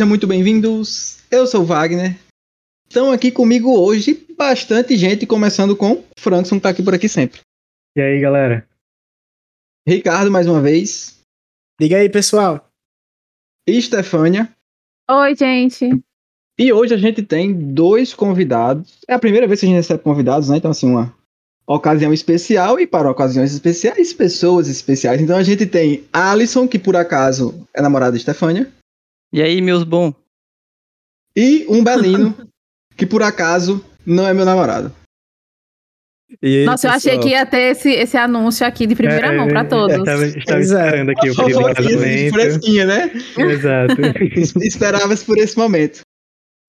Sejam 0.00 0.08
muito 0.08 0.26
bem-vindos. 0.26 1.18
Eu 1.30 1.46
sou 1.46 1.60
o 1.60 1.64
Wagner. 1.66 2.18
Estão 2.88 3.12
aqui 3.12 3.30
comigo 3.30 3.78
hoje 3.78 4.26
bastante 4.34 4.96
gente, 4.96 5.26
começando 5.26 5.76
com 5.76 6.02
Frankson, 6.18 6.56
que 6.56 6.62
tá 6.62 6.70
aqui 6.70 6.82
por 6.82 6.94
aqui 6.94 7.06
sempre. 7.06 7.40
E 7.94 8.00
aí, 8.00 8.18
galera? 8.18 8.66
Ricardo, 9.86 10.30
mais 10.30 10.46
uma 10.46 10.58
vez. 10.58 11.18
Diga 11.78 11.98
aí, 11.98 12.08
pessoal. 12.08 12.66
E 13.68 13.82
Stefânia. 13.82 14.48
Oi, 15.10 15.36
gente. 15.36 15.90
E 16.58 16.72
hoje 16.72 16.94
a 16.94 16.96
gente 16.96 17.22
tem 17.22 17.52
dois 17.52 18.14
convidados. 18.14 19.00
É 19.06 19.12
a 19.12 19.18
primeira 19.18 19.46
vez 19.46 19.60
que 19.60 19.66
a 19.66 19.68
gente 19.68 19.76
recebe 19.76 20.02
convidados, 20.02 20.48
né? 20.48 20.56
Então, 20.56 20.70
assim, 20.70 20.88
uma 20.88 21.14
ocasião 21.66 22.10
especial 22.10 22.80
e 22.80 22.86
para 22.86 23.10
ocasiões 23.10 23.52
especiais, 23.52 24.14
pessoas 24.14 24.66
especiais. 24.66 25.20
Então 25.20 25.36
a 25.36 25.42
gente 25.42 25.66
tem 25.66 26.04
Alisson, 26.10 26.66
que 26.66 26.78
por 26.78 26.96
acaso 26.96 27.68
é 27.74 27.82
namorada 27.82 28.16
de 28.16 28.22
Stefânia. 28.22 28.79
E 29.32 29.40
aí, 29.40 29.60
meus 29.60 29.84
bons? 29.84 30.14
E 31.36 31.64
um 31.68 31.82
Belino, 31.84 32.34
que 32.96 33.06
por 33.06 33.22
acaso 33.22 33.84
não 34.04 34.26
é 34.26 34.34
meu 34.34 34.44
namorado. 34.44 34.92
Aí, 36.42 36.64
Nossa, 36.64 36.88
pessoal? 36.88 36.92
eu 36.92 36.96
achei 36.96 37.18
que 37.18 37.34
ia 37.34 37.46
ter 37.46 37.72
esse, 37.72 37.90
esse 37.90 38.16
anúncio 38.16 38.66
aqui 38.66 38.86
de 38.86 38.94
primeira 38.94 39.28
é, 39.28 39.36
mão 39.36 39.48
para 39.48 39.64
todos. 39.64 39.96
Estava, 39.96 40.26
estava 40.26 40.60
esperando 40.60 41.10
aqui 41.10 41.30
o 41.30 41.36
pedido 41.36 41.58
de 41.58 41.74
casamento. 41.74 42.32
Fresquinha, 42.32 42.84
né? 42.86 43.10
Exato. 43.36 43.96
Esperava-se 44.62 45.24
por 45.24 45.38
esse 45.38 45.56
momento. 45.56 46.00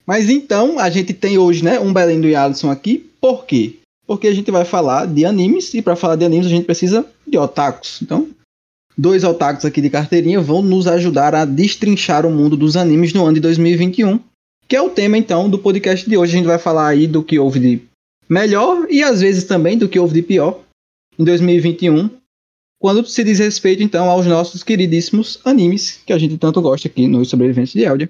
Mas 0.05 0.29
então, 0.29 0.79
a 0.79 0.89
gente 0.89 1.13
tem 1.13 1.37
hoje, 1.37 1.63
né, 1.63 1.79
um 1.79 1.93
Belém 1.93 2.23
e 2.25 2.35
Alisson 2.35 2.71
aqui. 2.71 3.09
Por 3.19 3.45
quê? 3.45 3.75
Porque 4.05 4.27
a 4.27 4.33
gente 4.33 4.49
vai 4.51 4.65
falar 4.65 5.05
de 5.05 5.25
animes, 5.25 5.73
e 5.73 5.81
para 5.81 5.95
falar 5.95 6.15
de 6.15 6.25
animes 6.25 6.47
a 6.47 6.49
gente 6.49 6.65
precisa 6.65 7.05
de 7.25 7.37
otakus. 7.37 8.01
Então, 8.01 8.27
dois 9.01 9.23
otakus 9.23 9.65
aqui 9.65 9.81
de 9.81 9.89
carteirinha 9.89 10.39
vão 10.39 10.61
nos 10.61 10.85
ajudar 10.85 11.33
a 11.33 11.43
destrinchar 11.43 12.23
o 12.23 12.29
mundo 12.29 12.55
dos 12.55 12.77
animes 12.77 13.13
no 13.13 13.25
ano 13.25 13.33
de 13.33 13.39
2021, 13.39 14.19
que 14.67 14.75
é 14.75 14.81
o 14.81 14.91
tema 14.91 15.17
então 15.17 15.49
do 15.49 15.57
podcast 15.57 16.07
de 16.07 16.15
hoje. 16.15 16.33
A 16.33 16.37
gente 16.37 16.45
vai 16.45 16.59
falar 16.59 16.87
aí 16.87 17.07
do 17.07 17.23
que 17.23 17.39
houve 17.39 17.59
de 17.59 17.81
melhor 18.29 18.85
e 18.91 19.01
às 19.01 19.21
vezes 19.21 19.45
também 19.45 19.75
do 19.75 19.89
que 19.89 19.97
houve 19.97 20.13
de 20.13 20.21
pior 20.21 20.63
em 21.17 21.23
2021, 21.23 22.11
quando 22.79 23.03
se 23.03 23.23
diz 23.23 23.39
respeito 23.39 23.81
então 23.81 24.07
aos 24.07 24.27
nossos 24.27 24.61
queridíssimos 24.61 25.39
animes 25.43 25.99
que 26.05 26.13
a 26.13 26.17
gente 26.19 26.37
tanto 26.37 26.61
gosta 26.61 26.87
aqui 26.87 27.07
nos 27.07 27.27
Sobreviventes 27.27 27.73
de 27.73 27.81
Eldia. 27.81 28.09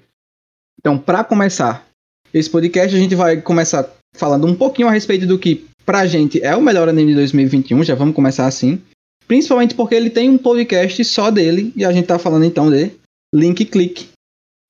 Então, 0.78 0.98
para 0.98 1.24
começar 1.24 1.88
esse 2.34 2.50
podcast, 2.50 2.94
a 2.94 2.98
gente 2.98 3.14
vai 3.14 3.40
começar 3.40 3.90
falando 4.14 4.46
um 4.46 4.54
pouquinho 4.54 4.88
a 4.88 4.92
respeito 4.92 5.26
do 5.26 5.38
que 5.38 5.64
pra 5.86 6.06
gente 6.06 6.42
é 6.42 6.54
o 6.54 6.60
melhor 6.60 6.86
anime 6.86 7.12
de 7.12 7.16
2021, 7.16 7.82
já 7.82 7.94
vamos 7.94 8.14
começar 8.14 8.46
assim. 8.46 8.78
Principalmente 9.26 9.74
porque 9.74 9.94
ele 9.94 10.10
tem 10.10 10.28
um 10.28 10.38
podcast 10.38 11.04
só 11.04 11.30
dele, 11.30 11.72
e 11.76 11.84
a 11.84 11.92
gente 11.92 12.06
tá 12.06 12.18
falando 12.18 12.44
então 12.44 12.70
de 12.70 12.92
Link 13.34 13.64
Click, 13.64 14.08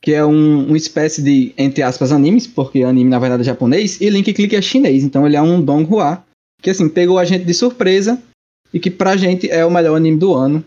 que 0.03 0.13
é 0.13 0.25
um, 0.25 0.67
uma 0.67 0.77
espécie 0.77 1.23
de, 1.23 1.53
entre 1.57 1.83
aspas, 1.83 2.13
animes, 2.13 2.47
porque 2.47 2.83
anime 2.83 3.11
na 3.11 3.19
verdade 3.19 3.43
é 3.43 3.47
japonês, 3.47 4.01
e 4.01 4.09
Link 4.09 4.33
Click 4.33 4.55
é 4.55 4.63
chinês, 4.63 5.03
então 5.03 5.27
ele 5.27 5.37
é 5.37 5.43
um 5.43 5.63
Donghua, 5.63 6.25
que 6.61 6.71
assim, 6.71 6.89
pegou 6.89 7.19
a 7.19 7.25
gente 7.25 7.45
de 7.45 7.55
surpresa, 7.55 8.23
e 8.73 8.81
que 8.81 8.91
pra 8.91 9.17
gente 9.17 9.51
é 9.51 9.65
o 9.65 9.71
melhor 9.71 9.97
anime 9.97 10.19
do 10.19 10.33
ano. 10.33 10.65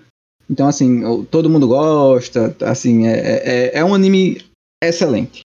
Então 0.49 0.67
assim, 0.67 1.25
todo 1.25 1.49
mundo 1.49 1.67
gosta, 1.67 2.55
assim, 2.61 3.07
é, 3.07 3.73
é, 3.73 3.79
é 3.79 3.83
um 3.83 3.95
anime 3.95 4.41
excelente. 4.83 5.41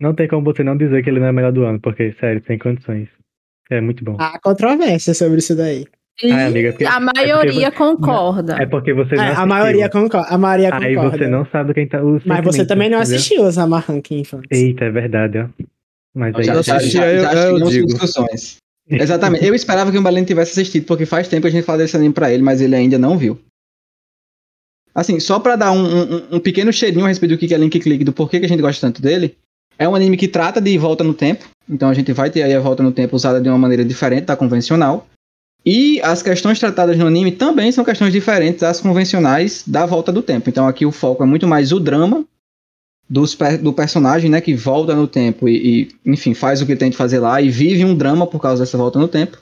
Não 0.00 0.14
tem 0.14 0.28
como 0.28 0.44
você 0.44 0.62
não 0.62 0.76
dizer 0.76 1.02
que 1.02 1.08
ele 1.08 1.20
não 1.20 1.28
é 1.28 1.30
o 1.30 1.34
melhor 1.34 1.52
do 1.52 1.64
ano, 1.64 1.80
porque, 1.80 2.14
sério, 2.20 2.42
tem 2.42 2.58
condições. 2.58 3.08
É 3.70 3.80
muito 3.80 4.04
bom. 4.04 4.16
Há 4.20 4.38
controvérsia 4.38 5.14
sobre 5.14 5.38
isso 5.38 5.56
daí. 5.56 5.86
Ah, 6.24 6.46
amiga, 6.46 6.72
porque, 6.72 6.84
a 6.84 6.98
maioria 6.98 7.66
é 7.66 7.70
porque, 7.70 7.76
concorda. 7.76 8.56
É 8.58 8.66
porque 8.66 8.94
você 8.94 9.14
não 9.14 9.22
é, 9.22 9.34
A 9.34 9.44
maioria 9.44 9.88
concorda. 9.90 10.28
A 10.28 10.38
maioria 10.38 10.70
concorda. 10.70 10.88
Aí 10.88 10.96
você 10.96 11.26
não 11.28 11.46
sabe 11.46 11.74
quem 11.74 11.86
tá. 11.86 12.00
Mas 12.24 12.44
você 12.44 12.64
também 12.64 12.88
não 12.88 12.98
assistiu 12.98 13.44
os 13.44 13.56
Ranking 13.56 14.20
Infants. 14.20 14.48
Eita, 14.50 14.86
é 14.86 14.90
verdade, 14.90 15.38
ó. 15.38 15.48
Mas 16.14 16.34
aí 16.34 16.44
já, 16.44 16.54
já, 16.62 16.78
já, 16.78 16.80
já, 16.80 17.34
já 17.34 17.46
eu, 17.48 17.58
eu 17.58 17.68
digo. 17.68 17.86
discussões. 17.86 18.56
Exatamente. 18.88 19.44
Eu 19.44 19.54
esperava 19.54 19.90
que 19.90 19.98
o 19.98 20.02
Baleno 20.02 20.26
tivesse 20.26 20.52
assistido, 20.52 20.86
porque 20.86 21.04
faz 21.04 21.28
tempo 21.28 21.42
que 21.42 21.48
a 21.48 21.50
gente 21.50 21.64
fala 21.64 21.78
desse 21.78 21.96
anime 21.96 22.14
pra 22.14 22.32
ele, 22.32 22.42
mas 22.42 22.62
ele 22.62 22.74
ainda 22.74 22.98
não 22.98 23.18
viu. 23.18 23.38
Assim, 24.94 25.20
só 25.20 25.38
pra 25.38 25.56
dar 25.56 25.72
um, 25.72 25.84
um, 25.84 26.22
um 26.36 26.40
pequeno 26.40 26.72
cheirinho 26.72 27.04
a 27.04 27.08
respeito 27.08 27.32
do 27.32 27.38
que 27.38 27.52
é 27.52 27.58
Link 27.58 27.78
Click, 27.78 28.02
do 28.02 28.14
porquê 28.14 28.40
que 28.40 28.46
a 28.46 28.48
gente 28.48 28.62
gosta 28.62 28.86
tanto 28.86 29.02
dele, 29.02 29.36
é 29.78 29.86
um 29.86 29.94
anime 29.94 30.16
que 30.16 30.26
trata 30.26 30.58
de 30.58 30.78
volta 30.78 31.04
no 31.04 31.12
tempo, 31.12 31.44
então 31.68 31.90
a 31.90 31.94
gente 31.94 32.10
vai 32.12 32.30
ter 32.30 32.42
aí 32.42 32.54
a 32.54 32.60
volta 32.60 32.82
no 32.82 32.90
tempo 32.90 33.14
usada 33.14 33.38
de 33.38 33.46
uma 33.46 33.58
maneira 33.58 33.84
diferente 33.84 34.24
da 34.24 34.36
convencional. 34.36 35.06
E 35.66 36.00
as 36.02 36.22
questões 36.22 36.60
tratadas 36.60 36.96
no 36.96 37.06
anime 37.06 37.32
também 37.32 37.72
são 37.72 37.84
questões 37.84 38.12
diferentes 38.12 38.60
das 38.60 38.80
convencionais 38.80 39.64
da 39.66 39.84
volta 39.84 40.12
do 40.12 40.22
tempo. 40.22 40.48
Então 40.48 40.68
aqui 40.68 40.86
o 40.86 40.92
foco 40.92 41.24
é 41.24 41.26
muito 41.26 41.46
mais 41.46 41.72
o 41.72 41.80
drama 41.80 42.24
dos, 43.10 43.36
do 43.60 43.72
personagem, 43.72 44.30
né, 44.30 44.40
que 44.40 44.54
volta 44.54 44.94
no 44.94 45.08
tempo 45.08 45.48
e, 45.48 45.88
e, 46.04 46.10
enfim, 46.12 46.34
faz 46.34 46.62
o 46.62 46.66
que 46.66 46.76
tem 46.76 46.90
de 46.90 46.96
fazer 46.96 47.18
lá 47.18 47.40
e 47.42 47.50
vive 47.50 47.84
um 47.84 47.96
drama 47.96 48.26
por 48.26 48.40
causa 48.40 48.62
dessa 48.62 48.78
volta 48.78 48.98
no 48.98 49.08
tempo. 49.08 49.38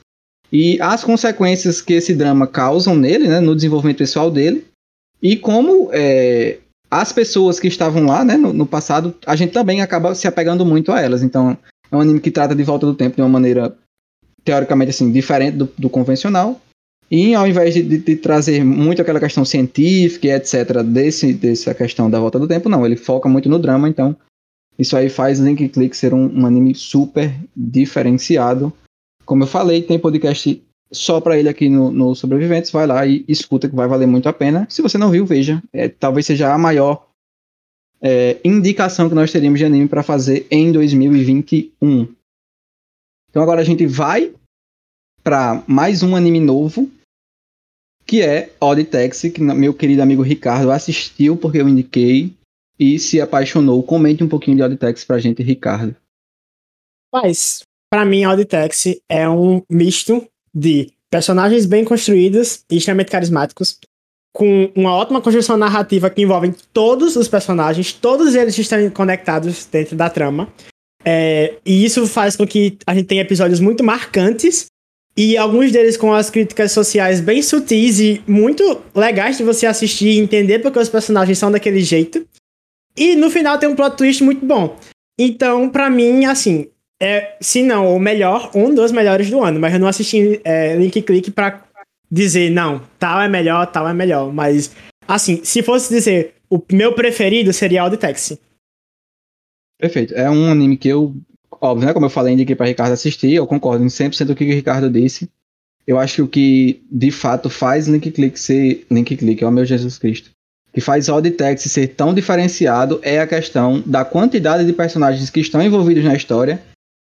E 0.51 0.79
as 0.81 1.03
consequências 1.03 1.81
que 1.81 1.93
esse 1.93 2.13
drama 2.13 2.47
causam 2.47 2.95
nele, 2.95 3.27
né, 3.27 3.39
no 3.39 3.55
desenvolvimento 3.55 3.97
pessoal 3.97 4.31
dele. 4.31 4.65
E 5.21 5.35
como 5.35 5.89
é, 5.91 6.59
as 6.89 7.11
pessoas 7.11 7.59
que 7.59 7.67
estavam 7.67 8.05
lá, 8.05 8.23
né, 8.23 8.37
no, 8.37 8.53
no, 8.53 8.65
passado, 8.65 9.15
a 9.25 9.35
gente 9.35 9.51
também 9.51 9.81
acaba 9.81 10.13
se 10.15 10.27
apegando 10.27 10.65
muito 10.65 10.91
a 10.91 11.01
elas. 11.01 11.23
Então, 11.23 11.57
é 11.91 11.95
um 11.95 11.99
anime 11.99 12.19
que 12.19 12.31
trata 12.31 12.55
de 12.55 12.63
volta 12.63 12.85
do 12.85 12.93
tempo 12.93 13.15
de 13.15 13.21
uma 13.21 13.29
maneira, 13.29 13.75
teoricamente, 14.45 14.91
assim, 14.91 15.11
diferente 15.11 15.57
do, 15.57 15.69
do 15.77 15.89
convencional. 15.89 16.61
E 17.09 17.35
ao 17.35 17.47
invés 17.47 17.73
de, 17.73 17.83
de, 17.83 17.97
de, 17.97 18.15
trazer 18.15 18.63
muito 18.63 19.01
aquela 19.01 19.19
questão 19.19 19.45
científica 19.45 20.27
etc., 20.27 20.81
desse, 20.83 21.33
dessa 21.33 21.73
questão 21.73 22.09
da 22.09 22.19
volta 22.19 22.39
do 22.39 22.47
tempo, 22.47 22.69
não. 22.69 22.85
Ele 22.85 22.95
foca 22.95 23.27
muito 23.27 23.49
no 23.49 23.59
drama, 23.59 23.89
então 23.89 24.15
isso 24.77 24.95
aí 24.97 25.09
faz 25.09 25.39
Link 25.39 25.69
Click 25.69 25.95
ser 25.95 26.13
um, 26.13 26.41
um 26.41 26.45
anime 26.45 26.73
super 26.73 27.33
diferenciado. 27.55 28.71
Como 29.25 29.43
eu 29.43 29.47
falei, 29.47 29.81
tem 29.81 29.99
podcast 29.99 30.61
só 30.91 31.19
para 31.19 31.37
ele 31.37 31.49
aqui 31.49 31.69
no, 31.69 31.91
no, 31.91 32.15
Sobreviventes, 32.15 32.71
vai 32.71 32.85
lá 32.85 33.05
e 33.05 33.25
escuta 33.27 33.67
que 33.67 33.75
vai 33.75 33.87
valer 33.87 34.07
muito 34.07 34.29
a 34.29 34.33
pena. 34.33 34.67
Se 34.69 34.81
você 34.81 34.97
não 34.97 35.09
viu, 35.09 35.25
veja. 35.25 35.61
É, 35.73 35.87
talvez 35.87 36.25
seja 36.25 36.53
a 36.53 36.57
maior 36.57 37.07
é, 38.01 38.37
indicação 38.43 39.09
que 39.09 39.15
nós 39.15 39.31
teríamos 39.31 39.59
de 39.59 39.65
anime 39.65 39.87
para 39.87 40.03
fazer 40.03 40.45
em 40.51 40.71
2021. 40.71 42.07
Então 43.35 43.43
agora 43.43 43.59
a 43.59 43.65
gente 43.65 43.85
vai 43.85 44.33
para 45.21 45.61
mais 45.67 46.01
um 46.01 46.15
anime 46.15 46.39
novo, 46.39 46.89
que 48.05 48.21
é 48.21 48.53
Odd 48.61 48.81
Taxi, 48.85 49.29
que 49.29 49.41
meu 49.41 49.73
querido 49.73 50.01
amigo 50.01 50.21
Ricardo 50.21 50.71
assistiu 50.71 51.35
porque 51.35 51.57
eu 51.57 51.67
indiquei 51.67 52.33
e 52.79 52.97
se 52.97 53.19
apaixonou. 53.19 53.83
Comente 53.83 54.23
um 54.23 54.29
pouquinho 54.29 54.55
de 54.55 54.63
Odd 54.63 54.77
Taxi 54.77 55.05
pra 55.05 55.19
gente, 55.19 55.43
Ricardo. 55.43 55.93
Mas, 57.13 57.63
para 57.91 58.05
mim, 58.05 58.25
Odd 58.25 58.45
Taxi 58.45 59.01
é 59.09 59.27
um 59.27 59.61
misto 59.69 60.25
de 60.53 60.93
personagens 61.11 61.65
bem 61.65 61.83
construídos 61.83 62.63
e 62.71 62.77
extremamente 62.77 63.11
carismáticos, 63.11 63.77
com 64.33 64.71
uma 64.73 64.95
ótima 64.95 65.21
construção 65.21 65.57
narrativa 65.57 66.09
que 66.09 66.21
envolve 66.21 66.55
todos 66.71 67.17
os 67.17 67.27
personagens, 67.27 67.91
todos 67.91 68.33
eles 68.33 68.57
estão 68.57 68.89
conectados 68.91 69.65
dentro 69.65 69.97
da 69.97 70.09
trama. 70.09 70.49
É, 71.05 71.53
e 71.65 71.85
isso 71.85 72.07
faz 72.07 72.35
com 72.35 72.47
que 72.47 72.77
a 72.85 72.95
gente 72.95 73.05
tenha 73.05 73.21
episódios 73.21 73.59
muito 73.59 73.83
marcantes 73.83 74.67
e 75.15 75.37
alguns 75.37 75.71
deles 75.71 75.95
com 75.95 76.11
as 76.11 76.29
críticas 76.29 76.71
sociais 76.71 77.21
bem 77.21 77.41
sutis 77.41 77.99
e 77.99 78.21
muito 78.27 78.81
legais 78.93 79.37
de 79.37 79.43
você 79.43 79.65
assistir 79.65 80.09
e 80.09 80.19
entender 80.19 80.59
porque 80.59 80.79
os 80.79 80.89
personagens 80.89 81.37
são 81.37 81.51
daquele 81.51 81.81
jeito. 81.81 82.27
E 82.97 83.15
no 83.15 83.29
final 83.29 83.57
tem 83.57 83.69
um 83.69 83.75
plot 83.75 83.95
twist 83.95 84.23
muito 84.23 84.45
bom. 84.45 84.77
Então, 85.17 85.69
para 85.69 85.89
mim, 85.89 86.25
assim, 86.25 86.67
é, 87.01 87.35
se 87.39 87.63
não 87.63 87.95
o 87.95 87.99
melhor, 87.99 88.51
um 88.55 88.73
dos 88.73 88.91
melhores 88.91 89.29
do 89.29 89.43
ano. 89.43 89.59
Mas 89.59 89.73
eu 89.73 89.79
não 89.79 89.87
assisti 89.87 90.41
é, 90.43 90.75
Link 90.75 91.01
Click 91.01 91.31
pra 91.31 91.63
dizer, 92.11 92.49
não, 92.49 92.81
tal 92.99 93.21
é 93.21 93.27
melhor, 93.27 93.65
tal 93.67 93.87
é 93.87 93.93
melhor. 93.93 94.33
Mas, 94.33 94.71
assim, 95.07 95.41
se 95.43 95.61
fosse 95.61 95.93
dizer 95.93 96.33
o 96.49 96.61
meu 96.71 96.93
preferido, 96.93 97.53
seria 97.53 97.85
o 97.85 97.97
Taxi. 97.97 98.39
Perfeito. 99.77 100.13
É 100.13 100.29
um 100.29 100.51
anime 100.51 100.77
que 100.77 100.87
eu, 100.87 101.15
óbvio, 101.51 101.87
né? 101.87 101.93
Como 101.93 102.05
eu 102.05 102.09
falei, 102.09 102.33
indiquei 102.33 102.55
pra 102.55 102.65
Ricardo 102.65 102.93
assistir. 102.93 103.33
Eu 103.33 103.47
concordo 103.47 103.83
em 103.83 103.87
100% 103.87 104.27
com 104.27 104.33
o 104.33 104.35
que 104.35 104.51
o 104.51 104.55
Ricardo 104.55 104.89
disse. 104.89 105.29
Eu 105.85 105.99
acho 105.99 106.15
que 106.15 106.21
o 106.21 106.27
que 106.27 106.83
de 106.91 107.11
fato 107.11 107.49
faz 107.49 107.87
Link 107.87 108.09
Click 108.11 108.39
ser. 108.39 108.85
Link 108.89 109.15
Click, 109.15 109.43
o 109.43 109.51
meu 109.51 109.65
Jesus 109.65 109.97
Cristo. 109.97 110.31
Que 110.73 110.81
faz 110.81 111.07
Odd 111.07 111.29
Taxi 111.31 111.69
ser 111.69 111.89
tão 111.89 112.13
diferenciado 112.13 112.99
é 113.01 113.19
a 113.19 113.27
questão 113.27 113.81
da 113.85 114.03
quantidade 114.03 114.65
de 114.65 114.73
personagens 114.73 115.29
que 115.29 115.39
estão 115.39 115.61
envolvidos 115.61 116.03
na 116.03 116.15
história 116.15 116.61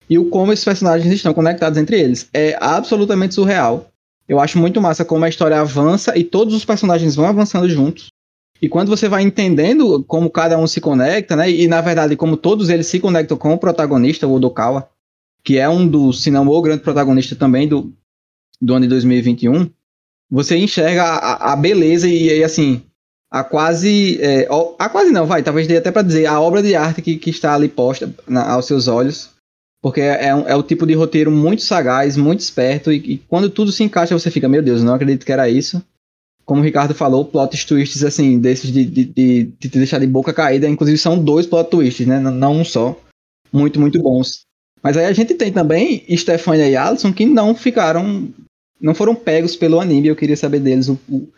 e 0.08 0.18
o 0.18 0.28
como 0.28 0.52
esses 0.52 0.64
personagens 0.64 1.12
estão 1.12 1.34
conectados 1.34 1.78
entre 1.78 1.98
eles. 1.98 2.28
É 2.32 2.56
absolutamente 2.60 3.34
surreal. 3.34 3.90
Eu 4.28 4.40
acho 4.40 4.58
muito 4.58 4.80
massa 4.80 5.04
como 5.04 5.24
a 5.24 5.28
história 5.28 5.60
avança 5.60 6.16
e 6.16 6.22
todos 6.22 6.54
os 6.54 6.64
personagens 6.64 7.14
vão 7.16 7.26
avançando 7.26 7.68
juntos. 7.68 8.08
E 8.60 8.68
quando 8.68 8.88
você 8.88 9.08
vai 9.08 9.22
entendendo 9.22 10.02
como 10.04 10.30
cada 10.30 10.58
um 10.58 10.66
se 10.66 10.80
conecta, 10.80 11.36
né? 11.36 11.50
E 11.50 11.68
na 11.68 11.80
verdade, 11.80 12.16
como 12.16 12.36
todos 12.36 12.68
eles 12.68 12.86
se 12.86 12.98
conectam 12.98 13.36
com 13.36 13.52
o 13.52 13.58
protagonista, 13.58 14.26
o 14.26 14.34
Odokawa, 14.34 14.88
que 15.44 15.58
é 15.58 15.68
um 15.68 15.86
dos, 15.86 16.22
se 16.22 16.30
não 16.30 16.48
o 16.48 16.62
grande 16.62 16.82
protagonista 16.82 17.36
também 17.36 17.68
do, 17.68 17.92
do 18.60 18.74
ano 18.74 18.84
de 18.84 18.88
2021, 18.88 19.70
você 20.30 20.56
enxerga 20.56 21.04
a, 21.04 21.52
a 21.52 21.56
beleza 21.56 22.08
e, 22.08 22.38
e, 22.38 22.44
assim, 22.44 22.82
a 23.30 23.44
quase. 23.44 24.20
É, 24.20 24.48
a 24.78 24.88
quase 24.88 25.10
não, 25.10 25.26
vai, 25.26 25.42
talvez 25.42 25.66
dê 25.66 25.76
até 25.76 25.92
para 25.92 26.02
dizer, 26.02 26.26
a 26.26 26.40
obra 26.40 26.62
de 26.62 26.74
arte 26.74 27.02
que, 27.02 27.16
que 27.16 27.30
está 27.30 27.54
ali 27.54 27.68
posta 27.68 28.12
na, 28.26 28.50
aos 28.50 28.66
seus 28.66 28.88
olhos. 28.88 29.30
Porque 29.80 30.00
é, 30.00 30.26
é, 30.26 30.34
um, 30.34 30.48
é, 30.48 30.56
o 30.56 30.62
tipo 30.62 30.86
de 30.86 30.94
roteiro 30.94 31.30
muito 31.30 31.62
sagaz, 31.62 32.16
muito 32.16 32.40
esperto, 32.40 32.92
e, 32.92 32.96
e, 32.96 33.18
quando 33.18 33.50
tudo 33.50 33.70
se 33.70 33.84
encaixa, 33.84 34.18
você 34.18 34.30
fica, 34.30 34.48
meu 34.48 34.62
Deus, 34.62 34.82
não 34.82 34.94
acredito 34.94 35.24
que 35.24 35.32
era 35.32 35.48
isso. 35.48 35.80
Como 36.46 36.60
o 36.60 36.64
Ricardo 36.64 36.94
falou, 36.94 37.24
plot 37.24 37.66
twists, 37.66 38.04
assim, 38.04 38.38
desses 38.38 38.72
de, 38.72 38.84
de, 38.84 39.04
de, 39.04 39.44
de 39.44 39.68
te 39.68 39.78
deixar 39.78 39.98
de 39.98 40.06
boca 40.06 40.32
caída, 40.32 40.68
inclusive 40.68 40.96
são 40.96 41.22
dois 41.22 41.44
plot 41.44 41.68
twists, 41.68 42.06
né? 42.06 42.20
Não 42.20 42.60
um 42.60 42.64
só. 42.64 42.98
Muito, 43.52 43.80
muito 43.80 44.00
bons. 44.00 44.46
Mas 44.82 44.96
aí 44.96 45.06
a 45.06 45.12
gente 45.12 45.34
tem 45.34 45.52
também 45.52 46.04
Stefania 46.16 46.68
e 46.68 46.76
Alisson 46.76 47.12
que 47.12 47.26
não 47.26 47.54
ficaram. 47.54 48.32
Não 48.80 48.94
foram 48.94 49.14
pegos 49.14 49.56
pelo 49.56 49.80
anime. 49.80 50.06
Eu 50.06 50.14
queria 50.14 50.36
saber 50.36 50.60
deles 50.60 50.88
o, 50.88 50.98
o, 51.08 51.28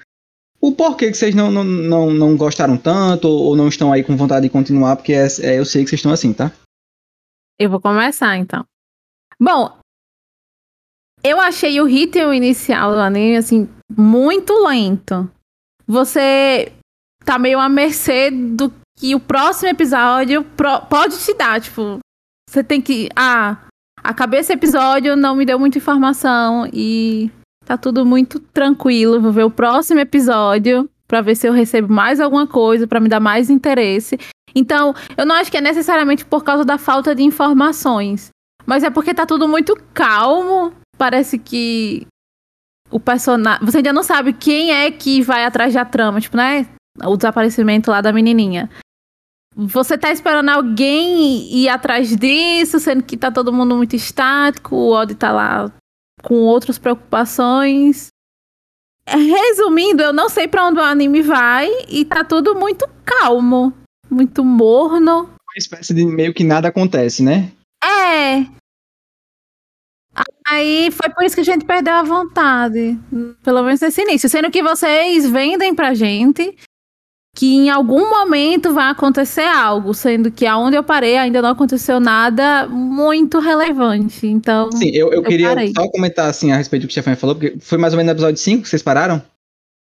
o 0.60 0.72
porquê 0.72 1.10
que 1.10 1.16
vocês 1.16 1.34
não, 1.34 1.50
não, 1.50 1.64
não, 1.64 2.10
não 2.10 2.36
gostaram 2.36 2.76
tanto 2.76 3.28
ou 3.28 3.56
não 3.56 3.68
estão 3.68 3.92
aí 3.92 4.04
com 4.04 4.16
vontade 4.16 4.42
de 4.42 4.52
continuar, 4.52 4.96
porque 4.96 5.14
é, 5.14 5.26
é, 5.40 5.58
eu 5.58 5.64
sei 5.64 5.82
que 5.82 5.90
vocês 5.90 6.00
estão 6.00 6.12
assim, 6.12 6.34
tá? 6.34 6.52
Eu 7.58 7.70
vou 7.70 7.80
começar 7.80 8.36
então. 8.36 8.64
Bom, 9.40 9.78
eu 11.22 11.40
achei 11.40 11.80
o 11.80 11.86
ritmo 11.86 12.32
inicial 12.32 12.92
do 12.92 13.00
anime, 13.00 13.36
assim, 13.36 13.68
muito 13.96 14.52
lento. 14.64 15.30
Você 15.86 16.72
tá 17.24 17.38
meio 17.38 17.58
à 17.58 17.68
mercê 17.68 18.30
do 18.30 18.72
que 18.98 19.14
o 19.14 19.20
próximo 19.20 19.70
episódio 19.70 20.44
pode 20.88 21.18
te 21.18 21.34
dar. 21.34 21.60
Tipo, 21.60 21.98
você 22.48 22.62
tem 22.64 22.80
que. 22.80 23.08
Ah, 23.14 23.58
acabei 24.02 24.40
esse 24.40 24.52
episódio, 24.52 25.16
não 25.16 25.34
me 25.36 25.46
deu 25.46 25.58
muita 25.58 25.78
informação 25.78 26.68
e 26.72 27.30
tá 27.64 27.76
tudo 27.76 28.04
muito 28.04 28.40
tranquilo. 28.40 29.20
Vou 29.20 29.32
ver 29.32 29.44
o 29.44 29.50
próximo 29.50 30.00
episódio 30.00 30.88
para 31.06 31.22
ver 31.22 31.36
se 31.36 31.46
eu 31.46 31.52
recebo 31.52 31.92
mais 31.92 32.20
alguma 32.20 32.46
coisa, 32.46 32.86
para 32.86 33.00
me 33.00 33.08
dar 33.08 33.20
mais 33.20 33.48
interesse. 33.48 34.18
Então, 34.54 34.94
eu 35.16 35.24
não 35.24 35.36
acho 35.36 35.50
que 35.50 35.56
é 35.56 35.60
necessariamente 35.60 36.24
por 36.24 36.44
causa 36.44 36.64
da 36.64 36.76
falta 36.76 37.14
de 37.14 37.22
informações, 37.22 38.30
mas 38.66 38.82
é 38.82 38.90
porque 38.90 39.14
tá 39.14 39.24
tudo 39.24 39.48
muito 39.48 39.76
calmo. 39.94 40.72
Parece 40.96 41.38
que 41.38 42.06
o 42.90 42.98
personagem. 43.00 43.64
Você 43.64 43.78
ainda 43.78 43.92
não 43.92 44.02
sabe 44.02 44.32
quem 44.32 44.72
é 44.72 44.90
que 44.90 45.22
vai 45.22 45.44
atrás 45.44 45.74
da 45.74 45.84
trama, 45.84 46.20
tipo, 46.20 46.36
né? 46.36 46.66
O 47.04 47.16
desaparecimento 47.16 47.90
lá 47.90 48.00
da 48.00 48.12
menininha. 48.12 48.68
Você 49.54 49.98
tá 49.98 50.12
esperando 50.12 50.50
alguém 50.50 51.52
ir 51.52 51.68
atrás 51.68 52.14
disso, 52.16 52.78
sendo 52.78 53.02
que 53.02 53.16
tá 53.16 53.30
todo 53.30 53.52
mundo 53.52 53.76
muito 53.76 53.96
estático, 53.96 54.76
o 54.76 54.92
Odd 54.92 55.14
tá 55.14 55.32
lá 55.32 55.72
com 56.22 56.34
outras 56.42 56.78
preocupações. 56.78 58.08
Resumindo, 59.08 60.02
eu 60.02 60.12
não 60.12 60.28
sei 60.28 60.46
para 60.46 60.66
onde 60.66 60.78
o 60.78 60.82
anime 60.82 61.22
vai 61.22 61.68
e 61.88 62.04
tá 62.04 62.22
tudo 62.22 62.54
muito 62.54 62.86
calmo, 63.04 63.72
muito 64.10 64.44
morno. 64.44 65.22
Uma 65.22 65.56
espécie 65.56 65.94
de 65.94 66.04
meio 66.04 66.34
que 66.34 66.44
nada 66.44 66.68
acontece, 66.68 67.22
né? 67.22 67.50
É. 67.82 68.46
Aí 70.50 70.90
foi 70.90 71.10
por 71.10 71.24
isso 71.24 71.34
que 71.34 71.42
a 71.42 71.44
gente 71.44 71.64
perdeu 71.64 71.94
a 71.94 72.02
vontade. 72.02 72.98
Pelo 73.42 73.62
menos 73.62 73.80
nesse 73.80 74.02
início. 74.02 74.28
Sendo 74.28 74.50
que 74.50 74.62
vocês 74.62 75.28
vendem 75.28 75.74
pra 75.74 75.94
gente 75.94 76.56
que 77.38 77.54
em 77.54 77.70
algum 77.70 78.10
momento 78.10 78.74
vai 78.74 78.90
acontecer 78.90 79.44
algo, 79.44 79.94
sendo 79.94 80.28
que 80.28 80.44
aonde 80.44 80.76
eu 80.76 80.82
parei 80.82 81.16
ainda 81.16 81.40
não 81.40 81.50
aconteceu 81.50 82.00
nada 82.00 82.66
muito 82.66 83.38
relevante. 83.38 84.26
Então. 84.26 84.72
Sim, 84.72 84.88
eu, 84.88 85.08
eu, 85.08 85.12
eu 85.12 85.22
queria 85.22 85.50
parei. 85.50 85.72
só 85.72 85.88
comentar 85.88 86.28
assim 86.28 86.50
a 86.50 86.56
respeito 86.56 86.82
do 86.82 86.88
que 86.88 86.90
o 86.90 87.00
Stefan 87.00 87.14
falou, 87.14 87.36
porque 87.36 87.56
foi 87.60 87.78
mais 87.78 87.92
ou 87.92 87.96
menos 87.96 88.08
no 88.08 88.16
episódio 88.16 88.40
5 88.40 88.62
que 88.62 88.68
vocês 88.68 88.82
pararam? 88.82 89.22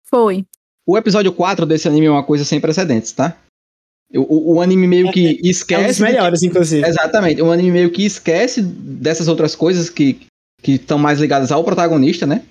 Foi. 0.04 0.46
O 0.86 0.98
episódio 0.98 1.32
4 1.32 1.66
desse 1.66 1.88
anime 1.88 2.08
é 2.08 2.12
uma 2.12 2.24
coisa 2.24 2.44
sem 2.44 2.60
precedentes, 2.60 3.14
tá? 3.14 3.38
O, 4.14 4.56
o, 4.56 4.62
anime 4.62 4.86
meio 4.86 5.12
que 5.12 5.40
esquece. 5.42 5.82
É 5.82 5.86
um 5.86 5.88
dos 5.88 6.00
melhores, 6.00 6.40
que, 6.42 6.48
inclusive. 6.48 6.86
Exatamente. 6.86 7.42
O 7.42 7.52
anime 7.52 7.72
meio 7.72 7.92
que 7.92 8.06
esquece 8.06 8.62
dessas 8.62 9.28
outras 9.28 9.56
coisas 9.56 9.90
que 9.90 10.20
estão 10.74 10.98
mais 10.98 11.20
ligadas 11.20 11.52
ao 11.52 11.64
protagonista, 11.64 12.26
né? 12.26 12.44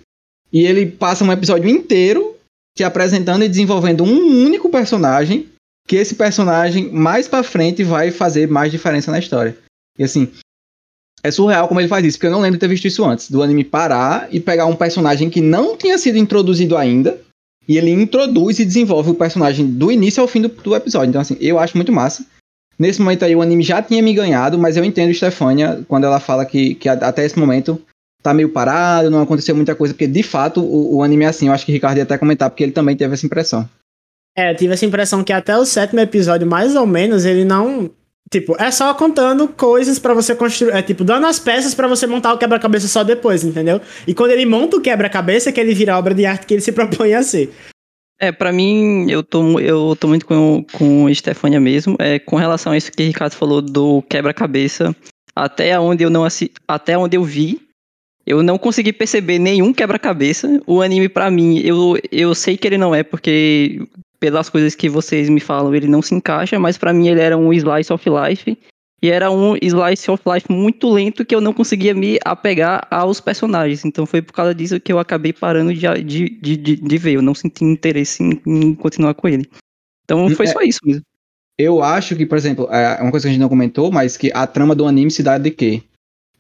E 0.53 0.65
ele 0.65 0.87
passa 0.87 1.25
um 1.25 1.33
episódio 1.33 1.69
inteiro 1.69 2.35
te 2.77 2.83
apresentando 2.83 3.45
e 3.45 3.49
desenvolvendo 3.49 4.03
um 4.03 4.45
único 4.45 4.69
personagem, 4.69 5.49
que 5.87 5.97
esse 5.97 6.15
personagem 6.15 6.91
mais 6.91 7.29
para 7.29 7.45
frente 7.45 7.85
vai 7.85 8.11
fazer 8.11 8.49
mais 8.49 8.73
diferença 8.73 9.11
na 9.11 9.19
história. 9.19 9.57
E 9.99 10.03
assim, 10.03 10.33
é 11.23 11.31
surreal 11.31 11.69
como 11.69 11.81
ele 11.81 11.89
faz 11.89 12.05
isso, 12.05 12.19
porque 12.19 12.27
eu 12.27 12.33
não 12.33 12.41
lembro 12.41 12.57
de 12.57 12.61
ter 12.61 12.69
visto 12.69 12.87
isso 12.87 13.05
antes, 13.05 13.31
do 13.31 13.43
anime 13.43 13.65
parar 13.65 14.29
e 14.31 14.41
pegar 14.41 14.67
um 14.67 14.75
personagem 14.75 15.31
que 15.31 15.41
não 15.41 15.77
tinha 15.77 15.97
sido 15.99 16.19
introduzido 16.19 16.77
ainda, 16.77 17.21
e 17.67 17.79
ele 17.79 17.91
introduz 17.91 18.59
e 18.59 18.65
desenvolve 18.65 19.11
o 19.11 19.15
personagem 19.15 19.67
do 19.67 19.91
início 19.91 20.21
ao 20.21 20.29
fim 20.29 20.43
do, 20.43 20.49
do 20.49 20.75
episódio. 20.75 21.11
Então 21.11 21.21
assim, 21.21 21.37
eu 21.41 21.59
acho 21.59 21.77
muito 21.77 21.93
massa. 21.93 22.27
Nesse 22.79 23.01
momento 23.01 23.25
aí 23.25 23.37
o 23.37 23.41
anime 23.41 23.63
já 23.63 23.81
tinha 23.81 24.03
me 24.03 24.13
ganhado, 24.13 24.59
mas 24.59 24.77
eu 24.77 24.85
entendo 24.85 25.15
Stefania 25.15 25.85
quando 25.87 26.05
ela 26.05 26.19
fala 26.19 26.45
que, 26.45 26.75
que 26.75 26.89
até 26.89 27.25
esse 27.25 27.39
momento 27.39 27.81
tá 28.25 28.33
meio 28.33 28.49
parado, 28.49 29.11
não 29.11 29.21
aconteceu 29.21 29.55
muita 29.55 29.75
coisa, 29.75 29.93
porque 29.93 30.07
de 30.07 30.23
fato 30.23 30.63
o, 30.63 30.97
o 30.97 31.03
anime 31.03 31.25
é 31.25 31.29
assim, 31.29 31.49
eu 31.49 31.53
acho 31.53 31.67
que 31.67 31.71
o 31.71 31.75
Ricardo 31.75 31.99
ia 31.99 32.05
até 32.05 32.17
comentar, 32.17 32.49
porque 32.49 32.63
ele 32.63 32.73
também 32.73 32.97
teve 32.97 33.13
essa 33.13 33.27
impressão. 33.27 33.69
É, 34.37 34.51
eu 34.51 34.57
tive 34.57 34.73
essa 34.73 34.87
impressão 34.87 35.23
que 35.23 35.33
até 35.33 35.57
o 35.57 35.67
sétimo 35.67 36.01
episódio, 36.01 36.47
mais 36.47 36.75
ou 36.75 36.87
menos, 36.87 37.27
ele 37.27 37.45
não. 37.45 37.91
Tipo, 38.33 38.57
é 38.59 38.71
só 38.71 38.93
contando 38.95 39.47
coisas 39.47 39.99
para 39.99 40.15
você 40.15 40.35
construir. 40.35 40.73
É 40.73 40.81
tipo, 40.81 41.05
dando 41.05 41.27
as 41.27 41.39
peças 41.39 41.75
para 41.75 41.87
você 41.87 42.07
montar 42.07 42.33
o 42.33 42.39
quebra-cabeça 42.39 42.89
só 42.89 43.05
depois, 43.05 43.45
entendeu? 43.45 43.81
E 44.09 44.15
quando 44.15 44.31
ele 44.31 44.47
monta 44.47 44.79
o 44.79 44.81
quebra-cabeça, 44.81 45.51
é 45.51 45.53
que 45.53 45.61
ele 45.61 45.75
vira 45.75 45.95
a 45.95 45.99
obra 45.99 46.15
de 46.15 46.25
arte 46.25 46.47
que 46.47 46.55
ele 46.55 46.63
se 46.63 46.73
propõe 46.73 47.13
a 47.13 47.23
ser. 47.23 47.53
É, 48.19 48.33
para 48.33 48.51
mim, 48.51 49.09
eu 49.11 49.23
tô, 49.23 49.61
eu 49.61 49.95
tô 50.01 50.09
muito 50.09 50.25
com, 50.25 50.65
com 50.73 51.11
Estefânia 51.11 51.61
mesmo. 51.61 51.95
É, 52.01 52.19
com 52.19 52.37
relação 52.37 52.73
a 52.73 52.77
isso 52.77 52.91
que 52.91 53.03
o 53.03 53.07
Ricardo 53.07 53.35
falou 53.35 53.61
do 53.61 54.03
quebra-cabeça, 54.09 54.97
até 55.37 55.79
onde 55.79 56.03
eu 56.03 56.11
não 56.11 56.25
assi 56.25 56.51
até 56.67 56.97
onde 56.97 57.17
eu 57.17 57.23
vi, 57.23 57.61
eu 58.27 58.43
não 58.43 58.59
consegui 58.59 58.93
perceber 58.93 59.39
nenhum 59.39 59.73
quebra-cabeça. 59.73 60.61
O 60.67 60.81
anime, 60.81 61.09
para 61.09 61.31
mim, 61.31 61.59
eu, 61.59 61.99
eu 62.11 62.35
sei 62.35 62.57
que 62.57 62.67
ele 62.67 62.79
não 62.79 62.95
é, 62.95 63.03
porque 63.03 63.87
pelas 64.19 64.49
coisas 64.49 64.75
que 64.75 64.89
vocês 64.89 65.29
me 65.29 65.41
falam, 65.41 65.75
ele 65.75 65.87
não 65.87 66.01
se 66.01 66.15
encaixa, 66.15 66.59
mas 66.59 66.79
para 66.79 66.93
mim 66.93 67.09
ele 67.09 67.21
era 67.21 67.37
um 67.37 67.53
slice 67.53 67.93
of 67.93 68.05
life. 68.09 68.57
E 69.03 69.11
era 69.11 69.31
um 69.31 69.55
slice 69.61 70.11
of 70.11 70.23
life 70.27 70.51
muito 70.51 70.91
lento 70.91 71.27
que 71.27 71.35
eu 71.35 71.41
não 71.41 71.53
conseguia 71.53 71.93
me 71.93 72.19
apegar 72.25 72.87
aos 72.91 73.21
personagens. 73.21 73.85
Então 73.85 74.07
foi 74.07 74.23
por 74.23 74.33
causa 74.33 74.55
disso 74.55 74.81
que 74.81 74.91
eu 74.91 74.99
acabei 74.99 75.31
parando 75.31 75.75
de, 75.75 75.87
de, 76.03 76.57
de, 76.57 76.77
de 76.77 76.99
ver. 76.99 77.13
Eu 77.13 77.21
não 77.21 77.35
senti 77.35 77.65
interesse 77.65 78.23
em, 78.23 78.41
em 78.47 78.75
continuar 78.75 79.13
com 79.13 79.29
ele. 79.29 79.47
Então 80.05 80.31
foi 80.31 80.47
é, 80.47 80.53
só 80.53 80.63
isso 80.63 80.81
mesmo. 80.83 81.03
Eu 81.59 81.83
acho 81.83 82.17
que, 82.17 82.25
por 82.25 82.39
exemplo, 82.39 82.67
é 82.71 83.03
uma 83.03 83.11
coisa 83.11 83.25
que 83.25 83.29
a 83.29 83.33
gente 83.33 83.43
não 83.43 83.49
comentou, 83.51 83.93
mas 83.93 84.17
que 84.17 84.33
a 84.33 84.47
trama 84.47 84.75
do 84.75 84.87
anime 84.87 85.11
se 85.11 85.23
dá 85.23 85.37
de 85.37 85.51
quê? 85.51 85.83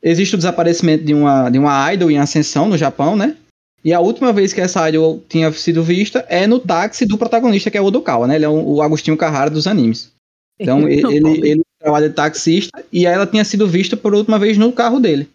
Existe 0.04 0.34
o 0.34 0.38
desaparecimento 0.38 1.02
de 1.02 1.14
uma, 1.14 1.48
de 1.48 1.58
uma 1.58 1.92
idol 1.92 2.10
em 2.10 2.18
ascensão 2.18 2.68
no 2.68 2.76
Japão, 2.76 3.16
né? 3.16 3.36
E 3.82 3.92
a 3.92 4.00
última 4.00 4.32
vez 4.32 4.52
que 4.52 4.60
essa 4.60 4.88
idol 4.88 5.22
tinha 5.28 5.50
sido 5.52 5.82
vista 5.82 6.24
é 6.28 6.46
no 6.46 6.58
táxi 6.58 7.06
do 7.06 7.18
protagonista, 7.18 7.70
que 7.70 7.78
é 7.78 7.80
o 7.80 7.86
Odokawa, 7.86 8.26
né? 8.26 8.36
Ele 8.36 8.44
é 8.44 8.48
o 8.48 8.80
Agostinho 8.82 9.16
Carrara 9.16 9.50
dos 9.50 9.66
animes. 9.66 10.10
Então, 10.58 10.86
ele, 10.88 11.16
ele, 11.16 11.48
ele 11.48 11.62
trabalha 11.80 12.08
de 12.08 12.14
taxista 12.14 12.84
e 12.92 13.06
ela 13.06 13.26
tinha 13.26 13.44
sido 13.44 13.66
vista 13.66 13.96
por 13.96 14.14
última 14.14 14.38
vez 14.38 14.56
no 14.56 14.72
carro 14.72 15.00
dele. 15.00 15.28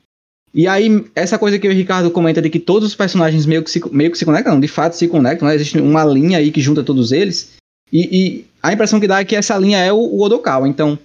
E 0.51 0.67
aí, 0.67 1.05
essa 1.15 1.37
coisa 1.37 1.59
que 1.59 1.67
o 1.67 1.71
Ricardo 1.71 2.09
comenta 2.09 2.41
de 2.41 2.49
que 2.49 2.59
todos 2.59 2.89
os 2.89 2.95
personagens 2.95 3.45
meio 3.45 3.63
que 3.63 3.69
se, 3.69 3.81
meio 3.91 4.11
que 4.11 4.17
se 4.17 4.25
conectam, 4.25 4.53
não, 4.53 4.59
de 4.59 4.67
fato 4.67 4.93
se 4.93 5.07
conectam, 5.07 5.47
né? 5.47 5.53
Existe 5.53 5.79
uma 5.79 6.03
linha 6.03 6.39
aí 6.39 6.51
que 6.51 6.61
junta 6.61 6.83
todos 6.83 7.11
eles. 7.11 7.51
E, 7.93 8.09
e 8.11 8.45
a 8.61 8.73
impressão 8.73 8.99
que 8.99 9.07
dá 9.07 9.19
é 9.19 9.25
que 9.25 9.35
essa 9.35 9.57
linha 9.57 9.77
é 9.77 9.93
o, 9.93 9.97
o 9.97 10.21
Odokawa. 10.21 10.67
Então, 10.67 10.97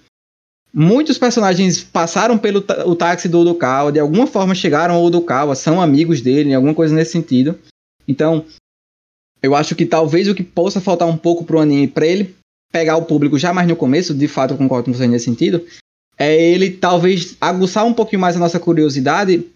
Muitos 0.77 1.17
personagens 1.17 1.85
passaram 1.85 2.37
pelo 2.37 2.59
o 2.85 2.97
táxi 2.97 3.29
do 3.29 3.39
Odokawa, 3.39 3.93
de 3.93 4.01
alguma 4.01 4.27
forma 4.27 4.57
chegaram 4.57 4.97
ao 4.97 5.05
Odokawa, 5.05 5.55
são 5.55 5.81
amigos 5.81 6.21
dele, 6.21 6.53
alguma 6.53 6.75
coisa 6.75 6.93
nesse 6.93 7.13
sentido. 7.13 7.57
Então, 8.09 8.45
eu 9.41 9.55
acho 9.55 9.77
que 9.77 9.87
talvez 9.87 10.27
o 10.29 10.35
que 10.35 10.43
possa 10.43 10.81
faltar 10.81 11.07
um 11.07 11.17
pouco 11.17 11.45
pro 11.45 11.61
anime, 11.61 11.87
para 11.87 12.05
ele 12.05 12.35
pegar 12.73 12.97
o 12.97 13.05
público 13.05 13.39
já 13.39 13.53
mais 13.53 13.69
no 13.69 13.77
começo, 13.77 14.13
de 14.13 14.27
fato 14.27 14.55
eu 14.55 14.59
concordo 14.59 14.87
com 14.87 14.99
você 14.99 15.07
nesse 15.07 15.27
sentido, 15.27 15.65
é 16.19 16.35
ele 16.35 16.73
talvez 16.73 17.37
aguçar 17.41 17.87
um 17.87 17.95
pouquinho 17.95 18.21
mais 18.21 18.35
a 18.35 18.41
nossa 18.41 18.59
curiosidade 18.59 19.47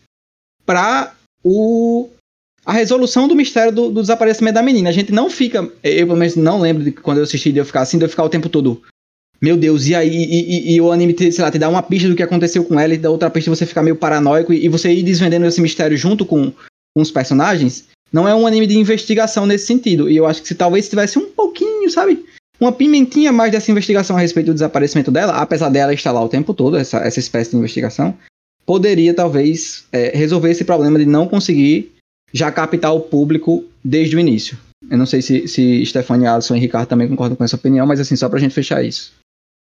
para 0.65 1.13
o 1.43 2.09
a 2.65 2.73
resolução 2.73 3.27
do 3.27 3.35
mistério 3.35 3.73
do, 3.73 3.91
do, 3.91 4.03
desaparecimento 4.03 4.55
da 4.55 4.63
menina. 4.63 4.91
A 4.91 4.93
gente 4.93 5.11
não 5.11 5.29
fica, 5.29 5.69
eu 5.83 6.07
pelo 6.07 6.17
menos 6.17 6.37
não 6.37 6.61
lembro 6.61 6.85
de 6.85 6.93
quando 6.93 7.19
eu 7.19 7.25
assisti 7.25 7.51
de 7.51 7.59
eu 7.59 7.65
ficar 7.65 7.81
assim, 7.81 7.99
de 7.99 8.05
eu 8.05 8.09
ficar 8.09 8.25
o 8.25 8.29
tempo 8.29 8.49
todo 8.49 8.83
meu 9.40 9.57
Deus, 9.57 9.87
e 9.87 9.95
aí 9.95 10.09
e, 10.09 10.73
e, 10.73 10.75
e, 10.75 10.80
o 10.80 10.90
anime, 10.90 11.12
te, 11.12 11.30
sei 11.30 11.45
lá, 11.45 11.50
te 11.50 11.59
dá 11.59 11.68
uma 11.68 11.83
pista 11.83 12.09
do 12.09 12.16
que 12.16 12.23
aconteceu 12.23 12.64
com 12.64 12.78
ela 12.78 12.95
e 12.95 12.99
da 12.99 13.11
outra 13.11 13.30
pista 13.30 13.50
você 13.50 13.64
fica 13.64 13.83
meio 13.83 13.97
paranoico 13.97 14.52
e, 14.52 14.64
e 14.64 14.68
você 14.68 14.92
ir 14.92 15.02
desvendando 15.02 15.47
esse 15.47 15.61
mistério 15.61 15.97
junto 15.97 16.26
com, 16.26 16.50
com 16.50 17.02
os 17.02 17.11
personagens, 17.11 17.85
não 18.12 18.26
é 18.26 18.35
um 18.35 18.47
anime 18.47 18.66
de 18.66 18.76
investigação 18.76 19.47
nesse 19.47 19.66
sentido. 19.66 20.11
E 20.11 20.16
eu 20.16 20.26
acho 20.26 20.42
que 20.42 20.49
se 20.49 20.54
talvez 20.54 20.88
tivesse 20.88 21.18
um 21.18 21.26
pouquinho, 21.26 21.88
sabe? 21.90 22.25
Uma 22.61 22.73
pimentinha 22.73 23.30
mais 23.30 23.52
dessa 23.52 23.71
investigação 23.71 24.16
a 24.16 24.21
respeito 24.21 24.47
do 24.47 24.54
desaparecimento 24.54 25.12
dela, 25.12 25.35
apesar 25.35 25.68
dela 25.68 25.95
estar 25.95 26.11
lá 26.11 26.23
o 26.25 26.28
tempo 26.28 26.52
todo, 26.52 26.76
essa, 26.76 26.99
essa 26.99 27.21
espécie 27.21 27.52
de 27.52 27.57
investigação, 27.57 28.16
poderia 28.66 29.14
talvez 29.14 29.85
é, 29.92 30.16
resolver 30.16 30.50
esse 30.50 30.64
problema 30.64 30.99
de 30.99 31.07
não 31.07 31.28
conseguir 31.28 31.92
já 32.33 32.50
captar 32.50 32.92
o 32.92 33.00
público 33.00 33.64
desde 33.85 34.16
o 34.16 34.21
início. 34.21 34.59
Eu 34.90 34.99
não 34.99 35.07
sei 35.07 35.23
se, 35.23 35.47
se 35.47 35.85
Stefania, 35.87 36.33
Alisson 36.33 36.57
e 36.57 36.61
Ricardo 36.61 36.88
também 36.88 37.09
concordam 37.09 37.37
com 37.37 37.45
essa 37.45 37.57
opinião, 37.57 37.87
mas 37.87 38.00
assim, 38.00 38.16
só 38.16 38.28
pra 38.28 38.38
gente 38.38 38.54
fechar 38.54 38.85
isso. 38.85 39.12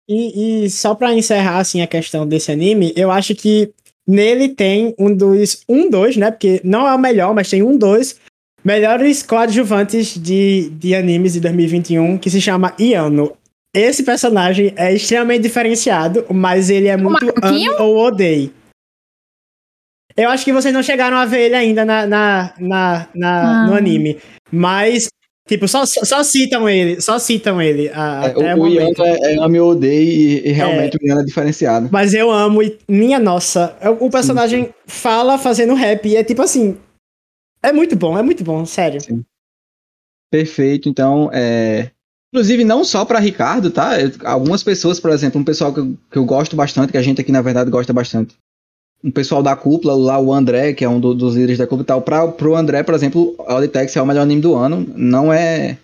E, 0.09 0.65
e 0.65 0.71
só 0.71 0.95
pra 0.95 1.13
encerrar, 1.13 1.59
assim, 1.59 1.83
a 1.83 1.87
questão 1.87 2.27
desse 2.27 2.53
anime, 2.53 2.93
eu 2.97 3.11
acho 3.11 3.35
que 3.35 3.73
nele 4.07 4.49
tem 4.49 4.95
um 4.99 5.15
dos. 5.15 5.63
Um, 5.69 5.91
dois, 5.91 6.17
né? 6.17 6.31
Porque 6.31 6.61
não 6.63 6.87
é 6.87 6.95
o 6.95 6.99
melhor, 6.99 7.35
mas 7.35 7.51
tem 7.51 7.63
um, 7.63 7.77
dois 7.77 8.19
melhores 8.67 9.23
coadjuvantes 9.23 10.19
de, 10.19 10.71
de 10.71 10.93
animes 10.93 11.35
de 11.35 11.41
2021 11.41 12.19
que 12.19 12.29
se 12.29 12.41
chama 12.41 12.75
Iano. 12.81 13.37
Esse 13.73 14.03
personagem 14.03 14.73
é 14.75 14.93
extremamente 14.93 15.43
diferenciado, 15.43 16.27
mas 16.35 16.69
ele 16.69 16.89
é 16.89 16.97
muito 16.97 17.33
ame 17.41 17.69
ou 17.79 17.97
odeie. 17.99 18.53
Eu 20.17 20.31
acho 20.31 20.45
que 20.45 20.53
vocês 20.53 20.75
não 20.75 20.83
chegaram 20.83 21.17
a 21.17 21.27
ver 21.27 21.43
ele 21.43 21.55
ainda 21.55 21.85
na, 21.85 22.07
na, 22.07 22.55
na, 22.59 23.09
na 23.15 23.65
ah. 23.65 23.67
no 23.67 23.75
anime. 23.75 24.19
Mas, 24.51 25.09
tipo, 25.47 25.67
só, 25.69 25.85
só 25.87 26.23
citam 26.23 26.69
ele. 26.69 27.01
Só 27.01 27.19
citam 27.19 27.61
ele. 27.61 27.89
A, 27.91 28.33
é, 28.37 28.55
o, 28.55 28.63
o 28.63 28.69
Ian 28.69 28.91
é, 28.99 29.35
é 29.35 29.39
ame 29.39 29.61
ou 29.61 29.71
odeio 29.71 30.47
e, 30.47 30.53
realmente 30.53 30.97
é, 30.97 30.99
o 31.03 31.07
Ian 31.07 31.21
é 31.21 31.25
diferenciado. 31.25 31.89
Mas 31.91 32.15
eu 32.15 32.31
amo 32.31 32.63
e, 32.63 32.79
minha 32.89 33.19
nossa, 33.19 33.77
o 34.01 34.11
personagem 34.11 34.65
sim, 34.65 34.69
sim. 34.69 34.75
fala 34.87 35.39
fazendo 35.39 35.75
rap 35.75 36.07
e 36.07 36.17
é 36.17 36.25
tipo 36.25 36.43
assim. 36.43 36.77
É 37.63 37.73
muito 37.73 37.97
bom, 37.97 38.19
é 38.19 38.23
muito 38.23 38.45
bom, 38.45 38.65
sério. 38.65 39.01
Sim. 39.01 39.25
Perfeito, 40.31 40.89
então, 40.89 41.31
é, 41.33 41.91
Inclusive, 42.37 42.65
não 42.65 42.85
só 42.85 43.05
para 43.05 43.19
Ricardo, 43.19 43.71
tá? 43.71 43.93
Algumas 44.25 44.63
pessoas, 44.63 45.01
por 45.01 45.11
exemplo, 45.11 45.41
um 45.41 45.45
pessoal 45.45 45.73
que 45.73 45.81
eu, 45.81 45.97
que 46.11 46.19
eu 46.19 46.25
gosto 46.25 46.55
bastante, 46.55 46.93
que 46.93 46.99
a 46.99 47.03
gente 47.03 47.21
aqui 47.21 47.33
na 47.33 47.41
verdade 47.41 47.71
gosta 47.71 47.95
bastante. 47.95 48.37
Um 49.05 49.11
pessoal 49.11 49.43
da 49.43 49.55
cúpula, 49.55 49.95
lá 49.95 50.19
o 50.19 50.33
André, 50.33 50.73
que 50.73 50.85
é 50.85 50.89
um 50.89 50.99
do, 50.99 51.15
dos 51.15 51.35
líderes 51.35 51.59
da 51.59 51.67
cúpula 51.67 51.83
e 51.83 51.87
tal. 51.87 52.03
Pra, 52.03 52.27
pro 52.29 52.57
André, 52.57 52.83
por 52.83 52.95
exemplo, 52.95 53.35
Auditex 53.47 53.95
é 53.97 54.03
o 54.03 54.07
melhor 54.07 54.23
anime 54.23 54.41
do 54.41 54.55
ano. 54.55 54.87
Não 54.97 55.33
é, 55.33 55.79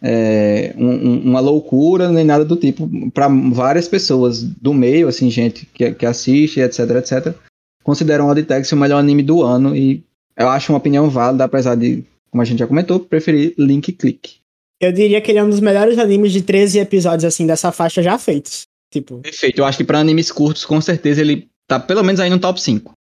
é 0.00 0.74
um, 0.76 0.90
um, 0.90 1.22
uma 1.24 1.40
loucura 1.40 2.10
nem 2.10 2.24
nada 2.24 2.44
do 2.44 2.56
tipo. 2.56 2.88
para 3.10 3.28
várias 3.28 3.88
pessoas 3.88 4.42
do 4.42 4.72
meio, 4.72 5.08
assim, 5.08 5.30
gente 5.30 5.66
que, 5.66 5.92
que 5.92 6.06
assiste, 6.06 6.60
etc, 6.60 6.78
etc, 6.96 7.34
consideram 7.82 8.28
Auditex 8.28 8.70
o 8.72 8.76
melhor 8.76 8.98
anime 8.98 9.22
do 9.22 9.42
ano. 9.42 9.76
E 9.76 10.02
eu 10.36 10.48
acho 10.48 10.72
uma 10.72 10.78
opinião 10.78 11.10
válida, 11.10 11.44
apesar 11.44 11.74
de, 11.74 12.04
como 12.30 12.42
a 12.42 12.44
gente 12.44 12.58
já 12.58 12.66
comentou, 12.66 13.00
preferir 13.00 13.54
Link 13.58 13.92
Click. 13.92 14.42
Eu 14.80 14.92
diria 14.92 15.20
que 15.20 15.30
ele 15.30 15.38
é 15.38 15.44
um 15.44 15.50
dos 15.50 15.60
melhores 15.60 15.96
animes 15.96 16.32
de 16.32 16.42
13 16.42 16.80
episódios, 16.80 17.24
assim, 17.24 17.46
dessa 17.46 17.70
faixa 17.70 18.02
já 18.02 18.18
feitos. 18.18 18.66
Tipo. 18.90 19.18
Perfeito. 19.18 19.60
Eu 19.60 19.64
acho 19.64 19.78
que 19.78 19.84
para 19.84 20.00
animes 20.00 20.32
curtos, 20.32 20.64
com 20.64 20.80
certeza, 20.80 21.20
ele 21.20 21.48
tá 21.68 21.78
pelo 21.78 22.02
menos 22.02 22.20
aí 22.20 22.30
no 22.30 22.38
top 22.38 22.60
5. 22.60 22.92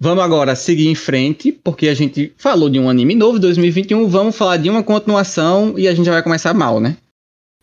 Vamos 0.00 0.24
agora 0.24 0.56
seguir 0.56 0.88
em 0.88 0.96
frente, 0.96 1.52
porque 1.52 1.86
a 1.86 1.94
gente 1.94 2.32
falou 2.36 2.68
de 2.68 2.78
um 2.78 2.90
anime 2.90 3.14
novo, 3.14 3.38
2021. 3.38 4.08
Vamos 4.08 4.36
falar 4.36 4.56
de 4.56 4.68
uma 4.68 4.82
continuação 4.82 5.78
e 5.78 5.86
a 5.86 5.94
gente 5.94 6.06
já 6.06 6.12
vai 6.12 6.22
começar 6.22 6.52
mal, 6.52 6.80
né? 6.80 6.96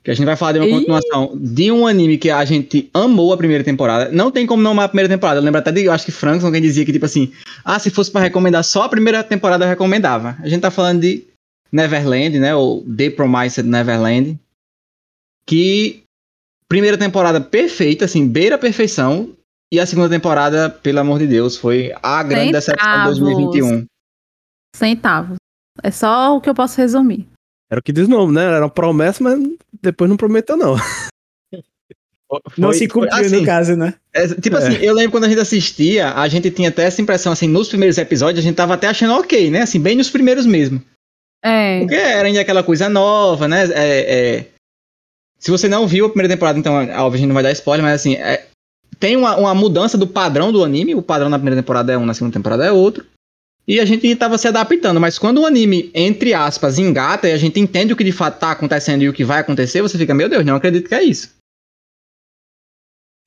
Que 0.02 0.12
a 0.12 0.14
gente 0.14 0.26
vai 0.26 0.38
falar 0.38 0.54
de 0.54 0.60
uma 0.60 0.70
continuação 0.70 1.34
de 1.36 1.70
um 1.70 1.86
anime 1.86 2.18
que 2.18 2.30
a 2.30 2.46
gente 2.46 2.90
amou 2.94 3.34
a 3.34 3.38
primeira 3.38 3.62
temporada. 3.62 4.10
Não 4.10 4.32
tem 4.32 4.48
como 4.48 4.64
não 4.64 4.72
amar 4.72 4.86
a 4.86 4.88
primeira 4.88 5.10
temporada. 5.10 5.40
Eu 5.40 5.44
lembro 5.44 5.60
até 5.60 5.70
de, 5.70 5.84
eu 5.84 5.92
acho 5.92 6.06
que 6.06 6.14
Frankson 6.14 6.50
quem 6.50 6.62
dizia 6.62 6.86
que, 6.86 6.94
tipo 6.94 7.06
assim, 7.06 7.30
ah, 7.66 7.78
se 7.78 7.90
fosse 7.90 8.10
para 8.10 8.22
recomendar 8.22 8.64
só 8.64 8.84
a 8.84 8.90
primeira 8.90 9.22
temporada, 9.22 9.66
eu 9.66 9.70
recomendava. 9.70 10.38
A 10.42 10.48
gente 10.48 10.62
tá 10.62 10.72
falando 10.72 11.02
de 11.02 11.26
Neverland, 11.70 12.40
né? 12.40 12.56
Ou 12.56 12.86
The 12.86 13.10
Promised 13.10 13.68
Neverland. 13.68 14.40
Que 15.46 16.04
primeira 16.70 16.98
temporada 16.98 17.42
perfeita, 17.42 18.06
assim, 18.06 18.26
beira 18.26 18.56
a 18.56 18.60
perfeição. 18.60 19.36
E 19.72 19.80
a 19.80 19.86
segunda 19.86 20.10
temporada, 20.10 20.70
pelo 20.70 21.00
amor 21.00 21.20
de 21.20 21.28
Deus, 21.28 21.56
foi 21.56 21.94
a 22.02 22.24
grande 22.24 22.52
decepção 22.52 23.00
de 23.00 23.20
2021. 23.20 23.86
Centavos. 24.76 25.38
É 25.84 25.92
só 25.92 26.36
o 26.36 26.42
que 26.42 26.50
eu 26.50 26.56
posso 26.56 26.78
resumir. 26.78 27.28
Era 27.70 27.80
o 27.80 27.84
que 27.84 27.94
diz 27.94 28.08
o 28.08 28.10
nome, 28.10 28.34
né? 28.34 28.46
Era 28.46 28.66
uma 28.66 28.70
promessa, 28.70 29.24
mas 29.24 29.40
depois 29.82 30.10
não 30.10 30.18
prometeu, 30.18 30.58
não. 30.58 30.76
Foi, 32.30 32.40
não 32.60 32.72
se 32.72 32.88
cumpriu 32.88 33.12
assim, 33.12 33.40
no 33.40 33.46
caso, 33.46 33.76
né? 33.76 33.96
É, 34.14 34.28
tipo 34.28 34.56
é. 34.56 34.60
assim, 34.60 34.74
eu 34.84 34.94
lembro 34.94 35.12
quando 35.12 35.24
a 35.24 35.30
gente 35.30 35.40
assistia, 35.40 36.14
a 36.14 36.28
gente 36.28 36.52
tinha 36.52 36.70
até 36.70 36.84
essa 36.84 37.02
impressão, 37.02 37.32
assim, 37.32 37.48
nos 37.48 37.70
primeiros 37.70 37.98
episódios, 37.98 38.46
a 38.46 38.48
gente 38.48 38.56
tava 38.56 38.76
até 38.76 38.88
achando 38.88 39.16
ok, 39.16 39.50
né? 39.50 39.62
Assim, 39.62 39.80
bem 39.80 39.96
nos 39.96 40.12
primeiros 40.12 40.46
mesmo. 40.46 40.80
É. 41.44 41.80
Porque 41.80 41.96
era 41.96 42.28
ainda 42.28 42.42
aquela 42.42 42.64
coisa 42.64 42.88
nova, 42.88 43.48
né? 43.48 43.66
É, 43.72 44.38
é... 44.38 44.46
Se 45.40 45.50
você 45.50 45.68
não 45.68 45.88
viu 45.88 46.06
a 46.06 46.10
primeira 46.10 46.32
temporada, 46.32 46.60
então, 46.60 46.76
óbvio, 46.76 47.16
a 47.16 47.18
gente 47.18 47.28
não 47.28 47.34
vai 47.34 47.44
dar 47.44 47.52
spoiler, 47.52 47.84
mas 47.84 47.96
assim, 47.96 48.14
é... 48.16 48.46
tem 49.00 49.16
uma, 49.16 49.36
uma 49.38 49.56
mudança 49.56 49.98
do 49.98 50.06
padrão 50.06 50.52
do 50.52 50.64
anime. 50.64 50.94
O 50.94 51.02
padrão 51.02 51.30
na 51.30 51.38
primeira 51.38 51.62
temporada 51.62 51.94
é 51.94 51.98
um, 51.98 52.06
na 52.06 52.14
segunda 52.14 52.34
temporada 52.34 52.66
é 52.66 52.72
outro. 52.72 53.06
E 53.68 53.80
a 53.80 53.86
gente 53.86 54.08
estava 54.08 54.38
se 54.38 54.48
adaptando, 54.48 55.00
mas 55.00 55.20
quando 55.20 55.42
o 55.42 55.46
anime, 55.46 55.92
entre 55.94 56.34
aspas, 56.34 56.80
engata 56.80 57.30
e 57.30 57.32
a 57.32 57.38
gente 57.38 57.60
entende 57.60 57.94
o 57.94 57.96
que 57.96 58.04
de 58.04 58.12
fato 58.12 58.36
está 58.36 58.52
acontecendo 58.52 59.04
e 59.04 59.10
o 59.10 59.14
que 59.14 59.24
vai 59.24 59.40
acontecer, 59.40 59.82
você 59.82 59.96
fica, 59.96 60.14
meu 60.14 60.28
Deus, 60.28 60.44
não 60.44 60.56
acredito 60.56 60.90
que 60.90 60.96
é 60.96 61.04
isso. 61.04 61.38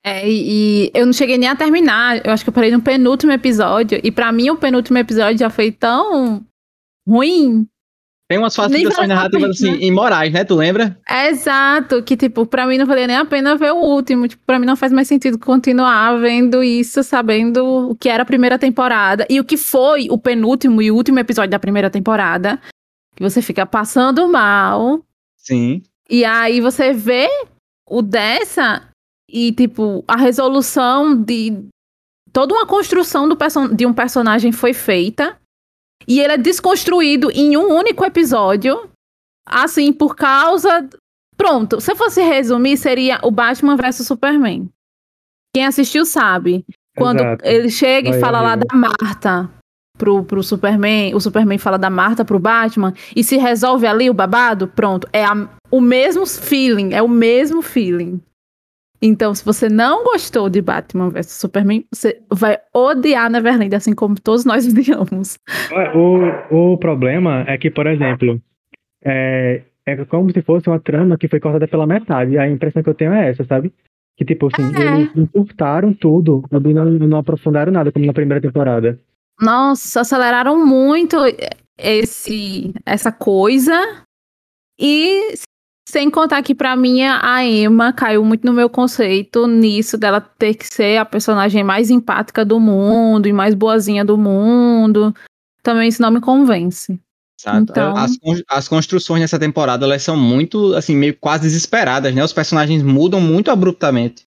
É, 0.04 0.28
e, 0.28 0.86
e 0.86 0.90
eu 0.94 1.06
não 1.06 1.12
cheguei 1.12 1.38
nem 1.38 1.48
a 1.48 1.54
terminar. 1.54 2.26
Eu 2.26 2.32
acho 2.32 2.42
que 2.42 2.50
eu 2.50 2.54
parei 2.54 2.72
no 2.72 2.82
penúltimo 2.82 3.30
episódio. 3.30 4.00
E 4.02 4.10
para 4.10 4.32
mim, 4.32 4.50
o 4.50 4.56
penúltimo 4.56 4.98
episódio 4.98 5.38
já 5.38 5.48
foi 5.48 5.70
tão 5.70 6.44
ruim 7.06 7.68
tem 8.32 8.38
umas 8.38 8.56
facilitações 8.56 9.08
narrativas 9.08 9.50
assim, 9.50 9.72
né? 9.72 9.78
imorais, 9.82 10.32
né? 10.32 10.42
Tu 10.42 10.54
lembra? 10.54 10.98
É 11.06 11.28
exato, 11.28 12.02
que 12.02 12.16
tipo, 12.16 12.46
pra 12.46 12.66
mim 12.66 12.78
não 12.78 12.86
valia 12.86 13.06
nem 13.06 13.16
a 13.16 13.26
pena 13.26 13.54
ver 13.56 13.72
o 13.72 13.76
último. 13.76 14.26
Tipo, 14.26 14.42
pra 14.46 14.58
mim 14.58 14.64
não 14.64 14.74
faz 14.74 14.90
mais 14.90 15.06
sentido 15.06 15.38
continuar 15.38 16.18
vendo 16.18 16.62
isso, 16.62 17.02
sabendo 17.02 17.90
o 17.90 17.94
que 17.94 18.08
era 18.08 18.22
a 18.22 18.26
primeira 18.26 18.58
temporada 18.58 19.26
e 19.28 19.38
o 19.38 19.44
que 19.44 19.58
foi 19.58 20.06
o 20.10 20.16
penúltimo 20.16 20.80
e 20.80 20.90
último 20.90 21.18
episódio 21.18 21.50
da 21.50 21.58
primeira 21.58 21.90
temporada. 21.90 22.58
Que 23.14 23.22
você 23.22 23.42
fica 23.42 23.66
passando 23.66 24.26
mal. 24.26 25.04
Sim. 25.36 25.82
E 26.08 26.24
aí 26.24 26.62
você 26.62 26.94
vê 26.94 27.28
o 27.86 28.00
dessa 28.00 28.88
e, 29.28 29.52
tipo, 29.52 30.02
a 30.08 30.16
resolução 30.16 31.14
de. 31.14 31.52
Toda 32.32 32.54
uma 32.54 32.66
construção 32.66 33.28
do 33.28 33.36
de 33.74 33.84
um 33.84 33.92
personagem 33.92 34.52
foi 34.52 34.72
feita 34.72 35.36
e 36.06 36.20
ele 36.20 36.34
é 36.34 36.38
desconstruído 36.38 37.30
em 37.32 37.56
um 37.56 37.72
único 37.72 38.04
episódio. 38.04 38.90
Assim, 39.46 39.92
por 39.92 40.14
causa. 40.14 40.88
Pronto, 41.36 41.80
se 41.80 41.90
eu 41.90 41.96
fosse 41.96 42.22
resumir, 42.22 42.76
seria 42.76 43.18
o 43.22 43.30
Batman 43.30 43.76
vs 43.76 44.06
Superman. 44.06 44.68
Quem 45.54 45.66
assistiu 45.66 46.04
sabe. 46.04 46.64
Quando 46.96 47.20
Exato. 47.20 47.44
ele 47.46 47.70
chega 47.70 48.10
Vai 48.10 48.18
e 48.18 48.20
fala 48.20 48.38
aí, 48.40 48.44
lá 48.44 48.56
da 48.56 48.76
Marta 48.76 49.50
pro, 49.96 50.24
pro 50.24 50.42
Superman, 50.42 51.14
o 51.14 51.20
Superman 51.20 51.58
fala 51.58 51.78
da 51.78 51.90
Marta 51.90 52.24
pro 52.24 52.38
Batman, 52.38 52.92
e 53.14 53.22
se 53.22 53.36
resolve 53.36 53.86
ali 53.86 54.10
o 54.10 54.14
babado, 54.14 54.68
pronto. 54.68 55.08
É 55.12 55.24
a, 55.24 55.48
o 55.70 55.80
mesmo 55.80 56.26
feeling, 56.26 56.92
é 56.92 57.02
o 57.02 57.08
mesmo 57.08 57.62
feeling. 57.62 58.20
Então, 59.04 59.34
se 59.34 59.44
você 59.44 59.68
não 59.68 60.04
gostou 60.04 60.48
de 60.48 60.62
Batman 60.62 61.10
vs 61.10 61.32
Superman, 61.32 61.84
você 61.92 62.22
vai 62.30 62.56
odiar 62.72 63.28
Neverland, 63.28 63.74
assim 63.74 63.94
como 63.94 64.14
todos 64.14 64.44
nós 64.44 64.64
odiamos. 64.70 65.38
O, 65.94 66.72
o 66.72 66.78
problema 66.78 67.44
é 67.48 67.58
que, 67.58 67.68
por 67.68 67.88
exemplo, 67.88 68.40
é, 69.04 69.62
é 69.84 70.04
como 70.04 70.30
se 70.30 70.40
fosse 70.42 70.68
uma 70.68 70.78
trama 70.78 71.18
que 71.18 71.26
foi 71.26 71.40
cortada 71.40 71.66
pela 71.66 71.84
metade. 71.84 72.38
A 72.38 72.48
impressão 72.48 72.80
que 72.80 72.88
eu 72.88 72.94
tenho 72.94 73.12
é 73.12 73.30
essa, 73.30 73.42
sabe? 73.44 73.72
Que, 74.16 74.24
tipo 74.24 74.46
assim, 74.46 74.72
é. 74.76 75.00
eles 75.00 75.16
encurtaram 75.16 75.92
tudo 75.92 76.44
não, 76.50 76.60
não 76.84 77.18
aprofundaram 77.18 77.72
nada, 77.72 77.90
como 77.90 78.06
na 78.06 78.12
primeira 78.12 78.40
temporada. 78.40 79.00
Nossa, 79.40 80.02
aceleraram 80.02 80.64
muito 80.64 81.16
esse, 81.76 82.72
essa 82.86 83.10
coisa. 83.10 83.72
E 84.78 85.34
sem 85.88 86.10
contar 86.10 86.42
que 86.42 86.54
para 86.54 86.76
mim 86.76 87.02
a 87.02 87.44
Emma 87.44 87.92
caiu 87.92 88.24
muito 88.24 88.46
no 88.46 88.52
meu 88.52 88.70
conceito 88.70 89.46
nisso 89.46 89.98
dela 89.98 90.20
ter 90.20 90.54
que 90.54 90.66
ser 90.66 90.98
a 90.98 91.04
personagem 91.04 91.64
mais 91.64 91.90
empática 91.90 92.44
do 92.44 92.60
mundo 92.60 93.26
e 93.26 93.32
mais 93.32 93.54
boazinha 93.54 94.04
do 94.04 94.16
mundo. 94.16 95.14
Também 95.62 95.88
isso 95.88 96.00
não 96.00 96.10
me 96.10 96.20
convence. 96.20 96.98
Então... 97.44 97.96
As, 97.96 98.12
as 98.48 98.68
construções 98.68 99.20
nessa 99.20 99.38
temporada 99.38 99.84
elas 99.84 100.02
são 100.02 100.16
muito, 100.16 100.74
assim, 100.74 100.94
meio 100.94 101.16
quase 101.18 101.42
desesperadas, 101.42 102.14
né? 102.14 102.22
Os 102.22 102.32
personagens 102.32 102.82
mudam 102.82 103.20
muito 103.20 103.50
abruptamente. 103.50 104.24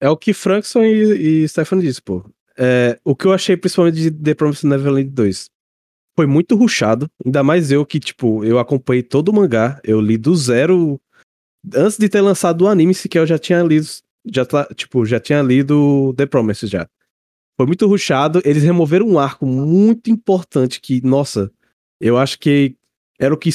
É 0.00 0.08
o 0.08 0.16
que 0.16 0.32
Frankson 0.32 0.82
e, 0.82 1.42
e 1.42 1.48
Stefan 1.48 1.78
disse, 1.78 2.00
pô. 2.00 2.24
É, 2.56 2.98
o 3.04 3.14
que 3.14 3.26
eu 3.26 3.32
achei 3.32 3.56
principalmente 3.56 4.00
de 4.00 4.10
The 4.10 4.34
Promised 4.34 4.66
Neverland 4.66 5.10
2 5.10 5.50
foi 6.20 6.26
muito 6.26 6.54
ruchado. 6.54 7.10
Ainda 7.24 7.42
mais 7.42 7.72
eu 7.72 7.86
que, 7.86 7.98
tipo, 7.98 8.44
eu 8.44 8.58
acompanhei 8.58 9.02
todo 9.02 9.30
o 9.30 9.34
mangá. 9.34 9.80
Eu 9.82 10.02
li 10.02 10.18
do 10.18 10.36
zero. 10.36 11.00
Antes 11.74 11.96
de 11.96 12.10
ter 12.10 12.20
lançado 12.20 12.62
o 12.62 12.68
anime, 12.68 12.92
sequer 12.92 13.20
eu 13.20 13.26
já 13.26 13.38
tinha 13.38 13.62
lido. 13.62 13.86
Já, 14.30 14.44
tipo, 14.74 15.06
já 15.06 15.18
tinha 15.18 15.40
lido 15.40 16.12
The 16.18 16.26
Promise 16.26 16.66
já. 16.66 16.86
Foi 17.58 17.66
muito 17.66 17.86
ruchado. 17.86 18.42
Eles 18.44 18.62
removeram 18.62 19.08
um 19.08 19.18
arco 19.18 19.46
muito 19.46 20.10
importante 20.10 20.78
que, 20.78 21.00
nossa, 21.00 21.50
eu 21.98 22.18
acho 22.18 22.38
que 22.38 22.76
era 23.18 23.32
o 23.32 23.38
que 23.38 23.48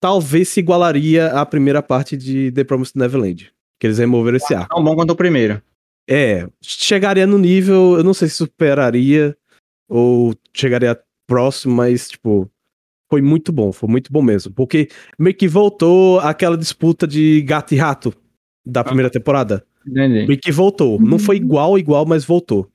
talvez 0.00 0.48
se 0.50 0.60
igualaria 0.60 1.32
à 1.32 1.44
primeira 1.44 1.82
parte 1.82 2.16
de 2.16 2.52
The 2.52 2.62
Promised 2.62 2.96
Neverland. 2.96 3.52
Que 3.80 3.88
eles 3.88 3.98
removeram 3.98 4.36
esse 4.36 4.54
arco. 4.54 4.72
Tão 4.72 4.84
bom 4.84 4.94
quanto 4.94 5.10
o 5.10 5.16
primeiro. 5.16 5.60
É, 6.08 6.48
chegaria 6.62 7.26
no 7.26 7.36
nível, 7.36 7.96
eu 7.96 8.04
não 8.04 8.14
sei 8.14 8.28
se 8.28 8.36
superaria 8.36 9.36
ou 9.88 10.36
chegaria 10.54 10.96
próximo, 11.26 11.74
mas, 11.74 12.08
tipo, 12.08 12.50
Foi 13.08 13.22
muito 13.22 13.52
bom, 13.52 13.72
foi 13.72 13.88
muito 13.88 14.12
bom 14.12 14.22
mesmo. 14.22 14.52
Porque 14.52 14.88
meio 15.18 15.36
que 15.36 15.46
voltou 15.46 16.18
aquela 16.20 16.56
disputa 16.56 17.06
de 17.06 17.40
gato 17.42 17.72
e 17.72 17.76
rato 17.76 18.12
da 18.64 18.82
primeira 18.82 19.08
ah, 19.08 19.12
temporada. 19.12 19.64
Entendi. 19.86 20.26
Meio 20.26 20.40
que 20.40 20.50
voltou. 20.50 21.00
Não 21.00 21.18
foi 21.18 21.36
igual, 21.36 21.78
igual, 21.78 22.04
mas 22.04 22.24
voltou. 22.24 22.68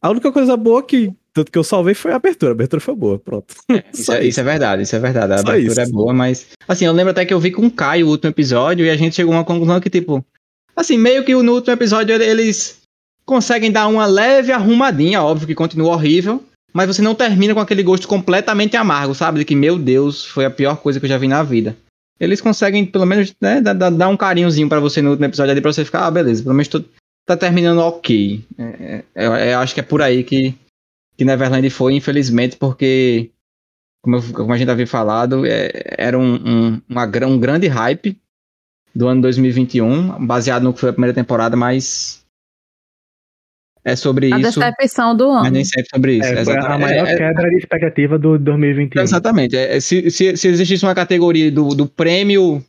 A 0.00 0.10
única 0.10 0.30
coisa 0.30 0.56
boa 0.56 0.82
que 0.82 1.12
tanto 1.34 1.50
que 1.50 1.58
eu 1.58 1.64
salvei 1.64 1.94
foi 1.94 2.12
a 2.12 2.16
abertura. 2.16 2.52
A 2.52 2.54
abertura 2.54 2.80
foi 2.80 2.94
boa, 2.94 3.18
pronto. 3.18 3.56
É, 3.68 3.82
isso, 3.92 4.12
é, 4.12 4.22
isso, 4.24 4.38
é, 4.38 4.44
verdade, 4.44 4.82
isso 4.82 4.94
é 4.94 5.00
verdade. 5.00 5.32
A 5.32 5.38
Só 5.38 5.48
abertura 5.48 5.80
é 5.80 5.84
isso. 5.84 5.90
é 5.90 5.92
boa, 5.92 6.14
mas. 6.14 6.46
Assim, 6.68 6.84
eu 6.84 6.92
lembro 6.92 7.10
até 7.10 7.26
que 7.26 7.34
eu 7.34 7.40
vi 7.40 7.50
com 7.50 7.66
o 7.66 7.70
Caio 7.70 8.06
o 8.06 8.10
último 8.10 8.30
episódio 8.30 8.86
e 8.86 8.90
a 8.90 8.96
gente 8.96 9.16
chegou 9.16 9.34
a 9.34 9.38
uma 9.38 9.44
conclusão 9.44 9.80
que, 9.80 9.90
tipo. 9.90 10.24
Assim, 10.76 10.96
meio 10.96 11.24
que 11.24 11.34
no 11.34 11.52
último 11.52 11.72
episódio 11.72 12.14
eles 12.14 12.82
conseguem 13.26 13.72
dar 13.72 13.88
uma 13.88 14.06
leve 14.06 14.52
arrumadinha, 14.52 15.22
óbvio 15.22 15.46
que 15.46 15.54
continua 15.54 15.92
horrível, 15.94 16.42
mas 16.74 16.88
você 16.88 17.00
não 17.00 17.14
termina 17.14 17.54
com 17.54 17.60
aquele 17.60 17.84
gosto 17.84 18.08
completamente 18.08 18.76
amargo, 18.76 19.14
sabe? 19.14 19.38
De 19.38 19.44
que, 19.44 19.54
meu 19.54 19.78
Deus, 19.78 20.26
foi 20.26 20.44
a 20.44 20.50
pior 20.50 20.76
coisa 20.78 20.98
que 20.98 21.06
eu 21.06 21.10
já 21.10 21.16
vi 21.16 21.28
na 21.28 21.40
vida. 21.42 21.76
Eles 22.18 22.40
conseguem, 22.40 22.84
pelo 22.84 23.06
menos, 23.06 23.32
né, 23.40 23.60
dar, 23.60 24.08
um 24.08 24.16
carinhozinho 24.16 24.68
para 24.68 24.80
você 24.80 25.00
no 25.00 25.10
último 25.10 25.26
episódio 25.26 25.52
ali 25.52 25.60
pra 25.60 25.72
você 25.72 25.84
ficar, 25.84 26.06
ah, 26.06 26.10
beleza, 26.10 26.42
pelo 26.42 26.54
menos 26.54 26.66
tô, 26.66 26.82
tá 27.24 27.36
terminando 27.36 27.78
ok. 27.78 28.44
É, 28.58 29.04
é, 29.14 29.54
eu 29.54 29.58
acho 29.60 29.72
que 29.72 29.80
é 29.80 29.84
por 29.84 30.02
aí 30.02 30.24
que, 30.24 30.52
que 31.16 31.24
Neverland 31.24 31.68
foi, 31.70 31.94
infelizmente, 31.94 32.56
porque, 32.56 33.30
como, 34.02 34.16
eu, 34.16 34.22
como 34.32 34.52
a 34.52 34.58
gente 34.58 34.70
havia 34.70 34.86
falado, 34.86 35.46
é, 35.46 35.70
era 35.96 36.18
um, 36.18 36.34
um, 36.34 36.82
uma, 36.88 37.04
um 37.26 37.38
grande 37.38 37.68
hype 37.68 38.18
do 38.92 39.06
ano 39.06 39.22
2021, 39.22 40.26
baseado 40.26 40.64
no 40.64 40.72
que 40.72 40.80
foi 40.80 40.90
a 40.90 40.92
primeira 40.92 41.14
temporada, 41.14 41.56
mas 41.56 42.23
é 43.84 43.94
sobre 43.94 44.32
a 44.32 44.38
isso. 44.38 44.62
A 44.62 44.70
decepção 44.70 45.14
do 45.14 45.30
ano. 45.30 45.42
Mas 45.42 45.52
nem 45.52 45.64
sempre 45.64 45.88
sobre 45.92 46.14
isso. 46.14 46.50
É, 46.50 46.58
a 46.58 46.78
maior 46.78 47.06
é, 47.06 47.12
é, 47.12 47.16
quebra 47.16 47.50
de 47.50 47.56
expectativa 47.56 48.18
do 48.18 48.38
2021. 48.38 49.02
Exatamente. 49.02 49.56
É, 49.56 49.78
se, 49.78 50.10
se, 50.10 50.36
se 50.36 50.48
existisse 50.48 50.84
uma 50.84 50.94
categoria 50.94 51.50
do, 51.52 51.74
do 51.74 51.86
prêmio 51.86 52.64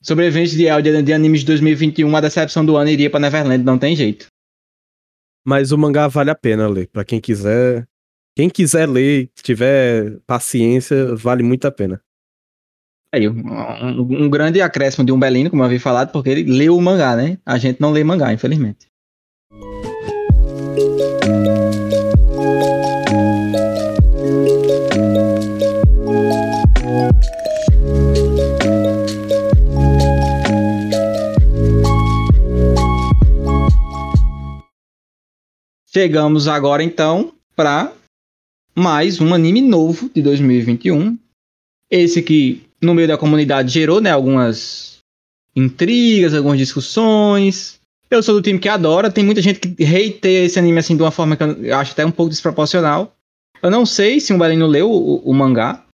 sobrevivente 0.00 0.54
de 0.54 0.68
áudio 0.68 1.02
de 1.02 1.12
animes 1.12 1.40
de 1.40 1.46
2021, 1.46 2.14
a 2.14 2.20
decepção 2.20 2.64
do 2.64 2.76
ano 2.76 2.90
iria 2.90 3.10
para 3.10 3.20
Neverland, 3.20 3.64
não 3.64 3.78
tem 3.78 3.96
jeito. 3.96 4.26
Mas 5.44 5.72
o 5.72 5.78
mangá 5.78 6.06
vale 6.06 6.30
a 6.30 6.34
pena 6.34 6.68
ler. 6.68 6.88
para 6.88 7.04
quem 7.04 7.20
quiser. 7.20 7.86
Quem 8.36 8.48
quiser 8.48 8.88
ler, 8.88 9.30
tiver 9.42 10.18
paciência, 10.26 11.14
vale 11.14 11.42
muito 11.42 11.66
a 11.66 11.70
pena. 11.70 12.00
Aí, 13.12 13.28
um, 13.28 14.24
um, 14.24 14.28
grande 14.28 14.60
acréscimo 14.60 15.04
de 15.04 15.12
um 15.12 15.18
Belino, 15.18 15.48
como 15.48 15.62
eu 15.62 15.66
havia 15.66 15.78
falado, 15.78 16.10
porque 16.10 16.30
ele 16.30 16.42
leu 16.42 16.76
o 16.76 16.82
mangá, 16.82 17.14
né? 17.14 17.38
A 17.46 17.58
gente 17.58 17.80
não 17.80 17.92
lê 17.92 18.02
mangá, 18.02 18.32
infelizmente. 18.32 18.88
Chegamos 35.86 36.48
agora 36.48 36.82
então 36.82 37.32
para 37.54 37.92
mais 38.74 39.20
um 39.20 39.32
anime 39.32 39.60
novo 39.60 40.10
de 40.12 40.20
2021. 40.22 41.16
Esse 41.88 42.20
que 42.20 42.62
no 42.82 42.94
meio 42.94 43.06
da 43.06 43.16
comunidade 43.16 43.72
gerou 43.72 44.00
né, 44.00 44.10
algumas 44.10 44.98
intrigas, 45.54 46.34
algumas 46.34 46.58
discussões. 46.58 47.80
Eu 48.14 48.22
sou 48.22 48.34
do 48.36 48.42
time 48.42 48.60
que 48.60 48.68
adora, 48.68 49.10
tem 49.10 49.24
muita 49.24 49.42
gente 49.42 49.58
que 49.58 49.84
hateia 49.84 50.44
esse 50.44 50.56
anime 50.56 50.78
assim 50.78 50.96
de 50.96 51.02
uma 51.02 51.10
forma 51.10 51.36
que 51.36 51.42
eu 51.42 51.76
acho 51.76 51.92
até 51.92 52.06
um 52.06 52.12
pouco 52.12 52.30
desproporcional. 52.30 53.12
Eu 53.60 53.70
não 53.70 53.84
sei 53.84 54.20
se 54.20 54.32
o 54.32 54.38
Belino 54.38 54.66
leu 54.66 54.90
o, 54.90 55.16
o, 55.16 55.34
mangá. 55.34 55.84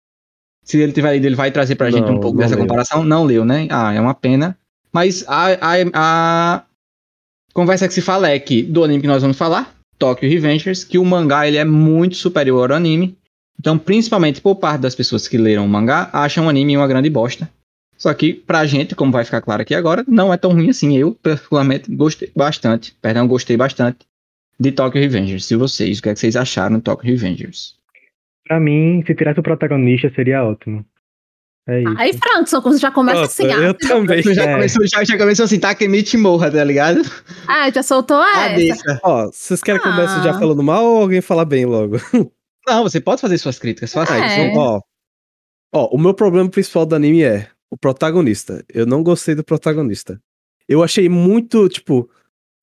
Se 0.63 0.79
ele 0.79 0.93
tiver 0.93 1.15
lido, 1.15 1.25
ele 1.25 1.35
vai 1.35 1.51
trazer 1.51 1.77
pra 1.77 1.91
não, 1.91 1.97
gente 1.99 2.11
um 2.11 2.21
pouco 2.21 2.37
dessa 2.37 2.55
leu. 2.55 2.65
comparação. 2.65 3.03
Não 3.03 3.25
leu, 3.25 3.45
né? 3.45 3.67
Ah, 3.71 3.95
é 3.95 4.01
uma 4.01 4.13
pena. 4.13 4.57
Mas 4.93 5.25
a, 5.27 5.47
a, 5.53 5.75
a 5.95 6.65
conversa 7.55 7.89
que 7.89 7.95
se 7.95 8.03
fala 8.03 8.29
é 8.29 8.39
que 8.39 8.63
do 8.63 8.85
anime 8.85 9.01
que 9.01 9.07
nós 9.07 9.23
vamos 9.23 9.39
falar, 9.39 9.75
Tokyo 9.99 10.29
Revengers, 10.29 10.85
que 10.85 10.99
o 10.99 11.05
mangá 11.05 11.49
ele 11.49 11.57
é 11.57 11.65
muito 11.65 12.17
superior 12.17 12.71
ao 12.71 12.77
anime. 12.77 13.17
Então, 13.59 13.79
principalmente 13.79 14.41
por 14.41 14.57
parte 14.57 14.81
das 14.81 14.95
pessoas 14.95 15.27
que 15.27 15.39
leram 15.39 15.65
o 15.65 15.69
mangá, 15.69 16.11
acham 16.13 16.47
o 16.47 16.49
anime 16.49 16.77
uma 16.77 16.89
grande 16.89 17.09
bosta. 17.09 17.49
Só 18.01 18.15
que, 18.15 18.33
pra 18.33 18.65
gente, 18.65 18.95
como 18.95 19.13
vai 19.13 19.27
ficar 19.27 19.43
claro 19.43 19.61
aqui 19.61 19.75
agora, 19.75 20.03
não 20.09 20.33
é 20.33 20.39
tão 20.39 20.53
ruim 20.53 20.71
assim. 20.71 20.97
Eu, 20.97 21.15
particularmente, 21.23 21.95
gostei 21.95 22.33
bastante. 22.35 22.97
Perdão, 23.03 23.29
gostei 23.29 23.59
bastante 23.59 23.99
de 24.59 24.73
Tokyo 24.73 24.99
Revengers. 24.99 25.51
E 25.51 25.57
vocês, 25.57 25.99
o 25.99 26.03
que, 26.03 26.09
é 26.09 26.15
que 26.15 26.19
vocês 26.19 26.35
acharam 26.35 26.79
de 26.79 26.83
Tokyo 26.83 27.11
Revengers? 27.11 27.77
Pra 28.49 28.59
mim, 28.59 29.05
se 29.07 29.15
tirasse 29.15 29.39
o 29.39 29.43
protagonista, 29.43 30.11
seria 30.15 30.43
ótimo. 30.43 30.83
É 31.69 31.83
isso. 31.83 31.95
Aí, 31.99 32.15
Frankson, 32.15 32.63
você 32.63 32.79
já 32.79 32.91
começa 32.91 33.21
Nossa, 33.21 33.43
assim. 33.43 33.53
Eu 33.53 33.75
também. 33.75 34.23
já, 34.23 34.45
é. 34.45 34.55
começou, 34.55 34.89
já, 34.89 35.05
já 35.05 35.19
começou 35.19 35.45
assim, 35.45 35.61
Takemichi 35.61 36.17
morra, 36.17 36.51
tá 36.51 36.65
ligado? 36.65 37.03
Ah, 37.47 37.71
já 37.71 37.83
soltou 37.83 38.25
essa. 38.25 38.99
Ó, 39.03 39.27
vocês 39.27 39.63
querem 39.63 39.79
que 39.79 39.87
eu 39.87 39.93
comece 39.93 40.23
já 40.23 40.31
ah. 40.31 40.39
falando 40.39 40.63
mal 40.63 40.87
ou 40.87 41.03
alguém 41.03 41.21
falar 41.21 41.45
bem 41.45 41.67
logo? 41.67 41.97
Não, 42.67 42.83
você 42.83 42.99
pode 42.99 43.21
fazer 43.21 43.37
suas 43.37 43.59
críticas, 43.59 43.93
faça 43.93 44.17
é. 44.17 44.49
isso. 44.49 44.59
Ó, 44.59 44.81
ó, 45.75 45.87
o 45.95 45.99
meu 45.99 46.15
problema 46.15 46.49
principal 46.49 46.87
do 46.87 46.95
anime 46.95 47.23
é 47.23 47.47
o 47.71 47.77
protagonista. 47.77 48.65
Eu 48.69 48.85
não 48.85 49.03
gostei 49.03 49.35
do 49.35 49.45
protagonista. 49.45 50.21
Eu 50.69 50.83
achei 50.83 51.09
muito, 51.09 51.69
tipo... 51.69 52.11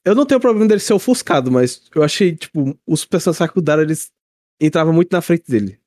Eu 0.06 0.16
não 0.16 0.26
tenho 0.26 0.40
problema 0.40 0.68
dele 0.68 0.80
ser 0.80 0.94
ofuscado, 0.94 1.52
mas 1.52 1.82
eu 1.94 2.02
achei, 2.02 2.36
tipo, 2.36 2.78
os 2.86 3.04
personagens 3.04 3.38
secundários, 3.38 3.86
eles 3.86 4.12
entravam 4.62 4.94
muito 4.94 5.12
na 5.12 5.22
frente 5.22 5.44
dele. 5.50 5.80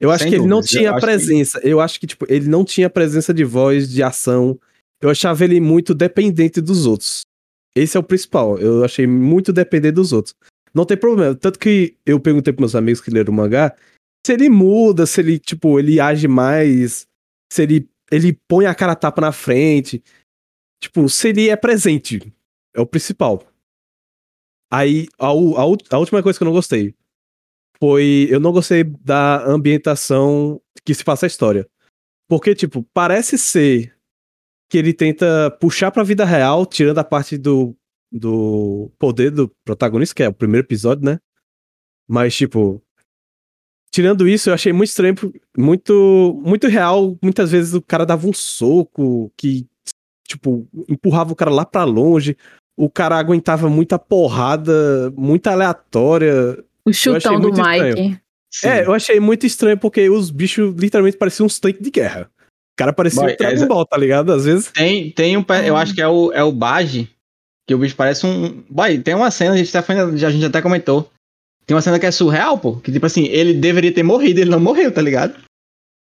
Eu 0.00 0.10
acho 0.10 0.24
Sem 0.24 0.30
que 0.32 0.38
ele 0.38 0.46
não 0.46 0.60
tinha 0.60 0.94
presença. 0.98 1.60
Que... 1.60 1.68
Eu 1.68 1.80
acho 1.80 1.98
que, 1.98 2.06
tipo, 2.06 2.24
ele 2.28 2.48
não 2.48 2.64
tinha 2.64 2.88
presença 2.88 3.34
de 3.34 3.44
voz, 3.44 3.88
de 3.88 4.02
ação. 4.02 4.58
Eu 5.00 5.10
achava 5.10 5.44
ele 5.44 5.60
muito 5.60 5.94
dependente 5.94 6.60
dos 6.60 6.86
outros. 6.86 7.22
Esse 7.74 7.96
é 7.96 8.00
o 8.00 8.04
principal. 8.04 8.58
Eu 8.58 8.84
achei 8.84 9.06
muito 9.06 9.52
dependente 9.52 9.94
dos 9.94 10.12
outros. 10.12 10.34
Não 10.74 10.84
tem 10.84 10.96
problema. 10.96 11.34
Tanto 11.34 11.58
que 11.58 11.96
eu 12.06 12.20
perguntei 12.20 12.52
pros 12.52 12.72
meus 12.72 12.74
amigos 12.74 13.00
que 13.00 13.10
leram 13.10 13.32
o 13.32 13.36
mangá 13.36 13.74
se 14.24 14.32
ele 14.32 14.48
muda, 14.48 15.04
se 15.04 15.20
ele, 15.20 15.38
tipo, 15.38 15.78
ele 15.78 15.98
age 15.98 16.28
mais, 16.28 17.06
se 17.52 17.62
ele, 17.62 17.88
ele 18.12 18.38
põe 18.46 18.66
a 18.66 18.74
cara 18.74 18.94
tapa 18.94 19.22
na 19.22 19.32
frente. 19.32 20.04
Tipo, 20.80 21.08
se 21.08 21.28
ele 21.28 21.48
é 21.48 21.56
presente. 21.56 22.32
É 22.74 22.80
o 22.80 22.86
principal. 22.86 23.42
Aí, 24.70 25.08
a, 25.18 25.28
a, 25.28 25.30
a 25.30 25.98
última 25.98 26.22
coisa 26.22 26.38
que 26.38 26.42
eu 26.42 26.46
não 26.46 26.52
gostei 26.52 26.94
foi. 27.78 28.28
Eu 28.30 28.38
não 28.38 28.52
gostei 28.52 28.84
da 28.84 29.44
ambientação 29.46 30.60
que 30.84 30.94
se 30.94 31.02
passa 31.02 31.26
a 31.26 31.28
história. 31.28 31.66
Porque, 32.28 32.54
tipo, 32.54 32.82
parece 32.94 33.38
ser 33.38 33.96
que 34.70 34.78
ele 34.78 34.92
tenta 34.92 35.50
puxar 35.60 35.90
pra 35.90 36.02
vida 36.02 36.24
real, 36.24 36.64
tirando 36.64 36.98
a 36.98 37.04
parte 37.04 37.36
do, 37.36 37.76
do 38.10 38.90
poder 38.98 39.30
do 39.30 39.48
protagonista, 39.64 40.14
que 40.14 40.22
é 40.22 40.28
o 40.28 40.34
primeiro 40.34 40.66
episódio, 40.66 41.04
né? 41.04 41.18
Mas, 42.06 42.36
tipo. 42.36 42.82
Tirando 43.92 44.26
isso, 44.26 44.48
eu 44.48 44.54
achei 44.54 44.72
muito 44.72 44.88
estranho, 44.88 45.14
muito, 45.56 46.40
muito 46.42 46.66
real. 46.66 47.14
Muitas 47.22 47.52
vezes 47.52 47.74
o 47.74 47.82
cara 47.82 48.06
dava 48.06 48.26
um 48.26 48.32
soco 48.32 49.30
que, 49.36 49.66
tipo, 50.26 50.66
empurrava 50.88 51.32
o 51.32 51.36
cara 51.36 51.50
lá 51.50 51.66
pra 51.66 51.84
longe. 51.84 52.34
O 52.74 52.88
cara 52.88 53.18
aguentava 53.18 53.68
muita 53.68 53.98
porrada, 53.98 55.12
muito 55.14 55.46
aleatória. 55.46 56.58
O 56.86 56.92
chutão 56.92 57.38
do 57.38 57.50
Mike. 57.52 58.18
É, 58.64 58.84
eu 58.84 58.94
achei 58.94 59.20
muito 59.20 59.46
estranho 59.46 59.78
porque 59.78 60.08
os 60.08 60.30
bichos 60.30 60.74
literalmente 60.74 61.18
pareciam 61.18 61.46
uns 61.46 61.60
tanques 61.60 61.82
de 61.82 61.90
guerra. 61.90 62.30
O 62.38 62.76
cara 62.76 62.94
parecia 62.94 63.22
Boy, 63.22 63.32
um 63.32 63.36
Dragon 63.36 63.66
Ball, 63.66 63.86
tá 63.86 63.96
ligado? 63.98 64.32
Às 64.32 64.46
vezes. 64.46 64.72
Tem, 64.72 65.10
tem 65.10 65.36
um. 65.36 65.44
Eu 65.66 65.76
acho 65.76 65.94
que 65.94 66.00
é 66.00 66.08
o, 66.08 66.32
é 66.32 66.42
o 66.42 66.50
Baji, 66.50 67.10
que 67.66 67.74
o 67.74 67.78
bicho 67.78 67.94
parece 67.94 68.26
um. 68.26 68.64
Boy, 68.70 68.98
tem 68.98 69.14
uma 69.14 69.30
cena, 69.30 69.54
a 69.54 69.56
gente, 69.58 69.70
tá, 69.70 69.84
a 69.86 70.30
gente 70.30 70.44
até 70.46 70.62
comentou. 70.62 71.10
Tem 71.66 71.74
uma 71.74 71.82
cena 71.82 71.98
que 71.98 72.06
é 72.06 72.10
surreal, 72.10 72.58
pô. 72.58 72.76
Que 72.76 72.92
tipo 72.92 73.06
assim, 73.06 73.24
ele 73.26 73.54
deveria 73.54 73.92
ter 73.92 74.02
morrido, 74.02 74.40
ele 74.40 74.50
não 74.50 74.60
morreu, 74.60 74.92
tá 74.92 75.00
ligado? 75.00 75.34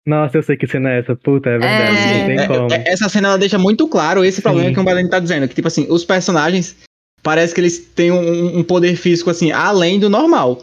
Nossa, 0.05 0.37
eu 0.37 0.43
sei 0.43 0.57
que 0.57 0.67
cena 0.67 0.91
é 0.91 0.99
essa, 0.99 1.15
puta, 1.15 1.49
é 1.49 1.57
verdade, 1.57 1.97
é... 1.97 2.19
não 2.19 2.25
tem 2.27 2.39
é, 2.39 2.47
como. 2.47 2.73
É, 2.73 2.83
essa 2.87 3.07
cena 3.07 3.29
ela 3.29 3.37
deixa 3.37 3.57
muito 3.57 3.87
claro 3.87 4.25
esse 4.25 4.37
Sim. 4.37 4.41
problema 4.41 4.73
que 4.73 4.79
o 4.79 4.83
Balene 4.83 5.09
tá 5.09 5.19
dizendo, 5.19 5.47
que 5.47 5.55
tipo 5.55 5.67
assim, 5.67 5.87
os 5.89 6.03
personagens 6.03 6.75
parece 7.21 7.53
que 7.53 7.61
eles 7.61 7.79
têm 7.79 8.11
um, 8.11 8.57
um 8.57 8.63
poder 8.63 8.97
físico, 8.97 9.29
assim, 9.29 9.51
além 9.51 9.99
do 9.99 10.09
normal. 10.09 10.61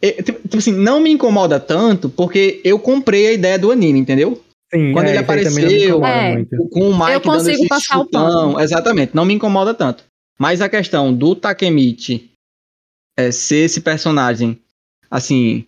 E, 0.00 0.12
tipo, 0.22 0.40
tipo, 0.40 0.58
assim, 0.58 0.72
não 0.72 1.00
me 1.00 1.10
incomoda 1.10 1.58
tanto, 1.58 2.08
porque 2.08 2.60
eu 2.62 2.78
comprei 2.78 3.26
a 3.26 3.32
ideia 3.32 3.58
do 3.58 3.72
anime, 3.72 3.98
entendeu? 3.98 4.40
Sim, 4.72 4.92
Quando 4.92 5.06
é, 5.06 5.10
ele 5.10 5.18
apareceu 5.18 6.04
é, 6.04 6.44
com 6.70 6.90
o 6.90 6.98
Mike 6.98 7.12
eu 7.12 7.20
consigo 7.20 7.50
dando 7.50 7.60
esse 7.60 7.68
passar 7.68 7.98
chutão, 7.98 8.54
o 8.54 8.60
exatamente, 8.60 9.14
não 9.14 9.24
me 9.24 9.34
incomoda 9.34 9.74
tanto. 9.74 10.04
Mas 10.38 10.60
a 10.60 10.68
questão 10.68 11.12
do 11.14 11.34
Takemichi 11.34 12.30
é, 13.16 13.30
ser 13.30 13.64
esse 13.64 13.80
personagem, 13.80 14.60
assim, 15.10 15.66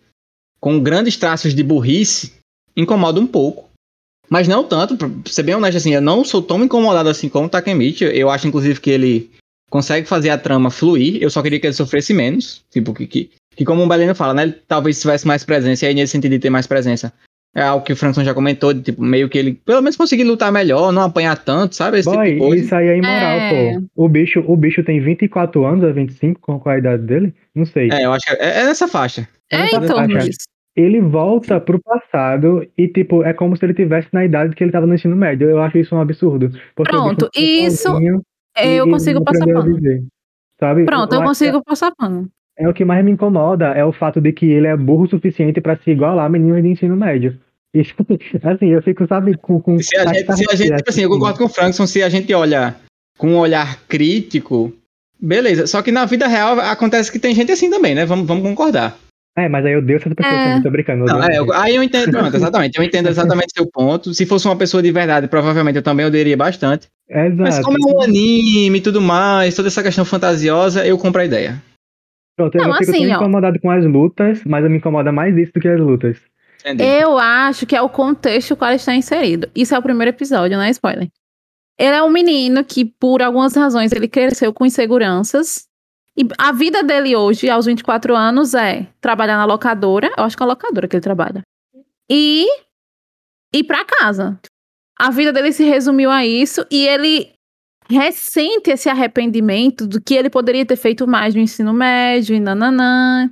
com 0.59 0.79
grandes 0.79 1.17
traços 1.17 1.53
de 1.53 1.63
burrice, 1.63 2.33
incomoda 2.75 3.19
um 3.19 3.27
pouco. 3.27 3.69
Mas 4.29 4.47
não 4.47 4.63
tanto, 4.63 4.95
pra 4.95 5.09
ser 5.25 5.43
bem 5.43 5.55
honesto, 5.55 5.77
assim, 5.77 5.93
eu 5.93 6.01
não 6.01 6.23
sou 6.23 6.41
tão 6.41 6.63
incomodado 6.63 7.09
assim 7.09 7.27
com 7.27 7.45
o 7.45 7.49
Takemichi. 7.49 8.03
Eu 8.03 8.29
acho, 8.29 8.47
inclusive, 8.47 8.79
que 8.79 8.91
ele 8.91 9.31
consegue 9.71 10.07
fazer 10.07 10.29
a 10.29 10.37
trama 10.37 10.69
fluir. 10.69 11.21
Eu 11.21 11.31
só 11.31 11.41
queria 11.41 11.59
que 11.59 11.65
ele 11.65 11.73
sofresse 11.73 12.13
menos. 12.13 12.63
Tipo, 12.69 12.93
que, 12.93 13.07
que, 13.07 13.31
que 13.55 13.65
como 13.65 13.83
o 13.83 13.87
Beleno 13.87 14.13
fala, 14.13 14.35
né? 14.35 14.43
Ele 14.43 14.51
talvez 14.67 15.01
tivesse 15.01 15.25
mais 15.25 15.43
presença, 15.43 15.85
e 15.85 15.87
aí 15.87 15.95
nesse 15.95 16.11
sentido 16.11 16.31
de 16.31 16.39
ter 16.39 16.51
mais 16.51 16.67
presença. 16.67 17.11
É 17.55 17.63
algo 17.63 17.83
que 17.83 17.93
o 17.93 17.95
Frankson 17.95 18.23
já 18.23 18.33
comentou, 18.33 18.73
de, 18.73 18.81
tipo, 18.81 19.01
meio 19.01 19.27
que 19.27 19.37
ele 19.37 19.53
pelo 19.53 19.81
menos 19.81 19.95
conseguir 19.95 20.23
lutar 20.23 20.51
melhor, 20.51 20.91
não 20.91 21.01
apanhar 21.01 21.35
tanto, 21.35 21.75
sabe? 21.75 21.99
Esse 21.99 22.09
Boy, 22.09 22.33
tipo 22.33 22.55
isso 22.55 22.75
aí 22.75 22.87
é 22.87 22.97
imoral, 22.97 23.37
é... 23.37 23.73
pô. 23.73 24.03
O 24.05 24.07
bicho, 24.07 24.43
o 24.45 24.55
bicho 24.55 24.83
tem 24.83 25.01
24 25.01 25.65
anos, 25.65 25.83
ou 25.83 25.93
25, 25.93 26.39
qual 26.39 26.61
é 26.67 26.75
a 26.75 26.79
idade 26.79 27.03
dele? 27.03 27.33
Não 27.55 27.65
sei. 27.65 27.89
É, 27.91 28.05
eu 28.05 28.13
acho 28.13 28.25
que 28.25 28.33
é, 28.33 28.61
é 28.61 28.65
nessa 28.65 28.87
faixa. 28.87 29.27
É, 29.51 29.61
é 29.61 29.65
então, 29.65 29.97
Ele 30.75 31.01
volta 31.01 31.59
pro 31.59 31.81
passado 31.81 32.67
e, 32.77 32.87
tipo, 32.87 33.23
é 33.23 33.33
como 33.33 33.57
se 33.57 33.65
ele 33.65 33.73
tivesse 33.73 34.09
na 34.13 34.23
idade 34.23 34.55
que 34.55 34.63
ele 34.63 34.71
tava 34.71 34.85
no 34.85 34.93
ensino 34.93 35.15
médio. 35.15 35.49
Eu 35.49 35.59
acho 35.61 35.77
isso 35.79 35.95
um 35.95 36.01
absurdo. 36.01 36.51
Pronto, 36.75 37.29
isso 37.35 37.89
eu 38.57 38.89
consigo 38.89 39.23
passar 39.23 39.45
pano. 39.45 39.79
Sabe? 40.59 40.85
Pronto, 40.85 41.13
eu, 41.13 41.21
eu 41.21 41.27
consigo 41.27 41.63
passar 41.63 41.91
pano. 41.95 42.29
É 42.59 42.67
o 42.67 42.73
que 42.73 42.83
mais 42.83 43.03
me 43.05 43.11
incomoda, 43.11 43.67
é 43.67 43.85
o 43.85 43.93
fato 43.93 44.19
de 44.19 44.33
que 44.33 44.45
ele 44.45 44.67
é 44.67 44.75
burro 44.75 45.05
o 45.05 45.09
suficiente 45.09 45.61
para 45.61 45.77
se 45.77 45.91
igualar 45.91 46.25
a 46.25 46.29
meninos 46.29 46.61
de 46.61 46.67
ensino 46.69 46.95
médio. 46.95 47.39
E, 47.71 47.81
assim, 48.43 48.69
eu 48.69 48.81
fico, 48.81 49.07
sabe, 49.07 49.37
com. 49.37 49.61
com 49.61 49.77
se 49.79 49.95
a 49.95 50.11
gente, 50.11 50.35
se 50.35 50.45
a 50.51 50.55
gente 50.55 50.75
tipo 50.75 50.89
assim, 50.89 51.03
eu 51.03 51.09
concordo 51.09 51.37
com 51.37 51.45
o 51.45 51.49
Frankson, 51.49 51.85
se 51.85 52.01
a 52.01 52.09
gente 52.09 52.33
olha 52.33 52.75
com 53.15 53.27
um 53.29 53.37
olhar 53.37 53.81
crítico, 53.87 54.73
beleza. 55.21 55.67
Só 55.67 55.83
que 55.83 55.91
na 55.91 56.03
vida 56.05 56.27
real 56.27 56.59
acontece 56.59 57.11
que 57.11 57.19
tem 57.19 57.35
gente 57.35 57.51
assim 57.51 57.69
também, 57.69 57.93
né? 57.93 58.07
Vamos, 58.07 58.25
vamos 58.25 58.43
concordar. 58.43 58.97
É, 59.37 59.47
mas 59.47 59.63
aí 59.65 59.73
eu 59.73 59.81
dei 59.83 59.97
essa 59.97 60.09
pessoa, 60.13 60.33
é. 60.33 60.61
tô 60.61 60.71
brincando. 60.71 61.05
Não, 61.05 61.23
é, 61.23 61.37
eu, 61.37 61.53
aí 61.53 61.75
eu 61.75 61.83
entendo, 61.83 62.11
pronto, 62.11 62.35
exatamente. 62.35 62.77
Eu 62.77 62.83
entendo 62.83 63.07
exatamente 63.07 63.53
seu 63.55 63.67
ponto. 63.67 64.13
Se 64.13 64.25
fosse 64.25 64.47
uma 64.47 64.55
pessoa 64.55 64.81
de 64.81 64.91
verdade, 64.91 65.27
provavelmente 65.27 65.75
eu 65.75 65.83
também 65.83 66.05
odeia 66.05 66.35
bastante. 66.35 66.87
Exato. 67.07 67.35
Mas 67.37 67.59
como 67.59 67.77
é 67.77 67.93
um 67.93 68.01
anime 68.01 68.79
e 68.79 68.81
tudo 68.81 68.99
mais, 68.99 69.55
toda 69.55 69.67
essa 69.67 69.83
questão 69.83 70.03
fantasiosa, 70.03 70.85
eu 70.85 70.97
compro 70.97 71.21
a 71.21 71.25
ideia. 71.25 71.61
Pronto, 72.39 72.55
eu 72.55 72.65
não, 72.65 72.73
fico 72.75 72.91
assim, 72.91 73.11
incomodado 73.11 73.59
com 73.59 73.69
as 73.69 73.85
lutas, 73.85 74.41
mas 74.45 74.63
me 74.69 74.77
incomoda 74.77 75.11
mais 75.11 75.35
isso 75.35 75.51
do 75.51 75.59
que 75.59 75.67
as 75.67 75.77
lutas. 75.77 76.17
Entendi. 76.61 76.85
Eu 76.85 77.17
acho 77.17 77.65
que 77.65 77.75
é 77.75 77.81
o 77.81 77.89
contexto 77.89 78.55
qual 78.55 78.71
está 78.71 78.95
inserido. 78.95 79.49
Isso 79.53 79.75
é 79.75 79.77
o 79.77 79.81
primeiro 79.81 80.09
episódio, 80.09 80.55
não 80.55 80.63
é 80.63 80.69
spoiler. 80.69 81.09
Ele 81.77 81.95
é 81.95 82.01
um 82.01 82.09
menino 82.09 82.63
que, 82.63 82.85
por 82.85 83.21
algumas 83.21 83.53
razões, 83.57 83.91
ele 83.91 84.07
cresceu 84.07 84.53
com 84.53 84.65
inseguranças. 84.65 85.67
E 86.17 86.25
a 86.37 86.53
vida 86.53 86.81
dele 86.81 87.13
hoje, 87.13 87.49
aos 87.49 87.65
24 87.65 88.15
anos, 88.15 88.53
é 88.53 88.87
trabalhar 89.01 89.35
na 89.35 89.43
locadora. 89.43 90.09
Eu 90.17 90.23
acho 90.23 90.37
que 90.37 90.43
é 90.43 90.45
a 90.45 90.47
locadora 90.47 90.87
que 90.87 90.95
ele 90.95 91.03
trabalha. 91.03 91.41
E 92.09 92.47
ir 93.53 93.63
para 93.65 93.83
casa. 93.83 94.39
A 94.97 95.09
vida 95.09 95.33
dele 95.33 95.51
se 95.51 95.65
resumiu 95.65 96.09
a 96.09 96.25
isso. 96.25 96.65
E 96.71 96.87
ele 96.87 97.33
ressente 97.89 98.69
esse 98.69 98.87
arrependimento 98.87 99.87
do 99.87 99.99
que 99.99 100.13
ele 100.13 100.29
poderia 100.29 100.65
ter 100.65 100.75
feito 100.75 101.07
mais 101.07 101.33
no 101.33 101.41
ensino 101.41 101.73
médio 101.73 102.35
e 102.35 102.39
nananã. 102.39 103.29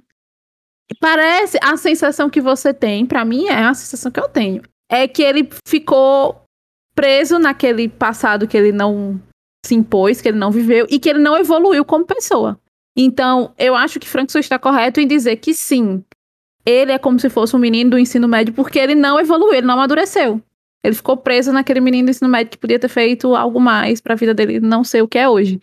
Parece 0.99 1.59
a 1.61 1.77
sensação 1.77 2.29
que 2.29 2.41
você 2.41 2.73
tem, 2.73 3.05
para 3.05 3.23
mim 3.23 3.47
é 3.47 3.63
a 3.63 3.73
sensação 3.73 4.11
que 4.11 4.19
eu 4.19 4.29
tenho, 4.29 4.63
é 4.89 5.07
que 5.07 5.21
ele 5.21 5.47
ficou 5.67 6.43
preso 6.95 7.37
naquele 7.37 7.87
passado 7.87 8.47
que 8.47 8.57
ele 8.57 8.71
não 8.71 9.21
se 9.65 9.75
impôs, 9.75 10.21
que 10.21 10.29
ele 10.29 10.37
não 10.37 10.49
viveu 10.49 10.87
e 10.89 10.97
que 10.97 11.09
ele 11.09 11.19
não 11.19 11.37
evoluiu 11.37 11.85
como 11.85 12.05
pessoa. 12.05 12.59
Então, 12.97 13.53
eu 13.59 13.75
acho 13.75 13.99
que 13.99 14.07
Frankson 14.07 14.39
está 14.39 14.57
correto 14.57 14.99
em 14.99 15.07
dizer 15.07 15.35
que 15.35 15.53
sim, 15.53 16.03
ele 16.65 16.91
é 16.91 16.97
como 16.97 17.19
se 17.19 17.29
fosse 17.29 17.55
um 17.55 17.59
menino 17.59 17.91
do 17.91 17.99
ensino 17.99 18.27
médio 18.27 18.53
porque 18.53 18.79
ele 18.79 18.95
não 18.95 19.19
evoluiu, 19.19 19.53
ele 19.53 19.67
não 19.67 19.75
amadureceu. 19.75 20.41
Ele 20.83 20.95
ficou 20.95 21.17
preso 21.17 21.51
naquele 21.51 21.81
menino 21.81 22.07
do 22.07 22.11
ensino 22.11 22.29
médio 22.29 22.51
que 22.51 22.57
podia 22.57 22.79
ter 22.79 22.87
feito 22.87 23.35
algo 23.35 23.59
mais 23.59 23.99
para 23.99 24.13
a 24.13 24.17
vida 24.17 24.33
dele 24.33 24.59
não 24.59 24.83
ser 24.83 25.01
o 25.01 25.07
que 25.07 25.17
é 25.17 25.27
hoje. 25.27 25.59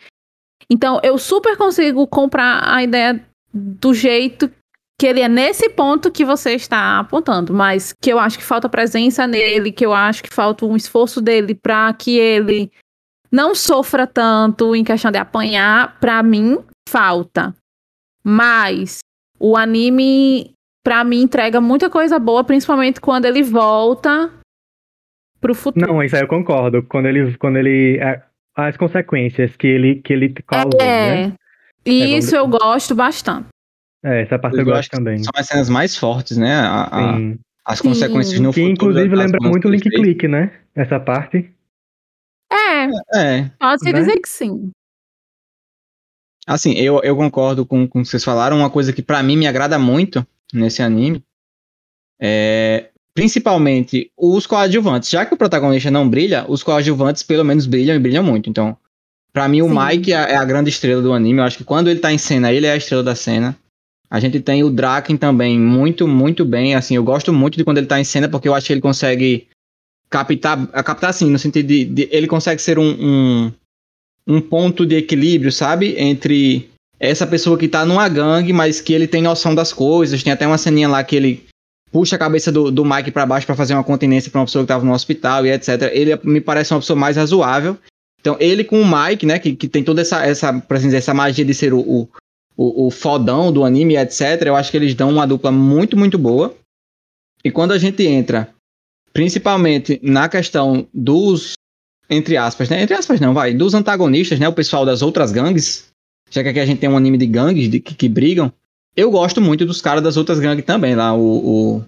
Então, 0.70 1.00
eu 1.02 1.18
super 1.18 1.56
consigo 1.56 2.06
comprar 2.06 2.62
a 2.66 2.82
ideia 2.82 3.24
do 3.52 3.94
jeito 3.94 4.50
que 4.98 5.06
ele 5.06 5.20
é 5.20 5.28
nesse 5.28 5.68
ponto 5.70 6.10
que 6.10 6.24
você 6.24 6.54
está 6.54 6.98
apontando, 7.00 7.52
mas 7.52 7.92
que 8.00 8.10
eu 8.10 8.18
acho 8.18 8.38
que 8.38 8.44
falta 8.44 8.68
presença 8.68 9.26
nele, 9.26 9.72
que 9.72 9.84
eu 9.84 9.92
acho 9.92 10.22
que 10.22 10.32
falta 10.32 10.64
um 10.64 10.76
esforço 10.76 11.20
dele 11.20 11.54
para 11.54 11.92
que 11.92 12.16
ele 12.16 12.70
não 13.30 13.54
sofra 13.54 14.06
tanto 14.06 14.74
em 14.76 14.84
questão 14.84 15.10
de 15.10 15.18
apanhar, 15.18 15.98
para 15.98 16.22
mim 16.22 16.58
falta. 16.88 17.54
Mas 18.24 19.00
o 19.38 19.56
anime 19.56 20.52
para 20.84 21.02
mim 21.02 21.22
entrega 21.22 21.60
muita 21.60 21.90
coisa 21.90 22.18
boa, 22.18 22.44
principalmente 22.44 23.00
quando 23.00 23.24
ele 23.24 23.42
volta 23.42 24.32
pro 25.44 25.54
futuro. 25.54 25.86
Não, 25.86 26.02
isso 26.02 26.16
aí 26.16 26.22
eu 26.22 26.28
concordo. 26.28 26.82
Quando 26.82 27.06
ele. 27.06 27.36
Quando 27.36 27.58
ele 27.58 27.98
é, 27.98 28.22
as 28.56 28.76
consequências 28.76 29.54
que 29.56 29.66
ele, 29.66 29.96
que 29.96 30.12
ele 30.12 30.32
causou, 30.46 30.80
é, 30.80 31.26
né? 31.26 31.32
E 31.84 32.02
é, 32.02 32.06
isso 32.18 32.34
eu 32.34 32.48
gosto 32.48 32.94
bastante. 32.94 33.48
É, 34.02 34.22
essa 34.22 34.38
parte 34.38 34.56
eu, 34.56 34.60
eu 34.60 34.66
gosto 34.66 34.90
também. 34.90 35.18
São 35.18 35.32
as 35.34 35.46
cenas 35.46 35.68
mais 35.68 35.96
fortes, 35.96 36.38
né? 36.38 36.54
A, 36.54 36.84
a, 36.84 37.18
as 37.66 37.78
Sim. 37.78 37.88
consequências 37.88 38.40
no 38.40 38.52
que, 38.52 38.60
futuro. 38.60 38.66
Que 38.66 38.72
inclusive 38.72 39.16
lembra 39.16 39.38
muito 39.42 39.68
o 39.68 39.70
Link 39.70 39.90
Click, 39.90 40.26
né? 40.26 40.52
Essa 40.74 40.98
parte. 40.98 41.50
É. 42.50 43.18
É. 43.18 43.50
Pode-se 43.58 43.92
né? 43.92 43.98
dizer 43.98 44.20
que 44.20 44.28
sim. 44.28 44.70
Assim, 46.46 46.72
eu, 46.74 47.00
eu 47.02 47.16
concordo 47.16 47.66
com, 47.66 47.86
com 47.88 48.00
o 48.00 48.02
que 48.02 48.08
vocês 48.08 48.24
falaram. 48.24 48.58
Uma 48.58 48.70
coisa 48.70 48.92
que 48.92 49.02
para 49.02 49.22
mim 49.22 49.36
me 49.36 49.46
agrada 49.46 49.78
muito 49.78 50.26
nesse 50.52 50.82
anime 50.82 51.22
é 52.20 52.90
principalmente 53.14 54.10
os 54.16 54.46
coadjuvantes. 54.46 55.08
Já 55.08 55.24
que 55.24 55.32
o 55.32 55.36
protagonista 55.36 55.90
não 55.90 56.08
brilha, 56.08 56.44
os 56.48 56.62
coadjuvantes 56.62 57.22
pelo 57.22 57.44
menos 57.44 57.64
brilham 57.64 57.94
e 57.94 57.98
brilham 57.98 58.24
muito. 58.24 58.50
Então, 58.50 58.76
para 59.32 59.48
mim, 59.48 59.62
o 59.62 59.68
Sim. 59.68 59.78
Mike 59.78 60.12
é, 60.12 60.16
é, 60.16 60.36
a 60.36 60.44
grande 60.44 60.70
estrela 60.70 61.00
do 61.00 61.12
anime. 61.12 61.38
Eu 61.38 61.44
acho 61.44 61.58
que 61.58 61.64
quando 61.64 61.88
ele 61.88 62.00
tá 62.00 62.12
em 62.12 62.18
cena, 62.18 62.52
ele 62.52 62.66
é 62.66 62.72
a 62.72 62.76
estrela 62.76 63.02
da 63.02 63.14
cena. 63.14 63.56
A 64.10 64.20
gente 64.20 64.38
tem 64.40 64.62
o 64.62 64.70
Draken 64.70 65.16
também 65.16 65.58
muito, 65.58 66.06
muito 66.06 66.44
bem. 66.44 66.74
Assim, 66.74 66.96
eu 66.96 67.04
gosto 67.04 67.32
muito 67.32 67.56
de 67.56 67.64
quando 67.64 67.78
ele 67.78 67.86
tá 67.86 67.98
em 67.98 68.04
cena, 68.04 68.28
porque 68.28 68.48
eu 68.48 68.54
acho 68.54 68.66
que 68.66 68.72
ele 68.72 68.80
consegue 68.80 69.46
captar, 70.10 70.66
captar 70.84 71.10
assim, 71.10 71.30
no 71.30 71.38
sentido 71.38 71.66
de, 71.66 71.84
de 71.84 72.08
ele 72.12 72.26
consegue 72.26 72.60
ser 72.62 72.78
um, 72.78 72.90
um, 72.90 73.52
um 74.26 74.40
ponto 74.40 74.86
de 74.86 74.96
equilíbrio, 74.96 75.50
sabe? 75.50 75.96
Entre 75.98 76.70
essa 77.00 77.26
pessoa 77.26 77.58
que 77.58 77.66
tá 77.66 77.84
numa 77.84 78.08
gangue, 78.08 78.52
mas 78.52 78.80
que 78.80 78.92
ele 78.92 79.08
tem 79.08 79.22
noção 79.22 79.54
das 79.54 79.72
coisas. 79.72 80.22
Tem 80.22 80.32
até 80.32 80.46
uma 80.46 80.58
ceninha 80.58 80.88
lá 80.88 81.02
que 81.02 81.16
ele 81.16 81.44
puxa 81.94 82.16
a 82.16 82.18
cabeça 82.18 82.50
do, 82.50 82.72
do 82.72 82.84
Mike 82.84 83.12
para 83.12 83.24
baixo 83.24 83.46
para 83.46 83.54
fazer 83.54 83.72
uma 83.72 83.84
continência 83.84 84.28
para 84.28 84.40
uma 84.40 84.46
pessoa 84.46 84.62
que 84.62 84.64
estava 84.64 84.84
no 84.84 84.92
hospital 84.92 85.46
e 85.46 85.52
etc. 85.52 85.92
Ele 85.92 86.18
me 86.24 86.40
parece 86.40 86.74
uma 86.74 86.80
pessoa 86.80 86.98
mais 86.98 87.16
razoável. 87.16 87.78
Então, 88.20 88.36
ele 88.40 88.64
com 88.64 88.80
o 88.80 88.84
Mike, 88.84 89.24
né, 89.24 89.38
que, 89.38 89.54
que 89.54 89.68
tem 89.68 89.84
toda 89.84 90.00
essa, 90.00 90.26
essa, 90.26 90.52
pra 90.52 90.76
assim 90.76 90.88
dizer, 90.88 90.96
essa 90.96 91.14
magia 91.14 91.44
de 91.44 91.54
ser 91.54 91.72
o, 91.72 91.78
o, 91.78 92.08
o, 92.56 92.86
o 92.86 92.90
fodão 92.90 93.52
do 93.52 93.64
anime, 93.64 93.96
etc., 93.96 94.42
eu 94.44 94.56
acho 94.56 94.72
que 94.72 94.76
eles 94.76 94.92
dão 94.92 95.08
uma 95.08 95.24
dupla 95.24 95.52
muito, 95.52 95.96
muito 95.96 96.18
boa. 96.18 96.52
E 97.44 97.50
quando 97.52 97.70
a 97.70 97.78
gente 97.78 98.04
entra, 98.04 98.48
principalmente 99.12 100.00
na 100.02 100.28
questão 100.28 100.88
dos, 100.92 101.52
entre 102.10 102.36
aspas, 102.36 102.68
né, 102.68 102.82
entre 102.82 102.96
aspas 102.96 103.20
não, 103.20 103.32
vai, 103.32 103.54
dos 103.54 103.72
antagonistas, 103.72 104.40
né, 104.40 104.48
o 104.48 104.52
pessoal 104.52 104.84
das 104.84 105.00
outras 105.00 105.30
gangues, 105.30 105.90
já 106.28 106.42
que 106.42 106.48
aqui 106.48 106.58
a 106.58 106.66
gente 106.66 106.80
tem 106.80 106.90
um 106.90 106.96
anime 106.96 107.18
de 107.18 107.26
gangues 107.26 107.70
de, 107.70 107.78
que, 107.78 107.94
que 107.94 108.08
brigam, 108.08 108.52
eu 108.96 109.10
gosto 109.10 109.40
muito 109.40 109.64
dos 109.66 109.80
caras 109.80 110.02
das 110.02 110.16
outras 110.16 110.38
gangues 110.38 110.64
também, 110.64 110.94
lá, 110.94 111.14
o. 111.14 111.78
o... 111.78 111.84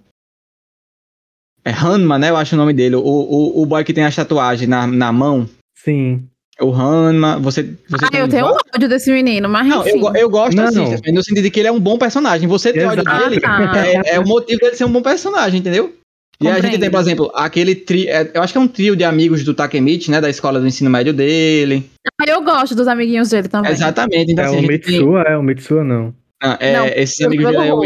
É 1.64 1.70
Hanma, 1.70 2.18
né? 2.18 2.30
Eu 2.30 2.36
acho 2.36 2.54
o 2.54 2.58
nome 2.58 2.72
dele. 2.72 2.94
O, 2.94 3.02
o, 3.02 3.62
o 3.62 3.66
boy 3.66 3.82
que 3.82 3.92
tem 3.92 4.04
a 4.04 4.12
tatuagem 4.12 4.68
na, 4.68 4.86
na 4.86 5.12
mão. 5.12 5.48
Sim. 5.74 6.28
O 6.60 6.72
Hanma, 6.72 7.38
você. 7.38 7.74
você 7.88 8.04
ah, 8.04 8.18
eu 8.18 8.28
tenho 8.28 8.46
igual? 8.46 8.56
ódio 8.74 8.88
desse 8.88 9.12
menino, 9.12 9.48
mas. 9.48 9.66
Não, 9.66 9.86
eu, 9.86 10.14
eu 10.14 10.30
gosto 10.30 10.56
não, 10.56 10.64
assim, 10.64 10.96
não. 11.06 11.14
no 11.14 11.22
sentido 11.22 11.42
de 11.42 11.50
que 11.50 11.60
ele 11.60 11.68
é 11.68 11.72
um 11.72 11.80
bom 11.80 11.98
personagem. 11.98 12.48
Você 12.48 12.72
tem 12.72 12.86
ódio 12.86 13.04
dele, 13.04 13.40
ah, 13.44 13.86
é, 13.86 14.14
é, 14.14 14.20
o 14.20 14.26
motivo 14.26 14.60
dele 14.60 14.74
ser 14.74 14.84
um 14.84 14.92
bom 14.92 15.02
personagem, 15.02 15.60
entendeu? 15.60 15.94
E 16.40 16.48
a 16.48 16.60
gente 16.60 16.78
tem, 16.78 16.90
por 16.90 17.00
exemplo, 17.00 17.30
aquele 17.34 17.74
trio. 17.74 18.08
É, 18.08 18.30
eu 18.32 18.42
acho 18.42 18.52
que 18.52 18.58
é 18.58 18.60
um 18.60 18.68
trio 18.68 18.96
de 18.96 19.04
amigos 19.04 19.44
do 19.44 19.54
Takemichi, 19.54 20.10
né? 20.10 20.20
Da 20.20 20.30
escola 20.30 20.60
do 20.60 20.66
ensino 20.66 20.88
médio 20.88 21.12
dele. 21.12 21.90
Ah, 22.20 22.24
eu 22.26 22.42
gosto 22.42 22.74
dos 22.74 22.88
amiguinhos 22.88 23.30
dele 23.30 23.48
também. 23.48 23.72
Exatamente. 23.72 24.32
Então, 24.32 24.44
é 24.44 24.48
assim, 24.48 24.64
o 24.64 24.68
Mitsua, 24.68 25.24
tem... 25.24 25.32
é 25.32 25.36
o 25.36 25.42
Mitsua, 25.42 25.84
não. 25.84 26.14
Ah, 26.42 26.58
é, 26.60 26.76
não, 26.76 26.86
esses 26.86 27.20
amigos 27.20 27.46
dele 27.46 27.68
é 27.68 27.72
o, 27.72 27.84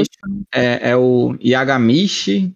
é, 0.52 0.90
é 0.90 0.96
o 0.96 1.36
Yagamishi. 1.42 2.54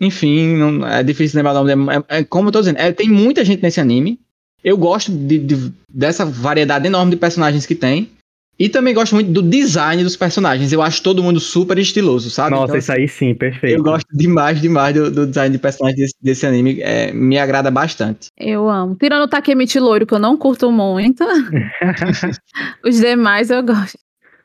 Enfim, 0.00 0.56
não, 0.56 0.86
é 0.86 1.02
difícil 1.02 1.36
lembrar 1.36 1.52
o 1.52 1.64
nome 1.64 1.74
dele. 1.74 2.04
É, 2.08 2.18
é, 2.18 2.24
como 2.24 2.48
eu 2.48 2.52
tô 2.52 2.60
dizendo, 2.60 2.78
é, 2.78 2.92
tem 2.92 3.08
muita 3.08 3.44
gente 3.44 3.62
nesse 3.62 3.80
anime. 3.80 4.20
Eu 4.62 4.78
gosto 4.78 5.12
de, 5.12 5.38
de, 5.38 5.72
dessa 5.88 6.24
variedade 6.24 6.86
enorme 6.86 7.10
de 7.10 7.16
personagens 7.18 7.66
que 7.66 7.74
tem. 7.74 8.10
E 8.56 8.68
também 8.68 8.94
gosto 8.94 9.14
muito 9.14 9.32
do 9.32 9.42
design 9.42 10.02
dos 10.04 10.16
personagens. 10.16 10.72
Eu 10.72 10.80
acho 10.80 11.02
todo 11.02 11.22
mundo 11.22 11.40
super 11.40 11.76
estiloso, 11.76 12.30
sabe? 12.30 12.52
Nossa, 12.52 12.64
então, 12.66 12.78
isso 12.78 12.92
aí 12.92 13.08
sim, 13.08 13.34
perfeito. 13.34 13.76
Eu 13.76 13.82
gosto 13.82 14.06
demais, 14.12 14.60
demais 14.60 14.94
do, 14.94 15.10
do 15.10 15.26
design 15.26 15.52
de 15.52 15.58
personagens 15.58 15.98
desse, 15.98 16.14
desse 16.22 16.46
anime. 16.46 16.80
É, 16.80 17.12
me 17.12 17.36
agrada 17.36 17.68
bastante. 17.70 18.28
Eu 18.38 18.68
amo. 18.68 18.94
Tirando 18.94 19.24
o 19.24 19.28
Takemichi 19.28 19.80
loiro, 19.80 20.06
que 20.06 20.14
eu 20.14 20.20
não 20.20 20.36
curto 20.36 20.70
muito. 20.70 21.24
Os 22.84 22.96
demais 23.00 23.50
eu 23.50 23.60
gosto. 23.60 23.98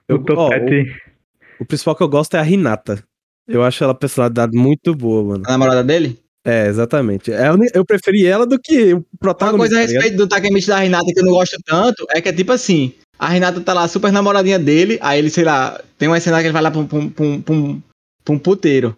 Eu 0.10 0.24
tô 0.24 0.34
oh, 0.34 0.48
o, 0.48 1.62
o, 1.62 1.66
principal 1.66 1.96
que 1.96 2.02
eu 2.02 2.10
gosto 2.10 2.36
é 2.36 2.40
a 2.40 2.44
Renata. 2.44 3.04
Eu 3.48 3.64
acho 3.64 3.84
ela 3.84 3.94
personalidade 3.94 4.58
muito 4.58 4.96
boa, 4.96 5.24
mano. 5.24 5.44
A 5.46 5.52
namorada 5.52 5.84
dele? 5.84 6.20
É, 6.44 6.68
exatamente. 6.68 7.32
É, 7.32 7.48
eu, 7.48 7.58
eu 7.74 7.86
preferi 7.86 8.26
ela 8.26 8.46
do 8.46 8.60
que 8.60 8.94
o 8.94 9.06
protagonista. 9.20 9.56
Uma 9.56 9.60
coisa 9.60 9.76
a 9.76 9.86
tá 9.86 9.94
respeito 9.94 10.18
do 10.18 10.28
Takemichi 10.28 10.68
da 10.68 10.80
Renata 10.80 11.06
que 11.14 11.20
eu 11.20 11.26
não 11.26 11.34
gosto 11.34 11.58
tanto 11.66 12.08
é 12.10 12.20
que 12.22 12.30
é 12.30 12.34
tipo 12.34 12.52
assim: 12.52 12.94
a 13.20 13.28
Renata 13.28 13.62
tá 13.62 13.74
lá 13.74 13.88
super 13.88 14.12
namoradinha 14.12 14.58
dele, 14.58 14.98
aí 15.02 15.20
ele, 15.20 15.30
sei 15.30 15.44
lá, 15.44 15.80
tem 15.98 16.08
uma 16.08 16.20
cena 16.20 16.40
que 16.40 16.48
ele 16.48 16.54
vai 16.54 16.62
lá 16.62 16.72
pra 16.72 16.80
um, 16.80 16.88
pra 16.88 16.98
um, 16.98 17.42
pra 17.42 17.54
um, 17.54 17.82
pra 18.24 18.34
um 18.34 18.40
puteiro. 18.40 18.98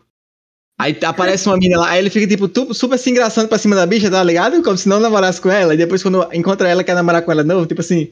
Aí 0.80 0.98
aparece 1.04 1.48
uma 1.48 1.58
mina 1.58 1.80
lá, 1.80 1.90
aí 1.90 2.00
ele 2.00 2.10
fica, 2.10 2.26
tipo, 2.26 2.74
super 2.74 2.98
se 2.98 3.10
engraçando 3.10 3.48
pra 3.48 3.58
cima 3.58 3.76
da 3.76 3.86
bicha, 3.86 4.10
tá 4.10 4.24
ligado? 4.24 4.64
Como 4.64 4.78
se 4.78 4.90
não 4.90 5.00
namorasse 5.00 5.40
com 5.40 5.52
ela. 5.52 5.74
E 5.74 5.78
depois, 5.78 6.02
quando 6.02 6.28
encontra 6.34 6.68
ela, 6.70 6.84
quer 6.84 6.96
namorar 6.96 7.22
com 7.22 7.32
ela 7.32 7.44
de 7.44 7.50
novo. 7.50 7.68
Tipo 7.68 7.82
assim. 7.82 8.12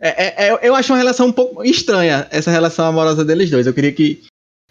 É, 0.00 0.08
é, 0.08 0.48
é, 0.48 0.58
eu 0.62 0.74
acho 0.74 0.92
uma 0.92 0.98
relação 0.98 1.26
um 1.26 1.32
pouco 1.32 1.62
estranha, 1.62 2.26
essa 2.30 2.50
relação 2.50 2.86
amorosa 2.86 3.24
deles 3.24 3.50
dois. 3.50 3.66
Eu 3.66 3.74
queria 3.74 3.92
que, 3.92 4.22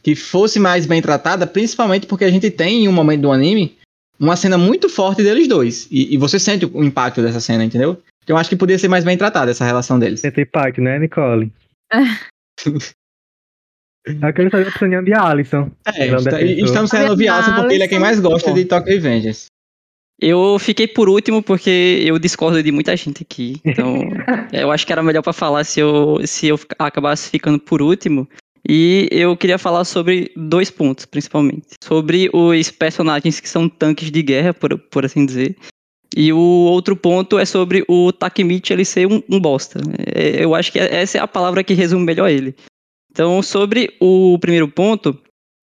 que 0.02 0.16
fosse 0.16 0.60
mais 0.60 0.86
bem 0.88 1.02
tratada, 1.02 1.46
principalmente 1.46 2.08
porque 2.08 2.26
a 2.26 2.32
gente 2.32 2.50
tem, 2.50 2.86
em 2.86 2.88
um 2.88 2.92
momento 2.92 3.22
do 3.22 3.32
anime, 3.32 3.78
uma 4.20 4.36
cena 4.36 4.58
muito 4.58 4.90
forte 4.90 5.22
deles 5.22 5.48
dois. 5.48 5.88
E, 5.92 6.14
e 6.14 6.18
você 6.18 6.40
sente 6.40 6.66
o 6.66 6.84
impacto 6.84 7.22
dessa 7.22 7.40
cena, 7.40 7.64
entendeu? 7.64 8.02
Então 8.24 8.36
eu 8.36 8.40
acho 8.40 8.50
que 8.50 8.56
poderia 8.56 8.80
ser 8.80 8.88
mais 8.88 9.04
bem 9.04 9.18
tratada 9.18 9.52
essa 9.52 9.64
relação 9.66 10.00
deles. 10.00 10.20
Sente 10.20 10.42
impacto, 10.42 10.82
né, 10.82 10.98
Nicole? 10.98 11.52
Aquele 14.22 14.50
tá 14.50 14.58
opinião 14.60 15.04
de 15.04 15.14
Alisson. 15.14 15.70
É, 15.86 16.08
está, 16.08 16.42
estamos 16.42 16.90
sendo 16.90 17.16
de 17.16 17.28
Alisson 17.28 17.54
porque 17.54 17.76
ele 17.76 17.84
é 17.84 17.88
quem 17.88 18.00
mais 18.00 18.20
gosta 18.20 18.52
de 18.52 18.66
Tokyo 18.66 18.94
Revengers. 18.94 19.46
Eu 20.22 20.60
fiquei 20.60 20.88
por 20.88 21.08
último 21.08 21.42
porque 21.42 22.04
eu 22.04 22.20
discordo 22.20 22.62
de 22.62 22.72
muita 22.72 22.96
gente 22.96 23.24
aqui. 23.24 23.60
Então, 23.64 24.02
eu 24.52 24.72
acho 24.72 24.86
que 24.86 24.92
era 24.92 25.02
melhor 25.02 25.22
para 25.22 25.34
falar 25.34 25.64
se 25.64 25.80
eu, 25.80 26.20
se 26.26 26.48
eu 26.48 26.60
acabasse 26.78 27.30
ficando 27.30 27.60
por 27.60 27.82
último. 27.82 28.28
E 28.68 29.08
eu 29.12 29.36
queria 29.38 29.58
falar 29.58 29.86
sobre 29.86 30.32
dois 30.36 30.70
pontos, 30.70 31.06
principalmente. 31.06 31.68
Sobre 31.82 32.30
os 32.34 32.70
personagens 32.70 33.40
que 33.40 33.48
são 33.48 33.70
tanques 33.70 34.12
de 34.12 34.22
guerra, 34.22 34.54
por, 34.54 34.78
por 34.78 35.06
assim 35.06 35.26
dizer. 35.26 35.56
E 36.16 36.34
o 36.34 36.38
outro 36.38 36.96
ponto 36.96 37.40
é 37.40 37.46
sobre 37.46 37.86
o 37.88 38.12
Takemichi 38.12 38.74
ele 38.74 38.84
ser 38.84 39.08
um, 39.08 39.22
um 39.30 39.40
bosta. 39.40 39.80
É, 40.14 40.44
eu 40.44 40.54
acho 40.54 40.72
que 40.72 40.80
essa 40.80 41.18
é 41.18 41.22
a 41.22 41.28
palavra 41.28 41.64
que 41.64 41.74
resume 41.74 42.04
melhor 42.04 42.30
ele. 42.30 42.56
Então, 43.12 43.42
sobre 43.42 43.96
o 44.00 44.38
primeiro 44.40 44.68
ponto, 44.68 45.18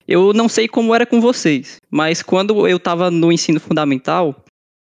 eu 0.07 0.33
não 0.33 0.49
sei 0.49 0.69
como 0.69 0.95
era 0.95 1.05
com 1.05 1.21
vocês, 1.21 1.77
mas 1.91 2.23
quando 2.23 2.67
eu 2.69 2.77
estava 2.77 3.11
no 3.11 3.33
ensino 3.33 3.59
fundamental, 3.59 4.45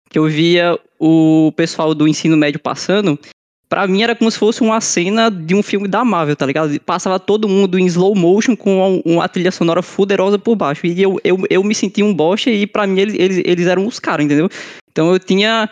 que 0.09 0.19
eu 0.19 0.27
via 0.27 0.79
o 0.99 1.51
pessoal 1.55 1.93
do 1.93 2.07
ensino 2.07 2.37
médio 2.37 2.59
passando, 2.59 3.19
para 3.67 3.87
mim 3.87 4.03
era 4.03 4.15
como 4.15 4.29
se 4.29 4.37
fosse 4.37 4.61
uma 4.61 4.79
cena 4.79 5.29
de 5.29 5.55
um 5.55 5.63
filme 5.63 5.87
da 5.87 6.05
Marvel, 6.05 6.35
tá 6.35 6.45
ligado? 6.45 6.79
Passava 6.81 7.19
todo 7.19 7.49
mundo 7.49 7.79
em 7.79 7.85
slow 7.87 8.15
motion 8.15 8.55
com 8.55 9.01
uma, 9.03 9.27
trilha 9.27 9.51
sonora 9.51 9.81
fuderosa 9.81 10.37
por 10.37 10.55
baixo. 10.55 10.85
E 10.85 11.01
eu, 11.01 11.19
eu, 11.23 11.37
eu 11.49 11.63
me 11.63 11.73
sentia 11.73 12.05
um 12.05 12.13
bosta 12.13 12.49
e 12.49 12.67
para 12.67 12.85
mim 12.85 12.99
eles, 12.99 13.15
eles, 13.17 13.41
eles 13.43 13.67
eram 13.67 13.85
os 13.85 13.99
caras, 13.99 14.25
entendeu? 14.25 14.49
Então 14.91 15.11
eu 15.11 15.19
tinha 15.19 15.69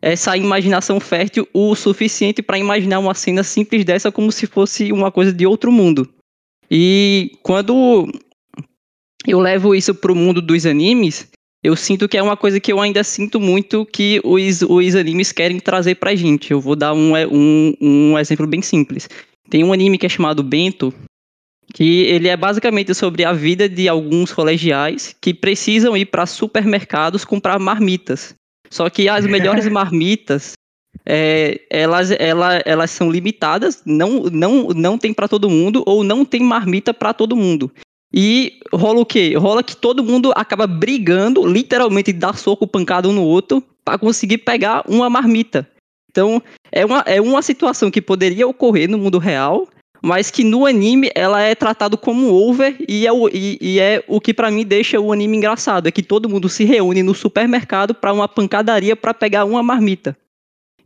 essa 0.00 0.36
imaginação 0.36 0.98
fértil 1.00 1.48
o 1.52 1.74
suficiente 1.74 2.42
para 2.42 2.58
imaginar 2.58 2.98
uma 2.98 3.14
cena 3.14 3.42
simples 3.42 3.84
dessa 3.84 4.12
como 4.12 4.32
se 4.32 4.46
fosse 4.46 4.92
uma 4.92 5.10
coisa 5.10 5.32
de 5.32 5.46
outro 5.46 5.70
mundo. 5.70 6.08
E 6.70 7.32
quando 7.42 8.06
eu 9.26 9.38
levo 9.38 9.74
isso 9.74 9.94
pro 9.94 10.14
mundo 10.14 10.42
dos 10.42 10.66
animes, 10.66 11.28
eu 11.64 11.74
sinto 11.74 12.06
que 12.06 12.18
é 12.18 12.22
uma 12.22 12.36
coisa 12.36 12.60
que 12.60 12.70
eu 12.70 12.78
ainda 12.78 13.02
sinto 13.02 13.40
muito 13.40 13.86
que 13.86 14.20
os, 14.22 14.60
os 14.60 14.94
animes 14.94 15.32
querem 15.32 15.58
trazer 15.58 15.94
pra 15.94 16.14
gente. 16.14 16.50
Eu 16.50 16.60
vou 16.60 16.76
dar 16.76 16.92
um, 16.92 17.14
um, 17.32 17.74
um 17.80 18.18
exemplo 18.18 18.46
bem 18.46 18.60
simples. 18.60 19.08
Tem 19.48 19.64
um 19.64 19.72
anime 19.72 19.96
que 19.96 20.04
é 20.04 20.08
chamado 20.10 20.42
Bento, 20.42 20.92
que 21.72 22.02
ele 22.02 22.28
é 22.28 22.36
basicamente 22.36 22.92
sobre 22.92 23.24
a 23.24 23.32
vida 23.32 23.66
de 23.66 23.88
alguns 23.88 24.30
colegiais 24.30 25.16
que 25.18 25.32
precisam 25.32 25.96
ir 25.96 26.04
para 26.04 26.26
supermercados 26.26 27.24
comprar 27.24 27.58
marmitas. 27.58 28.34
Só 28.68 28.90
que 28.90 29.08
as 29.08 29.26
melhores 29.26 29.66
marmitas 29.72 30.52
é, 31.06 31.62
elas, 31.70 32.10
ela, 32.10 32.62
elas 32.66 32.90
são 32.90 33.10
limitadas, 33.10 33.82
não, 33.86 34.24
não, 34.24 34.68
não 34.68 34.98
tem 34.98 35.14
para 35.14 35.28
todo 35.28 35.48
mundo 35.48 35.82
ou 35.86 36.04
não 36.04 36.26
tem 36.26 36.40
marmita 36.40 36.92
para 36.92 37.14
todo 37.14 37.34
mundo. 37.34 37.72
E 38.14 38.60
rola 38.72 39.00
o 39.00 39.06
quê? 39.06 39.34
Rola 39.36 39.62
que 39.62 39.76
todo 39.76 40.04
mundo 40.04 40.32
acaba 40.36 40.68
brigando, 40.68 41.44
literalmente 41.44 42.12
dá 42.12 42.32
soco 42.32 42.64
pancada 42.64 43.08
um 43.08 43.12
no 43.12 43.24
outro, 43.24 43.60
para 43.84 43.98
conseguir 43.98 44.38
pegar 44.38 44.84
uma 44.88 45.10
marmita. 45.10 45.68
Então, 46.08 46.40
é 46.70 46.86
uma, 46.86 47.00
é 47.00 47.20
uma 47.20 47.42
situação 47.42 47.90
que 47.90 48.00
poderia 48.00 48.46
ocorrer 48.46 48.88
no 48.88 48.96
mundo 48.96 49.18
real, 49.18 49.66
mas 50.00 50.30
que 50.30 50.44
no 50.44 50.64
anime 50.64 51.10
ela 51.12 51.40
é 51.40 51.56
tratado 51.56 51.98
como 51.98 52.32
over 52.32 52.76
e 52.88 53.04
é 53.04 53.12
o, 53.12 53.28
e, 53.28 53.58
e 53.60 53.80
é 53.80 54.04
o 54.06 54.20
que 54.20 54.32
para 54.32 54.48
mim 54.48 54.64
deixa 54.64 55.00
o 55.00 55.12
anime 55.12 55.38
engraçado, 55.38 55.88
é 55.88 55.90
que 55.90 56.02
todo 56.02 56.28
mundo 56.28 56.48
se 56.48 56.62
reúne 56.62 57.02
no 57.02 57.14
supermercado 57.14 57.94
para 57.94 58.12
uma 58.12 58.28
pancadaria 58.28 58.94
para 58.94 59.12
pegar 59.12 59.44
uma 59.44 59.60
marmita. 59.60 60.16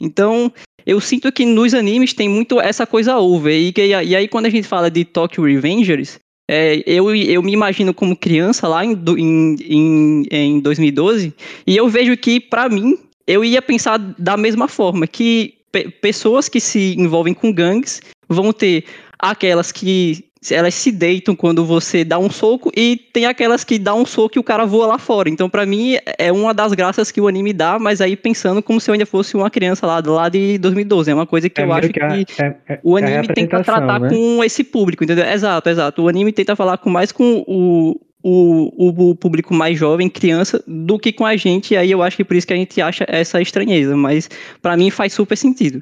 Então, 0.00 0.50
eu 0.86 0.98
sinto 0.98 1.30
que 1.30 1.44
nos 1.44 1.74
animes 1.74 2.14
tem 2.14 2.26
muito 2.26 2.58
essa 2.58 2.86
coisa 2.86 3.18
over. 3.18 3.52
E, 3.52 3.70
que, 3.72 3.84
e 3.84 4.16
aí, 4.16 4.26
quando 4.28 4.46
a 4.46 4.50
gente 4.50 4.66
fala 4.66 4.90
de 4.90 5.04
Tokyo 5.04 5.44
Revengers, 5.44 6.18
é, 6.48 6.82
eu, 6.86 7.14
eu 7.14 7.42
me 7.42 7.52
imagino 7.52 7.92
como 7.92 8.16
criança 8.16 8.66
lá 8.66 8.84
em, 8.84 8.98
em, 9.18 9.56
em, 9.60 10.26
em 10.30 10.60
2012, 10.60 11.34
e 11.66 11.76
eu 11.76 11.88
vejo 11.88 12.16
que, 12.16 12.40
para 12.40 12.68
mim, 12.70 12.96
eu 13.26 13.44
ia 13.44 13.60
pensar 13.60 13.98
da 14.18 14.36
mesma 14.36 14.66
forma, 14.66 15.06
que 15.06 15.54
pe 15.70 15.90
pessoas 15.90 16.48
que 16.48 16.58
se 16.58 16.94
envolvem 16.98 17.34
com 17.34 17.52
gangues 17.52 18.00
vão 18.26 18.52
ter 18.52 18.84
aquelas 19.18 19.70
que 19.70 20.24
elas 20.50 20.74
se 20.74 20.90
deitam 20.90 21.34
quando 21.34 21.64
você 21.64 22.04
dá 22.04 22.18
um 22.18 22.30
soco 22.30 22.70
e 22.76 22.96
tem 23.12 23.26
aquelas 23.26 23.64
que 23.64 23.78
dá 23.78 23.94
um 23.94 24.04
soco 24.06 24.38
e 24.38 24.40
o 24.40 24.42
cara 24.42 24.64
voa 24.64 24.86
lá 24.86 24.98
fora. 24.98 25.28
Então, 25.28 25.48
para 25.48 25.64
mim, 25.66 25.96
é 26.18 26.32
uma 26.32 26.52
das 26.52 26.72
graças 26.72 27.10
que 27.10 27.20
o 27.20 27.28
anime 27.28 27.52
dá, 27.52 27.78
mas 27.78 28.00
aí 28.00 28.16
pensando 28.16 28.62
como 28.62 28.80
se 28.80 28.90
eu 28.90 28.92
ainda 28.92 29.06
fosse 29.06 29.36
uma 29.36 29.50
criança 29.50 29.86
lá, 29.86 30.02
lá 30.04 30.28
de 30.28 30.58
2012. 30.58 31.10
É 31.10 31.14
uma 31.14 31.26
coisa 31.26 31.48
que 31.48 31.60
é 31.60 31.64
eu 31.64 31.72
acho 31.72 31.88
que, 31.88 32.24
que 32.24 32.42
é, 32.42 32.56
é, 32.68 32.80
o 32.82 32.98
é 32.98 33.02
anime 33.02 33.28
tenta 33.28 33.62
tratar 33.62 34.00
né? 34.00 34.08
com 34.08 34.42
esse 34.44 34.64
público, 34.64 35.04
entendeu? 35.04 35.24
Exato, 35.24 35.68
exato. 35.68 36.02
O 36.02 36.08
anime 36.08 36.32
tenta 36.32 36.56
falar 36.56 36.78
com 36.78 36.90
mais 36.90 37.12
com 37.12 37.44
o, 37.46 38.00
o, 38.22 39.10
o, 39.10 39.14
público 39.14 39.54
mais 39.54 39.78
jovem, 39.78 40.08
criança, 40.08 40.62
do 40.66 40.98
que 40.98 41.12
com 41.12 41.24
a 41.24 41.36
gente, 41.36 41.74
e 41.74 41.76
aí 41.76 41.90
eu 41.90 42.02
acho 42.02 42.16
que 42.16 42.24
por 42.24 42.36
isso 42.36 42.46
que 42.46 42.52
a 42.52 42.56
gente 42.56 42.80
acha 42.80 43.04
essa 43.08 43.40
estranheza, 43.40 43.96
mas 43.96 44.28
para 44.60 44.76
mim 44.76 44.90
faz 44.90 45.12
super 45.12 45.36
sentido. 45.36 45.80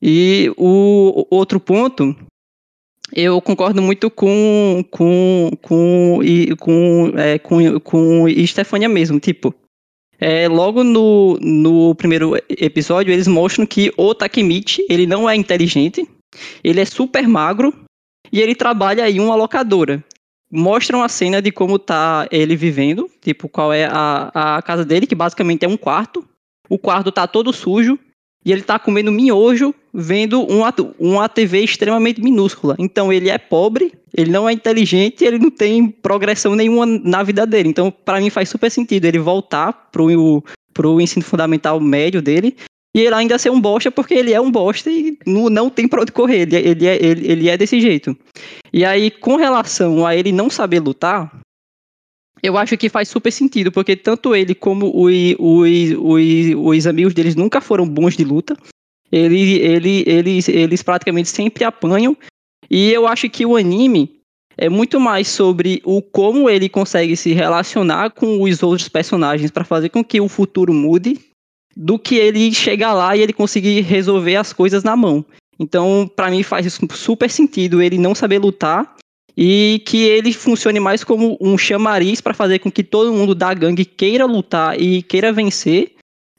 E 0.00 0.52
o 0.56 1.26
outro 1.30 1.60
ponto 1.60 2.16
eu 3.14 3.40
concordo 3.40 3.82
muito 3.82 4.10
com 4.10 4.84
com 4.90 5.50
com 5.60 6.20
e 6.22 6.54
com 6.56 7.12
é, 7.16 7.38
com, 7.38 7.80
com 7.80 8.26
Stefania 8.46 8.88
mesmo, 8.88 9.20
tipo. 9.20 9.54
É, 10.18 10.46
logo 10.46 10.84
no, 10.84 11.36
no 11.40 11.94
primeiro 11.96 12.36
episódio, 12.48 13.12
eles 13.12 13.26
mostram 13.26 13.66
que 13.66 13.92
o 13.96 14.14
Takemichi, 14.14 14.86
ele 14.88 15.04
não 15.04 15.28
é 15.28 15.34
inteligente, 15.34 16.08
ele 16.62 16.80
é 16.80 16.84
super 16.84 17.26
magro 17.26 17.74
e 18.32 18.40
ele 18.40 18.54
trabalha 18.54 19.10
em 19.10 19.18
uma 19.18 19.34
locadora. 19.34 20.02
Mostram 20.48 21.02
a 21.02 21.08
cena 21.08 21.42
de 21.42 21.50
como 21.50 21.78
tá 21.78 22.28
ele 22.30 22.54
vivendo, 22.54 23.10
tipo, 23.20 23.48
qual 23.48 23.72
é 23.72 23.86
a, 23.90 24.58
a 24.58 24.62
casa 24.62 24.84
dele, 24.84 25.08
que 25.08 25.14
basicamente 25.14 25.64
é 25.64 25.68
um 25.68 25.76
quarto. 25.76 26.24
O 26.68 26.78
quarto 26.78 27.10
tá 27.10 27.26
todo 27.26 27.52
sujo, 27.52 27.98
e 28.44 28.52
ele 28.52 28.62
tá 28.62 28.78
comendo 28.78 29.10
miojo 29.10 29.74
vendo 29.92 30.42
uma, 30.42 30.74
uma 30.98 31.28
TV 31.28 31.60
extremamente 31.60 32.20
minúscula. 32.20 32.74
Então 32.78 33.12
ele 33.12 33.28
é 33.28 33.36
pobre, 33.36 33.92
ele 34.16 34.30
não 34.30 34.48
é 34.48 34.52
inteligente, 34.52 35.24
ele 35.24 35.38
não 35.38 35.50
tem 35.50 35.88
progressão 35.88 36.54
nenhuma 36.54 36.86
na 36.86 37.22
vida 37.22 37.46
dele. 37.46 37.68
Então, 37.68 37.90
para 37.90 38.20
mim 38.20 38.30
faz 38.30 38.48
super 38.48 38.70
sentido 38.70 39.04
ele 39.04 39.18
voltar 39.18 39.72
pro, 39.92 40.42
pro 40.72 41.00
ensino 41.00 41.24
fundamental 41.24 41.78
médio 41.80 42.22
dele 42.22 42.56
e 42.94 43.00
ele 43.00 43.14
ainda 43.14 43.38
ser 43.38 43.50
um 43.50 43.60
bosta 43.60 43.90
porque 43.90 44.14
ele 44.14 44.32
é 44.32 44.40
um 44.40 44.50
bosta 44.50 44.90
e 44.90 45.18
não, 45.26 45.48
não 45.48 45.70
tem 45.70 45.88
pra 45.88 46.02
onde 46.02 46.12
correr. 46.12 46.42
Ele, 46.42 46.56
ele, 46.56 46.86
é, 46.86 47.04
ele, 47.04 47.30
ele 47.30 47.48
é 47.48 47.56
desse 47.56 47.80
jeito. 47.80 48.16
E 48.72 48.84
aí, 48.84 49.10
com 49.10 49.36
relação 49.36 50.06
a 50.06 50.14
ele 50.16 50.32
não 50.32 50.50
saber 50.50 50.80
lutar, 50.80 51.40
eu 52.42 52.58
acho 52.58 52.76
que 52.76 52.88
faz 52.88 53.08
super 53.08 53.30
sentido, 53.30 53.70
porque 53.70 53.96
tanto 53.96 54.34
ele 54.34 54.54
como 54.54 54.86
os, 54.94 55.14
os, 55.38 55.90
os, 55.98 56.76
os 56.76 56.86
amigos 56.86 57.14
deles 57.14 57.36
nunca 57.36 57.60
foram 57.60 57.88
bons 57.88 58.16
de 58.16 58.24
luta. 58.24 58.56
Ele, 59.12 59.58
ele, 59.60 60.04
eles, 60.06 60.48
eles 60.48 60.82
praticamente 60.82 61.28
sempre 61.28 61.64
apanham. 61.64 62.16
E 62.70 62.90
eu 62.90 63.06
acho 63.06 63.28
que 63.28 63.44
o 63.44 63.56
anime 63.56 64.22
é 64.56 64.68
muito 64.68 64.98
mais 64.98 65.28
sobre 65.28 65.82
o 65.84 66.00
como 66.00 66.48
ele 66.48 66.68
consegue 66.68 67.16
se 67.16 67.32
relacionar 67.32 68.10
com 68.10 68.42
os 68.42 68.62
outros 68.62 68.88
personagens 68.88 69.50
para 69.50 69.64
fazer 69.64 69.90
com 69.90 70.02
que 70.02 70.20
o 70.20 70.28
futuro 70.28 70.72
mude, 70.72 71.18
do 71.76 71.98
que 71.98 72.16
ele 72.16 72.52
chegar 72.52 72.92
lá 72.92 73.16
e 73.16 73.20
ele 73.20 73.32
conseguir 73.32 73.80
resolver 73.80 74.36
as 74.36 74.52
coisas 74.52 74.82
na 74.82 74.96
mão. 74.96 75.24
Então, 75.58 76.10
para 76.14 76.30
mim 76.30 76.42
faz 76.42 76.78
super 76.92 77.30
sentido 77.30 77.80
ele 77.80 77.98
não 77.98 78.14
saber 78.14 78.38
lutar 78.38 78.96
e 79.36 79.82
que 79.86 80.02
ele 80.04 80.32
funcione 80.32 80.80
mais 80.80 81.02
como 81.02 81.38
um 81.40 81.56
chamariz 81.56 82.20
para 82.20 82.34
fazer 82.34 82.58
com 82.58 82.70
que 82.70 82.82
todo 82.82 83.12
mundo 83.12 83.34
da 83.34 83.54
gangue 83.54 83.84
queira 83.84 84.26
lutar 84.26 84.78
e 84.80 85.02
queira 85.02 85.32
vencer, 85.32 85.92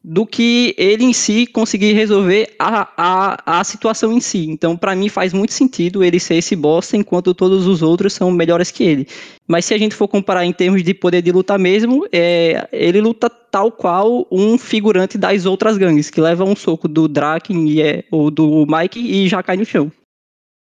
do 0.04 0.26
que 0.26 0.76
ele 0.78 1.06
em 1.06 1.14
si 1.14 1.48
conseguir 1.48 1.94
resolver 1.94 2.54
a, 2.60 2.90
a, 2.98 3.60
a 3.60 3.64
situação 3.64 4.12
em 4.12 4.20
si. 4.20 4.50
Então, 4.50 4.76
para 4.76 4.94
mim, 4.96 5.08
faz 5.08 5.32
muito 5.32 5.54
sentido 5.54 6.04
ele 6.04 6.20
ser 6.20 6.36
esse 6.36 6.56
bosta, 6.56 6.98
enquanto 6.98 7.34
todos 7.34 7.66
os 7.66 7.82
outros 7.82 8.12
são 8.14 8.30
melhores 8.30 8.70
que 8.70 8.84
ele. 8.84 9.08
Mas 9.48 9.64
se 9.64 9.74
a 9.74 9.78
gente 9.78 9.96
for 9.96 10.10
comparar 10.10 10.46
em 10.46 10.52
termos 10.52 10.84
de 10.84 10.94
poder 10.94 11.22
de 11.22 11.32
luta 11.32 11.58
mesmo, 11.58 12.06
é, 12.12 12.68
ele 12.74 13.00
luta 13.00 13.30
tal 13.30 13.72
qual 13.72 14.28
um 14.30 14.58
figurante 14.58 15.18
das 15.18 15.46
outras 15.46 15.78
gangues, 15.78 16.10
que 16.10 16.20
leva 16.20 16.44
um 16.44 16.56
soco 16.56 16.88
do 16.88 17.08
Draken 17.08 17.82
é, 17.82 18.04
ou 18.12 18.30
do 18.30 18.66
Mike 18.68 19.00
e 19.00 19.30
já 19.30 19.42
cai 19.42 19.56
no 19.56 19.66
chão. 19.66 19.90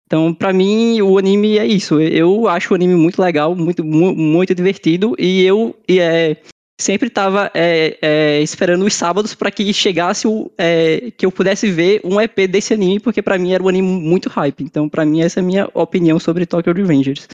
Então, 0.07 0.35
para 0.35 0.53
mim, 0.53 1.01
o 1.01 1.17
anime 1.17 1.57
é 1.57 1.65
isso. 1.65 2.01
Eu 2.01 2.49
acho 2.49 2.73
o 2.73 2.75
anime 2.75 2.95
muito 2.95 3.23
legal, 3.23 3.55
muito, 3.55 3.85
muito 3.85 4.55
divertido, 4.55 5.15
e 5.17 5.43
eu 5.43 5.75
e 5.89 6.01
é, 6.01 6.37
sempre 6.81 7.09
estava 7.09 7.51
é, 7.55 7.99
é, 8.03 8.43
esperando 8.43 8.85
os 8.85 8.95
sábados 8.95 9.35
para 9.35 9.51
que 9.51 9.73
chegasse 9.73 10.27
o 10.27 10.51
é, 10.59 11.11
que 11.17 11.25
eu 11.25 11.33
pudesse 11.33 11.71
ver 11.71 12.01
um 12.05 12.21
EP 12.21 12.49
desse 12.49 12.75
anime, 12.75 12.99
porque 12.99 13.23
para 13.23 13.39
mim 13.39 13.53
era 13.53 13.63
um 13.63 13.69
anime 13.69 13.89
muito 13.89 14.29
hype. 14.29 14.63
Então, 14.63 14.89
para 14.89 15.05
mim, 15.05 15.23
essa 15.23 15.41
é 15.41 15.43
a 15.43 15.47
minha 15.47 15.69
opinião 15.75 16.19
sobre 16.19 16.47
Tokyo 16.47 16.73
Revengers. 16.73 17.29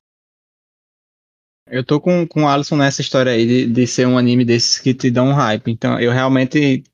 Eu 1.69 1.83
tô 1.85 2.01
com, 2.01 2.27
com 2.27 2.45
o 2.45 2.49
Alisson 2.49 2.77
nessa 2.77 3.01
história 3.01 3.33
aí 3.33 3.47
de, 3.47 3.67
de 3.67 3.87
ser 3.87 4.07
um 4.07 4.17
anime 4.17 4.45
desses 4.45 4.79
que 4.79 4.95
te 4.95 5.11
dão 5.11 5.29
um 5.29 5.35
hype. 5.35 5.71
Então, 5.71 5.99
eu 5.99 6.13
realmente 6.13 6.85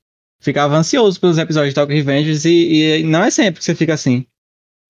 ficava 0.41 0.75
ansioso 0.75 1.19
pelos 1.19 1.37
episódios 1.37 1.73
de 1.73 1.75
Tokyo 1.75 1.95
Revengers 1.95 2.43
e, 2.45 2.99
e 2.99 3.03
não 3.03 3.23
é 3.23 3.29
sempre 3.29 3.59
que 3.59 3.65
você 3.65 3.75
fica 3.75 3.93
assim. 3.93 4.25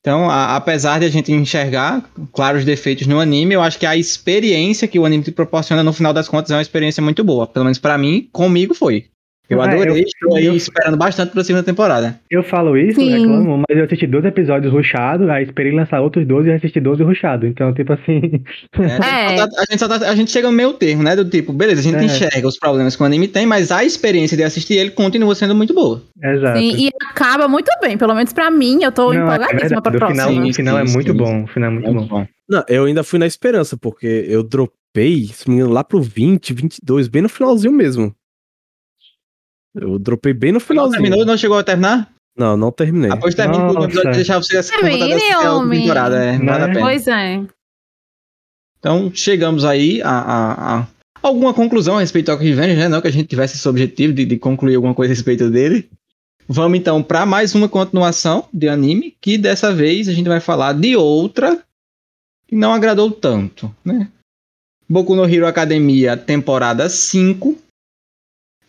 Então, 0.03 0.29
a, 0.29 0.57
apesar 0.57 0.99
de 0.99 1.05
a 1.05 1.09
gente 1.09 1.31
enxergar, 1.31 2.03
claro, 2.33 2.57
os 2.57 2.65
defeitos 2.65 3.07
no 3.07 3.21
anime, 3.21 3.53
eu 3.53 3.61
acho 3.61 3.79
que 3.79 3.85
a 3.85 3.95
experiência 3.95 4.85
que 4.85 4.99
o 4.99 5.05
anime 5.05 5.23
te 5.23 5.31
proporciona, 5.31 5.81
no 5.81 5.93
final 5.93 6.11
das 6.11 6.27
contas, 6.27 6.51
é 6.51 6.55
uma 6.55 6.61
experiência 6.61 7.01
muito 7.01 7.23
boa. 7.23 7.47
Pelo 7.47 7.63
menos 7.63 7.79
para 7.79 7.97
mim, 7.97 8.27
comigo 8.33 8.73
foi. 8.73 9.05
Eu 9.53 9.63
é, 9.63 9.67
adorei, 9.67 10.01
eu, 10.01 10.05
estou 10.05 10.35
aí 10.35 10.45
eu, 10.45 10.55
esperando 10.55 10.97
bastante 10.97 11.31
pra 11.31 11.43
segunda 11.43 11.63
temporada. 11.63 12.19
Eu 12.29 12.43
falo 12.43 12.77
isso, 12.77 12.99
Sim. 12.99 13.09
reclamo, 13.11 13.63
mas 13.67 13.77
eu 13.77 13.85
assisti 13.85 14.07
12 14.07 14.27
episódios 14.27 14.73
ruxados, 14.73 15.29
aí 15.29 15.43
esperei 15.43 15.71
lançar 15.71 16.01
outros 16.01 16.25
12 16.25 16.49
e 16.49 16.53
assisti 16.53 16.79
12 16.79 17.03
ruxados. 17.03 17.49
Então, 17.49 17.73
tipo 17.73 17.93
assim. 17.93 18.43
É, 18.79 19.37
é. 19.37 19.41
A, 19.41 19.65
gente 19.71 19.87
tá, 19.87 20.09
a 20.09 20.15
gente 20.15 20.31
chega 20.31 20.49
no 20.49 20.53
meio 20.53 20.73
termo, 20.73 21.03
né? 21.03 21.15
Do 21.15 21.25
tipo, 21.25 21.53
beleza, 21.53 21.81
a 21.81 21.83
gente 21.83 21.97
é. 21.97 22.03
enxerga 22.03 22.47
os 22.47 22.57
problemas 22.57 22.95
que 22.95 23.03
o 23.03 23.05
anime 23.05 23.27
tem, 23.27 23.45
mas 23.45 23.71
a 23.71 23.83
experiência 23.83 24.35
de 24.35 24.43
assistir 24.43 24.75
ele 24.75 24.91
continua 24.91 25.33
sendo 25.35 25.55
muito 25.55 25.73
boa. 25.73 26.01
Exato. 26.21 26.57
Sim, 26.57 26.75
e 26.75 26.89
acaba 27.09 27.47
muito 27.47 27.71
bem, 27.81 27.97
pelo 27.97 28.13
menos 28.13 28.33
pra 28.33 28.49
mim, 28.49 28.83
eu 28.83 28.91
tô 28.91 29.13
Não, 29.13 29.21
é 29.21 29.35
empolgadíssima 29.35 29.79
é 29.79 29.81
pra 29.81 29.91
próxima. 29.91 30.27
Final, 30.27 30.49
o 30.49 30.53
final 30.53 30.77
é 30.79 30.83
muito 30.83 31.13
bom. 31.13 31.43
O 31.43 31.47
final 31.47 31.69
é 31.69 31.73
muito, 31.73 31.93
muito 31.93 32.09
bom. 32.09 32.19
bom. 32.21 32.27
Não, 32.49 32.63
eu 32.67 32.85
ainda 32.85 33.03
fui 33.03 33.19
na 33.19 33.25
esperança, 33.25 33.77
porque 33.77 34.25
eu 34.27 34.43
dropei, 34.43 35.25
se 35.27 35.49
me 35.49 35.55
engano, 35.55 35.71
lá 35.71 35.83
pro 35.83 36.01
20, 36.01 36.53
22, 36.53 37.07
bem 37.07 37.21
no 37.21 37.29
finalzinho 37.29 37.73
mesmo. 37.73 38.13
Eu 39.75 39.97
dropei 39.97 40.33
bem 40.33 40.51
no 40.51 40.59
finalzinho. 40.59 41.01
Não 41.01 41.01
terminou? 41.01 41.25
Não 41.25 41.37
chegou 41.37 41.57
a 41.57 41.63
terminar? 41.63 42.11
Não, 42.37 42.57
não 42.57 42.71
terminei. 42.71 43.11
Após 43.11 43.35
terminar 43.35 43.71
o 43.71 43.83
episódio 43.83 44.11
deixar 44.11 44.37
você 44.37 44.57
essa 44.57 44.73
temporada, 44.79 46.17
é, 46.17 46.37
vale 46.37 46.63
a 46.63 46.67
pena. 46.67 46.79
Pois 46.79 47.07
é. 47.07 47.41
Então, 48.79 49.11
chegamos 49.13 49.63
aí 49.63 50.01
a, 50.01 50.09
a, 50.09 50.79
a 50.79 50.87
alguma 51.21 51.53
conclusão 51.53 51.97
a 51.97 52.01
respeito 52.01 52.29
ao 52.29 52.37
Revenge, 52.37 52.75
né? 52.75 52.89
Não 52.89 53.01
que 53.01 53.07
a 53.07 53.11
gente 53.11 53.27
tivesse 53.27 53.55
esse 53.55 53.67
objetivo 53.67 54.13
de, 54.13 54.25
de 54.25 54.37
concluir 54.37 54.75
alguma 54.75 54.93
coisa 54.93 55.13
a 55.13 55.15
respeito 55.15 55.49
dele. 55.49 55.89
Vamos 56.47 56.77
então 56.77 57.01
para 57.01 57.25
mais 57.25 57.55
uma 57.55 57.69
continuação 57.69 58.47
de 58.53 58.67
anime, 58.67 59.15
que 59.21 59.37
dessa 59.37 59.73
vez 59.73 60.09
a 60.09 60.13
gente 60.13 60.27
vai 60.27 60.41
falar 60.41 60.73
de 60.73 60.95
outra 60.95 61.63
que 62.47 62.55
não 62.55 62.73
agradou 62.73 63.09
tanto, 63.09 63.73
né? 63.85 64.09
Boku 64.89 65.15
no 65.15 65.25
Hero 65.25 65.47
Academia, 65.47 66.17
temporada 66.17 66.89
5, 66.89 67.57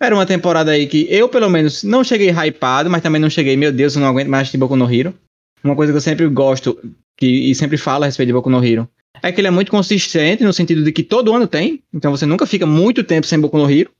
era 0.05 0.15
uma 0.15 0.27
temporada 0.27 0.71
aí 0.71 0.87
que 0.87 1.07
eu, 1.11 1.29
pelo 1.29 1.49
menos, 1.49 1.83
não 1.83 2.05
cheguei 2.05 2.31
hypado, 2.31 2.91
mas 2.91 3.03
também 3.03 3.21
não 3.21 3.31
cheguei, 3.31 3.57
meu 3.57 3.73
Deus, 3.73 3.95
eu 3.95 4.01
não 4.01 4.09
aguento 4.09 4.29
mais 4.29 4.43
assistir 4.43 4.59
Boku 4.59 4.77
no 4.77 4.93
Hero. 4.93 5.15
Uma 5.63 5.75
coisa 5.75 5.93
que 5.93 5.97
eu 5.97 6.01
sempre 6.01 6.27
gosto 6.29 6.79
que, 7.17 7.27
e 7.27 7.55
sempre 7.55 7.77
falo 7.77 8.05
a 8.05 8.07
respeito 8.07 8.29
de 8.29 8.33
Boku 8.33 8.51
no 8.51 8.65
Hero 8.65 8.89
é 9.23 9.33
que 9.33 9.41
ele 9.41 9.49
é 9.49 9.51
muito 9.51 9.71
consistente 9.71 10.43
no 10.43 10.53
sentido 10.53 10.83
de 10.83 10.93
que 10.93 11.03
todo 11.03 11.33
ano 11.33 11.47
tem, 11.47 11.83
então 11.93 12.11
você 12.11 12.27
nunca 12.27 12.47
fica 12.47 12.67
muito 12.67 13.03
tempo 13.03 13.27
sem 13.27 13.41
Boku 13.41 13.57
no 13.57 13.71
Hero. 13.71 13.91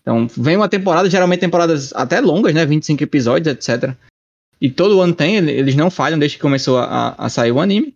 Então, 0.00 0.28
vem 0.36 0.56
uma 0.56 0.68
temporada, 0.68 1.08
geralmente 1.08 1.40
temporadas 1.40 1.92
até 1.94 2.20
longas, 2.20 2.54
né? 2.54 2.66
25 2.66 3.02
episódios, 3.02 3.54
etc. 3.54 3.94
E 4.60 4.70
todo 4.70 5.00
ano 5.00 5.14
tem, 5.14 5.36
eles 5.36 5.74
não 5.74 5.90
falham 5.90 6.18
desde 6.18 6.36
que 6.36 6.42
começou 6.42 6.78
a, 6.78 7.14
a 7.16 7.28
sair 7.30 7.52
o 7.52 7.60
anime. 7.60 7.94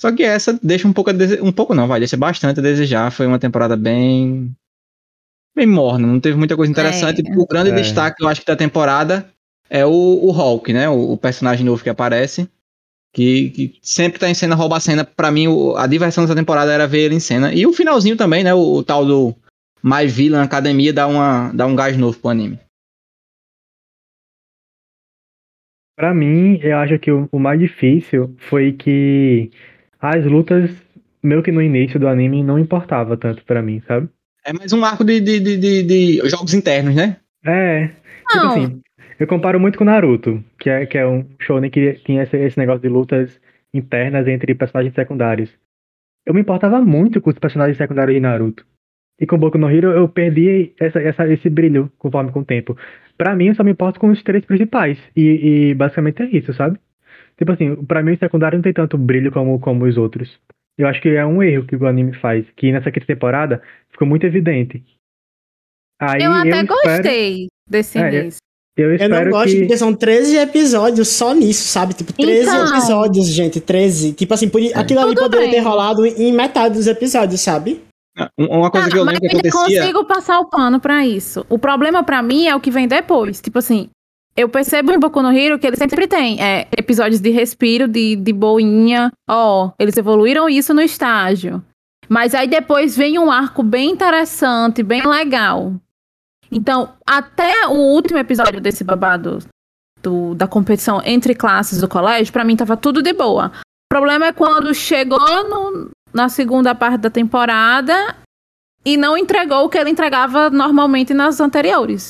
Só 0.00 0.12
que 0.12 0.22
essa 0.22 0.58
deixa 0.62 0.86
um 0.86 0.92
pouco 0.92 1.10
a 1.10 1.12
dese... 1.12 1.40
um 1.42 1.52
pouco 1.52 1.74
não, 1.74 1.88
vai, 1.88 1.98
deixa 1.98 2.16
bastante 2.16 2.60
a 2.60 2.62
desejar. 2.62 3.10
Foi 3.10 3.26
uma 3.26 3.38
temporada 3.38 3.76
bem 3.76 4.54
bem 5.54 5.66
morna, 5.66 6.06
não 6.06 6.20
teve 6.20 6.36
muita 6.36 6.56
coisa 6.56 6.70
interessante. 6.70 7.22
É. 7.26 7.38
O 7.38 7.46
grande 7.46 7.70
é. 7.70 7.74
destaque, 7.74 8.22
eu 8.22 8.28
acho 8.28 8.40
que 8.40 8.46
da 8.46 8.56
temporada 8.56 9.30
é 9.68 9.84
o, 9.86 9.90
o 9.90 10.30
Hulk, 10.30 10.72
né? 10.72 10.88
O, 10.88 11.12
o 11.12 11.16
personagem 11.16 11.64
novo 11.64 11.82
que 11.82 11.90
aparece. 11.90 12.48
Que, 13.12 13.50
que 13.50 13.78
sempre 13.82 14.20
tá 14.20 14.30
em 14.30 14.34
cena, 14.34 14.54
rouba 14.54 14.76
a 14.76 14.80
cena. 14.80 15.04
Pra 15.04 15.32
mim, 15.32 15.48
o, 15.48 15.76
a 15.76 15.86
diversão 15.86 16.22
dessa 16.24 16.36
temporada 16.36 16.72
era 16.72 16.86
ver 16.86 17.06
ele 17.06 17.16
em 17.16 17.20
cena. 17.20 17.52
E 17.52 17.66
o 17.66 17.72
finalzinho 17.72 18.16
também, 18.16 18.44
né? 18.44 18.54
O, 18.54 18.76
o 18.76 18.84
tal 18.84 19.04
do 19.04 19.34
My 19.82 20.06
Villain 20.06 20.42
Academia 20.42 20.92
dá, 20.92 21.06
uma, 21.06 21.50
dá 21.52 21.66
um 21.66 21.74
gás 21.74 21.96
novo 21.96 22.18
pro 22.18 22.30
anime. 22.30 22.58
Pra 25.96 26.14
mim, 26.14 26.58
eu 26.62 26.78
acho 26.78 26.98
que 26.98 27.10
o, 27.10 27.28
o 27.30 27.38
mais 27.38 27.58
difícil 27.60 28.34
foi 28.38 28.72
que 28.72 29.50
as 30.00 30.24
lutas, 30.24 30.70
meio 31.22 31.42
que 31.42 31.52
no 31.52 31.60
início 31.60 32.00
do 32.00 32.08
anime, 32.08 32.42
não 32.42 32.58
importava 32.58 33.16
tanto 33.16 33.44
para 33.44 33.60
mim, 33.60 33.82
sabe? 33.86 34.08
É 34.50 34.52
mais 34.52 34.72
um 34.72 34.84
arco 34.84 35.04
de, 35.04 35.20
de, 35.20 35.38
de, 35.38 35.82
de 35.84 36.28
jogos 36.28 36.54
internos, 36.54 36.96
né? 36.96 37.18
É. 37.46 37.86
Tipo 38.28 38.46
assim, 38.46 38.82
eu 39.20 39.24
comparo 39.28 39.60
muito 39.60 39.78
com 39.78 39.84
Naruto, 39.84 40.42
que 40.58 40.68
é, 40.68 40.86
que 40.86 40.98
é 40.98 41.06
um 41.06 41.24
shonen 41.38 41.70
que 41.70 41.92
tinha 42.04 42.24
esse, 42.24 42.36
esse 42.36 42.58
negócio 42.58 42.82
de 42.82 42.88
lutas 42.88 43.40
internas 43.72 44.26
entre 44.26 44.52
personagens 44.56 44.92
secundários. 44.92 45.56
Eu 46.26 46.34
me 46.34 46.40
importava 46.40 46.80
muito 46.80 47.20
com 47.20 47.30
os 47.30 47.38
personagens 47.38 47.76
secundários 47.76 48.16
de 48.16 48.20
Naruto. 48.20 48.66
E 49.20 49.24
com 49.24 49.38
Boku 49.38 49.56
no 49.56 49.70
Hero 49.70 49.92
eu 49.92 50.08
perdi 50.08 50.74
essa, 50.80 51.00
essa, 51.00 51.28
esse 51.32 51.48
brilho 51.48 51.88
conforme 51.96 52.32
com 52.32 52.40
o 52.40 52.44
tempo. 52.44 52.76
Pra 53.16 53.36
mim, 53.36 53.46
eu 53.46 53.54
só 53.54 53.62
me 53.62 53.70
importo 53.70 54.00
com 54.00 54.08
os 54.08 54.20
três 54.24 54.44
principais. 54.44 54.98
E, 55.14 55.68
e 55.70 55.74
basicamente 55.74 56.24
é 56.24 56.26
isso, 56.26 56.52
sabe? 56.54 56.76
Tipo 57.38 57.52
assim, 57.52 57.76
pra 57.84 58.02
mim 58.02 58.14
o 58.14 58.18
secundário 58.18 58.58
não 58.58 58.64
tem 58.64 58.72
tanto 58.72 58.98
brilho 58.98 59.30
como, 59.30 59.60
como 59.60 59.84
os 59.84 59.96
outros. 59.96 60.40
Eu 60.80 60.88
acho 60.88 61.00
que 61.02 61.10
é 61.10 61.26
um 61.26 61.42
erro 61.42 61.66
que 61.66 61.76
o 61.76 61.86
anime 61.86 62.14
faz, 62.14 62.46
que 62.56 62.72
nessa 62.72 62.90
quinta 62.90 63.06
temporada 63.06 63.62
ficou 63.90 64.08
muito 64.08 64.24
evidente. 64.24 64.82
Aí 66.00 66.22
eu 66.22 66.32
até 66.32 66.62
eu 66.62 66.66
gostei 66.66 67.32
espero... 67.32 67.48
desse 67.68 67.98
é, 67.98 68.08
início. 68.08 68.40
Eu, 68.78 68.96
eu, 68.96 69.08
não 69.10 69.28
gosto 69.28 69.52
que... 69.52 69.58
porque 69.58 69.76
são 69.76 69.94
13 69.94 70.38
episódios 70.38 71.08
só 71.08 71.34
nisso, 71.34 71.68
sabe? 71.68 71.92
Tipo, 71.92 72.14
13 72.14 72.48
então... 72.48 72.68
episódios, 72.68 73.26
gente, 73.26 73.60
13. 73.60 74.14
Tipo 74.14 74.32
assim, 74.32 74.48
por... 74.48 74.62
é. 74.62 74.72
aquilo 74.74 75.00
ali 75.00 75.14
Tudo 75.14 75.24
poderia 75.24 75.48
bem. 75.48 75.56
ter 75.56 75.60
rolado 75.60 76.06
em 76.06 76.32
metade 76.32 76.76
dos 76.76 76.86
episódios, 76.86 77.42
sabe? 77.42 77.84
Ah, 78.16 78.30
uma 78.38 78.70
coisa 78.70 78.86
não, 78.86 78.92
que 78.92 78.98
eu 78.98 79.04
lembro 79.04 79.20
que 79.20 79.26
acontecia... 79.26 79.58
Eu 79.58 79.82
consigo 79.82 80.04
passar 80.06 80.40
o 80.40 80.48
pano 80.48 80.80
pra 80.80 81.04
isso. 81.04 81.44
O 81.50 81.58
problema 81.58 82.02
pra 82.02 82.22
mim 82.22 82.46
é 82.46 82.56
o 82.56 82.60
que 82.60 82.70
vem 82.70 82.88
depois. 82.88 83.38
Tipo 83.42 83.58
assim, 83.58 83.90
eu 84.36 84.48
percebo 84.48 84.92
em 84.92 84.98
Boku 84.98 85.20
no 85.22 85.32
Hero 85.32 85.58
que 85.58 85.66
ele 85.66 85.76
sempre 85.76 86.06
tem 86.06 86.42
é, 86.42 86.68
episódios 86.76 87.20
de 87.20 87.30
respiro, 87.30 87.86
de, 87.88 88.16
de 88.16 88.32
boinha. 88.32 89.12
Ó, 89.28 89.66
oh, 89.66 89.72
eles 89.78 89.96
evoluíram 89.96 90.48
isso 90.48 90.72
no 90.72 90.80
estágio. 90.80 91.62
Mas 92.08 92.34
aí 92.34 92.48
depois 92.48 92.96
vem 92.96 93.18
um 93.18 93.30
arco 93.30 93.62
bem 93.62 93.90
interessante, 93.90 94.82
bem 94.82 95.06
legal. 95.06 95.74
Então, 96.50 96.92
até 97.06 97.68
o 97.68 97.74
último 97.74 98.18
episódio 98.18 98.60
desse 98.60 98.82
babado 98.82 99.38
do, 100.02 100.34
da 100.34 100.48
competição 100.48 101.00
entre 101.04 101.34
classes 101.34 101.80
do 101.80 101.88
colégio, 101.88 102.32
para 102.32 102.44
mim 102.44 102.56
tava 102.56 102.76
tudo 102.76 103.02
de 103.02 103.12
boa. 103.12 103.52
O 103.56 103.88
problema 103.88 104.26
é 104.26 104.32
quando 104.32 104.74
chegou 104.74 105.18
no, 105.48 105.90
na 106.12 106.28
segunda 106.28 106.74
parte 106.74 106.98
da 106.98 107.10
temporada 107.10 108.16
e 108.84 108.96
não 108.96 109.16
entregou 109.16 109.64
o 109.64 109.68
que 109.68 109.78
ele 109.78 109.90
entregava 109.90 110.50
normalmente 110.50 111.14
nas 111.14 111.40
anteriores. 111.40 112.08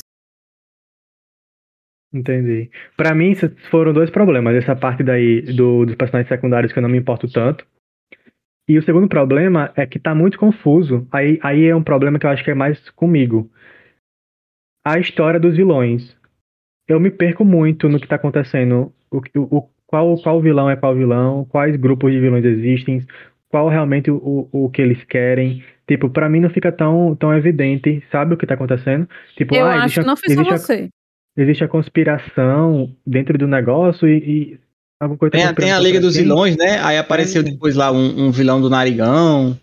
Entendi. 2.13 2.71
Para 2.97 3.15
mim, 3.15 3.35
foram 3.71 3.93
dois 3.93 4.11
problemas. 4.11 4.57
Essa 4.57 4.75
parte 4.75 5.03
daí 5.03 5.43
do, 5.43 5.87
dos 5.87 5.95
personagens 5.95 6.29
secundários 6.29 6.73
que 6.73 6.79
eu 6.79 6.83
não 6.83 6.91
me 6.91 6.99
importo 6.99 7.31
tanto. 7.31 7.65
E 8.69 8.79
o 8.79 8.83
segundo 8.83 9.09
problema 9.09 9.73
é 9.77 9.87
que 9.87 9.99
tá 9.99 10.15
muito 10.15 10.39
confuso. 10.39 11.07
Aí, 11.13 11.39
aí 11.43 11.67
é 11.67 11.75
um 11.75 11.83
problema 11.83 12.19
que 12.19 12.27
eu 12.27 12.31
acho 12.31 12.45
que 12.45 12.51
é 12.51 12.55
mais 12.55 12.91
comigo. 12.91 13.51
A 14.85 14.99
história 14.99 15.39
dos 15.39 15.57
vilões. 15.57 16.17
Eu 16.89 16.99
me 16.99 17.11
perco 17.11 17.45
muito 17.45 17.89
no 17.89 18.01
que 18.01 18.09
tá 18.09 18.17
acontecendo. 18.17 18.93
O, 19.11 19.21
o, 19.37 19.69
qual, 19.87 20.17
qual 20.21 20.41
vilão 20.41 20.69
é 20.69 20.77
qual 20.77 20.95
vilão, 20.95 21.45
quais 21.45 21.77
grupos 21.77 22.13
de 22.13 22.21
vilões 22.21 22.45
existem, 22.45 23.05
qual 23.49 23.69
realmente 23.69 24.11
o, 24.11 24.49
o 24.51 24.69
que 24.71 24.83
eles 24.83 25.03
querem. 25.05 25.65
Tipo, 25.87 26.11
para 26.11 26.29
mim 26.29 26.41
não 26.41 26.51
fica 26.51 26.73
tão, 26.73 27.17
tão 27.17 27.37
evidente, 27.37 28.03
sabe 28.11 28.35
o 28.35 28.37
que 28.37 28.47
tá 28.47 28.55
acontecendo? 28.55 29.09
Tipo, 29.37 29.55
eu 29.55 29.67
ah, 29.67 29.85
acho 29.85 30.01
que 30.01 30.07
não 30.07 30.17
foi 30.17 30.35
só 30.35 30.45
você 30.45 30.91
existe 31.37 31.65
a 31.65 31.69
conspiração 31.69 32.95
dentro 33.07 33.39
do 33.39 33.47
negócio 33.47 34.09
e, 34.09 34.19
e 34.19 34.61
alguma 35.01 35.19
coisa 35.19 35.33
tem, 35.33 35.55
tem 35.55 35.73
a 35.73 35.79
Liga 35.79 36.01
dos 36.01 36.17
Vilões, 36.17 36.57
né? 36.57 36.79
Aí 36.81 36.99
apareceu 36.99 37.41
é. 37.41 37.45
depois 37.45 37.75
lá 37.75 37.91
um, 37.91 38.27
um, 38.27 38.31
vilão 38.31 38.61
do 38.61 38.71
Narigão. 38.71 39.59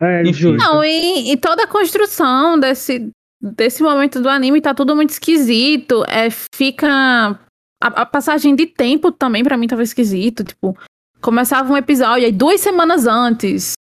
É, 0.00 0.22
Enfim. 0.22 0.56
Não, 0.56 0.84
e, 0.84 1.32
e, 1.32 1.36
toda 1.36 1.64
a 1.64 1.68
construção 1.68 2.58
desse, 2.58 3.08
desse 3.40 3.82
momento 3.82 4.20
do 4.20 4.28
anime 4.28 4.60
tá 4.60 4.74
tudo 4.74 4.94
muito 4.94 5.10
esquisito. 5.10 6.04
É, 6.08 6.28
fica. 6.54 7.38
A, 7.82 7.86
a 7.88 8.06
passagem 8.06 8.54
de 8.54 8.66
tempo 8.66 9.12
também 9.12 9.42
para 9.42 9.56
mim 9.56 9.66
tava 9.66 9.82
esquisito. 9.82 10.44
Tipo, 10.44 10.76
começava 11.20 11.72
um 11.72 11.76
episódio, 11.76 12.26
aí 12.26 12.32
duas 12.32 12.60
semanas 12.60 13.06
antes. 13.06 13.72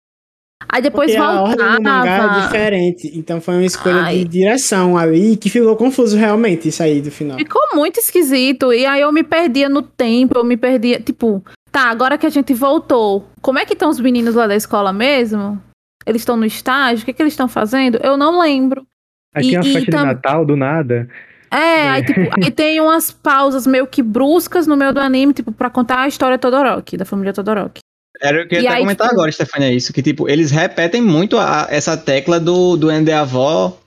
Aí 0.74 0.82
depois 0.82 1.08
Porque 1.08 1.24
voltava. 1.24 1.38
a 1.38 1.42
ordem 1.42 1.76
do 1.76 1.82
mangá 1.84 2.36
é 2.36 2.40
diferente. 2.42 3.12
Então 3.14 3.40
foi 3.40 3.54
uma 3.54 3.64
escolha 3.64 4.02
Ai. 4.02 4.18
de 4.18 4.24
direção 4.24 4.98
ali 4.98 5.36
que 5.36 5.48
ficou 5.48 5.76
confuso 5.76 6.16
realmente 6.16 6.66
isso 6.66 6.82
aí 6.82 7.00
do 7.00 7.12
final. 7.12 7.38
Ficou 7.38 7.62
muito 7.74 8.00
esquisito. 8.00 8.72
E 8.72 8.84
aí 8.84 9.00
eu 9.00 9.12
me 9.12 9.22
perdia 9.22 9.68
no 9.68 9.82
tempo, 9.82 10.36
eu 10.36 10.42
me 10.42 10.56
perdia. 10.56 10.98
Tipo, 10.98 11.44
tá, 11.70 11.82
agora 11.82 12.18
que 12.18 12.26
a 12.26 12.28
gente 12.28 12.52
voltou, 12.52 13.24
como 13.40 13.60
é 13.60 13.64
que 13.64 13.74
estão 13.74 13.88
os 13.88 14.00
meninos 14.00 14.34
lá 14.34 14.48
da 14.48 14.56
escola 14.56 14.92
mesmo? 14.92 15.62
Eles 16.04 16.22
estão 16.22 16.36
no 16.36 16.44
estágio? 16.44 17.04
O 17.04 17.06
que, 17.06 17.12
que 17.12 17.22
eles 17.22 17.34
estão 17.34 17.46
fazendo? 17.46 18.00
Eu 18.02 18.16
não 18.16 18.40
lembro. 18.40 18.84
Aí 19.32 19.50
tem 19.50 19.56
a 19.56 19.62
festa 19.62 19.92
tam... 19.92 20.00
de 20.00 20.06
Natal 20.06 20.44
do 20.44 20.56
nada. 20.56 21.08
É, 21.52 21.56
é. 21.56 21.88
Aí, 21.88 22.04
tipo, 22.04 22.20
aí 22.20 22.50
tem 22.50 22.80
umas 22.80 23.12
pausas 23.12 23.64
meio 23.64 23.86
que 23.86 24.02
bruscas 24.02 24.66
no 24.66 24.76
meio 24.76 24.92
do 24.92 24.98
anime, 24.98 25.32
tipo, 25.32 25.52
pra 25.52 25.70
contar 25.70 26.00
a 26.00 26.08
história 26.08 26.36
Todoroki, 26.36 26.96
da 26.96 27.04
família 27.04 27.32
Todoroki. 27.32 27.83
Era 28.20 28.44
o 28.44 28.48
que 28.48 28.54
eu 28.54 28.62
ia 28.62 28.68
até 28.68 28.76
aí, 28.78 28.82
comentar 28.82 29.08
tipo... 29.08 29.18
agora, 29.18 29.32
Stefania, 29.32 29.72
isso, 29.72 29.92
que 29.92 30.02
tipo, 30.02 30.28
eles 30.28 30.50
repetem 30.50 31.02
muito 31.02 31.38
a, 31.38 31.66
essa 31.70 31.96
tecla 31.96 32.38
do, 32.38 32.76
do 32.76 32.90
Ender 32.90 33.16
Avó 33.16 33.78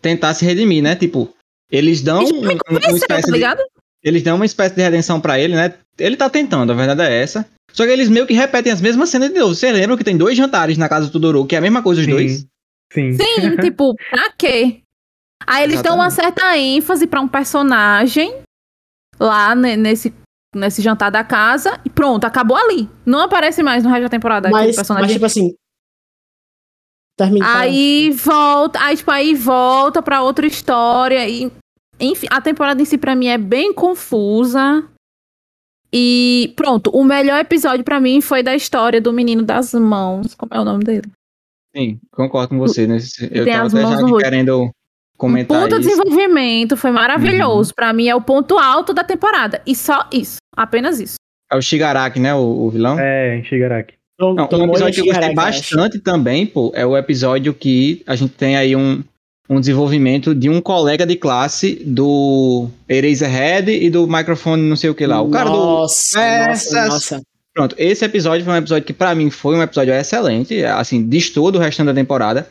tentar 0.00 0.34
se 0.34 0.44
redimir, 0.44 0.82
né? 0.82 0.96
Tipo, 0.96 1.34
eles 1.70 2.00
dão 2.00 2.24
um, 2.24 2.40
uma 2.40 2.96
espécie 2.96 3.40
tá 3.40 3.54
de, 3.54 3.62
Eles 4.02 4.22
dão 4.22 4.36
uma 4.36 4.46
espécie 4.46 4.74
de 4.74 4.82
redenção 4.82 5.20
para 5.20 5.38
ele, 5.38 5.54
né? 5.54 5.74
Ele 5.98 6.16
tá 6.16 6.30
tentando, 6.30 6.72
a 6.72 6.74
verdade 6.74 7.02
é 7.02 7.22
essa. 7.22 7.46
Só 7.72 7.84
que 7.84 7.92
eles 7.92 8.08
meio 8.08 8.26
que 8.26 8.34
repetem 8.34 8.72
as 8.72 8.80
mesmas 8.80 9.10
cenas 9.10 9.30
de 9.30 9.38
novo. 9.38 9.54
Você 9.54 9.70
lembra 9.70 9.96
que 9.96 10.04
tem 10.04 10.16
dois 10.16 10.36
jantares 10.36 10.78
na 10.78 10.88
casa 10.88 11.06
do 11.06 11.12
Todoroki, 11.12 11.50
que 11.50 11.54
é 11.54 11.58
a 11.58 11.62
mesma 11.62 11.82
coisa 11.82 12.00
os 12.00 12.06
Sim. 12.06 12.12
dois? 12.12 12.46
Sim. 12.92 13.12
Sim, 13.12 13.56
tipo, 13.60 13.94
pra 14.10 14.32
quê? 14.32 14.80
Aí 15.46 15.64
eles 15.64 15.74
Exatamente. 15.74 15.82
dão 15.82 15.96
uma 15.96 16.10
certa 16.10 16.56
ênfase 16.56 17.06
para 17.06 17.20
um 17.20 17.28
personagem 17.28 18.34
lá 19.20 19.54
nesse, 19.54 20.12
nesse 20.54 20.80
jantar 20.82 21.10
da 21.10 21.22
casa 21.22 21.80
e 21.84 21.90
pronto, 21.90 22.24
acabou 22.24 22.56
ali. 22.56 22.88
Não 23.04 23.20
aparece 23.20 23.62
mais 23.62 23.84
no 23.84 23.90
resto 23.90 24.02
da 24.02 24.08
temporada. 24.08 24.50
Mas, 24.50 24.76
personagem. 24.76 25.06
mas 25.06 25.12
tipo 25.12 25.26
assim. 25.26 25.54
Termina 27.16 27.58
aí 27.58 28.12
volta, 28.12 28.78
aí, 28.80 28.96
tipo, 28.96 29.10
aí 29.10 29.34
volta 29.34 30.00
pra 30.00 30.22
outra 30.22 30.46
história. 30.46 31.28
E, 31.28 31.50
enfim, 31.98 32.28
a 32.30 32.40
temporada 32.40 32.80
em 32.80 32.84
si 32.84 32.96
pra 32.96 33.16
mim 33.16 33.26
é 33.26 33.36
bem 33.36 33.72
confusa. 33.72 34.88
E 35.92 36.52
pronto, 36.54 36.90
o 36.90 37.02
melhor 37.02 37.40
episódio 37.40 37.84
para 37.84 37.98
mim 37.98 38.20
foi 38.20 38.42
da 38.42 38.54
história 38.54 39.00
do 39.00 39.12
menino 39.12 39.42
das 39.42 39.72
mãos. 39.74 40.34
Como 40.34 40.54
é 40.54 40.60
o 40.60 40.64
nome 40.64 40.84
dele? 40.84 41.10
Sim, 41.74 41.98
concordo 42.12 42.50
com 42.50 42.58
você. 42.58 42.86
Né? 42.86 42.98
Eu 43.30 43.44
Tem 43.44 43.52
tava 43.54 43.66
até 43.66 43.82
já 43.82 44.16
querendo 44.18 44.70
comentar 45.18 45.60
Ponto 45.60 45.80
isso. 45.80 45.88
desenvolvimento, 45.88 46.76
foi 46.76 46.92
maravilhoso. 46.92 47.70
Uhum. 47.70 47.74
Para 47.74 47.92
mim 47.92 48.08
é 48.08 48.14
o 48.14 48.20
ponto 48.22 48.56
alto 48.56 48.94
da 48.94 49.04
temporada. 49.04 49.60
E 49.66 49.74
só 49.74 50.08
isso, 50.10 50.36
apenas 50.56 51.00
isso. 51.00 51.16
É 51.50 51.56
o 51.56 51.60
Shigaraki, 51.60 52.20
né, 52.20 52.34
o, 52.34 52.66
o 52.66 52.70
vilão? 52.70 52.98
É, 52.98 53.42
Shigaraki. 53.42 53.94
Não, 54.18 54.34
um 54.34 54.64
episódio 54.64 55.02
que 55.02 55.10
eu 55.10 55.14
gostei 55.14 55.34
bastante 55.34 55.98
também, 55.98 56.46
pô, 56.46 56.72
é 56.74 56.84
o 56.84 56.96
episódio 56.96 57.54
que 57.54 58.02
a 58.06 58.16
gente 58.16 58.32
tem 58.34 58.56
aí 58.56 58.74
um, 58.74 59.02
um 59.48 59.60
desenvolvimento 59.60 60.34
de 60.34 60.48
um 60.48 60.60
colega 60.60 61.06
de 61.06 61.14
classe 61.14 61.76
do 61.84 62.68
Eraserhead 62.88 63.70
e 63.70 63.88
do 63.88 64.08
microfone 64.08 64.62
não 64.62 64.74
sei 64.74 64.90
o 64.90 64.94
que 64.94 65.06
lá. 65.06 65.22
O 65.22 65.30
cara 65.30 65.50
nossa, 65.50 66.18
do... 66.18 66.22
Essas... 66.22 66.72
nossa, 66.72 67.14
nossa. 67.16 67.22
Pronto, 67.54 67.74
esse 67.78 68.04
episódio 68.04 68.44
foi 68.44 68.54
um 68.54 68.58
episódio 68.58 68.84
que 68.84 68.92
para 68.92 69.14
mim 69.14 69.30
foi 69.30 69.56
um 69.56 69.62
episódio 69.62 69.94
excelente, 69.94 70.64
assim, 70.64 71.08
distou 71.08 71.50
do 71.50 71.58
restante 71.58 71.86
da 71.86 71.94
temporada. 71.94 72.48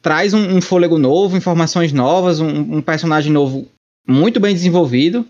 Traz 0.00 0.32
um, 0.32 0.56
um 0.56 0.60
fôlego 0.60 0.98
novo, 0.98 1.36
informações 1.36 1.92
novas, 1.92 2.40
um, 2.40 2.76
um, 2.76 2.82
personagem 2.82 3.32
novo 3.32 3.66
muito 4.06 4.38
bem 4.38 4.54
desenvolvido. 4.54 5.26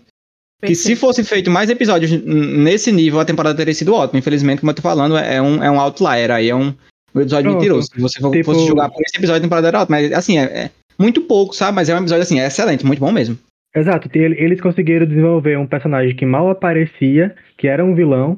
Que 0.61 0.75
se 0.75 0.95
fosse 0.95 1.23
feito 1.23 1.49
mais 1.49 1.69
episódios 1.69 2.11
nesse 2.11 2.91
nível, 2.91 3.19
a 3.19 3.25
temporada 3.25 3.55
teria 3.55 3.73
sido 3.73 3.93
ótima. 3.93 4.19
Infelizmente, 4.19 4.59
como 4.59 4.71
eu 4.71 4.75
tô 4.75 4.81
falando, 4.81 5.17
é 5.17 5.41
um, 5.41 5.63
é 5.63 5.71
um 5.71 5.79
outlier 5.79 6.31
aí, 6.31 6.49
é 6.49 6.55
um, 6.55 6.73
um 7.15 7.21
episódio 7.21 7.45
Pronto. 7.45 7.55
mentiroso. 7.55 7.87
Se 7.93 7.99
você 7.99 8.19
tipo... 8.19 8.43
fosse 8.43 8.67
jogar 8.67 8.89
por 8.89 9.01
esse 9.01 9.17
episódio, 9.17 9.39
a 9.39 9.41
temporada 9.41 9.67
era 9.69 9.81
ótima. 9.81 9.97
Mas, 9.97 10.11
assim, 10.11 10.37
é, 10.37 10.43
é, 10.43 10.71
muito 10.97 11.21
pouco, 11.21 11.55
sabe? 11.55 11.75
Mas 11.75 11.87
é 11.87 11.95
um 11.95 11.99
episódio, 11.99 12.23
assim, 12.23 12.41
é 12.41 12.47
excelente, 12.47 12.85
muito 12.85 12.99
bom 12.99 13.11
mesmo. 13.11 13.37
Exato. 13.73 14.09
Eles 14.13 14.59
conseguiram 14.59 15.05
desenvolver 15.05 15.57
um 15.57 15.65
personagem 15.65 16.15
que 16.15 16.25
mal 16.25 16.49
aparecia, 16.49 17.33
que 17.57 17.67
era 17.67 17.85
um 17.85 17.95
vilão, 17.95 18.37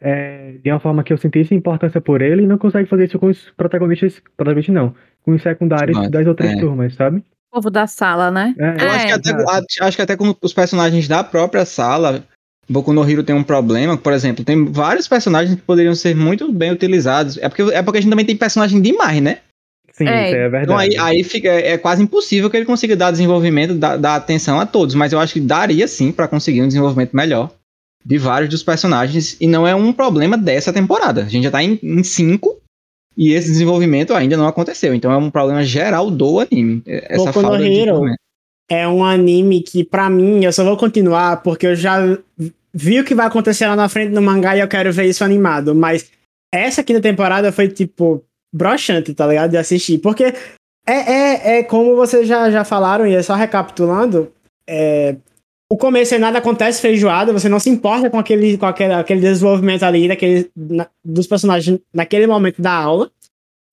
é, 0.00 0.54
de 0.62 0.70
uma 0.70 0.80
forma 0.80 1.04
que 1.04 1.12
eu 1.12 1.18
sentisse 1.18 1.54
importância 1.54 2.00
por 2.00 2.22
ele, 2.22 2.42
e 2.42 2.46
não 2.46 2.58
consegue 2.58 2.88
fazer 2.88 3.04
isso 3.04 3.18
com 3.18 3.26
os 3.26 3.50
protagonistas, 3.56 4.20
protagonistas 4.36 4.74
não, 4.74 4.94
com 5.22 5.32
os 5.32 5.42
secundários 5.42 5.96
Mas, 5.96 6.10
das 6.10 6.26
outras 6.26 6.50
é. 6.50 6.56
turmas, 6.56 6.94
sabe? 6.94 7.18
O 7.52 7.56
povo 7.56 7.70
da 7.70 7.86
sala, 7.86 8.30
né? 8.30 8.54
É, 8.58 8.84
eu 8.84 8.90
acho, 8.90 9.06
que 9.06 9.12
até, 9.12 9.30
acho 9.80 9.96
que 9.96 10.02
até 10.02 10.16
com 10.16 10.34
os 10.40 10.52
personagens 10.52 11.06
da 11.06 11.22
própria 11.22 11.64
sala, 11.64 12.24
Boku 12.68 12.92
no 12.92 13.08
Hero 13.08 13.24
tem 13.24 13.34
um 13.34 13.42
problema, 13.42 13.96
por 13.96 14.12
exemplo, 14.12 14.44
tem 14.44 14.64
vários 14.64 15.08
personagens 15.08 15.56
que 15.56 15.62
poderiam 15.62 15.94
ser 15.94 16.14
muito 16.14 16.50
bem 16.52 16.70
utilizados. 16.70 17.36
É 17.38 17.48
porque, 17.48 17.62
é 17.62 17.82
porque 17.82 17.98
a 17.98 18.00
gente 18.00 18.10
também 18.10 18.24
tem 18.24 18.36
personagem 18.36 18.80
demais, 18.80 19.20
né? 19.20 19.38
Sim, 19.92 20.08
é. 20.08 20.26
isso 20.26 20.36
é 20.36 20.48
verdade. 20.48 20.64
Então 20.64 20.78
aí, 20.78 20.96
aí 20.96 21.24
fica, 21.24 21.48
é 21.48 21.76
quase 21.76 22.02
impossível 22.02 22.48
que 22.48 22.56
ele 22.56 22.64
consiga 22.64 22.96
dar 22.96 23.10
desenvolvimento, 23.10 23.74
dar, 23.74 23.96
dar 23.96 24.14
atenção 24.14 24.58
a 24.58 24.64
todos, 24.64 24.94
mas 24.94 25.12
eu 25.12 25.18
acho 25.18 25.34
que 25.34 25.40
daria 25.40 25.86
sim 25.88 26.12
para 26.12 26.28
conseguir 26.28 26.62
um 26.62 26.68
desenvolvimento 26.68 27.14
melhor 27.14 27.50
de 28.04 28.18
vários 28.18 28.50
dos 28.50 28.62
personagens, 28.62 29.36
e 29.40 29.46
não 29.46 29.66
é 29.66 29.74
um 29.74 29.92
problema 29.92 30.36
dessa 30.36 30.72
temporada. 30.72 31.22
A 31.22 31.28
gente 31.28 31.44
já 31.44 31.50
tá 31.50 31.62
em, 31.62 31.78
em 31.82 32.02
cinco, 32.02 32.60
e 33.16 33.32
esse 33.32 33.48
desenvolvimento 33.48 34.14
ainda 34.14 34.36
não 34.36 34.46
aconteceu. 34.46 34.94
Então 34.94 35.12
é 35.12 35.16
um 35.16 35.30
problema 35.30 35.62
geral 35.62 36.10
do 36.10 36.40
anime. 36.40 36.82
Essa 36.86 37.26
Boku 37.26 37.40
falta 37.40 37.62
Hero 37.62 38.02
é 38.70 38.86
um 38.86 39.04
anime 39.04 39.62
que, 39.62 39.84
para 39.84 40.08
mim, 40.08 40.44
eu 40.44 40.52
só 40.52 40.64
vou 40.64 40.76
continuar 40.76 41.42
porque 41.42 41.66
eu 41.66 41.74
já 41.74 41.98
vi 42.72 43.00
o 43.00 43.04
que 43.04 43.16
vai 43.16 43.26
acontecer 43.26 43.66
lá 43.66 43.74
na 43.74 43.88
frente 43.88 44.12
no 44.12 44.22
mangá 44.22 44.56
e 44.56 44.60
eu 44.60 44.68
quero 44.68 44.92
ver 44.92 45.06
isso 45.06 45.24
animado. 45.24 45.74
Mas 45.74 46.10
essa 46.54 46.82
quinta 46.84 47.00
temporada 47.00 47.50
foi, 47.50 47.68
tipo, 47.68 48.24
broxante, 48.54 49.12
tá 49.12 49.26
ligado? 49.26 49.50
De 49.50 49.56
assistir. 49.56 49.98
Porque 49.98 50.32
é, 50.86 50.92
é, 50.92 51.58
é 51.58 51.62
como 51.64 51.96
vocês 51.96 52.28
já, 52.28 52.48
já 52.48 52.64
falaram, 52.64 53.06
e 53.06 53.14
é 53.14 53.22
só 53.22 53.34
recapitulando. 53.34 54.32
É, 54.66 55.16
o 55.70 55.76
começo 55.76 56.12
é 56.12 56.18
nada 56.18 56.38
acontece 56.38 56.82
feijoada, 56.82 57.32
você 57.32 57.48
não 57.48 57.60
se 57.60 57.70
importa 57.70 58.10
com 58.10 58.18
aquele, 58.18 58.58
com 58.58 58.66
aquele, 58.66 58.92
aquele 58.92 59.20
desenvolvimento 59.20 59.84
ali 59.84 60.08
daquele, 60.08 60.50
na, 60.56 60.88
dos 61.04 61.28
personagens 61.28 61.78
naquele 61.94 62.26
momento 62.26 62.60
da 62.60 62.72
aula. 62.72 63.08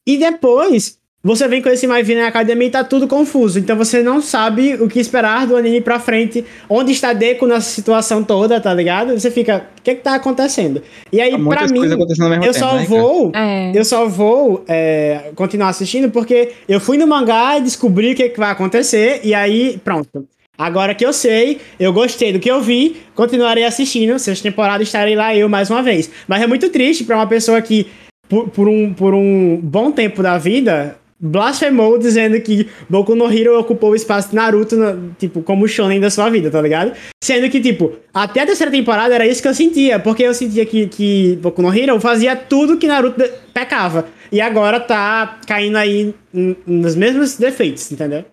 E 0.05 0.15
depois 0.15 0.99
você 1.23 1.47
vem 1.47 1.59
com 1.59 1.69
esse 1.69 1.87
mais 1.87 2.07
na 2.07 2.27
academia 2.27 2.67
e 2.67 2.71
tá 2.71 2.83
tudo 2.83 3.07
confuso. 3.07 3.57
Então 3.57 3.75
você 3.75 4.03
não 4.03 4.21
sabe 4.21 4.75
o 4.75 4.87
que 4.87 4.99
esperar 4.99 5.47
do 5.47 5.57
anime 5.57 5.81
pra 5.81 5.99
frente. 5.99 6.45
Onde 6.69 6.91
está 6.91 7.13
Deku 7.13 7.47
nessa 7.47 7.69
situação 7.71 8.23
toda, 8.23 8.61
tá 8.61 8.71
ligado? 8.73 9.19
Você 9.19 9.31
fica, 9.31 9.65
o 9.79 9.81
que 9.81 9.95
que 9.95 10.03
tá 10.03 10.13
acontecendo? 10.13 10.83
E 11.11 11.19
aí, 11.19 11.31
pra 11.31 11.67
mim, 11.67 11.83
eu 11.83 11.97
tempo, 11.97 12.53
só 12.53 12.75
né, 12.75 12.85
vou. 12.87 13.31
É. 13.35 13.71
Eu 13.75 13.83
só 13.83 14.07
vou 14.07 14.63
é, 14.67 15.31
continuar 15.35 15.69
assistindo 15.69 16.11
porque 16.11 16.53
eu 16.69 16.79
fui 16.79 16.95
no 16.97 17.07
mangá 17.07 17.57
e 17.57 17.61
descobri 17.61 18.11
o 18.11 18.15
que, 18.15 18.29
que 18.29 18.39
vai 18.39 18.51
acontecer. 18.51 19.19
E 19.23 19.33
aí, 19.33 19.81
pronto. 19.83 20.27
Agora 20.57 20.95
que 20.95 21.05
eu 21.05 21.13
sei, 21.13 21.59
eu 21.79 21.93
gostei 21.93 22.33
do 22.33 22.39
que 22.39 22.49
eu 22.49 22.61
vi, 22.61 22.97
continuarei 23.13 23.63
assistindo. 23.63 24.17
Sexta 24.17 24.49
temporada 24.49 24.81
estarei 24.81 25.15
lá 25.15 25.35
eu 25.35 25.47
mais 25.47 25.69
uma 25.69 25.83
vez. 25.83 26.09
Mas 26.27 26.41
é 26.41 26.47
muito 26.47 26.69
triste 26.69 27.03
para 27.03 27.15
uma 27.15 27.27
pessoa 27.27 27.61
que, 27.61 27.87
por, 28.27 28.49
por, 28.49 28.67
um, 28.67 28.93
por 28.93 29.13
um 29.13 29.59
bom 29.61 29.91
tempo 29.91 30.23
da 30.23 30.37
vida, 30.39 30.97
blasfemou 31.19 31.97
dizendo 31.99 32.39
que 32.41 32.67
Boku 32.89 33.15
no 33.15 33.31
Hero 33.31 33.59
ocupou 33.59 33.91
o 33.91 33.95
espaço 33.95 34.29
de 34.29 34.35
Naruto, 34.35 34.75
no, 34.75 35.11
tipo, 35.19 35.41
como 35.41 35.67
shonen 35.67 35.99
da 35.99 36.09
sua 36.09 36.29
vida, 36.29 36.49
tá 36.49 36.61
ligado? 36.61 36.93
Sendo 37.23 37.49
que, 37.49 37.59
tipo, 37.59 37.93
até 38.11 38.41
a 38.41 38.45
terceira 38.45 38.71
temporada 38.71 39.13
era 39.13 39.27
isso 39.27 39.41
que 39.41 39.47
eu 39.47 39.53
sentia, 39.53 39.99
porque 39.99 40.23
eu 40.23 40.33
sentia 40.33 40.65
que, 40.65 40.87
que 40.87 41.37
Boku 41.41 41.61
no 41.61 41.71
Hero 41.71 41.99
fazia 41.99 42.35
tudo 42.35 42.77
que 42.77 42.87
Naruto 42.87 43.23
pecava. 43.53 44.07
E 44.31 44.41
agora 44.41 44.79
tá 44.79 45.39
caindo 45.47 45.77
aí 45.77 46.13
nos 46.33 46.95
mesmos 46.95 47.37
defeitos, 47.37 47.91
entendeu? 47.91 48.25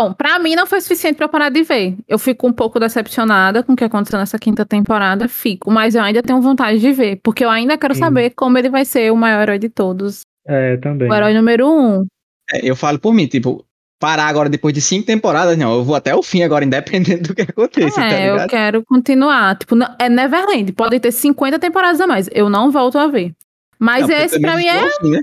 Bom, 0.00 0.14
pra 0.14 0.38
mim 0.38 0.54
não 0.54 0.66
foi 0.66 0.80
suficiente 0.80 1.16
pra 1.16 1.26
eu 1.26 1.28
parar 1.28 1.50
de 1.50 1.62
ver. 1.62 1.94
Eu 2.08 2.18
fico 2.18 2.48
um 2.48 2.52
pouco 2.54 2.80
decepcionada 2.80 3.62
com 3.62 3.74
o 3.74 3.76
que 3.76 3.84
aconteceu 3.84 4.18
nessa 4.18 4.38
quinta 4.38 4.64
temporada, 4.64 5.28
fico, 5.28 5.70
mas 5.70 5.94
eu 5.94 6.02
ainda 6.02 6.22
tenho 6.22 6.40
vontade 6.40 6.78
de 6.78 6.90
ver, 6.90 7.20
porque 7.22 7.44
eu 7.44 7.50
ainda 7.50 7.76
quero 7.76 7.92
Sim. 7.92 8.00
saber 8.00 8.30
como 8.30 8.56
ele 8.56 8.70
vai 8.70 8.86
ser 8.86 9.12
o 9.12 9.16
maior 9.16 9.42
herói 9.42 9.58
de 9.58 9.68
todos. 9.68 10.22
É, 10.46 10.78
também. 10.78 11.06
O 11.06 11.14
herói 11.14 11.34
número 11.34 11.68
um. 11.68 12.06
É, 12.50 12.60
eu 12.62 12.74
falo 12.74 12.98
por 12.98 13.12
mim, 13.12 13.26
tipo, 13.26 13.62
parar 14.00 14.24
agora 14.24 14.48
depois 14.48 14.72
de 14.72 14.80
cinco 14.80 15.04
temporadas, 15.04 15.58
não, 15.58 15.74
eu 15.74 15.84
vou 15.84 15.94
até 15.94 16.14
o 16.14 16.22
fim 16.22 16.42
agora, 16.42 16.64
independente 16.64 17.24
do 17.24 17.34
que 17.34 17.42
aconteça, 17.42 18.00
é, 18.00 18.36
tá 18.36 18.42
eu 18.44 18.48
quero 18.48 18.82
continuar. 18.86 19.58
Tipo, 19.58 19.76
é 19.98 20.08
Neverland, 20.08 20.72
pode 20.72 20.98
ter 20.98 21.12
50 21.12 21.58
temporadas 21.58 22.00
a 22.00 22.06
mais, 22.06 22.26
eu 22.32 22.48
não 22.48 22.70
volto 22.70 22.96
a 22.96 23.06
ver. 23.06 23.34
Mas 23.78 24.08
não, 24.08 24.16
esse 24.16 24.40
pra 24.40 24.56
mim 24.56 24.66
é... 24.66 24.78
Assim, 24.78 25.10
né? 25.10 25.20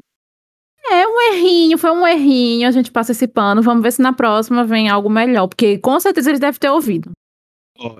É 0.89 1.07
um 1.07 1.33
errinho, 1.33 1.77
foi 1.77 1.91
um 1.91 2.07
errinho, 2.07 2.67
a 2.67 2.71
gente 2.71 2.91
passa 2.91 3.11
esse 3.11 3.27
pano, 3.27 3.61
vamos 3.61 3.83
ver 3.83 3.91
se 3.91 4.01
na 4.01 4.13
próxima 4.13 4.63
vem 4.63 4.89
algo 4.89 5.09
melhor, 5.09 5.47
porque 5.47 5.77
com 5.77 5.99
certeza 5.99 6.29
eles 6.29 6.39
devem 6.39 6.59
ter 6.59 6.69
ouvido. 6.69 7.11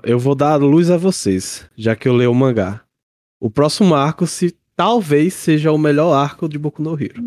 Eu 0.02 0.18
vou 0.18 0.34
dar 0.34 0.56
luz 0.56 0.90
a 0.90 0.96
vocês, 0.96 1.68
já 1.76 1.94
que 1.94 2.08
eu 2.08 2.14
leio 2.14 2.32
o 2.32 2.34
mangá. 2.34 2.80
O 3.40 3.48
próximo 3.50 3.94
arco, 3.94 4.26
se 4.26 4.56
talvez 4.74 5.34
seja 5.34 5.70
o 5.70 5.78
melhor 5.78 6.12
arco 6.12 6.48
de 6.48 6.58
Boku 6.58 6.82
no 6.82 7.00
Hero. 7.00 7.22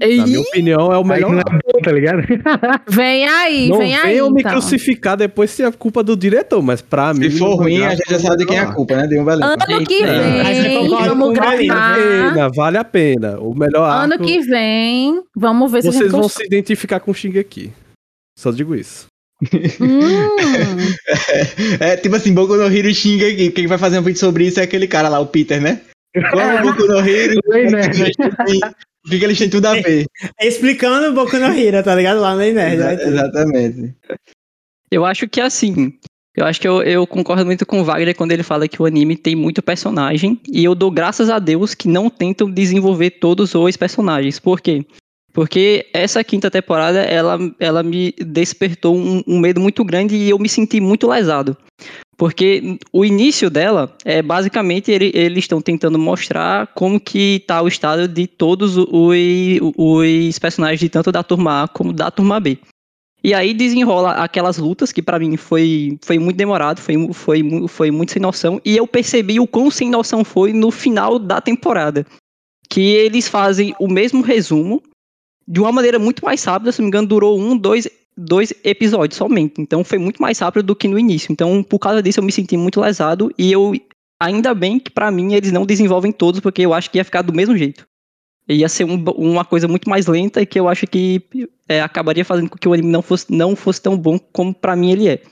Na 0.00 0.26
minha 0.26 0.40
opinião, 0.40 0.92
é 0.92 0.98
o 0.98 1.04
melhor. 1.04 1.32
Aí 1.32 1.38
é 1.38 1.42
bom, 1.44 1.80
tá 1.82 1.92
ligado? 1.92 2.22
Vem 2.88 3.28
aí, 3.28 3.68
não 3.68 3.78
vem 3.78 3.94
aí. 3.94 4.18
Não 4.18 4.30
me 4.30 4.40
então. 4.40 4.52
crucificar 4.52 5.16
depois 5.16 5.50
se 5.50 5.62
é 5.62 5.70
culpa 5.70 6.02
do 6.02 6.16
diretor, 6.16 6.62
mas 6.62 6.80
pra 6.80 7.12
mim. 7.12 7.30
Se 7.30 7.38
for 7.38 7.54
ruim, 7.54 7.82
a 7.82 7.94
gente 7.94 8.10
já 8.10 8.18
sabe 8.18 8.38
de 8.38 8.46
quem 8.46 8.56
é 8.56 8.60
a 8.60 8.72
culpa, 8.72 8.96
né? 8.96 9.06
De 9.06 9.18
um 9.18 9.24
valente. 9.24 9.64
Ano 9.68 9.86
que 9.86 10.04
vem, 10.04 10.88
vamos 10.88 11.34
gravar. 11.34 12.50
Vale 12.54 12.78
a 12.78 12.84
pena. 12.84 13.38
O 13.38 13.54
melhor 13.54 13.84
Ano 13.84 14.14
arco... 14.14 14.24
que 14.24 14.40
vem, 14.40 15.22
vamos 15.36 15.70
ver 15.70 15.82
se 15.82 15.92
Vocês 15.92 16.10
vão 16.10 16.28
se 16.28 16.44
identificar 16.44 17.00
com 17.00 17.10
o 17.10 17.14
Xing 17.14 17.38
aqui. 17.38 17.70
Só 18.38 18.50
digo 18.50 18.74
isso. 18.74 19.06
Hum. 19.80 20.18
é, 21.80 21.92
é, 21.92 21.96
tipo 21.96 22.16
assim, 22.16 22.32
Boku 22.32 22.56
no 22.56 22.66
Hero 22.66 22.92
xinga 22.94 23.26
aqui. 23.26 23.50
Quem 23.50 23.66
vai 23.66 23.78
fazer 23.78 23.98
um 23.98 24.02
vídeo 24.02 24.18
sobre 24.18 24.46
isso 24.46 24.60
é 24.60 24.62
aquele 24.62 24.86
cara 24.86 25.08
lá, 25.08 25.18
o 25.18 25.26
Peter, 25.26 25.60
né? 25.60 25.80
Como 26.30 26.42
é. 26.42 26.62
Boku 26.62 26.86
no 26.86 26.98
Hero. 26.98 27.40
O 29.04 29.08
que, 29.10 29.18
que 29.18 29.24
eles 29.24 29.38
têm 29.38 29.48
tudo 29.48 29.66
a 29.66 29.74
ver? 29.74 30.06
É, 30.38 30.46
explicando 30.48 31.08
o 31.08 31.12
Boku 31.12 31.38
no 31.38 31.46
Hero, 31.46 31.82
tá 31.82 31.94
ligado? 31.94 32.20
Lá 32.20 32.32
no 32.32 32.38
Nerd. 32.38 32.74
Exa 32.74 32.96
né? 32.96 33.02
exatamente. 33.02 33.94
Eu 34.90 35.04
acho 35.04 35.28
que 35.28 35.40
é 35.40 35.44
assim. 35.44 35.92
Eu 36.36 36.46
acho 36.46 36.60
que 36.60 36.68
eu, 36.68 36.82
eu, 36.82 37.06
concordo 37.06 37.44
muito 37.44 37.66
com 37.66 37.80
o 37.80 37.84
Wagner 37.84 38.16
quando 38.16 38.32
ele 38.32 38.42
fala 38.42 38.68
que 38.68 38.80
o 38.80 38.86
anime 38.86 39.16
tem 39.16 39.34
muito 39.34 39.62
personagem. 39.62 40.40
E 40.50 40.64
eu 40.64 40.74
dou 40.74 40.90
graças 40.90 41.28
a 41.28 41.38
Deus 41.38 41.74
que 41.74 41.88
não 41.88 42.08
tentam 42.08 42.50
desenvolver 42.50 43.10
todos 43.10 43.54
os 43.54 43.76
personagens. 43.76 44.38
Por 44.38 44.60
quê? 44.60 44.84
Porque 45.32 45.88
essa 45.92 46.24
quinta 46.24 46.50
temporada, 46.50 47.00
ela, 47.00 47.38
ela 47.58 47.82
me 47.82 48.12
despertou 48.18 48.96
um, 48.96 49.22
um, 49.26 49.38
medo 49.38 49.60
muito 49.60 49.84
grande 49.84 50.16
e 50.16 50.30
eu 50.30 50.38
me 50.38 50.48
senti 50.48 50.80
muito 50.80 51.08
lesado. 51.08 51.56
Porque 52.20 52.76
o 52.92 53.02
início 53.02 53.48
dela, 53.48 53.96
é 54.04 54.20
basicamente, 54.20 54.90
ele, 54.90 55.10
eles 55.14 55.44
estão 55.44 55.58
tentando 55.58 55.98
mostrar 55.98 56.66
como 56.74 57.00
que 57.00 57.36
está 57.36 57.62
o 57.62 57.66
estado 57.66 58.06
de 58.06 58.26
todos 58.26 58.76
os, 58.76 58.86
os 59.74 60.38
personagens, 60.38 60.78
de 60.78 60.90
tanto 60.90 61.10
da 61.10 61.22
turma 61.22 61.62
A 61.62 61.68
como 61.68 61.94
da 61.94 62.10
turma 62.10 62.38
B. 62.38 62.58
E 63.24 63.32
aí 63.32 63.54
desenrola 63.54 64.10
aquelas 64.22 64.58
lutas 64.58 64.92
que 64.92 65.00
para 65.00 65.18
mim 65.18 65.38
foi, 65.38 65.98
foi 66.02 66.18
muito 66.18 66.36
demorado, 66.36 66.82
foi, 66.82 67.10
foi, 67.14 67.42
foi 67.66 67.90
muito 67.90 68.12
sem 68.12 68.20
noção. 68.20 68.60
E 68.66 68.76
eu 68.76 68.86
percebi 68.86 69.40
o 69.40 69.46
quão 69.46 69.70
sem 69.70 69.88
noção 69.88 70.22
foi 70.22 70.52
no 70.52 70.70
final 70.70 71.18
da 71.18 71.40
temporada. 71.40 72.04
Que 72.68 72.82
eles 72.82 73.28
fazem 73.28 73.74
o 73.80 73.88
mesmo 73.88 74.20
resumo 74.20 74.82
de 75.48 75.58
uma 75.58 75.72
maneira 75.72 75.98
muito 75.98 76.22
mais 76.22 76.44
rápida, 76.44 76.70
se 76.70 76.80
não 76.80 76.84
me 76.84 76.88
engano, 76.88 77.08
durou 77.08 77.40
um, 77.40 77.56
dois, 77.56 77.88
dois 78.20 78.52
episódios 78.62 79.16
somente. 79.16 79.60
Então 79.60 79.82
foi 79.82 79.98
muito 79.98 80.20
mais 80.20 80.38
rápido 80.38 80.66
do 80.66 80.76
que 80.76 80.86
no 80.86 80.98
início. 80.98 81.32
Então, 81.32 81.62
por 81.62 81.78
causa 81.78 82.02
disso, 82.02 82.20
eu 82.20 82.24
me 82.24 82.32
senti 82.32 82.56
muito 82.56 82.80
lesado 82.80 83.32
e 83.38 83.50
eu. 83.50 83.72
Ainda 84.22 84.52
bem 84.52 84.78
que 84.78 84.90
para 84.90 85.10
mim 85.10 85.32
eles 85.32 85.50
não 85.50 85.64
desenvolvem 85.64 86.12
todos, 86.12 86.40
porque 86.40 86.60
eu 86.60 86.74
acho 86.74 86.90
que 86.90 86.98
ia 86.98 87.04
ficar 87.04 87.22
do 87.22 87.32
mesmo 87.32 87.56
jeito. 87.56 87.86
Ia 88.46 88.68
ser 88.68 88.84
um, 88.84 89.02
uma 89.16 89.46
coisa 89.46 89.66
muito 89.66 89.88
mais 89.88 90.06
lenta 90.06 90.42
e 90.42 90.46
que 90.46 90.60
eu 90.60 90.68
acho 90.68 90.86
que 90.86 91.22
é, 91.66 91.80
acabaria 91.80 92.24
fazendo 92.24 92.50
com 92.50 92.58
que 92.58 92.68
o 92.68 92.72
anime 92.74 92.90
não 92.90 93.00
fosse, 93.00 93.32
não 93.32 93.56
fosse 93.56 93.80
tão 93.80 93.96
bom 93.96 94.18
como 94.18 94.52
para 94.52 94.76
mim 94.76 94.90
ele 94.90 95.08
é. 95.08 95.22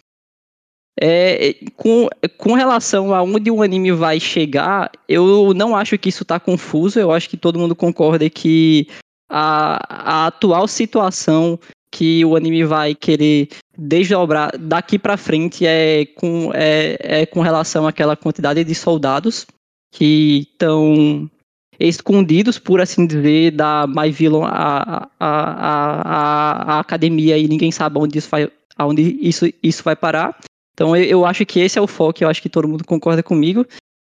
É, 1.00 1.54
com, 1.76 2.08
com 2.38 2.54
relação 2.54 3.14
a 3.14 3.22
onde 3.22 3.50
o 3.50 3.62
anime 3.62 3.92
vai 3.92 4.18
chegar, 4.18 4.90
eu 5.06 5.52
não 5.52 5.76
acho 5.76 5.98
que 5.98 6.08
isso 6.08 6.22
está 6.22 6.40
confuso. 6.40 6.98
Eu 6.98 7.12
acho 7.12 7.28
que 7.28 7.36
todo 7.36 7.58
mundo 7.58 7.76
concorda 7.76 8.30
que 8.30 8.88
a, 9.28 10.22
a 10.22 10.26
atual 10.28 10.66
situação 10.66 11.58
que 11.98 12.24
o 12.24 12.36
anime 12.36 12.62
vai 12.62 12.94
querer 12.94 13.48
desdobrar 13.76 14.56
daqui 14.56 15.00
para 15.00 15.16
frente 15.16 15.66
é 15.66 16.06
com, 16.06 16.52
é, 16.54 16.96
é 17.00 17.26
com 17.26 17.40
relação 17.40 17.88
àquela 17.88 18.16
quantidade 18.16 18.62
de 18.62 18.72
soldados 18.72 19.44
que 19.92 20.46
estão 20.48 21.28
escondidos, 21.80 22.56
por 22.56 22.80
assim 22.80 23.04
dizer, 23.04 23.50
da 23.50 23.84
My 23.88 24.12
Villain 24.12 24.44
a, 24.44 25.08
a, 25.18 25.28
a, 25.28 26.74
a, 26.74 26.78
academia 26.78 27.36
e 27.36 27.48
ninguém 27.48 27.72
sabe 27.72 27.98
onde 27.98 28.18
isso 28.18 28.28
vai, 28.30 28.48
aonde 28.76 29.18
isso, 29.20 29.46
isso 29.60 29.82
vai 29.82 29.96
parar. 29.96 30.38
Então 30.74 30.94
eu, 30.94 31.02
eu 31.02 31.26
acho 31.26 31.44
que 31.44 31.58
esse 31.58 31.80
é 31.80 31.82
o 31.82 31.88
foco, 31.88 32.22
eu 32.22 32.28
acho 32.28 32.40
que 32.40 32.48
todo 32.48 32.68
mundo 32.68 32.84
concorda 32.84 33.24
comigo. 33.24 33.66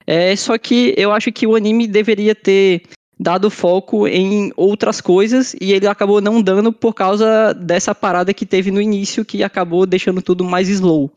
É, 0.07 0.37
só 0.37 0.59
que 0.59 0.93
eu 0.95 1.11
acho 1.11 1.33
que 1.33 1.47
o 1.47 1.57
anime 1.57 1.87
deveria 1.87 2.35
ter 2.35 2.83
dado 3.19 3.51
foco 3.51 4.07
em 4.07 4.53
outras 4.57 5.01
coisas 5.01 5.55
e 5.61 5.73
ele 5.73 5.87
acabou 5.87 6.21
não 6.21 6.41
dando 6.41 6.73
por 6.73 6.95
causa 6.95 7.53
dessa 7.53 7.95
parada 7.95 8.33
que 8.33 8.47
teve 8.47 8.71
no 8.71 8.81
início 8.81 9.25
que 9.25 9.43
acabou 9.43 9.85
deixando 9.87 10.23
tudo 10.23 10.45
mais 10.45 10.69
slow. 10.69 11.11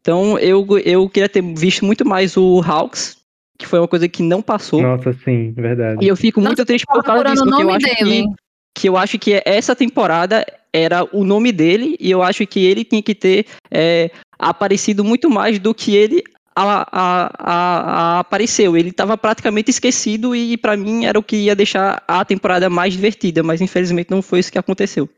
Então 0.00 0.38
eu, 0.38 0.66
eu 0.84 1.08
queria 1.08 1.28
ter 1.28 1.42
visto 1.42 1.84
muito 1.84 2.06
mais 2.06 2.36
o 2.36 2.60
Hawks, 2.60 3.16
que 3.58 3.66
foi 3.66 3.78
uma 3.78 3.88
coisa 3.88 4.08
que 4.08 4.22
não 4.22 4.42
passou. 4.42 4.82
Nossa, 4.82 5.12
sim, 5.24 5.52
verdade. 5.52 6.04
E 6.04 6.08
eu 6.08 6.16
fico 6.16 6.40
muito 6.40 6.64
triste 6.64 6.84
por 6.86 7.02
causa 7.02 7.24
disso, 7.24 7.44
porque 7.44 7.62
eu 7.62 7.70
acho 7.70 7.86
dele. 7.86 8.22
que 8.22 8.44
que 8.76 8.88
eu 8.88 8.96
acho 8.96 9.18
que 9.18 9.40
essa 9.44 9.76
temporada 9.76 10.44
era 10.72 11.06
o 11.12 11.22
nome 11.24 11.52
dele 11.52 11.96
e 12.00 12.10
eu 12.10 12.22
acho 12.22 12.44
que 12.44 12.58
ele 12.64 12.84
tinha 12.84 13.00
que 13.00 13.14
ter 13.14 13.46
é, 13.70 14.10
aparecido 14.36 15.04
muito 15.04 15.30
mais 15.30 15.60
do 15.60 15.72
que 15.72 15.94
ele 15.94 16.24
a, 16.56 16.86
a, 16.92 17.30
a, 17.38 18.18
apareceu. 18.20 18.76
Ele 18.76 18.90
estava 18.90 19.16
praticamente 19.18 19.70
esquecido 19.70 20.34
e 20.34 20.56
para 20.56 20.76
mim 20.76 21.04
era 21.04 21.18
o 21.18 21.22
que 21.22 21.36
ia 21.36 21.56
deixar 21.56 22.02
a 22.06 22.24
temporada 22.24 22.70
mais 22.70 22.94
divertida, 22.94 23.42
mas 23.42 23.60
infelizmente 23.60 24.10
não 24.10 24.22
foi 24.22 24.40
isso 24.40 24.52
que 24.52 24.58
aconteceu. 24.58 25.08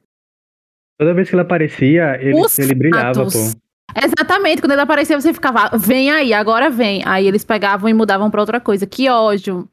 Toda 0.99 1.12
vez 1.12 1.28
que 1.28 1.34
ele 1.34 1.43
aparecia, 1.43 2.16
ele, 2.20 2.41
ele 2.59 2.74
brilhava, 2.74 3.24
pô. 3.24 3.39
Exatamente, 4.03 4.61
quando 4.61 4.72
ele 4.72 4.80
aparecia, 4.80 5.18
você 5.18 5.32
ficava, 5.32 5.70
vem 5.76 6.11
aí, 6.11 6.32
agora 6.32 6.70
vem. 6.70 7.03
Aí 7.07 7.26
eles 7.26 7.45
pegavam 7.45 7.89
e 7.89 7.95
mudavam 7.95 8.30
para 8.30 8.41
outra 8.41 8.61
coisa. 8.61 8.87
Que 8.87 9.09
ódio. 9.09 9.68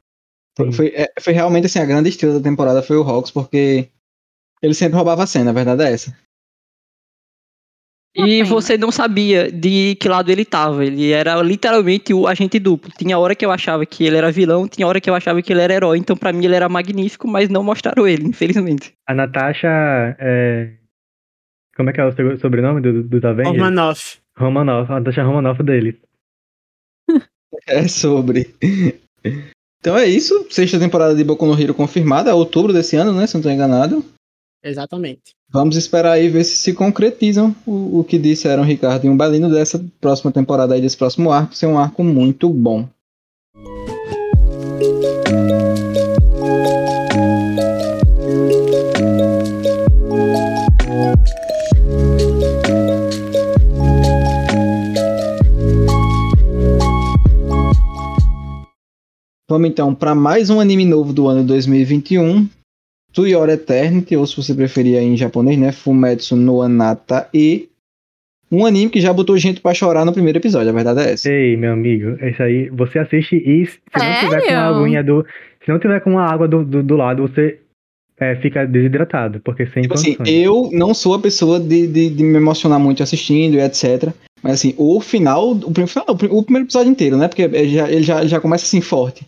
Foi, 0.56 0.72
foi, 0.72 0.86
é, 0.94 1.12
foi, 1.20 1.32
realmente 1.32 1.66
assim, 1.66 1.78
a 1.78 1.84
grande 1.84 2.08
estrela 2.08 2.38
da 2.38 2.42
temporada 2.42 2.82
foi 2.82 2.96
o 2.96 3.02
Hawks, 3.02 3.30
porque 3.30 3.88
ele 4.62 4.74
sempre 4.74 4.96
roubava 4.96 5.24
a 5.24 5.26
cena, 5.26 5.50
a 5.50 5.54
verdade 5.54 5.82
é 5.82 5.92
essa. 5.92 6.16
E 8.16 8.44
você 8.44 8.78
não 8.78 8.92
sabia 8.92 9.50
de 9.50 9.96
que 9.96 10.08
lado 10.08 10.30
ele 10.30 10.44
tava. 10.44 10.84
Ele 10.84 11.10
era 11.10 11.34
literalmente 11.42 12.14
o 12.14 12.28
agente 12.28 12.60
duplo. 12.60 12.92
Tinha 12.96 13.18
hora 13.18 13.34
que 13.34 13.44
eu 13.44 13.50
achava 13.50 13.84
que 13.84 14.04
ele 14.04 14.16
era 14.16 14.30
vilão, 14.30 14.68
tinha 14.68 14.86
hora 14.86 15.00
que 15.00 15.10
eu 15.10 15.14
achava 15.14 15.42
que 15.42 15.52
ele 15.52 15.60
era 15.60 15.74
herói. 15.74 15.98
Então, 15.98 16.16
para 16.16 16.32
mim, 16.32 16.44
ele 16.44 16.54
era 16.54 16.68
magnífico, 16.68 17.26
mas 17.26 17.48
não 17.48 17.64
mostraram 17.64 18.06
ele, 18.06 18.28
infelizmente. 18.28 18.92
A 19.08 19.14
Natasha. 19.14 19.68
É... 20.20 20.74
Como 21.76 21.90
é 21.90 21.92
que 21.92 22.00
é 22.00 22.04
o 22.06 22.38
sobrenome 22.38 22.80
do, 22.80 23.02
do 23.02 23.26
Avengers? 23.26 23.56
Romanoff. 23.56 24.18
Romanoff, 24.36 24.92
a 24.92 25.00
Natasha 25.00 25.24
Romanoff 25.24 25.62
dele. 25.64 26.00
é 27.66 27.88
sobre. 27.88 28.54
Então 29.80 29.98
é 29.98 30.06
isso. 30.06 30.46
Sexta 30.50 30.78
temporada 30.78 31.16
de 31.16 31.24
Boku 31.24 31.46
no 31.46 31.60
Hero 31.60 31.74
confirmada, 31.74 32.34
outubro 32.34 32.72
desse 32.72 32.96
ano, 32.96 33.12
né? 33.12 33.26
Se 33.26 33.34
não 33.34 33.40
estou 33.40 33.52
enganado. 33.52 34.04
Exatamente. 34.62 35.34
Vamos 35.54 35.76
esperar 35.76 36.14
aí 36.14 36.28
ver 36.28 36.42
se 36.42 36.56
se 36.56 36.72
concretizam 36.72 37.54
o, 37.64 38.00
o 38.00 38.04
que 38.04 38.18
disseram 38.18 38.64
Ricardo 38.64 39.04
e 39.04 39.08
um 39.08 39.16
Balino 39.16 39.48
dessa 39.48 39.80
próxima 40.00 40.32
temporada 40.32 40.74
aí, 40.74 40.80
desse 40.80 40.96
próximo 40.96 41.30
arco, 41.30 41.54
ser 41.54 41.66
um 41.66 41.78
arco 41.78 42.02
muito 42.02 42.50
bom. 42.50 42.88
Vamos 59.48 59.68
então 59.68 59.94
para 59.94 60.16
mais 60.16 60.50
um 60.50 60.58
anime 60.58 60.84
novo 60.84 61.12
do 61.12 61.28
ano 61.28 61.44
2021, 61.44 62.48
To 63.14 63.26
Your 63.26 63.48
Eternity, 63.48 64.16
ou 64.16 64.26
se 64.26 64.36
você 64.36 64.54
preferir 64.54 64.96
em 64.96 65.16
japonês, 65.16 65.58
né? 65.58 65.72
Fumetsu 65.72 66.36
no 66.36 66.62
Anata 66.62 67.28
e 67.32 67.68
um 68.50 68.66
anime 68.66 68.90
que 68.90 69.00
já 69.00 69.12
botou 69.12 69.36
gente 69.36 69.60
pra 69.60 69.74
chorar 69.74 70.04
no 70.04 70.12
primeiro 70.12 70.38
episódio, 70.38 70.68
a 70.68 70.72
verdade 70.72 71.00
é 71.00 71.12
essa. 71.12 71.30
Ei, 71.30 71.56
meu 71.56 71.72
amigo, 71.72 72.16
esse 72.20 72.42
aí, 72.42 72.68
você 72.70 72.98
assiste 72.98 73.36
e 73.36 73.66
se 73.66 73.80
não 73.96 74.20
tiver 74.20 74.46
com 74.46 74.54
a 74.54 74.66
aguinha 74.66 75.02
do. 75.02 75.26
Se 75.64 75.70
não 75.70 75.78
tiver 75.78 76.00
com 76.00 76.18
a 76.18 76.26
água 76.26 76.46
do, 76.46 76.64
do, 76.64 76.82
do 76.82 76.96
lado, 76.96 77.22
você 77.22 77.58
é, 78.18 78.36
fica 78.36 78.66
desidratado, 78.66 79.40
porque 79.40 79.66
sem 79.66 79.82
tipo 79.82 79.94
assim, 79.94 80.16
eu 80.26 80.68
não 80.72 80.94
sou 80.94 81.14
a 81.14 81.18
pessoa 81.18 81.58
de, 81.58 81.86
de, 81.86 82.10
de, 82.10 82.22
me 82.22 82.36
emocionar 82.36 82.78
muito 82.78 83.02
assistindo 83.02 83.54
e 83.54 83.60
etc. 83.60 84.12
Mas 84.42 84.54
assim, 84.54 84.74
o 84.76 85.00
final, 85.00 85.52
o, 85.52 85.56
o, 85.56 86.38
o 86.38 86.42
primeiro 86.42 86.66
episódio 86.66 86.90
inteiro, 86.90 87.16
né? 87.16 87.28
Porque 87.28 87.42
ele 87.42 87.68
já, 87.70 87.90
ele 87.90 88.02
já, 88.02 88.26
já 88.26 88.40
começa 88.40 88.64
assim 88.64 88.80
forte. 88.80 89.24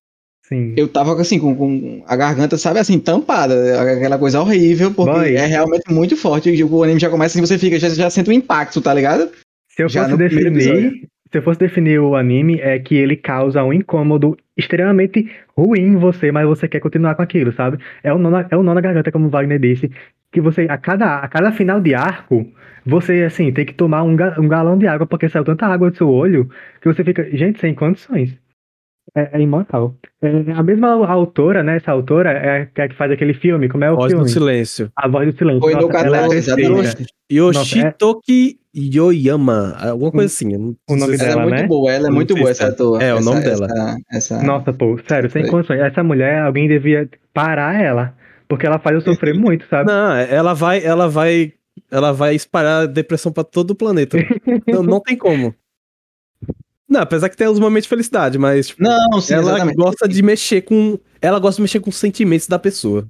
Sim. 0.49 0.75
Eu 0.77 0.87
tava 0.87 1.21
assim, 1.21 1.41
com, 1.41 1.57
com, 1.57 2.05
a 2.07 2.15
garganta, 2.15 2.57
sabe, 2.57 2.79
assim, 2.79 3.01
tampada, 3.01 3.83
aquela 3.83 4.17
coisa 4.17 4.41
horrível, 4.41 4.93
porque 4.95 5.11
Boy. 5.11 5.35
é 5.35 5.45
realmente 5.45 5.93
muito 5.93 6.17
forte. 6.17 6.63
O 6.63 6.83
anime 6.85 7.01
já 7.01 7.11
começa 7.11 7.37
assim, 7.37 7.45
você 7.45 7.59
fica, 7.59 7.81
já, 7.81 7.89
já 7.89 8.09
sente 8.09 8.31
o 8.31 8.33
um 8.33 8.37
impacto, 8.37 8.81
tá 8.81 8.95
ligado? 8.95 9.29
Se 9.69 9.83
eu 9.83 9.89
já 9.89 10.05
fosse 10.05 10.17
definir, 10.17 11.09
se 11.33 11.39
eu 11.39 11.43
fosse 11.43 11.59
definir 11.59 11.99
o 11.99 12.15
anime, 12.15 12.61
é 12.61 12.79
que 12.79 12.95
ele 12.95 13.17
causa 13.17 13.65
um 13.65 13.73
incômodo 13.73 14.37
extremamente 14.57 15.29
ruim 15.57 15.81
em 15.81 15.97
você, 15.97 16.31
mas 16.31 16.47
você 16.47 16.69
quer 16.69 16.79
continuar 16.79 17.17
com 17.17 17.23
aquilo, 17.23 17.53
sabe? 17.53 17.79
É 18.05 18.13
o 18.13 18.19
nó 18.19 18.31
na, 18.31 18.47
é 18.49 18.57
o 18.57 18.63
nó 18.63 18.73
na 18.73 18.81
garganta, 18.81 19.11
como 19.11 19.27
o 19.27 19.31
Wagner 19.31 19.59
disse, 19.59 19.91
que 20.31 20.41
você, 20.41 20.69
a 20.71 20.79
cada, 20.79 21.17
a 21.17 21.29
cada 21.29 21.51
final 21.51 21.81
de 21.81 21.93
arco, 21.93 22.47
você, 22.87 23.25
assim, 23.25 23.53
tem 23.53 23.67
que 23.67 23.75
tomar 23.75 24.05
um, 24.05 24.15
ga, 24.15 24.41
um 24.41 24.47
galão 24.47 24.79
de 24.79 24.87
água, 24.87 25.09
porque 25.09 25.29
saiu 25.29 25.45
tanta 25.45 25.67
água 25.67 25.91
do 25.91 25.97
seu 25.97 26.09
olho, 26.09 26.49
que 26.81 26.87
você 26.87 27.03
fica, 27.03 27.29
gente, 27.37 27.59
sem 27.59 27.75
condições. 27.75 28.39
É, 29.17 29.31
é 29.33 29.41
imortal. 29.41 29.95
É, 30.23 30.53
a 30.53 30.63
mesma 30.63 30.89
autora, 31.07 31.63
né? 31.63 31.77
Essa 31.77 31.93
autora 31.93 32.31
é, 32.33 32.69
é 32.75 32.83
a 32.83 32.89
que 32.89 32.95
faz 32.97 33.11
aquele 33.11 33.35
filme. 33.35 33.69
Como 33.69 33.83
é 33.85 33.91
o 33.91 33.97
Voz 33.97 34.13
filme? 34.13 34.25
do 34.25 34.31
Silêncio. 34.31 34.91
A 34.95 35.09
Voz 35.09 35.33
do 35.33 35.37
Silêncio. 35.39 35.61
Foi 35.63 35.75
no 35.75 35.89
Nossa, 35.89 35.99
ela 36.07 36.17
é 36.17 36.29
perfeita. 36.29 36.61
exatamente. 36.61 37.07
Yoshitoki 37.33 38.59
Yoyama. 38.75 39.75
Alguma 39.81 40.11
coisa 40.13 40.27
assim. 40.27 40.55
O 40.89 40.97
nome 40.97 41.17
se- 41.17 41.25
Ela 41.25 41.33
é 41.33 41.35
dela, 41.35 41.43
muito 41.43 41.61
né? 41.63 41.67
boa, 41.67 41.93
ela 41.93 42.09
é 42.09 42.11
muito 42.11 42.35
boa 42.35 42.51
essa 42.51 42.65
é. 42.65 42.69
ator. 42.69 43.03
É, 43.03 43.15
o 43.15 43.19
essa- 43.19 43.31
nome 43.31 43.43
dela. 43.45 43.67
Essa, 43.67 43.97
essa... 44.13 44.43
Nossa, 44.43 44.73
pô, 44.73 44.99
sério, 45.09 45.31
sem 45.31 45.43
Foi. 45.43 45.51
condições. 45.51 45.81
Essa 45.81 46.03
mulher, 46.03 46.43
alguém 46.43 46.69
devia 46.69 47.09
parar 47.33 47.81
ela. 47.83 48.15
Porque 48.49 48.67
ela 48.67 48.79
faz 48.79 48.95
eu 48.95 49.01
sofrer 49.01 49.35
muito, 49.35 49.67
sabe? 49.69 49.91
Não, 49.91 50.13
ela 50.15 50.55
vai, 50.55 50.85
ela 50.85 51.09
vai, 51.09 51.53
ela 51.91 52.13
vai 52.13 52.35
espalhar 52.37 52.87
depressão 52.87 53.33
pra 53.33 53.43
todo 53.43 53.71
o 53.73 53.75
planeta. 53.75 54.17
não, 54.69 54.83
não 54.85 55.01
tem 55.01 55.17
como. 55.17 55.53
Não, 56.89 57.01
apesar 57.01 57.29
que 57.29 57.37
tem 57.37 57.49
os 57.49 57.59
momentos 57.59 57.85
de 57.85 57.89
felicidade, 57.89 58.39
mas 58.39 58.69
tipo, 58.69 58.83
Não, 58.83 59.21
sim, 59.21 59.35
ela 59.35 59.51
exatamente. 59.53 59.77
gosta 59.77 60.07
de 60.09 60.23
mexer 60.23 60.63
com, 60.63 60.99
ela 61.21 61.39
gosta 61.41 61.57
de 61.57 61.63
mexer 61.63 61.81
com 61.81 61.91
os 61.91 61.97
sentimentos 61.97 62.47
da 62.47 62.59
pessoa. 62.59 63.07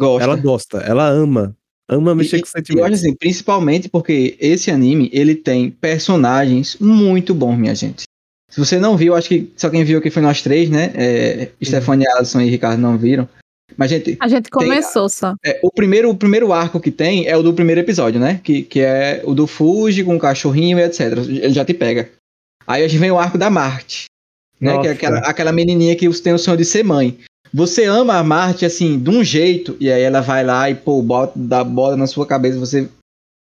Gosta. 0.00 0.24
Ela 0.24 0.36
gosta, 0.36 0.78
ela 0.78 1.08
ama, 1.08 1.54
ama 1.88 2.14
mexer 2.14 2.36
E- 2.36 2.40
com 2.40 2.46
os 2.46 2.54
Eu 2.54 2.60
acho 2.60 2.66
sentimentos. 2.68 3.00
assim, 3.00 3.14
principalmente 3.14 3.88
porque 3.88 4.36
esse 4.40 4.70
anime, 4.70 5.10
ele 5.12 5.34
tem 5.34 5.70
personagens 5.70 6.76
muito 6.80 7.34
bons, 7.34 7.56
minha 7.56 7.74
gente. 7.74 8.04
Se 8.50 8.58
você 8.58 8.78
não 8.78 8.96
viu, 8.96 9.14
acho 9.14 9.28
que 9.28 9.52
só 9.56 9.68
quem 9.68 9.84
viu 9.84 9.98
aqui 9.98 10.08
foi 10.10 10.22
nós 10.22 10.40
três, 10.40 10.70
né? 10.70 10.90
É, 10.94 11.48
Stefania, 11.62 12.08
Alisson 12.16 12.40
e 12.40 12.48
Ricardo 12.48 12.80
não 12.80 12.96
viram. 12.96 13.28
Mas, 13.76 13.90
gente, 13.90 14.16
A 14.18 14.26
gente 14.26 14.48
começou 14.48 15.06
só. 15.10 15.34
é, 15.44 15.60
o, 15.62 15.70
primeiro, 15.70 16.08
o 16.08 16.16
primeiro 16.16 16.50
arco 16.52 16.80
que 16.80 16.90
tem 16.90 17.26
é 17.26 17.36
o 17.36 17.42
do 17.42 17.52
primeiro 17.52 17.82
episódio, 17.82 18.18
né? 18.18 18.40
Que, 18.42 18.62
que 18.62 18.80
é 18.80 19.20
o 19.24 19.34
do 19.34 19.46
Fuji 19.46 20.02
com 20.02 20.16
o 20.16 20.18
cachorrinho 20.18 20.78
e 20.78 20.82
etc. 20.82 21.00
Ele 21.18 21.50
já 21.52 21.62
te 21.64 21.74
pega. 21.74 22.08
Aí 22.68 22.84
a 22.84 22.88
gente 22.88 23.00
vem 23.00 23.10
o 23.10 23.18
arco 23.18 23.38
da 23.38 23.48
Marte, 23.48 24.04
né? 24.60 24.78
Que 24.80 24.88
é 24.88 24.90
aquela, 24.90 25.18
aquela 25.20 25.52
menininha 25.52 25.96
que 25.96 26.08
tem 26.20 26.34
o 26.34 26.38
sonho 26.38 26.56
de 26.58 26.64
ser 26.64 26.84
mãe. 26.84 27.18
Você 27.52 27.84
ama 27.84 28.16
a 28.18 28.22
Marte, 28.22 28.66
assim, 28.66 28.98
de 28.98 29.08
um 29.08 29.24
jeito, 29.24 29.74
e 29.80 29.90
aí 29.90 30.02
ela 30.02 30.20
vai 30.20 30.44
lá 30.44 30.68
e, 30.68 30.74
pô, 30.74 31.00
bota, 31.00 31.32
dá 31.34 31.64
bola 31.64 31.96
na 31.96 32.06
sua 32.06 32.26
cabeça, 32.26 32.58
você... 32.58 32.86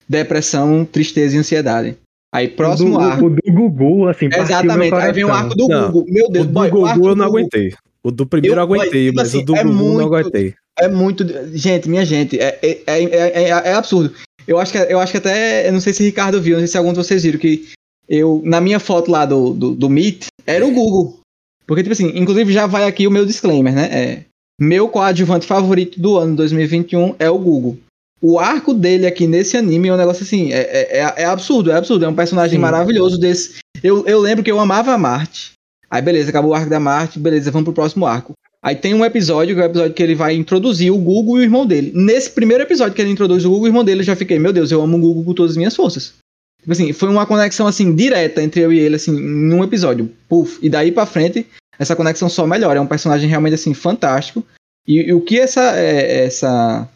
Depressão, 0.09 0.85
tristeza 0.85 1.37
e 1.37 1.39
ansiedade. 1.39 1.97
Aí, 2.35 2.49
próximo 2.49 2.97
o 2.97 2.99
do, 2.99 3.05
arco... 3.05 3.27
O 3.27 3.31
do 3.31 3.53
Gugu, 3.53 4.09
assim, 4.09 4.27
Exatamente, 4.33 4.95
aí 4.95 5.13
vem 5.13 5.25
o 5.25 5.33
arco 5.33 5.55
do 5.55 5.69
Não, 5.69 5.93
Google. 5.93 6.07
Meu 6.09 6.27
O 6.27 6.29
Deus, 6.31 6.47
do 6.47 6.53
boy, 6.53 6.71
o 6.71 6.87
arco 6.87 6.99
Gugu 6.99 7.11
eu 7.11 7.17
não 7.17 7.27
Gugu 7.27 7.39
aguentei. 7.39 7.75
O 8.03 8.11
do 8.11 8.27
primeiro 8.27 8.57
eu, 8.57 8.63
aguentei, 8.63 9.05
tipo 9.07 9.17
mas 9.17 9.29
assim, 9.29 9.39
o 9.39 9.45
do 9.45 9.57
é 9.57 9.63
Gugu 9.63 9.75
eu 9.75 9.79
muito- 9.79 9.99
não 9.99 10.07
aguentei. 10.07 10.55
É 10.79 10.89
muito. 10.89 11.25
Gente, 11.57 11.89
minha 11.89 12.05
gente, 12.05 12.39
é, 12.41 12.59
é, 12.63 12.81
é, 12.87 13.05
é, 13.05 13.43
é- 13.43 13.49
é 13.49 13.75
absurdo. 13.75 14.15
Eu 14.49 14.59
acho, 14.59 14.73
que, 14.73 14.79
eu 14.79 14.99
acho 14.99 15.13
que 15.13 15.19
até. 15.19 15.69
Eu 15.69 15.73
não 15.73 15.81
sei 15.81 15.93
se 15.93 16.03
o 16.03 16.07
Ricardo 16.07 16.41
viu, 16.41 16.55
não 16.55 16.61
sei 16.61 16.69
se 16.69 16.79
algum 16.79 16.93
de 16.93 16.97
vocês 16.99 17.23
viram, 17.23 17.39
que 17.39 17.69
eu, 18.13 18.43
na 18.45 18.61
minha 18.61 18.79
foto 18.79 19.11
lá 19.11 19.25
do, 19.25 19.55
do, 19.55 19.75
do 19.75 19.89
Meet, 19.89 20.27
era 20.47 20.67
o 20.67 20.71
Google. 20.71 21.19
Porque, 21.67 21.83
tipo 21.83 21.95
assim, 21.95 22.13
inclusive 22.15 22.53
já 22.53 22.67
vai 22.67 22.85
aqui 22.85 23.07
o 23.07 23.11
meu 23.11 23.25
disclaimer, 23.25 23.75
né? 23.75 23.89
É, 23.91 24.25
meu 24.61 24.87
coadjuvante 24.87 25.47
favorito 25.47 25.99
do 25.99 26.19
ano 26.19 26.37
2021 26.37 27.15
é 27.19 27.31
o 27.31 27.39
Google. 27.39 27.79
O 28.21 28.39
arco 28.39 28.75
dele 28.75 29.07
aqui 29.07 29.27
nesse 29.27 29.57
anime 29.57 29.89
é 29.89 29.95
um 29.95 29.97
negócio 29.97 30.25
assim, 30.25 30.53
é, 30.53 30.59
é, 30.61 30.99
é- 30.99 31.23
é 31.23 31.25
absurdo, 31.25 31.71
é 31.71 31.75
absurdo. 31.75 32.05
É 32.05 32.09
um 32.09 32.15
personagem 32.15 32.59
Sim. 32.59 32.61
maravilhoso 32.61 33.19
desse. 33.19 33.61
Eu, 33.83 34.07
eu 34.07 34.21
lembro 34.21 34.45
que 34.45 34.53
eu 34.53 34.61
amava 34.61 34.93
a 34.93 34.99
Marte. 34.99 35.53
Aí, 35.91 36.03
beleza, 36.03 36.29
acabou 36.29 36.51
o 36.51 36.55
arco 36.55 36.69
da 36.69 36.79
Marte, 36.79 37.19
beleza, 37.19 37.51
vamos 37.51 37.65
pro 37.65 37.73
próximo 37.73 38.05
arco. 38.05 38.33
Aí 38.63 38.77
tem 38.77 38.93
um 38.95 39.05
episódio, 39.05 39.55
que 39.55 39.61
é 39.61 39.65
o 39.65 39.67
episódio 39.67 39.95
que 39.95 40.03
ele 40.03 40.15
vai 40.15 40.35
introduzir 40.35 40.93
o 40.93 40.99
Google 40.99 41.39
e 41.39 41.41
o 41.41 41.43
irmão 41.43 41.67
dele. 41.67 41.93
Nesse 41.95 42.31
primeiro 42.31 42.63
episódio 42.63 42.95
que 42.95 43.01
ele 43.01 43.11
introduz 43.11 43.45
o 43.45 43.49
Google 43.51 43.67
e 43.67 43.71
o 43.71 43.73
irmão 43.73 43.85
dele, 43.85 44.01
eu 44.01 44.05
já 44.05 44.15
fiquei, 44.15 44.39
meu 44.39 44.53
Deus, 44.53 44.71
eu 44.71 44.81
amo 44.83 44.99
o 44.99 45.01
Google 45.01 45.25
com 45.25 45.35
todas 45.35 45.53
as 45.53 45.57
minhas 45.57 45.75
forças. 45.75 46.15
Tipo 46.63 46.73
assim, 46.73 46.93
foi 46.93 47.09
uma 47.09 47.27
conexão 47.27 47.67
assim 47.67 47.95
direta 47.95 48.41
entre 48.41 48.61
eu 48.61 48.73
e 48.73 48.79
ele 48.79 48.95
assim, 48.97 49.13
em 49.13 49.53
um 49.53 49.65
episódio. 49.65 50.11
Puf, 50.29 50.59
e 50.63 50.71
daí 50.71 50.93
pra 50.93 51.05
frente, 51.05 51.47
essa 51.79 51.97
conexão 51.97 52.29
só 52.29 52.47
melhora, 52.47 52.79
é 52.79 52.83
um 52.83 52.87
personagem 52.87 53.29
realmente 53.29 53.55
assim 53.55 53.75
fantástico. 53.75 54.45
E, 54.87 55.09
e 55.09 55.13
o 55.13 55.21
que 55.21 55.39
essa 55.39 55.77
é, 55.77 56.25
essa 56.25 56.89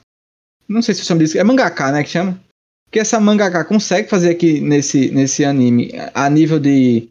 não 0.68 0.82
sei 0.82 0.94
se 0.94 1.04
chama 1.04 1.20
disso, 1.20 1.38
é 1.38 1.44
mangaka, 1.44 1.90
né, 1.92 2.02
que 2.02 2.10
chama? 2.10 2.40
O 2.88 2.90
que 2.90 3.00
essa 3.00 3.18
mangaka 3.18 3.64
consegue 3.64 4.08
fazer 4.08 4.30
aqui 4.30 4.60
nesse 4.60 5.10
nesse 5.10 5.44
anime 5.44 5.90
a 6.14 6.30
nível 6.30 6.60
de 6.60 7.08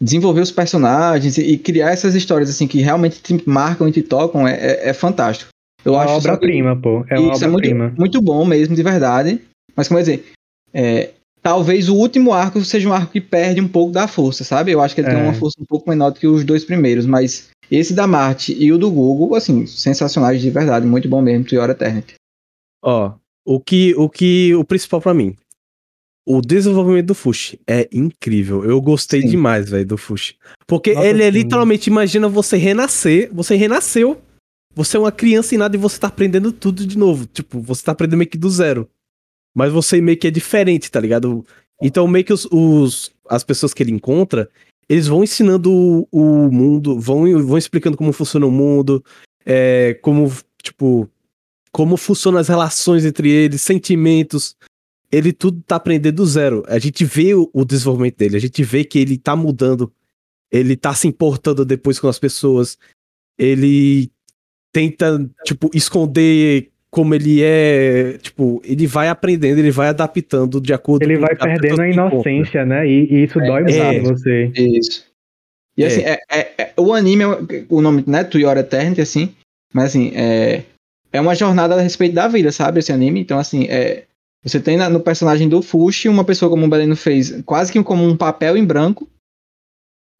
desenvolver 0.00 0.40
os 0.40 0.50
personagens 0.50 1.38
e, 1.38 1.42
e 1.42 1.58
criar 1.58 1.90
essas 1.90 2.14
histórias 2.14 2.50
assim 2.50 2.66
que 2.66 2.80
realmente 2.80 3.20
te 3.20 3.48
marcam 3.48 3.88
e 3.88 3.92
te 3.92 4.02
tocam 4.02 4.46
é, 4.46 4.54
é, 4.54 4.88
é 4.90 4.92
fantástico. 4.92 5.50
Eu 5.84 5.94
É 5.94 5.96
uma 5.96 6.04
acho 6.04 6.14
obra-prima, 6.14 6.76
pô. 6.76 7.04
É 7.08 7.18
uma 7.18 7.32
isso 7.32 7.44
é 7.44 7.48
muito, 7.48 7.66
obra-prima. 7.66 7.94
muito 7.96 8.20
bom 8.20 8.44
mesmo, 8.44 8.74
de 8.74 8.82
verdade. 8.82 9.40
Mas 9.76 9.86
como 9.86 10.00
eu 10.00 10.02
dizer, 10.04 10.24
é, 10.72 11.10
talvez 11.48 11.88
o 11.88 11.94
último 11.94 12.34
arco 12.34 12.62
seja 12.62 12.86
um 12.86 12.92
arco 12.92 13.10
que 13.10 13.22
perde 13.22 13.58
um 13.58 13.66
pouco 13.68 13.90
da 13.90 14.06
força, 14.06 14.44
sabe? 14.44 14.70
Eu 14.70 14.82
acho 14.82 14.94
que 14.94 15.00
ele 15.00 15.08
tem 15.08 15.18
É. 15.18 15.22
uma 15.22 15.32
força 15.32 15.58
um 15.58 15.64
pouco 15.64 15.88
menor 15.88 16.10
do 16.10 16.20
que 16.20 16.26
os 16.26 16.44
dois 16.44 16.62
primeiros, 16.62 17.06
mas 17.06 17.48
esse 17.70 17.94
da 17.94 18.06
Marte 18.06 18.52
e 18.52 18.70
o 18.70 18.76
do 18.76 18.90
Google, 18.90 19.34
assim, 19.34 19.64
sensacionais 19.66 20.42
de 20.42 20.50
verdade, 20.50 20.86
muito 20.86 21.08
bom 21.08 21.22
mesmo, 21.22 21.46
Triora 21.46 21.72
Eternity. 21.72 22.16
Ó, 22.84 23.12
o 23.46 23.58
que, 23.58 23.94
o 23.96 24.10
que, 24.10 24.54
o 24.54 24.62
principal 24.62 25.00
pra 25.00 25.14
mim, 25.14 25.34
o 26.26 26.42
desenvolvimento 26.42 27.06
do 27.06 27.14
Fushi 27.14 27.58
é 27.66 27.88
incrível. 27.90 28.62
Eu 28.62 28.78
gostei 28.82 29.22
Sim. 29.22 29.28
demais, 29.28 29.70
velho, 29.70 29.86
do 29.86 29.96
Fushi. 29.96 30.36
Porque 30.66 30.92
Nossa, 30.92 31.06
ele 31.06 31.22
é 31.22 31.30
literalmente, 31.30 31.88
imagina 31.88 32.28
você 32.28 32.58
renascer, 32.58 33.30
você 33.32 33.56
renasceu, 33.56 34.20
você 34.74 34.98
é 34.98 35.00
uma 35.00 35.10
criança 35.10 35.54
e 35.54 35.58
nada 35.58 35.74
e 35.74 35.78
você 35.78 35.98
tá 35.98 36.08
aprendendo 36.08 36.52
tudo 36.52 36.86
de 36.86 36.98
novo. 36.98 37.24
Tipo, 37.24 37.58
você 37.58 37.82
tá 37.82 37.92
aprendendo 37.92 38.18
meio 38.18 38.28
que 38.28 38.36
do 38.36 38.50
zero. 38.50 38.86
Mas 39.54 39.72
você 39.72 40.00
meio 40.00 40.18
que 40.18 40.26
é 40.26 40.30
diferente, 40.30 40.90
tá 40.90 41.00
ligado? 41.00 41.44
Então 41.82 42.06
meio 42.08 42.24
que 42.24 42.32
os, 42.32 42.46
os- 42.50 43.10
as 43.28 43.44
pessoas 43.44 43.72
que 43.74 43.82
ele 43.82 43.92
encontra, 43.92 44.48
eles 44.88 45.06
vão 45.06 45.22
ensinando 45.22 45.70
o, 45.72 46.08
o 46.10 46.50
mundo, 46.50 46.98
vão, 46.98 47.24
vão 47.46 47.58
explicando 47.58 47.96
como 47.96 48.12
funciona 48.12 48.46
o 48.46 48.50
mundo, 48.50 49.04
é, 49.44 49.94
como, 50.02 50.32
tipo, 50.62 51.08
como 51.72 51.96
funcionam 51.96 52.38
as 52.40 52.48
relações 52.48 53.04
entre 53.04 53.30
eles, 53.30 53.60
sentimentos. 53.62 54.56
Ele 55.10 55.32
tudo 55.32 55.62
tá 55.66 55.76
aprendendo 55.76 56.16
do 56.16 56.26
zero. 56.26 56.62
A 56.68 56.78
gente 56.78 57.04
vê 57.04 57.34
o, 57.34 57.50
o 57.52 57.64
desenvolvimento 57.64 58.16
dele, 58.16 58.36
a 58.36 58.40
gente 58.40 58.62
vê 58.62 58.84
que 58.84 58.98
ele 58.98 59.16
tá 59.18 59.34
mudando, 59.36 59.92
ele 60.50 60.76
tá 60.76 60.94
se 60.94 61.06
importando 61.08 61.64
depois 61.64 61.98
com 62.00 62.08
as 62.08 62.18
pessoas, 62.18 62.78
ele 63.38 64.10
tenta, 64.72 65.30
tipo, 65.44 65.70
esconder 65.74 66.70
como 66.90 67.14
ele 67.14 67.42
é, 67.42 68.16
tipo, 68.18 68.60
ele 68.64 68.86
vai 68.86 69.08
aprendendo, 69.08 69.58
ele 69.58 69.70
vai 69.70 69.88
adaptando 69.88 70.60
de 70.60 70.72
acordo 70.72 71.02
Ele 71.02 71.16
com 71.16 71.20
vai 71.22 71.32
a 71.32 71.36
pessoa 71.36 71.58
perdendo 71.60 71.82
a 71.82 71.88
inocência, 71.88 72.64
né? 72.64 72.86
E, 72.88 73.06
e 73.12 73.24
isso 73.24 73.38
É, 73.40 73.46
dói 73.46 73.62
muito 73.62 73.76
é. 73.76 74.00
você. 74.00 74.52
Isso. 74.56 75.06
E 75.76 75.84
É. 75.84 75.86
assim, 75.86 76.00
é, 76.00 76.18
é- 76.30 76.52
é- 76.58 76.72
o 76.76 76.92
anime, 76.94 77.24
é- 77.24 77.64
o 77.68 77.80
nome, 77.80 78.02
né, 78.06 78.24
Triora 78.24 78.60
Eternity, 78.60 79.00
assim, 79.00 79.34
mas 79.72 79.86
assim, 79.86 80.12
é, 80.14 80.62
é 81.12 81.20
uma 81.20 81.34
jornada 81.34 81.74
a 81.74 81.80
respeito 81.80 82.14
da 82.14 82.26
vida, 82.26 82.50
sabe, 82.50 82.80
esse 82.80 82.90
anime? 82.92 83.20
Então, 83.20 83.38
assim, 83.38 83.66
é, 83.68 84.04
você 84.42 84.58
tem 84.58 84.76
na- 84.76 84.88
no 84.88 85.00
personagem 85.00 85.48
do 85.48 85.60
Fushi 85.60 86.08
uma 86.08 86.24
pessoa, 86.24 86.50
como 86.50 86.64
o 86.64 86.68
Beleno 86.68 86.96
fez, 86.96 87.42
quase 87.42 87.70
que 87.70 87.82
como 87.82 88.02
um 88.02 88.16
papel 88.16 88.56
em 88.56 88.64
branco, 88.64 89.06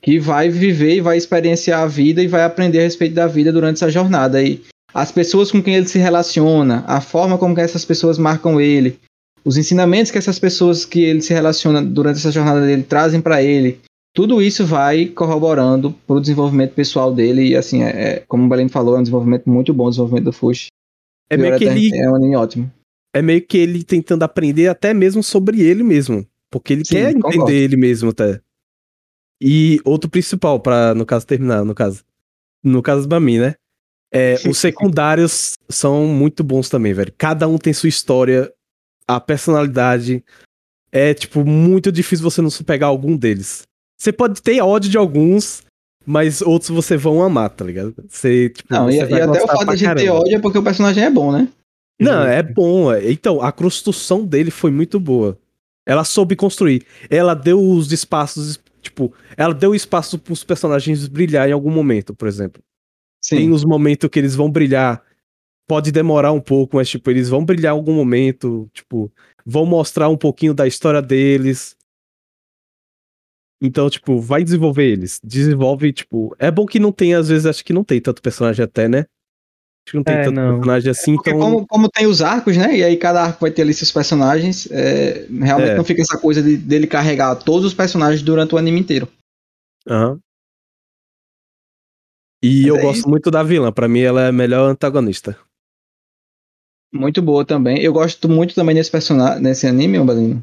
que 0.03 0.19
vai 0.19 0.49
viver 0.49 0.97
e 0.97 1.01
vai 1.01 1.16
experienciar 1.16 1.81
a 1.83 1.87
vida 1.87 2.23
e 2.23 2.29
vai 2.29 2.45
aprender 2.45 2.79
a 2.79 2.83
respeito 2.83 3.14
da 3.14 3.27
vida 3.27 3.51
durante 3.53 3.77
essa 3.77 3.91
jornada. 3.91 4.41
E 4.43 4.62
as 4.93 5.12
pessoas 5.12 5.51
com 5.51 5.62
quem 5.62 5.74
ele 5.76 5.86
se 5.89 5.99
relaciona, 5.99 6.84
a 6.86 7.01
forma 7.01 7.36
como 7.39 7.59
essas 7.59 7.84
pessoas 7.84 8.18
marcam 8.18 8.61
ele, 8.61 8.99
os 9.45 9.57
ensinamentos 9.57 10.11
que 10.11 10.18
essas 10.18 10.39
pessoas 10.39 10.84
que 10.84 11.03
ele 11.03 11.20
se 11.22 11.32
relaciona 11.32 11.82
durante 11.82 12.16
essa 12.18 12.32
jornada 12.32 12.61
dele 12.61 12.82
trazem 12.82 13.20
para 13.20 13.43
ele, 13.43 13.80
tudo 14.14 14.43
isso 14.43 14.66
vai 14.66 15.07
corroborando 15.07 15.93
para 16.07 16.16
o 16.16 16.20
desenvolvimento 16.20 16.72
pessoal 16.74 17.14
dele. 17.14 17.49
E 17.49 17.57
assim, 17.57 17.82
é, 17.82 17.89
é- 17.89 18.24
como 18.26 18.45
o 18.45 18.49
Belém 18.49 18.68
falou, 18.68 18.97
é 18.97 18.99
um 18.99 19.03
desenvolvimento 19.03 19.49
muito 19.49 19.72
bom, 19.72 19.86
o 19.86 19.91
desenvolvimento 19.91 20.24
do 20.24 20.32
Fush. 20.32 20.66
É 21.30 21.36
meio 21.36 21.57
que 21.59 21.64
ele 21.64 21.95
É 21.97 22.11
um 22.11 22.16
anime 22.16 22.36
ótimo. 22.36 22.72
é 23.14 23.22
meio 23.22 23.41
que 23.47 23.57
ele 23.59 23.84
tentando 23.84 24.22
aprender 24.24 24.68
até 24.68 24.93
mesmo 24.93 25.22
sobre 25.22 25.61
ele 25.61 25.82
mesmo. 25.82 26.26
Porque 26.51 26.72
ele 26.72 26.84
Sim, 26.84 26.95
quer 26.97 27.11
entender 27.11 27.22
concordo. 27.36 27.51
ele 27.53 27.76
mesmo 27.76 28.11
até. 28.11 28.41
E 29.41 29.78
outro 29.84 30.11
principal, 30.11 30.59
pra, 30.59 30.95
no 30.95 31.05
caso, 31.07 31.26
terminar, 31.26 31.64
no 31.64 31.74
caso. 31.74 32.03
No 32.64 32.82
caso 32.82 33.03
do 33.03 33.09
Bami, 33.09 33.39
né? 33.39 33.55
É, 34.13 34.37
os 34.49 34.59
secundários 34.59 35.55
são 35.69 36.07
muito 36.07 36.43
bons 36.43 36.69
também, 36.69 36.93
velho. 36.93 37.13
Cada 37.17 37.47
um 37.49 37.59
tem 37.59 37.73
sua 37.73 37.89
história, 37.89 38.53
a 39.07 39.21
personalidade. 39.21 40.25
É, 40.91 41.13
tipo, 41.13 41.45
muito 41.45 41.93
difícil 41.93 42.29
você 42.29 42.41
não 42.41 42.51
se 42.51 42.65
pegar 42.65 42.87
algum 42.87 43.17
deles. 43.17 43.63
Você 43.99 44.13
pode 44.13 44.41
ter 44.41 44.61
ódio 44.61 44.91
de 44.91 44.97
alguns, 44.97 45.63
mas 46.07 46.41
outros 46.41 46.71
você 46.71 46.97
vão 46.97 47.23
amar, 47.23 47.51
tá 47.51 47.65
ligado? 47.65 47.95
Você, 48.09 48.49
tipo, 48.51 48.73
Não, 48.73 48.89
e, 48.89 48.97
você 48.97 49.03
e 49.03 49.07
vai 49.07 49.21
até 49.23 49.43
o 49.43 49.47
fato 49.47 49.67
da 49.67 49.77
gente 49.77 49.89
ter 49.89 50.07
caramba. 50.07 50.21
ódio 50.21 50.37
é 50.37 50.41
porque 50.41 50.59
o 50.59 50.63
personagem 50.63 51.05
é 51.05 51.11
bom, 51.11 51.33
né? 51.33 51.49
Não, 52.01 52.23
é 52.23 52.43
bom. 52.43 52.93
é. 52.93 53.11
Então, 53.11 53.43
a 53.43 53.51
construção 53.51 54.25
dele 54.25 54.51
foi 54.51 54.71
muito 54.71 55.01
boa. 55.01 55.37
Ela 55.85 56.05
soube 56.05 56.37
construir. 56.37 56.87
Ela 57.11 57.35
deu 57.35 57.61
os 57.61 57.91
espaços, 57.93 58.61
tipo, 58.81 59.13
ela 59.37 59.53
deu 59.53 59.75
espaço 59.75 60.19
pros 60.19 60.45
personagens 60.45 61.09
brilhar 61.09 61.49
em 61.49 61.53
algum 61.53 61.71
momento, 61.71 62.15
por 62.15 62.29
exemplo. 62.29 62.63
Tem 63.27 63.41
Sim. 63.41 63.51
os 63.51 63.64
momentos 63.64 64.09
que 64.09 64.19
eles 64.19 64.35
vão 64.35 64.51
brilhar. 64.51 65.03
Pode 65.66 65.93
demorar 65.93 66.33
um 66.33 66.41
pouco, 66.41 66.77
mas, 66.77 66.89
tipo, 66.89 67.11
eles 67.11 67.29
vão 67.29 67.45
brilhar 67.45 67.75
em 67.75 67.77
algum 67.77 67.93
momento. 67.93 68.71
Tipo, 68.73 69.12
vão 69.45 69.66
mostrar 69.66 70.09
um 70.09 70.16
pouquinho 70.16 70.55
da 70.55 70.66
história 70.66 71.03
deles. 71.03 71.77
Então, 73.61 73.91
tipo, 73.91 74.21
vai 74.21 74.45
desenvolver 74.45 74.85
eles. 74.85 75.21
Desenvolve, 75.23 75.93
tipo. 75.93 76.35
É 76.39 76.51
bom 76.51 76.64
que 76.64 76.79
não 76.79 76.93
tem, 76.93 77.14
às 77.14 77.29
vezes, 77.29 77.45
acho 77.45 77.64
que 77.64 77.73
não 77.73 77.85
tem 77.85 78.01
tanto 78.01 78.23
personagem 78.23 78.64
até, 78.64 78.89
né? 78.89 79.07
Acho 79.87 79.93
que 79.93 79.97
não 79.97 80.05
tem 80.05 80.14
é, 80.14 80.25
tanto 80.25 80.35
não. 80.35 80.55
personagem 80.55 80.91
assim, 80.91 81.12
é 81.12 81.14
então. 81.14 81.39
Como, 81.39 81.66
como, 81.66 81.89
tem 81.89 82.07
os 82.07 82.23
arcos, 82.23 82.57
né? 82.57 82.77
E 82.77 82.85
aí 82.85 82.97
cada 82.97 83.23
arco 83.23 83.41
vai 83.41 83.51
ter 83.51 83.62
ali 83.62 83.75
seus 83.75 83.91
personagens. 83.91 84.71
É, 84.71 85.27
realmente 85.41 85.71
é. 85.71 85.77
não 85.77 85.85
fica 85.85 86.03
essa 86.03 86.19
coisa 86.19 86.43
de, 86.43 86.57
dele 86.57 86.87
carregar 86.87 87.35
todos 87.37 87.64
os 87.64 87.75
personagens 87.75 88.23
durante 88.23 88.55
o 88.55 88.59
anime 88.59 88.81
inteiro. 88.81 89.09
Aham. 89.89 90.12
Uhum. 90.12 90.21
E 92.43 92.62
Mas 92.62 92.66
eu 92.66 92.76
é 92.76 92.82
gosto 92.82 92.99
isso. 93.01 93.09
muito 93.09 93.30
da 93.30 93.43
vilã. 93.43 93.72
Para 93.72 93.89
mim, 93.89 94.01
ela 94.01 94.22
é 94.22 94.28
a 94.28 94.32
melhor 94.32 94.70
antagonista. 94.70 95.36
Muito 96.93 97.20
boa 97.20 97.45
também. 97.45 97.80
Eu 97.80 97.93
gosto 97.93 98.28
muito 98.28 98.55
também 98.55 98.74
desse 98.74 98.91
personagem, 98.91 99.43
nesse 99.43 99.66
anime, 99.66 99.99
Balino. 99.99 100.43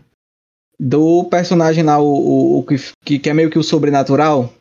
Do 0.79 1.23
personagem 1.25 1.83
lá, 1.83 1.99
o, 1.99 2.05
o, 2.05 2.59
o 2.59 2.65
que, 3.03 3.19
que 3.19 3.29
é 3.29 3.33
meio 3.33 3.49
que 3.49 3.57
o 3.57 3.63
sobrenatural. 3.63 4.53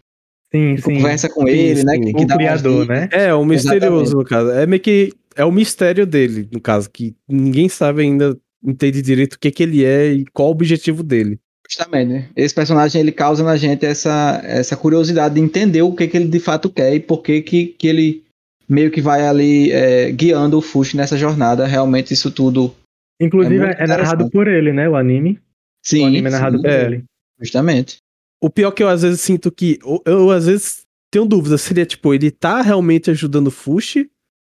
Sim, 0.51 0.77
sim. 0.77 0.83
Conversa 0.83 1.29
com 1.29 1.49
ele, 1.49 1.81
sim, 1.81 1.85
né? 1.85 1.99
Que, 1.99 2.13
que 2.13 2.25
o 2.25 2.29
criador, 2.29 2.87
né? 2.87 3.09
É, 3.11 3.35
o 3.35 3.45
misterioso, 3.45 4.03
Exatamente. 4.03 4.15
no 4.15 4.25
caso. 4.25 4.51
É 4.53 4.67
meio 4.67 4.81
que. 4.81 5.13
É 5.37 5.45
o 5.45 5.51
mistério 5.51 6.07
dele, 6.07 6.49
no 6.53 6.61
caso, 6.61 6.89
que 6.89 7.17
ninguém 7.29 7.69
sabe 7.69 8.03
ainda, 8.03 8.39
entende 8.63 9.03
direito 9.03 9.35
o 9.35 9.39
que, 9.39 9.51
que 9.51 9.65
ele 9.65 9.85
é 9.85 10.13
e 10.13 10.25
qual 10.27 10.49
o 10.49 10.53
objetivo 10.53 11.03
dele. 11.03 11.41
Justamente, 11.69 12.09
né? 12.09 12.29
Esse 12.37 12.55
personagem 12.55 13.01
ele 13.01 13.13
causa 13.13 13.43
na 13.43 13.57
gente 13.57 13.87
essa, 13.87 14.41
essa 14.45 14.77
curiosidade 14.77 15.35
de 15.35 15.41
entender 15.41 15.83
o 15.83 15.95
que, 15.95 16.07
que 16.07 16.17
ele 16.17 16.29
de 16.29 16.39
fato 16.39 16.69
quer 16.71 16.95
e 16.95 17.01
por 17.01 17.23
que, 17.23 17.41
que, 17.43 17.67
que 17.67 17.89
ele 17.89 18.25
meio 18.69 18.91
que 18.91 19.01
vai 19.01 19.27
ali 19.27 19.71
é, 19.71 20.11
guiando 20.13 20.59
o 20.59 20.63
Fush 20.63 20.95
nessa 20.95 21.17
jornada. 21.17 21.67
Realmente, 21.67 22.13
isso 22.13 22.31
tudo. 22.31 22.75
Inclusive, 23.21 23.65
é, 23.65 23.77
é 23.79 23.87
narrado 23.87 24.31
por 24.31 24.49
ele, 24.49 24.73
né? 24.73 24.89
O 24.89 24.97
anime. 24.97 25.39
Sim. 25.83 26.05
O 26.05 26.07
anime 26.07 26.29
é 26.29 26.31
narrado 26.31 26.57
sim, 26.57 26.63
por 26.63 26.71
é. 26.71 26.85
ele. 26.85 27.05
Justamente. 27.41 27.99
O 28.41 28.51
pior 28.51 28.71
que 28.73 28.83
eu 28.83 28.89
às 28.89 29.03
vezes 29.03 29.21
sinto 29.21 29.51
que. 29.51 29.79
Eu, 29.83 30.03
eu 30.05 30.31
às 30.31 30.47
vezes 30.47 30.85
tenho 31.11 31.25
dúvidas. 31.25 31.63
Seria 31.63 31.87
tipo, 31.87 32.13
ele 32.13 32.31
tá 32.31 32.61
realmente 32.61 33.11
ajudando 33.11 33.49
o 33.49 33.53
Fush? 33.53 33.97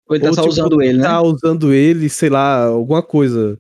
Ou 0.09 0.17
ele 0.17 0.25
tá 0.25 0.31
ou, 0.31 0.35
só 0.35 0.43
tipo, 0.43 0.53
usando 0.53 0.83
ele, 0.83 0.99
né? 0.99 1.05
Tá 1.05 1.23
usando 1.23 1.73
ele, 1.73 2.09
sei 2.09 2.29
lá, 2.29 2.65
alguma 2.65 3.03
coisa. 3.03 3.59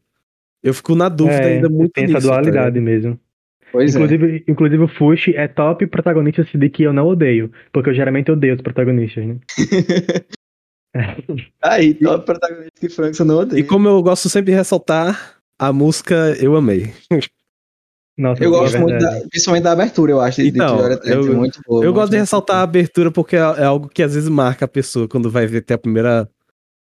Eu 0.63 0.73
fico 0.73 0.95
na 0.95 1.09
dúvida 1.09 1.43
é, 1.43 1.55
ainda 1.57 1.69
muito 1.69 1.93
tem 1.93 2.05
nisso. 2.05 2.19
essa 2.19 2.29
dualidade 2.29 2.77
tá 2.77 2.81
mesmo. 2.81 3.19
Pois 3.73 3.97
é. 3.97 3.99
inclusive, 3.99 4.37
é. 4.37 4.51
inclusive 4.51 4.83
o 4.83 4.89
Fush 4.89 5.29
é 5.29 5.49
top 5.49 5.87
protagonista 5.87 6.45
de 6.45 6.69
que 6.69 6.83
eu 6.83 6.93
não 6.93 7.07
odeio. 7.07 7.51
Porque 7.73 7.91
eu 7.91 7.95
geralmente 7.95 8.31
odeio 8.31 8.55
os 8.55 8.61
protagonistas, 8.61 9.27
né? 9.27 9.37
Aí, 11.63 11.95
top 11.95 12.27
protagonista 12.27 12.81
que 12.81 12.89
França 12.89 13.25
não 13.25 13.39
odeia. 13.39 13.61
E 13.61 13.65
como 13.65 13.89
eu 13.89 14.03
gosto 14.03 14.29
sempre 14.29 14.53
de 14.53 14.59
ressaltar, 14.59 15.37
a 15.59 15.73
música 15.73 16.37
eu 16.41 16.55
amei. 16.55 16.93
Nossa, 18.17 18.45
eu 18.45 18.51
gosto 18.51 18.77
é 18.77 18.81
muito, 18.81 18.99
da, 18.99 19.23
principalmente 19.31 19.63
da 19.63 19.73
abertura, 19.73 20.13
eu 20.13 20.21
acho. 20.21 20.43
Então, 20.43 20.77
de 21.01 21.11
eu, 21.11 21.35
muito 21.35 21.61
boa, 21.67 21.83
eu 21.83 21.95
gosto 21.95 22.11
de 22.11 22.19
ressaltar 22.19 22.57
a 22.57 22.63
abertura 22.63 23.11
porque 23.11 23.37
é, 23.37 23.39
é, 23.39 23.65
algo 23.65 23.89
que 23.89 24.03
às 24.03 24.15
vezes 24.15 24.29
marca 24.29 24.67
a 24.67 24.69
pessoa 24.69 25.09
quando 25.09 25.31
vai 25.31 25.47
ver 25.47 25.59
até 25.59 25.75
a 25.75 25.79
primeira. 25.79 26.29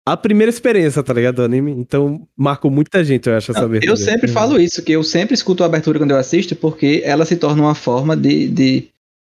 A 0.07 0.17
primeira 0.17 0.51
experiência, 0.51 1.03
tá 1.03 1.13
ligado? 1.15 1.37
Do 1.37 1.45
anime. 1.45 1.71
Então, 1.71 2.27
marcou 2.37 2.71
muita 2.71 3.05
gente, 3.05 3.29
eu 3.29 3.37
acho, 3.37 3.53
essa 3.53 3.65
abertura. 3.65 3.93
Eu 3.93 3.97
sempre 3.97 4.27
falo 4.27 4.61
isso, 4.61 4.83
que 4.83 4.93
eu 4.93 5.03
sempre 5.05 5.35
escuto 5.35 5.63
a 5.63 5.67
abertura 5.67 5.99
quando 5.99 6.11
eu 6.11 6.17
assisto, 6.17 6.57
porque 6.57 7.03
ela 7.05 7.25
se 7.25 7.37
torna 7.37 7.63
uma 7.63 7.75
forma 7.75 8.17
de, 8.17 8.49
de 8.49 8.93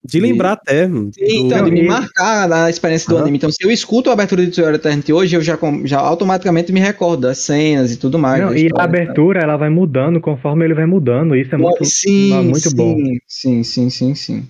de 0.06 0.20
lembrar 0.20 0.52
até. 0.52 0.86
Sim, 0.86 1.10
então, 1.18 1.64
de 1.64 1.70
me 1.70 1.82
marcar 1.82 2.46
na 2.46 2.68
experiência 2.68 3.08
do 3.08 3.14
uhum. 3.14 3.22
anime. 3.22 3.38
Então, 3.38 3.50
se 3.50 3.64
eu 3.64 3.70
escuto 3.70 4.10
a 4.10 4.12
abertura 4.12 4.44
de 4.44 4.52
Toyota 4.52 4.76
Eternity 4.76 5.12
hoje, 5.14 5.34
eu 5.34 5.40
já, 5.40 5.58
já 5.84 5.98
automaticamente 5.98 6.70
me 6.72 6.80
recordo 6.80 7.22
das 7.22 7.38
cenas 7.38 7.90
e 7.90 7.96
tudo 7.96 8.18
mais. 8.18 8.42
Não, 8.42 8.54
e 8.54 8.68
a 8.76 8.82
abertura, 8.82 9.40
ela 9.40 9.56
vai 9.56 9.70
mudando 9.70 10.20
conforme 10.20 10.66
ele 10.66 10.74
vai 10.74 10.84
mudando. 10.84 11.34
Isso 11.34 11.54
é 11.54 11.58
muito, 11.58 11.84
sim, 11.86 12.34
muito 12.42 12.68
sim, 12.68 12.76
bom. 12.76 12.96
Sim, 13.26 13.62
sim, 13.62 13.88
sim, 13.88 14.14
sim. 14.14 14.48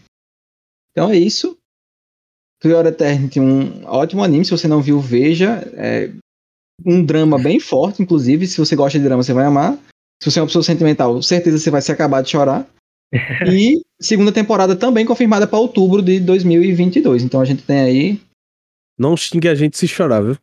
Então 0.90 1.08
é 1.08 1.16
isso. 1.16 1.56
Toyota 2.64 2.88
Eternity, 2.88 3.38
um 3.38 3.84
ótimo 3.84 4.24
anime. 4.24 4.42
Se 4.42 4.50
você 4.50 4.66
não 4.66 4.80
viu, 4.80 4.98
veja. 4.98 5.70
É 5.74 6.10
um 6.84 7.04
drama 7.04 7.38
bem 7.38 7.60
forte, 7.60 8.02
inclusive. 8.02 8.46
Se 8.46 8.56
você 8.56 8.74
gosta 8.74 8.98
de 8.98 9.04
drama, 9.04 9.22
você 9.22 9.34
vai 9.34 9.44
amar. 9.44 9.76
Se 10.22 10.30
você 10.30 10.38
é 10.38 10.42
uma 10.42 10.48
pessoa 10.48 10.62
sentimental, 10.62 11.20
certeza 11.20 11.58
você 11.58 11.70
vai 11.70 11.82
se 11.82 11.92
acabar 11.92 12.22
de 12.22 12.30
chorar. 12.30 12.66
e 13.46 13.82
segunda 14.00 14.32
temporada 14.32 14.74
também 14.74 15.04
confirmada 15.04 15.46
para 15.46 15.58
outubro 15.58 16.00
de 16.00 16.18
2022. 16.20 17.22
Então 17.22 17.42
a 17.42 17.44
gente 17.44 17.62
tem 17.62 17.80
aí. 17.80 18.20
Não 18.98 19.14
xingue 19.14 19.48
a 19.48 19.54
gente 19.54 19.76
se 19.76 19.86
chorar, 19.86 20.22
viu? 20.22 20.38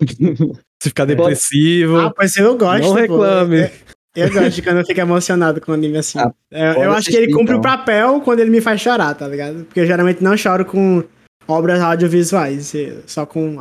se 0.80 0.90
ficar 0.90 1.06
depressivo. 1.06 1.96
Ah, 1.96 2.12
pois 2.14 2.36
eu 2.36 2.56
gosto. 2.56 2.84
Não 2.84 2.92
reclame. 2.92 3.68
Eu, 4.14 4.28
eu 4.28 4.32
gosto 4.32 4.50
de 4.50 4.62
quando 4.62 4.78
eu 4.78 4.86
fico 4.86 5.00
emocionado 5.00 5.60
com 5.60 5.72
anime 5.72 5.98
assim. 5.98 6.20
Ah, 6.20 6.32
eu, 6.52 6.84
eu 6.84 6.92
acho 6.92 7.10
que 7.10 7.16
ele 7.16 7.32
cumpre 7.32 7.56
então. 7.56 7.58
o 7.58 7.62
papel 7.62 8.20
quando 8.20 8.38
ele 8.38 8.50
me 8.50 8.60
faz 8.60 8.80
chorar, 8.80 9.14
tá 9.14 9.26
ligado? 9.26 9.64
Porque 9.64 9.80
eu 9.80 9.86
geralmente 9.86 10.22
não 10.22 10.36
choro 10.36 10.64
com 10.64 11.02
obras 11.48 11.80
audiovisuais, 11.80 12.72
só 13.06 13.26
com 13.26 13.56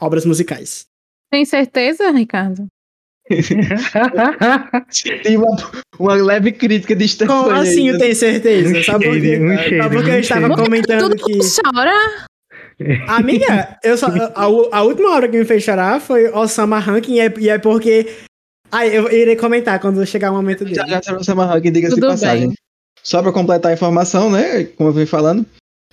obras 0.00 0.24
musicais. 0.24 0.86
Tem 1.30 1.44
certeza, 1.44 2.10
Ricardo? 2.10 2.66
Tem 5.22 5.36
uma, 5.36 5.54
uma 5.98 6.14
leve 6.14 6.52
crítica 6.52 6.96
de 6.96 7.06
Stefania. 7.06 7.42
Como 7.42 7.54
assim 7.54 7.88
eu 7.88 7.98
tenho 7.98 8.16
certeza? 8.16 8.82
Sabe 8.82 9.04
por 9.04 9.20
quê? 9.20 9.38
Um 9.38 9.54
Sabe 9.82 9.96
porque 9.96 10.10
eu 10.10 10.20
estava 10.20 10.56
comentando 10.56 11.14
que. 11.14 11.38
chora? 11.38 12.26
Amiga, 13.08 13.76
eu 13.84 13.98
só, 13.98 14.06
a, 14.34 14.44
a, 14.44 14.82
última 14.82 15.10
hora 15.10 15.28
que 15.28 15.36
me 15.36 15.44
fez 15.44 15.62
chorar 15.62 16.00
foi 16.00 16.30
Osama 16.30 16.78
Ranking 16.78 17.14
e 17.14 17.20
é, 17.20 17.34
e 17.38 17.48
é 17.50 17.58
porque. 17.58 18.06
Ah, 18.70 18.86
eu 18.86 19.10
irei 19.10 19.36
comentar 19.36 19.80
quando 19.80 20.04
chegar 20.06 20.30
o 20.30 20.34
momento 20.34 20.64
dele. 20.64 20.76
Já, 20.76 20.86
já 20.86 21.16
Osama 21.16 21.44
Ranking, 21.44 21.72
diga-se 21.72 22.00
passagem. 22.00 22.48
Bem. 22.48 22.56
Só 23.02 23.22
pra 23.22 23.32
completar 23.32 23.70
a 23.70 23.74
informação, 23.74 24.30
né? 24.30 24.64
Como 24.64 24.90
eu 24.90 24.92
vim 24.92 25.06
falando. 25.06 25.44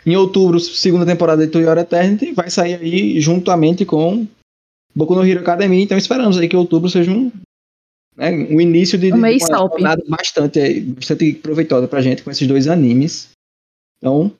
Em 0.05 0.15
outubro, 0.15 0.59
segunda 0.59 1.05
temporada 1.05 1.45
de 1.45 1.51
To 1.51 1.59
Your 1.59 1.77
Eternity 1.77 2.31
vai 2.31 2.49
sair 2.49 2.75
aí 2.75 3.19
juntamente 3.19 3.85
com 3.85 4.27
Boku 4.95 5.15
no 5.15 5.25
Hero 5.25 5.39
Academia, 5.39 5.83
então 5.83 5.97
esperamos 5.97 6.37
aí 6.37 6.47
que 6.47 6.55
outubro 6.55 6.89
seja 6.89 7.11
um, 7.11 7.31
né, 8.15 8.31
um 8.31 8.61
início 8.61 8.97
de, 8.97 9.11
um 9.11 9.21
de 9.21 9.21
uma 9.21 9.57
jornada 9.57 10.03
bastante, 10.07 10.81
bastante 10.81 11.33
proveitosa 11.33 11.87
pra 11.87 12.01
gente 12.01 12.23
com 12.23 12.31
esses 12.31 12.47
dois 12.47 12.67
animes. 12.67 13.29
Então, 13.97 14.31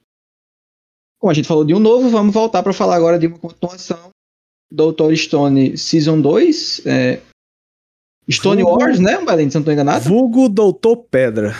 como 1.19 1.31
a 1.31 1.33
gente 1.33 1.47
falou 1.47 1.65
de 1.65 1.73
um 1.73 1.79
novo, 1.79 2.09
vamos 2.09 2.33
voltar 2.33 2.61
para 2.61 2.71
falar 2.71 2.95
agora 2.95 3.17
de 3.17 3.27
uma 3.27 3.39
continuação. 3.39 4.09
Doutor 4.71 5.15
Stone 5.15 5.77
Season 5.77 6.21
2. 6.21 6.85
É, 6.85 7.21
Stone 8.31 8.63
Vulgo, 8.63 8.81
Wars, 8.81 8.99
né, 8.99 9.17
Valente, 9.17 9.51
se 9.51 9.57
não 9.57 9.61
estou 9.61 9.73
enganado? 9.73 10.05
Vulgo 10.05 10.47
Doutor 10.47 10.97
Pedra. 11.09 11.53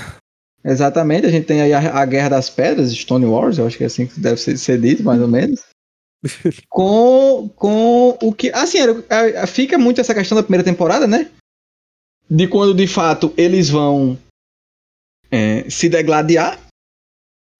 Exatamente, 0.66 1.28
a 1.28 1.30
gente 1.30 1.45
tem 1.45 1.61
aí 1.61 1.74
a, 1.74 2.01
a, 2.01 2.05
Guerra 2.05 2.30
das 2.30 2.49
Pedras, 2.49 2.91
Stone 2.91 3.26
Wars, 3.26 3.59
eu 3.59 3.68
acho 3.68 3.78
que 3.78 3.84
é 3.84 3.88
assim 3.88 4.07
que 4.07 4.20
deve 4.20 4.41
ser, 4.41 4.57
ser 4.57 4.82
dito, 4.82 5.03
mais 5.03 5.22
ou 5.22 5.28
menos 5.28 5.61
com, 6.70 7.49
com 7.55 8.18
o 8.22 8.34
que. 8.34 8.51
Assim, 8.51 8.80
fica 9.47 9.78
muito 9.78 10.01
essa 10.01 10.13
questão 10.13 10.36
da 10.36 10.43
primeira 10.43 10.63
temporada, 10.63 11.07
né? 11.07 11.30
De 12.30 12.47
quando 12.47 12.74
de 12.74 12.88
fato 12.88 13.34
eles 13.38 13.70
vão 13.70 14.18
é, 15.32 15.70
se 15.70 15.89
degladiar. 15.89 16.59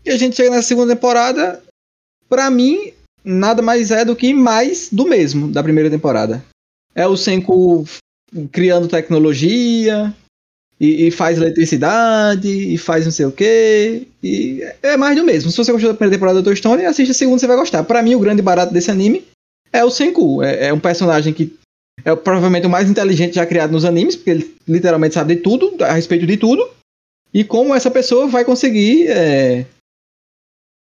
E 0.04 0.10
a 0.10 0.18
gente 0.18 0.36
chega 0.36 0.52
na 0.52 0.62
segunda 0.62 0.96
temporada. 0.96 1.62
Pra 2.28 2.50
mim, 2.50 2.92
nada 3.24 3.62
mais 3.62 3.92
é 3.92 4.04
do 4.04 4.16
que 4.16 4.34
mais 4.34 4.90
do 4.92 5.06
mesmo 5.06 5.52
da 5.52 5.62
primeira 5.62 5.90
temporada. 5.90 6.44
É 6.96 7.06
o 7.06 7.16
Senku 7.16 7.86
criando 8.52 8.88
tecnologia, 8.88 10.14
e, 10.80 11.08
e, 11.08 11.12
faz 11.12 11.38
eletricidade, 11.38 12.50
e 12.50 12.78
faz 12.78 13.06
não 13.06 13.12
sei 13.12 13.26
o 13.26 13.32
que. 13.32 14.08
E 14.22 14.62
é 14.84 14.98
mais 14.98 15.16
do 15.16 15.24
mesmo. 15.24 15.50
Se 15.50 15.58
você 15.58 15.72
gostou 15.72 15.92
da 15.92 15.98
primeira 15.98 16.18
temporada 16.18 16.42
do 16.42 16.54
Story, 16.54 16.86
assista 16.86 17.12
a 17.12 17.16
segunda, 17.16 17.40
você 17.40 17.48
vai 17.48 17.58
gostar. 17.58 17.84
Para 17.84 18.02
mim, 18.02 18.16
o 18.16 18.20
grande 18.20 18.42
barato 18.42 18.74
desse 18.74 18.92
anime 18.92 19.24
é 19.72 19.84
o 19.84 19.92
Senku. 19.92 20.44
É, 20.44 20.68
é, 20.68 20.74
um 20.74 20.80
personagem 20.80 21.34
que 21.34 21.54
é 22.04 22.16
provavelmente 22.16 22.68
o 22.68 22.70
mais 22.70 22.90
inteligente 22.90 23.36
já 23.36 23.46
criado 23.46 23.72
nos 23.72 23.86
animes, 23.86 24.16
porque 24.16 24.32
ele 24.32 24.56
literalmente 24.68 25.16
sabe 25.16 25.36
de 25.36 25.42
tudo, 25.42 25.84
a 25.84 25.94
respeito 25.94 26.26
de 26.26 26.38
tudo. 26.38 26.68
E 27.34 27.44
como 27.44 27.74
essa 27.74 27.92
pessoa 27.92 28.28
vai 28.28 28.44
conseguir 28.46 29.08
é, 29.08 29.66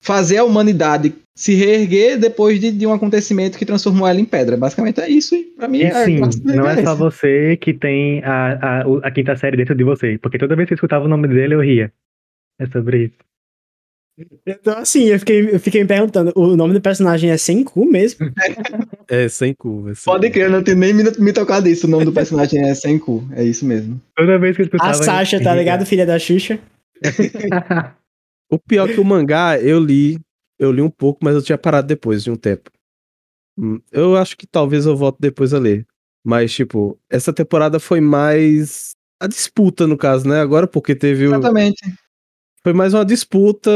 fazer 0.03 0.39
a 0.39 0.45
humanidade 0.45 1.15
se 1.35 1.55
reerguer 1.55 2.19
depois 2.19 2.61
de, 2.61 2.71
de, 2.71 2.87
um 2.87 2.93
acontecimento 2.93 3.57
que 3.57 3.65
transformou 3.65 4.07
ela 4.07 4.21
em 4.21 4.25
pedra. 4.25 4.57
Basicamente 4.57 5.01
é 5.01 5.09
isso, 5.09 5.35
e 5.35 5.45
pra 5.57 5.69
mim 5.69 5.79
e 5.79 5.85
é, 5.85 6.05
sim, 6.05 6.21
não 6.45 6.69
é 6.69 6.83
só 6.83 6.95
você 6.95 7.57
que 7.57 7.73
tem 7.73 8.23
a, 8.25 8.53
a, 8.53 8.81
a, 9.03 9.11
quinta 9.11 9.37
série 9.37 9.57
dentro 9.57 9.75
de 9.75 9.85
você, 9.85 10.19
porque 10.19 10.39
toda 10.39 10.57
vez 10.57 10.67
que 10.67 10.75
eu 10.75 10.77
escutava 10.77 11.05
o 11.05 11.09
nome 11.09 11.29
dele 11.29 11.55
eu 11.55 11.61
ria. 11.61 11.93
É 12.59 12.67
sobre 12.67 13.05
isso. 13.05 13.15
Então, 14.47 14.77
assim, 14.77 15.05
eu 15.05 15.19
fiquei, 15.19 15.55
eu 15.55 15.59
fiquei 15.59 15.81
me 15.81 15.89
perguntando, 15.89 16.31
o 16.37 16.55
nome 16.55 16.75
do 16.75 16.81
personagem 16.81 17.31
é 17.31 17.39
Senku 17.39 17.87
mesmo? 17.87 18.31
é, 19.09 19.27
Senku. 19.29 19.89
É 19.89 19.93
Pode 20.05 20.29
crer, 20.29 20.51
não 20.51 20.63
tem 20.63 20.75
nem 20.75 20.93
me, 20.93 21.05
me 21.19 21.33
tocado 21.33 21.69
isso, 21.69 21.87
o 21.87 21.91
nome 21.91 22.05
do 22.05 22.13
personagem 22.13 22.69
é 22.69 22.75
Senku, 22.75 23.27
é 23.33 23.43
isso 23.43 23.65
mesmo. 23.65 23.99
Toda 24.15 24.39
vez 24.39 24.57
que 24.57 24.63
eu 24.63 24.67
escutava... 24.67 24.91
A 24.91 24.95
Sasha, 24.95 25.43
tá 25.43 25.55
ligado? 25.55 25.87
Filha 25.87 26.05
da 26.05 26.19
Xuxa. 26.19 26.59
o 28.51 28.59
pior 28.59 28.91
é 28.91 28.95
que 28.95 29.01
o 29.01 29.05
mangá, 29.05 29.59
eu 29.61 29.79
li 29.81 30.21
eu 30.61 30.71
li 30.71 30.83
um 30.83 30.91
pouco, 30.91 31.21
mas 31.25 31.35
eu 31.35 31.43
tinha 31.43 31.57
parado 31.57 31.89
depois 31.89 32.23
de 32.23 32.31
um 32.31 32.37
tempo. 32.37 32.71
Hum, 33.59 33.81
eu 33.91 34.15
acho 34.15 34.37
que 34.37 34.47
talvez 34.47 34.85
eu 34.85 34.95
volte 34.95 35.17
depois 35.19 35.55
a 35.55 35.59
ler. 35.59 35.87
Mas, 36.23 36.53
tipo, 36.53 36.99
essa 37.09 37.33
temporada 37.33 37.81
foi 37.81 37.99
mais 37.99 38.95
a 39.19 39.27
disputa, 39.27 39.87
no 39.87 39.97
caso, 39.97 40.29
né? 40.29 40.39
Agora 40.39 40.67
porque 40.67 40.95
teve 40.95 41.25
Exatamente. 41.25 41.89
o. 41.89 41.93
Foi 42.63 42.75
mais 42.75 42.93
uma 42.93 43.07
disputa 43.07 43.71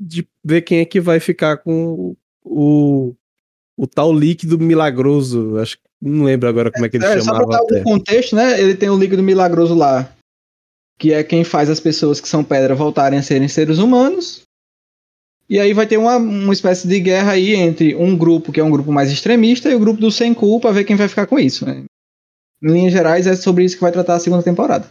de 0.00 0.28
ver 0.44 0.62
quem 0.62 0.78
é 0.78 0.84
que 0.84 1.00
vai 1.00 1.18
ficar 1.18 1.56
com 1.56 2.16
o, 2.44 3.12
o 3.76 3.86
tal 3.88 4.14
líquido 4.14 4.60
milagroso. 4.60 5.58
Acho 5.58 5.76
que 5.76 5.82
não 6.00 6.24
lembro 6.24 6.48
agora 6.48 6.70
como 6.70 6.86
é 6.86 6.88
que 6.88 6.98
ele 6.98 7.04
é, 7.04 7.20
chamava. 7.20 7.38
Só 7.40 7.46
pra 7.46 7.78
dar 7.78 7.82
contexto, 7.82 8.36
né? 8.36 8.60
Ele 8.60 8.76
tem 8.76 8.88
o 8.88 8.96
líquido 8.96 9.24
milagroso 9.24 9.74
lá, 9.74 10.08
que 10.98 11.12
é 11.12 11.22
quem 11.22 11.44
faz 11.44 11.68
as 11.68 11.80
pessoas 11.80 12.20
que 12.20 12.28
são 12.28 12.42
pedra 12.42 12.74
voltarem 12.74 13.18
a 13.18 13.22
serem 13.22 13.48
seres 13.48 13.78
humanos. 13.78 14.42
E 15.48 15.60
aí 15.60 15.72
vai 15.72 15.86
ter 15.86 15.96
uma, 15.96 16.16
uma 16.16 16.52
espécie 16.52 16.88
de 16.88 16.98
guerra 16.98 17.32
aí 17.32 17.54
entre 17.54 17.94
um 17.94 18.16
grupo 18.16 18.50
que 18.50 18.58
é 18.58 18.64
um 18.64 18.70
grupo 18.70 18.90
mais 18.90 19.12
extremista 19.12 19.70
e 19.70 19.74
o 19.74 19.78
grupo 19.78 20.00
do 20.00 20.10
sem 20.10 20.34
culpa, 20.34 20.72
ver 20.72 20.84
quem 20.84 20.96
vai 20.96 21.08
ficar 21.08 21.26
com 21.26 21.38
isso. 21.38 21.64
Né? 21.64 21.84
Em 22.62 22.72
linhas 22.72 22.92
gerais, 22.92 23.26
é 23.26 23.36
sobre 23.36 23.64
isso 23.64 23.76
que 23.76 23.82
vai 23.82 23.92
tratar 23.92 24.14
a 24.14 24.20
segunda 24.20 24.42
temporada. 24.42 24.90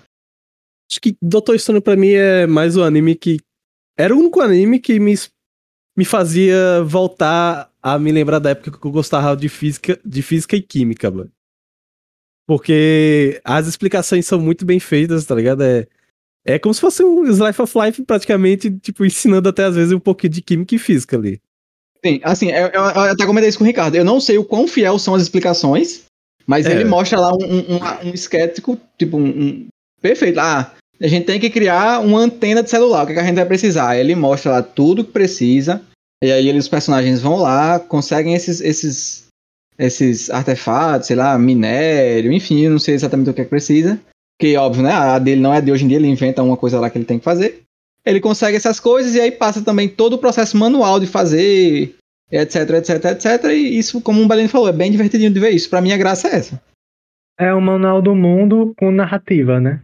Acho 0.90 1.02
que 1.02 1.18
Doutor 1.22 1.60
Stone 1.60 1.82
pra 1.82 1.96
mim 1.96 2.12
é 2.12 2.46
mais 2.48 2.78
o 2.78 2.84
anime 2.84 3.16
que. 3.16 3.40
Era 3.98 4.14
o 4.14 4.20
único 4.20 4.42
anime 4.42 4.80
que 4.80 5.00
me, 5.00 5.16
me 5.98 6.06
fazia 6.06 6.84
voltar 6.84 7.72
a 7.82 7.98
me 7.98 8.12
lembrar 8.12 8.40
da 8.40 8.50
época 8.50 8.78
que 8.78 8.86
eu 8.86 8.92
gostava 8.92 9.36
de 9.36 9.48
física, 9.48 10.00
de 10.06 10.22
física 10.22 10.56
e 10.56 10.62
química, 10.62 11.10
mano. 11.10 11.32
Porque 12.48 13.42
as 13.44 13.68
explicações 13.68 14.26
são 14.26 14.40
muito 14.40 14.66
bem 14.66 14.80
feitas, 14.80 15.26
tá 15.26 15.34
ligado? 15.34 15.64
É, 15.64 15.88
é 16.46 16.60
como 16.60 16.74
se 16.74 16.82
fosse 16.82 17.04
um 17.04 17.26
Slice 17.26 17.62
of 17.62 17.74
Life, 17.78 18.04
praticamente, 18.04 18.70
tipo, 18.70 19.04
ensinando 19.04 19.50
até 19.50 19.64
às 19.64 19.76
vezes 19.76 19.92
um 19.92 20.00
pouquinho 20.00 20.34
de 20.34 20.42
química 20.42 20.76
e 20.76 20.80
física 20.80 21.18
ali. 21.18 21.42
Sim, 22.06 22.22
assim, 22.24 22.52
eu, 22.52 22.68
eu, 22.68 22.82
eu 22.82 23.02
até 23.12 23.26
comentei 23.26 23.50
isso 23.50 23.58
com 23.58 23.64
o 23.64 23.68
Ricardo. 23.68 23.96
Eu 23.96 24.06
não 24.06 24.20
sei 24.20 24.38
o 24.38 24.46
quão 24.46 24.68
fiel 24.68 25.00
são 25.00 25.16
as 25.16 25.24
explicações, 25.24 26.04
mas 26.46 26.68
é. 26.68 26.72
ele 26.72 26.86
mostra 26.86 27.20
lá 27.20 27.34
um, 27.34 27.44
um, 27.44 27.76
um, 27.76 28.10
um 28.10 28.14
esquético, 28.14 28.80
tipo, 28.98 29.18
um, 29.18 29.28
um, 29.28 29.68
Perfeito. 30.00 30.40
Ah, 30.40 30.72
a 31.02 31.08
gente 31.08 31.26
tem 31.26 31.40
que 31.40 31.50
criar 31.50 32.00
uma 32.00 32.20
antena 32.20 32.62
de 32.62 32.70
celular. 32.70 33.04
O 33.04 33.06
que, 33.08 33.14
é 33.14 33.16
que 33.16 33.22
a 33.22 33.26
gente 33.26 33.36
vai 33.36 33.46
precisar? 33.46 33.98
Ele 33.98 34.14
mostra 34.14 34.52
lá 34.52 34.62
tudo 34.62 35.04
que 35.04 35.12
precisa. 35.12 35.82
E 36.24 36.32
aí 36.32 36.48
eles, 36.48 36.66
os 36.66 36.70
personagens 36.70 37.22
vão 37.22 37.38
lá, 37.38 37.80
conseguem 37.80 38.36
esses, 38.36 38.62
esses, 38.62 39.26
esses 39.80 40.30
artefatos, 40.30 41.08
sei 41.08 41.16
lá, 41.16 41.38
minério, 41.40 42.32
enfim, 42.32 42.70
não 42.70 42.80
sei 42.80 42.94
exatamente 42.94 43.32
o 43.32 43.34
que 43.34 43.42
é 43.42 43.44
que 43.44 43.50
precisa. 43.50 44.00
Que 44.40 44.56
óbvio, 44.58 44.84
né? 44.84 44.92
A 44.92 45.18
dele 45.18 45.42
não 45.42 45.54
é 45.54 45.62
de 45.62 45.72
hoje 45.72 45.86
em 45.86 45.88
dia, 45.88 45.98
ele 45.98 46.08
inventa 46.08 46.44
uma 46.44 46.58
coisa 46.58 46.80
lá 46.80 46.90
que 46.90 46.98
ele 46.98 47.06
tem 47.06 47.20
que 47.20 47.26
fazer. 47.26 47.64
Ele 48.06 48.20
consegue 48.20 48.58
essas 48.58 48.80
coisas 48.80 49.16
e 49.16 49.22
aí 49.22 49.32
passa 49.32 49.64
também 49.64 49.88
todo 49.88 50.14
o 50.14 50.18
processo 50.18 50.58
manual 50.58 51.00
de 51.00 51.08
fazer, 51.08 51.96
etc, 52.32 52.70
etc, 52.72 53.06
etc. 53.06 53.46
E 53.46 53.78
isso, 53.78 54.02
como 54.02 54.22
o 54.22 54.28
Belém 54.28 54.48
falou, 54.48 54.70
é 54.70 54.74
bem 54.74 54.92
divertidinho 54.92 55.32
de 55.32 55.40
ver 55.40 55.52
isso. 55.52 55.70
Pra 55.70 55.82
mim 55.82 55.92
a 55.92 55.98
graça 55.98 56.28
é 56.28 56.36
essa. 56.36 56.62
É 57.40 57.54
o 57.54 57.62
manual 57.62 58.02
do 58.02 58.16
mundo 58.16 58.74
com 58.78 58.92
narrativa, 58.92 59.60
né? 59.60 59.82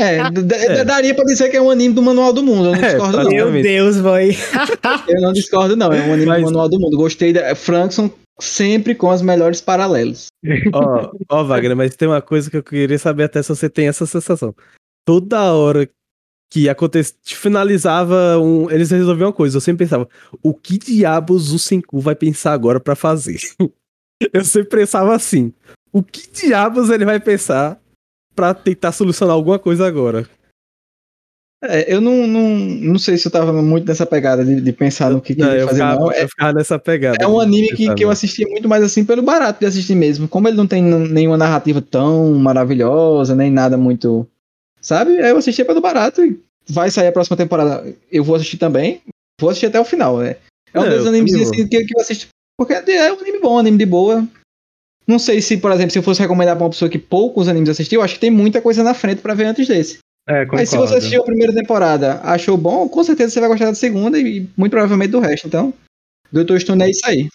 É, 0.00 0.16
é, 0.16 0.84
daria 0.84 1.14
pra 1.14 1.24
dizer 1.24 1.48
que 1.48 1.56
é 1.56 1.62
um 1.62 1.70
anime 1.70 1.94
do 1.94 2.02
Manual 2.02 2.32
do 2.32 2.42
Mundo. 2.42 2.70
Eu 2.70 2.72
não 2.72 2.82
é, 2.82 2.88
discordo, 2.88 3.16
não. 3.22 3.30
Meu 3.30 3.52
Deus, 3.62 3.96
vai. 3.98 4.30
eu 5.06 5.20
não 5.20 5.32
discordo, 5.32 5.76
não. 5.76 5.92
É 5.92 6.00
um 6.00 6.12
anime 6.12 6.26
Mas... 6.26 6.40
do 6.40 6.46
Manual 6.46 6.68
do 6.68 6.80
Mundo. 6.80 6.96
Gostei 6.96 7.32
da. 7.32 7.54
Frankson 7.54 8.10
sempre 8.40 8.94
com 8.94 9.08
os 9.08 9.22
melhores 9.22 9.60
paralelos. 9.60 10.28
Ó, 10.72 11.10
oh, 11.12 11.40
oh, 11.40 11.44
Wagner, 11.44 11.76
mas 11.76 11.96
tem 11.96 12.08
uma 12.08 12.22
coisa 12.22 12.50
que 12.50 12.56
eu 12.56 12.62
queria 12.62 12.98
saber 12.98 13.24
até 13.24 13.42
se 13.42 13.48
você 13.48 13.68
tem 13.68 13.88
essa 13.88 14.06
sensação. 14.06 14.54
Toda 15.04 15.52
hora 15.52 15.88
que 16.50 16.68
acontecia, 16.68 17.16
finalizava 17.24 18.38
um, 18.38 18.70
eles 18.70 18.90
resolviam 18.90 19.28
uma 19.28 19.32
coisa, 19.32 19.56
eu 19.56 19.60
sempre 19.60 19.86
pensava, 19.86 20.06
o 20.42 20.52
que 20.52 20.76
diabos 20.76 21.50
o 21.50 21.58
Senku 21.58 21.98
vai 21.98 22.14
pensar 22.14 22.52
agora 22.52 22.78
para 22.78 22.94
fazer? 22.94 23.38
eu 24.32 24.44
sempre 24.44 24.80
pensava 24.80 25.14
assim, 25.14 25.52
o 25.90 26.02
que 26.02 26.30
diabos 26.30 26.90
ele 26.90 27.06
vai 27.06 27.18
pensar 27.18 27.80
para 28.34 28.52
tentar 28.52 28.92
solucionar 28.92 29.34
alguma 29.34 29.58
coisa 29.58 29.86
agora? 29.86 30.28
É, 31.64 31.94
eu 31.94 32.00
não, 32.00 32.26
não, 32.26 32.48
não 32.56 32.98
sei 32.98 33.16
se 33.16 33.28
eu 33.28 33.30
tava 33.30 33.52
muito 33.62 33.86
nessa 33.86 34.04
pegada 34.04 34.44
de, 34.44 34.60
de 34.60 34.72
pensar 34.72 35.10
no 35.10 35.20
que, 35.20 35.32
que 35.32 35.40
não, 35.40 35.54
ia 35.54 35.64
fazer, 35.64 35.74
ficava, 35.74 36.00
não. 36.00 36.12
É, 36.12 36.24
eu 36.24 36.28
ficava 36.28 36.52
nessa 36.52 36.76
pegada. 36.76 37.18
É 37.20 37.26
um 37.26 37.38
anime 37.38 37.68
que, 37.68 37.94
que 37.94 38.04
eu 38.04 38.10
assisti 38.10 38.44
muito 38.46 38.68
mais 38.68 38.82
assim 38.82 39.04
pelo 39.04 39.22
barato 39.22 39.60
de 39.60 39.66
assistir 39.66 39.94
mesmo. 39.94 40.26
Como 40.26 40.48
ele 40.48 40.56
não 40.56 40.66
tem 40.66 40.82
nenhuma 40.82 41.36
narrativa 41.36 41.80
tão 41.80 42.34
maravilhosa, 42.34 43.36
nem 43.36 43.48
nada 43.48 43.76
muito. 43.76 44.26
Sabe? 44.80 45.16
Eu 45.16 45.36
assisti 45.36 45.64
pelo 45.64 45.80
barato 45.80 46.24
e 46.24 46.40
vai 46.68 46.90
sair 46.90 47.06
a 47.06 47.12
próxima 47.12 47.36
temporada. 47.36 47.94
Eu 48.10 48.24
vou 48.24 48.34
assistir 48.34 48.56
também. 48.56 49.00
Vou 49.40 49.48
assistir 49.48 49.66
até 49.66 49.78
o 49.78 49.84
final, 49.84 50.18
né? 50.18 50.36
É 50.74 50.80
um 50.80 50.88
dos 50.88 51.06
animes 51.06 51.32
assim, 51.34 51.68
que, 51.68 51.84
que 51.84 51.96
eu 51.96 52.00
assisto. 52.00 52.26
Porque 52.58 52.72
é 52.72 53.12
um 53.12 53.20
anime 53.20 53.38
bom, 53.38 53.54
um 53.54 53.58
anime 53.58 53.78
de 53.78 53.86
boa. 53.86 54.26
Não 55.06 55.18
sei 55.18 55.40
se, 55.40 55.56
por 55.56 55.70
exemplo, 55.70 55.92
se 55.92 55.98
eu 55.98 56.02
fosse 56.02 56.20
recomendar 56.20 56.56
pra 56.56 56.64
uma 56.64 56.70
pessoa 56.70 56.88
que 56.88 56.98
poucos 56.98 57.48
animes 57.48 57.68
assistiu, 57.68 58.00
eu 58.00 58.04
acho 58.04 58.14
que 58.14 58.20
tem 58.20 58.30
muita 58.30 58.60
coisa 58.60 58.82
na 58.82 58.94
frente 58.94 59.20
para 59.20 59.34
ver 59.34 59.44
antes 59.44 59.66
desse. 59.66 59.98
É, 60.28 60.44
Mas 60.46 60.68
se 60.68 60.76
você 60.76 60.96
assistiu 60.96 61.22
a 61.22 61.24
primeira 61.26 61.52
temporada, 61.52 62.20
achou 62.22 62.56
bom, 62.56 62.88
com 62.88 63.02
certeza 63.02 63.32
você 63.32 63.40
vai 63.40 63.48
gostar 63.48 63.66
da 63.66 63.74
segunda 63.74 64.18
e 64.18 64.48
muito 64.56 64.70
provavelmente 64.70 65.10
do 65.10 65.20
resto. 65.20 65.48
Então, 65.48 65.74
Doutor 66.30 66.60
Stone 66.60 66.82
é 66.82 66.90
isso 66.90 67.04
aí. 67.06 67.28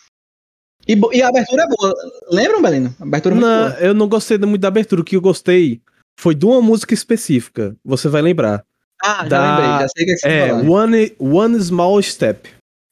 E, 0.88 0.98
e, 1.14 1.22
a 1.22 1.28
abertura 1.28 1.64
é 1.64 1.68
boa. 1.68 1.94
Lembram, 2.32 2.62
Belino? 2.62 2.96
A 3.00 3.04
abertura 3.04 3.36
é 3.36 3.40
não, 3.40 3.70
boa. 3.70 3.80
Eu 3.80 3.94
não 3.94 4.08
gostei 4.08 4.38
muito 4.38 4.62
da 4.62 4.70
abertura. 4.70 5.02
O 5.02 5.04
que 5.04 5.18
eu 5.18 5.22
gostei 5.22 5.82
foi 6.18 6.34
de 6.34 6.46
uma 6.46 6.62
música 6.62 6.94
específica. 6.94 7.76
Você 7.84 8.08
vai 8.08 8.22
lembrar. 8.22 8.64
Ah, 9.04 9.24
da... 9.24 9.30
já 9.30 9.50
lembrei. 9.50 9.70
Já 9.70 9.88
sei 9.90 10.06
que 10.06 10.12
é 10.12 10.16
que 10.16 10.22
você 10.22 10.28
é, 10.28 10.54
one, 10.54 11.16
one 11.20 11.62
Small 11.62 12.02
Step. 12.02 12.50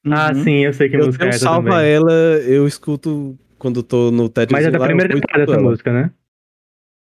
Ah, 0.08 0.32
uhum. 0.36 0.44
sim, 0.44 0.66
eu 0.66 0.74
sei 0.74 0.90
que 0.90 0.98
eu 0.98 1.06
música 1.06 1.26
é 1.26 1.30
essa 1.30 1.40
salva 1.40 1.70
também. 1.70 1.92
ela, 1.92 2.12
eu 2.46 2.68
escuto 2.68 3.36
quando 3.58 3.82
tô 3.82 4.12
no 4.12 4.30
TED. 4.30 4.52
Mas 4.52 4.66
é 4.66 4.72
da 4.72 4.80
primeira 4.80 5.12
temporada 5.12 5.52
essa 5.52 5.62
música, 5.62 5.92
né? 5.92 6.12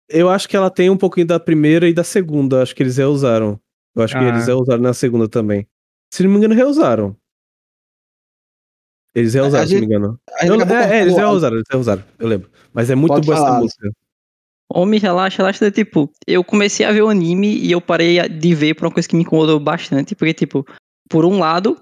Eu 0.10 0.30
acho 0.30 0.48
que 0.48 0.56
ela 0.56 0.70
tem 0.70 0.90
um 0.90 0.98
pouquinho 0.98 1.28
da 1.28 1.40
primeira 1.40 1.88
e 1.88 1.94
da 1.94 2.04
segunda. 2.04 2.62
Acho 2.62 2.76
que 2.76 2.84
eles 2.84 2.98
reusaram. 2.98 3.60
Eu 3.96 4.04
acho 4.04 4.18
ah. 4.18 4.20
que 4.20 4.26
eles 4.26 4.48
reusaram 4.48 4.82
na 4.82 4.94
segunda 4.94 5.28
também. 5.28 5.68
Se 6.14 6.24
não 6.24 6.32
me 6.32 6.38
engano, 6.38 6.54
reusaram. 6.54 7.16
Eles 9.16 9.34
reusaram, 9.34 9.68
se 9.68 9.74
não 9.74 9.80
me 9.82 9.86
engano. 9.86 10.20
Eu, 10.44 10.62
é, 10.62 10.98
é, 10.98 11.02
eles 11.02 11.16
reusaram, 11.16 11.56
eles 11.56 11.68
reusaram, 11.72 12.04
eu 12.18 12.28
lembro. 12.28 12.50
Mas 12.74 12.90
é 12.90 12.96
muito 12.96 13.14
Pode 13.14 13.28
boa 13.28 13.38
falar. 13.38 13.50
essa 13.50 13.60
música. 13.60 13.92
Homem, 14.72 15.00
relaxa, 15.00 15.38
relaxa. 15.38 15.70
Tipo, 15.70 16.12
eu 16.26 16.44
comecei 16.44 16.86
a 16.86 16.92
ver 16.92 17.04
o 17.04 17.10
anime 17.10 17.56
e 17.58 17.72
eu 17.72 17.80
parei 17.80 18.28
de 18.28 18.56
ver 18.56 18.74
por 18.74 18.86
uma 18.86 18.92
coisa 18.92 19.08
que 19.08 19.16
me 19.16 19.22
incomodou 19.22 19.60
bastante. 19.60 20.16
Porque, 20.16 20.34
tipo, 20.34 20.66
por 21.08 21.26
um 21.26 21.38
lado, 21.38 21.80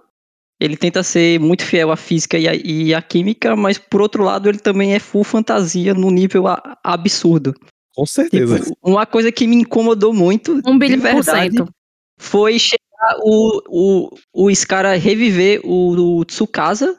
ele 0.60 0.76
tenta 0.76 1.02
ser 1.02 1.40
muito 1.40 1.66
fiel 1.66 1.90
à 1.90 1.96
física 1.96 2.38
e 2.38 2.48
à, 2.48 2.54
e 2.54 2.94
à 2.94 3.02
química, 3.02 3.56
mas 3.56 3.78
por 3.78 4.02
outro 4.02 4.24
lado, 4.24 4.50
ele 4.50 4.60
também 4.60 4.94
é 4.94 5.00
full 5.00 5.24
fantasia 5.24 5.94
no 5.94 6.12
nível 6.12 6.48
a, 6.48 6.78
absurdo. 6.84 7.56
Com 7.96 8.06
certeza. 8.06 8.60
Tipo, 8.60 8.78
uma 8.82 9.06
coisa 9.06 9.32
que 9.32 9.48
me 9.48 9.58
incomodou 9.58 10.14
muito, 10.14 10.62
um 10.66 10.78
de 10.78 10.96
verdade, 10.98 11.58
foi 12.18 12.58
chegar 12.58 13.18
o, 13.20 13.62
o, 13.68 14.10
o 14.34 14.50
Scara 14.52 14.96
reviver 14.96 15.62
o, 15.64 16.20
o 16.20 16.26
Tsukasa 16.26 16.98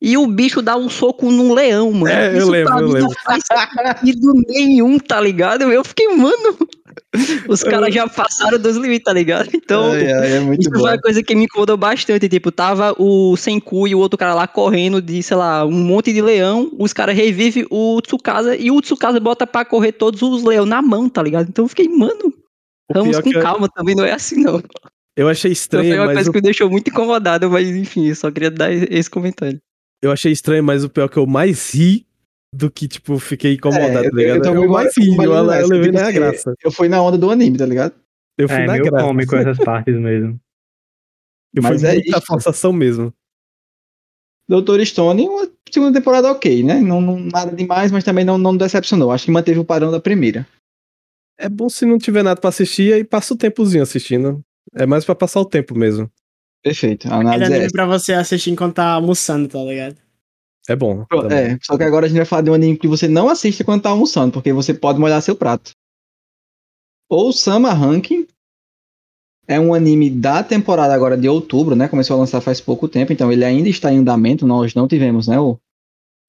e 0.00 0.16
o 0.16 0.26
bicho 0.26 0.62
dar 0.62 0.76
um 0.76 0.88
soco 0.88 1.30
num 1.30 1.52
leão, 1.52 1.92
mano. 1.92 2.08
É, 2.08 2.32
Isso 2.32 2.46
eu 2.46 2.50
lembro, 2.50 2.78
eu 2.78 2.86
lembro. 2.86 3.02
Não 3.02 3.10
faz 3.22 3.42
sentido 4.00 4.32
nenhum, 4.48 4.98
tá 4.98 5.20
ligado? 5.20 5.62
Eu 5.70 5.84
fiquei, 5.84 6.08
mano. 6.16 6.56
Os 7.48 7.62
caras 7.62 7.92
já 7.92 8.08
passaram 8.08 8.58
dos 8.58 8.76
limites, 8.76 9.04
tá 9.04 9.12
ligado? 9.12 9.50
Então, 9.52 9.92
ai, 9.92 10.10
ai, 10.12 10.32
é 10.32 10.56
isso 10.58 10.70
bom. 10.70 10.80
foi 10.80 10.90
uma 10.90 10.98
coisa 11.00 11.22
que 11.22 11.34
me 11.34 11.44
incomodou 11.44 11.76
bastante. 11.76 12.28
Tipo, 12.28 12.50
tava 12.50 12.94
o 12.98 13.36
Senku 13.36 13.86
e 13.86 13.94
o 13.94 13.98
outro 13.98 14.16
cara 14.16 14.32
lá 14.32 14.46
correndo 14.46 15.02
de, 15.02 15.22
sei 15.22 15.36
lá, 15.36 15.66
um 15.66 15.70
monte 15.70 16.12
de 16.12 16.22
leão. 16.22 16.70
Os 16.78 16.92
caras 16.92 17.16
revivem 17.16 17.66
o 17.70 18.00
Tsukasa 18.00 18.56
e 18.56 18.70
o 18.70 18.80
Tsukasa 18.80 19.20
bota 19.20 19.46
pra 19.46 19.64
correr 19.64 19.92
todos 19.92 20.22
os 20.22 20.42
leões 20.42 20.68
na 20.68 20.80
mão, 20.80 21.08
tá 21.08 21.22
ligado? 21.22 21.48
Então 21.48 21.64
eu 21.64 21.68
fiquei, 21.68 21.88
mano, 21.88 22.32
vamos 22.92 23.18
com 23.18 23.32
calma, 23.32 23.66
eu... 23.66 23.70
também 23.70 23.94
não 23.94 24.04
é 24.04 24.12
assim, 24.12 24.42
não. 24.42 24.62
Eu 25.16 25.28
achei 25.28 25.52
estranho, 25.52 25.86
então, 25.86 25.98
foi 25.98 26.06
uma 26.06 26.14
coisa 26.14 26.30
que 26.30 26.38
me 26.38 26.42
deixou 26.42 26.70
muito 26.70 26.88
incomodado, 26.88 27.50
mas 27.50 27.68
enfim, 27.68 28.08
eu 28.08 28.14
só 28.14 28.30
queria 28.30 28.50
dar 28.50 28.72
esse 28.72 29.10
comentário. 29.10 29.60
Eu 30.02 30.10
achei 30.10 30.32
estranho, 30.32 30.64
mas 30.64 30.82
o 30.82 30.88
pior 30.88 31.04
é 31.04 31.08
que 31.08 31.18
eu 31.18 31.26
mais 31.26 31.74
ri 31.74 32.06
do 32.54 32.70
que, 32.70 32.88
tipo, 32.88 33.18
fiquei 33.18 33.54
incomodado, 33.54 34.06
é, 34.06 34.10
tá 34.10 34.16
ligado? 34.16 34.46
Eu, 34.46 34.54
eu, 34.54 34.64
eu 34.64 34.70
mais 34.70 34.96
ri, 34.96 35.14
eu, 35.16 35.32
eu, 35.32 35.68
levei 35.68 35.92
na 35.92 36.10
graça. 36.10 36.54
Eu 36.62 36.72
fui 36.72 36.88
na 36.88 37.02
onda 37.02 37.18
do 37.18 37.30
anime, 37.30 37.58
tá 37.58 37.66
ligado? 37.66 37.94
Eu 38.36 38.48
fui 38.48 38.58
é, 38.58 38.66
na 38.66 38.78
graça. 38.78 39.06
cômico 39.06 39.36
essas 39.36 39.58
partes 39.58 39.94
mesmo. 39.94 40.40
Eu 41.52 41.64
mas 41.64 41.80
fui 41.80 41.90
é 41.90 41.94
muita 41.94 42.20
forçação 42.20 42.72
mesmo. 42.72 43.12
Doutor 44.48 44.84
Stone, 44.86 45.28
uma 45.28 45.50
segunda 45.70 45.98
temporada 45.98 46.30
ok, 46.30 46.62
né? 46.62 46.80
Não, 46.80 47.00
não, 47.00 47.18
nada 47.18 47.54
demais, 47.54 47.90
mas 47.90 48.04
também 48.04 48.24
não, 48.24 48.38
não 48.38 48.56
decepcionou. 48.56 49.10
Acho 49.10 49.24
que 49.24 49.30
manteve 49.32 49.58
o 49.58 49.64
padrão 49.64 49.90
da 49.90 50.00
primeira. 50.00 50.46
É 51.36 51.48
bom 51.48 51.68
se 51.68 51.84
não 51.84 51.98
tiver 51.98 52.22
nada 52.22 52.40
pra 52.40 52.50
assistir, 52.50 52.92
aí 52.92 53.02
passa 53.02 53.34
o 53.34 53.36
tempozinho 53.36 53.82
assistindo. 53.82 54.40
É 54.74 54.86
mais 54.86 55.04
pra 55.04 55.14
passar 55.14 55.40
o 55.40 55.44
tempo 55.44 55.76
mesmo. 55.76 56.10
Perfeito. 56.62 57.08
A 57.08 57.20
análise 57.20 57.52
é 57.52 57.68
pra 57.70 57.86
você 57.86 58.12
assistir 58.12 58.50
enquanto 58.50 58.74
tá 58.74 58.92
almoçando, 58.92 59.48
tá 59.48 59.58
ligado? 59.58 59.96
É 60.68 60.76
bom. 60.76 61.04
É, 61.30 61.58
só 61.62 61.76
que 61.76 61.82
agora 61.82 62.06
a 62.06 62.08
gente 62.08 62.18
vai 62.18 62.26
falar 62.26 62.42
de 62.42 62.50
um 62.50 62.54
anime 62.54 62.78
que 62.78 62.86
você 62.86 63.08
não 63.08 63.28
assiste 63.28 63.64
quando 63.64 63.82
tá 63.82 63.90
almoçando, 63.90 64.32
porque 64.32 64.52
você 64.52 64.74
pode 64.74 65.00
molhar 65.00 65.20
seu 65.22 65.34
prato. 65.34 65.72
Ou 67.08 67.32
Sama 67.32 67.72
Ranking. 67.72 68.26
É 69.48 69.58
um 69.58 69.74
anime 69.74 70.08
da 70.08 70.44
temporada 70.44 70.94
agora 70.94 71.16
de 71.16 71.28
outubro, 71.28 71.74
né? 71.74 71.88
Começou 71.88 72.14
a 72.14 72.20
lançar 72.20 72.40
faz 72.40 72.60
pouco 72.60 72.86
tempo, 72.86 73.12
então 73.12 73.32
ele 73.32 73.44
ainda 73.44 73.68
está 73.68 73.92
em 73.92 73.98
andamento. 73.98 74.46
Nós 74.46 74.74
não 74.74 74.86
tivemos, 74.86 75.26
né? 75.26 75.40
O, 75.40 75.58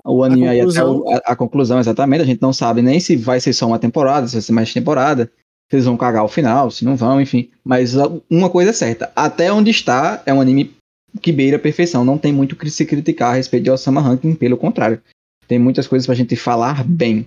o 0.03 0.23
anime 0.23 0.47
a 0.47 0.51
aí 0.51 0.61
até 0.61 0.83
o, 0.83 1.07
a, 1.07 1.17
a, 1.17 1.35
conclusão, 1.35 1.79
exatamente. 1.79 2.21
A 2.21 2.25
gente 2.25 2.41
não 2.41 2.51
sabe 2.51 2.81
nem 2.81 2.99
se 2.99 3.15
vai 3.15 3.39
ser 3.39 3.53
só 3.53 3.67
uma 3.67 3.77
temporada, 3.77 4.27
se 4.27 4.33
vai 4.33 4.41
ser 4.41 4.53
mais 4.53 4.73
temporada. 4.73 5.31
Se 5.71 5.77
eles 5.77 5.85
vão 5.85 5.95
cagar 5.95 6.25
o 6.25 6.27
final, 6.27 6.69
se 6.69 6.83
não 6.83 6.97
vão, 6.97 7.21
enfim. 7.21 7.49
Mas 7.63 7.93
uma 8.29 8.49
coisa 8.49 8.71
é 8.71 8.73
certa, 8.73 9.09
até 9.15 9.53
onde 9.53 9.71
está 9.71 10.21
é 10.25 10.33
um 10.33 10.41
anime 10.41 10.75
que 11.21 11.31
beira 11.31 11.55
a 11.55 11.59
perfeição. 11.59 12.03
Não 12.03 12.17
tem 12.17 12.33
muito 12.33 12.57
que 12.57 12.69
se 12.69 12.85
criticar 12.85 13.31
a 13.31 13.35
respeito 13.35 13.63
de 13.63 13.71
Osama 13.71 14.01
Ranking, 14.01 14.35
pelo 14.35 14.57
contrário. 14.57 15.01
Tem 15.47 15.57
muitas 15.57 15.87
coisas 15.87 16.05
pra 16.05 16.13
gente 16.13 16.35
falar 16.35 16.83
bem. 16.83 17.25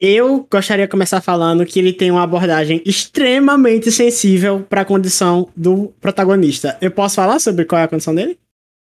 Eu 0.00 0.46
gostaria 0.48 0.86
de 0.86 0.90
começar 0.90 1.20
falando 1.20 1.66
que 1.66 1.80
ele 1.80 1.92
tem 1.92 2.12
uma 2.12 2.22
abordagem 2.22 2.80
extremamente 2.86 3.90
sensível 3.90 4.62
para 4.62 4.82
a 4.82 4.84
condição 4.84 5.48
do 5.56 5.92
protagonista. 6.00 6.78
Eu 6.80 6.92
posso 6.92 7.16
falar 7.16 7.40
sobre 7.40 7.64
qual 7.64 7.80
é 7.80 7.84
a 7.84 7.88
condição 7.88 8.14
dele? 8.14 8.38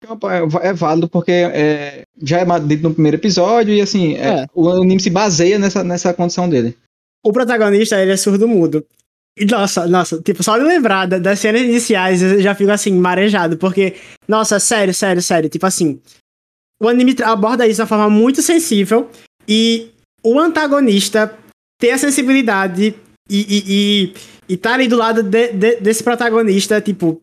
É, 0.05 0.69
é 0.69 0.73
válido 0.73 1.09
porque 1.09 1.32
é, 1.32 2.03
já 2.21 2.39
é 2.39 2.59
dito 2.61 2.84
no 2.84 2.93
primeiro 2.93 3.17
episódio 3.17 3.73
e 3.73 3.82
assim, 3.82 4.15
é, 4.15 4.43
é. 4.43 4.45
o 4.53 4.69
anime 4.69 5.01
se 5.01 5.09
baseia 5.09 5.59
nessa, 5.59 5.84
nessa 5.84 6.13
condição 6.13 6.47
dele 6.47 6.77
o 7.24 7.32
protagonista, 7.32 8.01
ele 8.01 8.11
é 8.11 8.17
surdo-mudo. 8.17 8.86
E 9.38 9.45
nossa, 9.45 9.88
nossa, 9.88 10.22
tipo, 10.22 10.43
só 10.43 10.57
de 10.57 10.65
lembrar 10.65 11.07
das 11.07 11.39
cenas 11.39 11.61
iniciais 11.61 12.22
eu 12.22 12.41
já 12.41 12.53
fico 12.53 12.69
assim, 12.72 12.93
marejado, 12.93 13.57
porque, 13.57 13.95
nossa, 14.28 14.59
sério, 14.59 14.93
sério, 14.93 15.22
sério, 15.22 15.49
tipo 15.49 15.65
assim, 15.65 16.01
o 16.82 16.88
anime 16.88 17.15
aborda 17.24 17.65
isso 17.65 17.78
de 17.78 17.82
uma 17.82 17.88
forma 17.88 18.09
muito 18.09 18.41
sensível 18.41 19.09
e 19.47 19.89
o 20.24 20.38
antagonista 20.38 21.38
ter 21.80 21.91
a 21.91 21.97
sensibilidade 21.97 22.93
e, 23.30 23.39
e, 23.39 23.63
e, 23.67 24.13
e 24.49 24.57
tá 24.57 24.74
ali 24.74 24.88
do 24.88 24.97
lado 24.97 25.24
de, 25.24 25.53
de, 25.53 25.76
desse 25.78 26.03
protagonista, 26.03 26.82
tipo, 26.82 27.22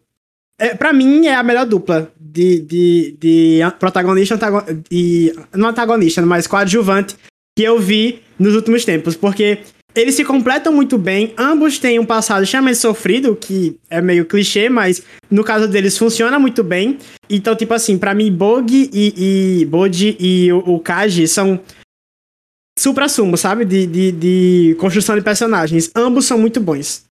é, 0.59 0.75
pra 0.75 0.93
mim 0.93 1.27
é 1.27 1.35
a 1.35 1.43
melhor 1.43 1.67
dupla 1.67 2.11
de, 2.19 2.61
de, 2.61 3.17
de 3.19 3.61
protagonista 3.79 4.39
e 4.91 5.33
não 5.55 5.69
antagonista, 5.69 6.23
mas 6.23 6.47
coadjuvante 6.47 7.17
que 7.57 7.63
eu 7.63 7.79
vi 7.79 8.23
nos 8.39 8.55
últimos 8.55 8.85
tempos, 8.85 9.15
porque 9.15 9.59
eles 9.95 10.15
se 10.15 10.25
completam 10.25 10.73
muito 10.73 10.97
bem, 10.97 11.35
ambos 11.37 11.79
têm 11.79 11.99
um 11.99 12.07
passado 12.07 12.43
extremamente 12.43 12.79
sofrido, 12.79 13.35
que 13.35 13.79
é 13.91 14.01
meio 14.01 14.27
clichê, 14.27 14.69
mas 14.69 15.03
no 15.31 15.43
caso 15.43 15.67
deles 15.67 15.97
funciona 15.99 16.39
muito 16.39 16.63
bem. 16.63 16.99
Então, 17.29 17.57
tipo 17.57 17.75
assim, 17.75 17.99
para 17.99 18.15
mim, 18.15 18.31
Bog 18.31 18.91
e, 18.93 19.61
e 19.61 19.65
Bode 19.67 20.17
e 20.21 20.53
o, 20.53 20.59
o 20.75 20.81
Kaji 20.81 21.27
são 21.27 21.61
supra-sumo, 22.79 23.37
sabe? 23.37 23.65
De, 23.65 23.87
de, 23.87 24.13
de 24.13 24.77
construção 24.79 25.17
de 25.17 25.23
personagens. 25.23 25.91
Ambos 25.95 26.27
são 26.27 26.39
muito 26.39 26.61
bons. 26.61 27.05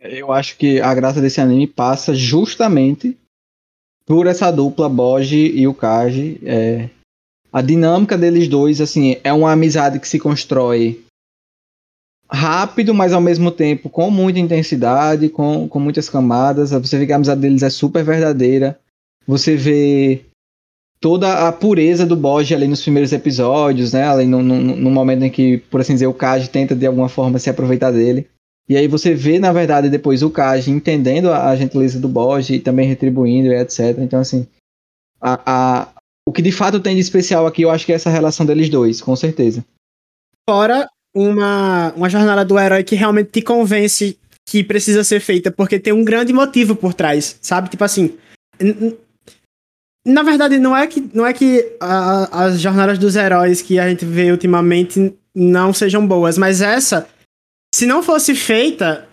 Eu 0.00 0.32
acho 0.32 0.56
que 0.56 0.80
a 0.80 0.94
graça 0.94 1.20
desse 1.20 1.40
anime 1.40 1.66
passa 1.66 2.14
justamente 2.14 3.16
por 4.06 4.26
essa 4.26 4.50
dupla 4.50 4.88
Boji 4.88 5.52
e 5.58 5.66
o 5.66 5.74
Kaji. 5.74 6.40
É... 6.44 6.90
A 7.52 7.62
dinâmica 7.62 8.18
deles 8.18 8.48
dois, 8.48 8.80
assim, 8.80 9.16
é 9.22 9.32
uma 9.32 9.52
amizade 9.52 9.98
que 10.00 10.08
se 10.08 10.18
constrói 10.18 11.04
rápido, 12.30 12.94
mas 12.94 13.12
ao 13.12 13.20
mesmo 13.20 13.50
tempo 13.50 13.88
com 13.88 14.10
muita 14.10 14.38
intensidade, 14.38 15.28
com, 15.28 15.68
com 15.68 15.80
muitas 15.80 16.08
camadas. 16.08 16.70
Você 16.70 16.98
vê 16.98 17.06
que 17.06 17.12
a 17.12 17.16
amizade 17.16 17.40
deles 17.40 17.62
é 17.62 17.70
super 17.70 18.04
verdadeira. 18.04 18.78
Você 19.26 19.56
vê 19.56 20.24
toda 21.00 21.46
a 21.46 21.52
pureza 21.52 22.06
do 22.06 22.16
Boji 22.16 22.54
ali 22.54 22.66
nos 22.66 22.82
primeiros 22.82 23.12
episódios, 23.12 23.92
né? 23.92 24.08
Ali 24.08 24.26
no, 24.26 24.42
no, 24.42 24.58
no, 24.58 24.90
momento 24.90 25.22
em 25.22 25.30
que, 25.30 25.58
por 25.70 25.80
assim 25.80 25.94
dizer, 25.94 26.06
o 26.06 26.14
Kaji 26.14 26.48
tenta 26.48 26.74
de 26.74 26.86
alguma 26.86 27.08
forma 27.08 27.38
se 27.38 27.50
aproveitar 27.50 27.90
dele. 27.90 28.26
E 28.66 28.76
aí 28.76 28.88
você 28.88 29.14
vê, 29.14 29.38
na 29.38 29.52
verdade, 29.52 29.90
depois 29.90 30.22
o 30.22 30.30
Kaji 30.30 30.70
entendendo 30.70 31.30
a, 31.30 31.50
a 31.50 31.56
gentileza 31.56 32.00
do 32.00 32.08
Boji 32.08 32.54
e 32.54 32.60
também 32.60 32.88
retribuindo 32.88 33.52
etc. 33.52 33.98
Então, 33.98 34.20
assim, 34.20 34.46
a, 35.20 35.40
a, 35.44 35.88
o 36.26 36.32
que 36.32 36.40
de 36.40 36.50
fato 36.50 36.80
tem 36.80 36.94
de 36.94 37.02
especial 37.02 37.46
aqui, 37.46 37.62
eu 37.62 37.70
acho 37.70 37.84
que 37.84 37.92
é 37.92 37.96
essa 37.96 38.08
relação 38.08 38.46
deles 38.46 38.70
dois, 38.70 39.02
com 39.02 39.14
certeza. 39.14 39.62
Fora 40.48 40.88
uma, 41.14 41.92
uma 41.92 42.10
jornada 42.10 42.44
do 42.44 42.58
herói 42.58 42.82
que 42.82 42.96
realmente 42.96 43.30
te 43.30 43.42
convence 43.42 44.18
que 44.46 44.62
precisa 44.62 45.04
ser 45.04 45.20
feita, 45.20 45.50
porque 45.50 45.78
tem 45.78 45.92
um 45.92 46.04
grande 46.04 46.32
motivo 46.32 46.74
por 46.76 46.92
trás, 46.92 47.38
sabe? 47.40 47.70
Tipo 47.70 47.84
assim. 47.84 48.14
Na 50.06 50.22
verdade, 50.22 50.58
não 50.58 50.76
é 50.76 50.86
que, 50.86 51.08
não 51.14 51.24
é 51.24 51.32
que 51.32 51.76
a, 51.80 52.44
as 52.44 52.60
jornadas 52.60 52.98
dos 52.98 53.16
heróis 53.16 53.62
que 53.62 53.78
a 53.78 53.88
gente 53.88 54.04
vê 54.04 54.30
ultimamente 54.30 55.14
não 55.34 55.72
sejam 55.72 56.06
boas, 56.06 56.36
mas 56.36 56.60
essa, 56.60 57.08
se 57.74 57.86
não 57.86 58.02
fosse 58.02 58.34
feita, 58.34 59.08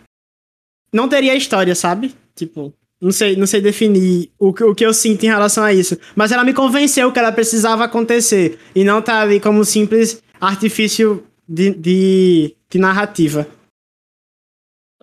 não 0.94 1.08
teria 1.08 1.34
história, 1.34 1.74
sabe? 1.74 2.14
Tipo, 2.36 2.74
não 3.02 3.12
sei, 3.12 3.36
não 3.36 3.48
sei 3.48 3.62
definir 3.62 4.30
o, 4.38 4.50
o 4.50 4.76
que 4.76 4.86
eu 4.86 4.94
sinto 4.94 5.24
em 5.24 5.30
relação 5.30 5.64
a 5.64 5.74
isso. 5.74 5.98
Mas 6.16 6.32
ela 6.32 6.44
me 6.44 6.54
convenceu 6.54 7.12
que 7.12 7.18
ela 7.18 7.32
precisava 7.32 7.86
acontecer. 7.86 8.60
E 8.76 8.84
não 8.84 9.02
tá 9.02 9.22
ali 9.22 9.40
como 9.40 9.60
um 9.60 9.64
simples 9.64 10.22
artifício 10.40 11.24
de, 11.52 11.74
de, 11.76 12.56
de 12.70 12.80
narrativa. 12.80 13.46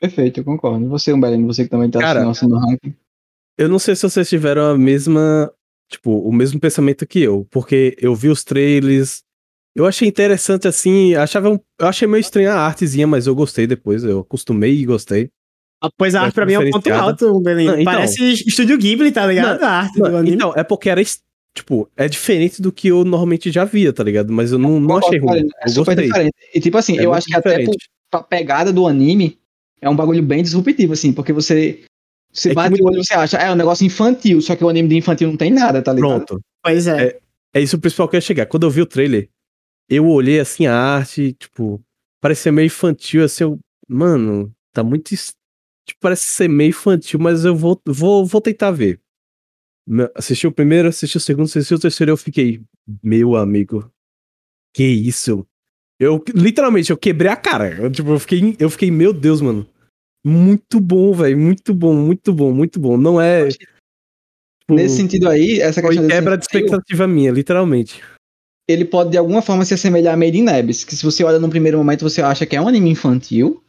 Perfeito, 0.00 0.40
eu 0.40 0.44
concordo. 0.44 0.84
E 0.84 0.88
você, 0.88 1.12
Umbelino, 1.12 1.46
você 1.46 1.64
que 1.64 1.70
também 1.70 1.90
tá 1.90 1.98
Cara, 1.98 2.26
assistindo 2.26 2.50
no 2.50 2.58
ranking. 2.58 2.94
Eu 3.58 3.68
não 3.68 3.78
sei 3.78 3.94
se 3.94 4.08
vocês 4.08 4.28
tiveram 4.28 4.70
a 4.70 4.78
mesma, 4.78 5.52
tipo, 5.90 6.18
o 6.20 6.32
mesmo 6.32 6.58
pensamento 6.58 7.06
que 7.06 7.20
eu, 7.20 7.46
porque 7.50 7.96
eu 8.00 8.14
vi 8.14 8.28
os 8.28 8.44
trailers, 8.44 9.22
eu 9.74 9.84
achei 9.84 10.08
interessante 10.08 10.66
assim, 10.66 11.14
achava 11.14 11.50
um, 11.50 11.58
eu 11.78 11.86
achei 11.86 12.06
meio 12.06 12.20
estranha 12.20 12.52
a 12.52 12.66
artezinha, 12.66 13.06
mas 13.06 13.26
eu 13.26 13.34
gostei 13.34 13.66
depois, 13.66 14.04
eu 14.04 14.20
acostumei 14.20 14.74
e 14.74 14.86
gostei. 14.86 15.30
Ah, 15.82 15.90
pois 15.96 16.14
a 16.14 16.22
arte 16.22 16.34
pra 16.34 16.46
mim 16.46 16.54
é 16.54 16.58
um 16.58 16.70
ponto 16.70 16.92
alto, 16.92 17.40
Belém. 17.40 17.68
Então, 17.68 17.84
Parece 17.84 18.32
Estúdio 18.32 18.78
Ghibli, 18.78 19.12
tá 19.12 19.26
ligado? 19.26 19.60
Não, 19.60 19.68
a 19.68 19.70
arte 19.70 19.98
não, 19.98 20.10
do 20.10 20.16
anime. 20.16 20.36
Então, 20.36 20.52
é 20.56 20.64
porque 20.64 20.88
era 20.88 21.00
tipo, 21.54 21.88
é 21.96 22.08
diferente 22.08 22.62
do 22.62 22.72
que 22.72 22.88
eu 22.88 23.04
normalmente 23.04 23.50
já 23.50 23.64
via, 23.64 23.92
tá 23.92 24.02
ligado? 24.02 24.32
Mas 24.32 24.52
eu 24.52 24.58
não, 24.58 24.80
não 24.80 24.96
achei 24.96 25.18
ruim. 25.18 25.48
É 25.60 25.68
super 25.68 25.94
gostei. 25.94 26.06
diferente. 26.06 26.34
E 26.54 26.60
tipo 26.60 26.78
assim, 26.78 26.98
é 26.98 27.04
eu 27.04 27.12
acho 27.12 27.26
que 27.26 27.36
diferente. 27.36 27.70
até 28.10 28.18
a 28.18 28.22
pegada 28.22 28.72
do 28.72 28.86
anime 28.86 29.38
é 29.80 29.88
um 29.88 29.96
bagulho 29.96 30.22
bem 30.22 30.42
disruptivo, 30.42 30.92
assim, 30.92 31.12
porque 31.12 31.32
você. 31.32 31.80
Você 32.32 32.50
é 32.50 32.54
bate 32.54 32.80
o 32.80 32.86
olho 32.86 33.00
e 33.00 33.04
você 33.04 33.14
acha, 33.14 33.38
é 33.38 33.50
um 33.50 33.56
negócio 33.56 33.86
infantil, 33.86 34.40
só 34.42 34.54
que 34.54 34.62
o 34.62 34.68
anime 34.68 34.88
de 34.88 34.96
infantil 34.96 35.28
não 35.28 35.36
tem 35.36 35.50
nada, 35.50 35.80
tá 35.80 35.92
ligado? 35.92 36.26
Pronto. 36.26 36.40
Pois 36.62 36.86
é. 36.86 37.06
é. 37.06 37.18
É 37.54 37.60
isso 37.60 37.76
o 37.76 37.80
principal 37.80 38.06
que 38.08 38.16
eu 38.16 38.18
ia 38.18 38.22
chegar. 38.22 38.46
Quando 38.46 38.64
eu 38.64 38.70
vi 38.70 38.82
o 38.82 38.86
trailer, 38.86 39.28
eu 39.88 40.06
olhei 40.06 40.38
assim 40.38 40.66
a 40.66 40.76
arte, 40.76 41.32
tipo, 41.32 41.82
parecia 42.20 42.52
meio 42.52 42.66
infantil, 42.66 43.24
assim, 43.24 43.44
eu, 43.44 43.58
mano, 43.88 44.52
tá 44.72 44.84
muito. 44.84 45.08
Tipo, 45.08 46.00
parece 46.00 46.26
ser 46.26 46.48
meio 46.48 46.68
infantil, 46.68 47.18
mas 47.18 47.44
eu 47.44 47.56
vou, 47.56 47.80
vou, 47.86 48.26
vou 48.26 48.40
tentar 48.40 48.70
ver. 48.70 49.00
Assisti 50.14 50.46
o 50.46 50.52
primeiro, 50.52 50.88
assisti 50.88 51.16
o 51.16 51.20
segundo, 51.20 51.46
assisti 51.46 51.74
o 51.74 51.78
terceiro, 51.78 52.12
eu 52.12 52.16
fiquei, 52.16 52.60
meu 53.02 53.36
amigo, 53.36 53.90
que 54.74 54.84
isso? 54.84 55.46
Eu, 55.98 56.22
literalmente, 56.34 56.90
eu 56.90 56.96
quebrei 56.96 57.30
a 57.30 57.36
cara. 57.36 57.74
Eu, 57.74 57.90
tipo, 57.90 58.10
eu 58.10 58.20
fiquei, 58.20 58.56
eu 58.58 58.70
fiquei, 58.70 58.90
meu 58.90 59.12
Deus, 59.12 59.40
mano. 59.40 59.66
Muito 60.24 60.78
bom, 60.78 61.12
velho, 61.12 61.38
muito 61.38 61.74
bom, 61.74 61.94
muito 61.94 62.32
bom, 62.32 62.52
muito 62.52 62.78
bom. 62.78 62.96
Não 62.96 63.20
é... 63.20 63.48
Tipo, 63.48 64.74
Nesse 64.74 64.96
sentido 64.96 65.28
aí, 65.28 65.60
essa 65.60 65.80
questão... 65.80 66.06
quebra 66.06 66.36
de 66.36 66.44
expectativa 66.44 67.06
minha, 67.06 67.30
literalmente. 67.30 68.02
Ele 68.68 68.84
pode, 68.84 69.10
de 69.10 69.16
alguma 69.16 69.40
forma, 69.40 69.64
se 69.64 69.72
assemelhar 69.72 70.12
a 70.12 70.16
Made 70.16 70.38
in 70.38 70.48
Abyss, 70.48 70.84
que 70.84 70.94
se 70.94 71.02
você 71.02 71.24
olha 71.24 71.38
no 71.38 71.48
primeiro 71.48 71.78
momento, 71.78 72.02
você 72.02 72.20
acha 72.20 72.44
que 72.44 72.54
é 72.54 72.60
um 72.60 72.68
anime 72.68 72.90
infantil, 72.90 73.64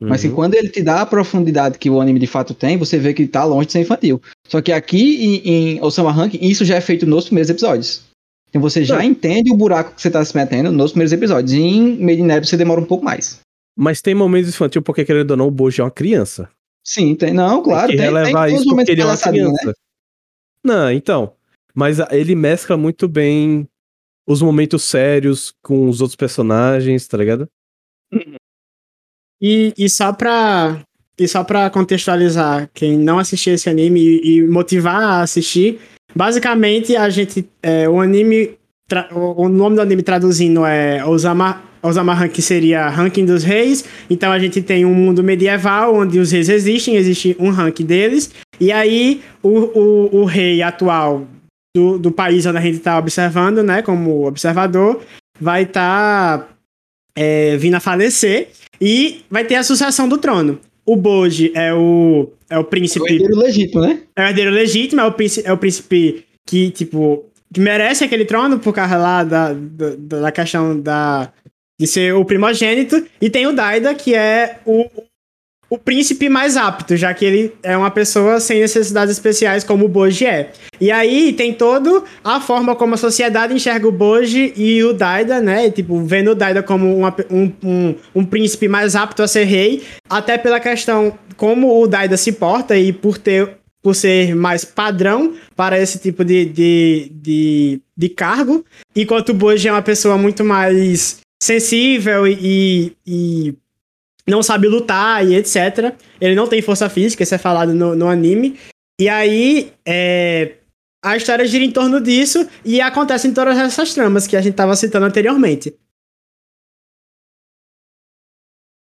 Uhum. 0.00 0.08
Mas 0.08 0.20
assim, 0.20 0.34
quando 0.34 0.54
ele 0.54 0.68
te 0.68 0.82
dá 0.82 1.00
a 1.00 1.06
profundidade 1.06 1.78
que 1.78 1.88
o 1.88 2.00
anime 2.00 2.18
de 2.18 2.26
fato 2.26 2.52
tem, 2.54 2.76
você 2.76 2.98
vê 2.98 3.14
que 3.14 3.26
tá 3.26 3.44
longe 3.44 3.66
de 3.66 3.72
ser 3.72 3.80
infantil. 3.80 4.20
Só 4.48 4.60
que 4.60 4.72
aqui 4.72 5.24
em, 5.24 5.48
em 5.48 5.82
Osama 5.82 6.12
Rank, 6.12 6.34
isso 6.40 6.64
já 6.64 6.76
é 6.76 6.80
feito 6.80 7.06
nos 7.06 7.26
primeiros 7.26 7.50
episódios. 7.50 8.02
Então 8.48 8.62
você 8.62 8.84
já 8.84 8.98
Não. 8.98 9.02
entende 9.02 9.50
o 9.50 9.56
buraco 9.56 9.94
que 9.94 10.02
você 10.02 10.10
tá 10.10 10.24
se 10.24 10.36
metendo 10.36 10.70
nos 10.70 10.92
primeiros 10.92 11.12
episódios. 11.12 11.52
E 11.52 11.60
em 11.60 11.98
Made 11.98 12.20
in 12.20 12.30
Abyss 12.30 12.50
você 12.50 12.56
demora 12.56 12.80
um 12.80 12.86
pouco 12.86 13.04
mais. 13.04 13.40
Mas 13.76 14.00
tem 14.00 14.14
momentos 14.14 14.50
infantil 14.50 14.80
porque, 14.82 15.04
querendo 15.04 15.32
ou 15.32 15.36
não, 15.36 15.48
o 15.48 15.50
Boji 15.50 15.80
é 15.80 15.84
uma 15.84 15.90
criança. 15.90 16.48
Sim, 16.84 17.16
tem. 17.16 17.32
Não, 17.32 17.62
claro. 17.62 17.88
Tem 17.88 17.96
que 17.96 18.02
relevar 18.02 18.46
tem, 18.46 18.54
tem 18.54 18.62
isso 18.62 18.76
porque 18.76 18.92
ele 18.92 19.00
é 19.00 19.04
uma 19.04 19.18
criança. 19.18 19.66
Né? 19.66 19.72
Não, 20.64 20.92
então. 20.92 21.34
Mas 21.74 21.98
ele 22.12 22.36
mescla 22.36 22.76
muito 22.76 23.08
bem 23.08 23.68
os 24.26 24.40
momentos 24.40 24.84
sérios 24.84 25.52
com 25.62 25.88
os 25.88 26.00
outros 26.00 26.14
personagens, 26.14 27.08
tá 27.08 27.16
ligado? 27.16 27.48
Uhum. 28.12 28.36
E, 29.44 29.74
e 29.76 29.90
só 29.90 30.10
pra. 30.10 30.80
E 31.18 31.28
só 31.28 31.44
pra 31.44 31.68
contextualizar 31.68 32.68
quem 32.72 32.98
não 32.98 33.18
assistiu 33.18 33.54
esse 33.54 33.68
anime 33.68 34.00
e, 34.00 34.38
e 34.38 34.42
motivar 34.42 35.00
a 35.00 35.20
assistir, 35.20 35.78
basicamente 36.16 36.96
a 36.96 37.10
gente. 37.10 37.46
É, 37.62 37.86
o 37.86 38.00
anime. 38.00 38.56
O 39.12 39.48
nome 39.48 39.76
do 39.76 39.82
anime 39.82 40.02
traduzindo 40.02 40.64
é 40.64 41.04
Osama, 41.06 41.62
Rank 42.14 42.38
seria 42.40 42.88
Ranking 42.88 43.24
dos 43.24 43.42
Reis. 43.42 43.84
Então 44.08 44.32
a 44.32 44.38
gente 44.38 44.62
tem 44.62 44.84
um 44.84 44.94
mundo 44.94 45.22
medieval 45.22 45.94
onde 45.94 46.18
os 46.18 46.32
reis 46.32 46.48
existem, 46.48 46.96
existe 46.96 47.36
um 47.38 47.50
ranking 47.50 47.84
deles. 47.84 48.30
E 48.60 48.70
aí 48.70 49.22
o, 49.42 49.48
o, 49.48 50.20
o 50.20 50.24
rei 50.24 50.62
atual 50.62 51.26
do, 51.74 51.98
do 51.98 52.12
país 52.12 52.44
onde 52.46 52.58
a 52.58 52.60
gente 52.60 52.76
está 52.76 52.98
observando, 52.98 53.62
né, 53.62 53.80
como 53.80 54.26
observador, 54.26 55.02
vai 55.40 55.62
estar 55.62 56.38
tá, 56.38 56.48
é, 57.16 57.56
vindo 57.56 57.74
a 57.74 57.80
falecer. 57.80 58.48
E 58.80 59.22
vai 59.30 59.44
ter 59.44 59.54
a 59.54 59.62
sucessão 59.62 60.08
do 60.08 60.18
trono. 60.18 60.58
O 60.84 60.96
Boji 60.96 61.52
é 61.54 61.72
o, 61.72 62.30
é 62.50 62.58
o 62.58 62.64
príncipe. 62.64 63.06
É 63.08 63.12
o 63.12 63.14
herdeiro 63.14 63.36
legítimo, 63.38 63.80
né? 63.80 64.00
É 64.16 64.22
o 64.22 64.28
herdeiro 64.28 64.50
legítimo, 64.50 65.00
é 65.00 65.04
o 65.04 65.12
príncipe, 65.12 65.48
é 65.48 65.52
o 65.52 65.56
príncipe 65.56 66.24
que, 66.46 66.70
tipo, 66.70 67.24
que 67.52 67.60
merece 67.60 68.04
aquele 68.04 68.24
trono 68.24 68.58
por 68.58 68.74
causa 68.74 68.96
lá 68.96 69.24
da, 69.24 69.52
da, 69.52 70.20
da 70.20 70.32
questão 70.32 70.78
da, 70.78 71.32
de 71.80 71.86
ser 71.86 72.14
o 72.14 72.24
primogênito, 72.24 73.02
e 73.20 73.30
tem 73.30 73.46
o 73.46 73.52
Daida, 73.52 73.94
que 73.94 74.14
é 74.14 74.58
o, 74.66 74.86
o 75.74 75.78
príncipe 75.78 76.28
mais 76.28 76.56
apto, 76.56 76.96
já 76.96 77.12
que 77.12 77.24
ele 77.24 77.52
é 77.60 77.76
uma 77.76 77.90
pessoa 77.90 78.38
sem 78.38 78.60
necessidades 78.60 79.12
especiais, 79.12 79.64
como 79.64 79.86
o 79.86 79.88
Boji 79.88 80.24
é. 80.24 80.52
E 80.80 80.88
aí 80.88 81.32
tem 81.32 81.52
todo 81.52 82.04
a 82.22 82.40
forma 82.40 82.76
como 82.76 82.94
a 82.94 82.96
sociedade 82.96 83.52
enxerga 83.52 83.88
o 83.88 83.92
Boji 83.92 84.52
e 84.56 84.84
o 84.84 84.92
Daida, 84.92 85.40
né? 85.40 85.68
Tipo, 85.70 86.00
vendo 86.04 86.30
o 86.30 86.34
Daida 86.34 86.62
como 86.62 86.96
uma, 86.96 87.14
um, 87.28 87.52
um, 87.64 87.94
um 88.14 88.24
príncipe 88.24 88.68
mais 88.68 88.94
apto 88.94 89.20
a 89.20 89.26
ser 89.26 89.44
rei, 89.44 89.82
até 90.08 90.38
pela 90.38 90.60
questão 90.60 91.18
como 91.36 91.82
o 91.82 91.88
Daida 91.88 92.16
se 92.16 92.30
porta 92.30 92.76
e 92.76 92.92
por 92.92 93.18
ter 93.18 93.56
por 93.82 93.94
ser 93.94 94.34
mais 94.34 94.64
padrão 94.64 95.34
para 95.54 95.78
esse 95.78 95.98
tipo 95.98 96.24
de, 96.24 96.46
de, 96.46 97.12
de, 97.12 97.80
de 97.94 98.08
cargo, 98.08 98.64
enquanto 98.96 99.28
o 99.28 99.34
Boji 99.34 99.68
é 99.68 99.72
uma 99.72 99.82
pessoa 99.82 100.16
muito 100.16 100.42
mais 100.42 101.18
sensível 101.42 102.26
e, 102.26 102.96
e 103.06 103.54
não 104.26 104.42
sabe 104.42 104.68
lutar 104.68 105.26
e 105.26 105.34
etc. 105.34 105.94
Ele 106.20 106.34
não 106.34 106.46
tem 106.46 106.62
força 106.62 106.88
física, 106.88 107.22
isso 107.22 107.34
é 107.34 107.38
falado 107.38 107.74
no, 107.74 107.94
no 107.94 108.08
anime. 108.08 108.58
E 109.00 109.08
aí, 109.08 109.72
é, 109.86 110.56
a 111.04 111.16
história 111.16 111.44
gira 111.46 111.64
em 111.64 111.70
torno 111.70 112.00
disso 112.00 112.48
e 112.64 112.80
acontece 112.80 113.28
em 113.28 113.34
todas 113.34 113.58
essas 113.58 113.92
tramas 113.92 114.26
que 114.26 114.36
a 114.36 114.40
gente 114.40 114.52
estava 114.52 114.74
citando 114.74 115.06
anteriormente. 115.06 115.76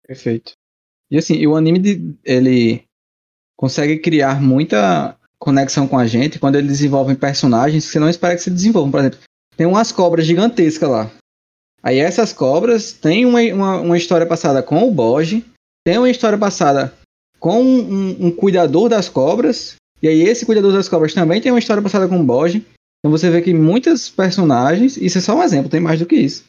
Perfeito. 0.07 0.53
E 1.09 1.17
assim, 1.17 1.45
o 1.45 1.55
anime, 1.55 2.17
ele 2.23 2.83
consegue 3.57 3.99
criar 3.99 4.41
muita 4.41 5.17
conexão 5.39 5.87
com 5.87 5.97
a 5.97 6.05
gente 6.05 6.39
quando 6.39 6.55
ele 6.55 6.67
desenvolve 6.67 7.15
personagens 7.15 7.85
que 7.85 7.91
você 7.91 7.99
não 7.99 8.09
espera 8.09 8.35
que 8.35 8.41
se 8.41 8.49
desenvolvam. 8.49 8.91
Por 8.91 8.99
exemplo, 8.99 9.19
tem 9.57 9.65
umas 9.65 9.91
cobras 9.91 10.25
gigantescas 10.25 10.89
lá. 10.89 11.11
Aí 11.85 11.99
essas 11.99 12.33
cobras 12.33 12.91
têm 12.91 13.27
uma, 13.27 13.39
uma, 13.41 13.79
uma 13.79 13.97
história 13.97 14.25
passada 14.25 14.63
com 14.63 14.87
o 14.87 14.91
Boge, 14.91 15.45
tem 15.85 15.99
uma 15.99 16.09
história 16.09 16.35
passada 16.35 16.91
com 17.39 17.61
um, 17.61 18.25
um, 18.25 18.31
cuidador 18.31 18.89
das 18.89 19.07
cobras, 19.07 19.75
e 20.01 20.07
aí 20.07 20.23
esse 20.23 20.47
cuidador 20.47 20.73
das 20.73 20.89
cobras 20.89 21.13
também 21.13 21.39
tem 21.39 21.51
uma 21.51 21.59
história 21.59 21.83
passada 21.83 22.07
com 22.07 22.19
o 22.19 22.23
Boge. 22.23 22.65
Então 22.99 23.11
você 23.11 23.29
vê 23.29 23.39
que 23.39 23.53
muitos 23.53 24.09
personagens, 24.09 24.97
isso 24.97 25.19
é 25.19 25.21
só 25.21 25.37
um 25.37 25.43
exemplo, 25.43 25.69
tem 25.69 25.79
mais 25.79 25.99
do 25.99 26.07
que 26.07 26.15
isso. 26.15 26.45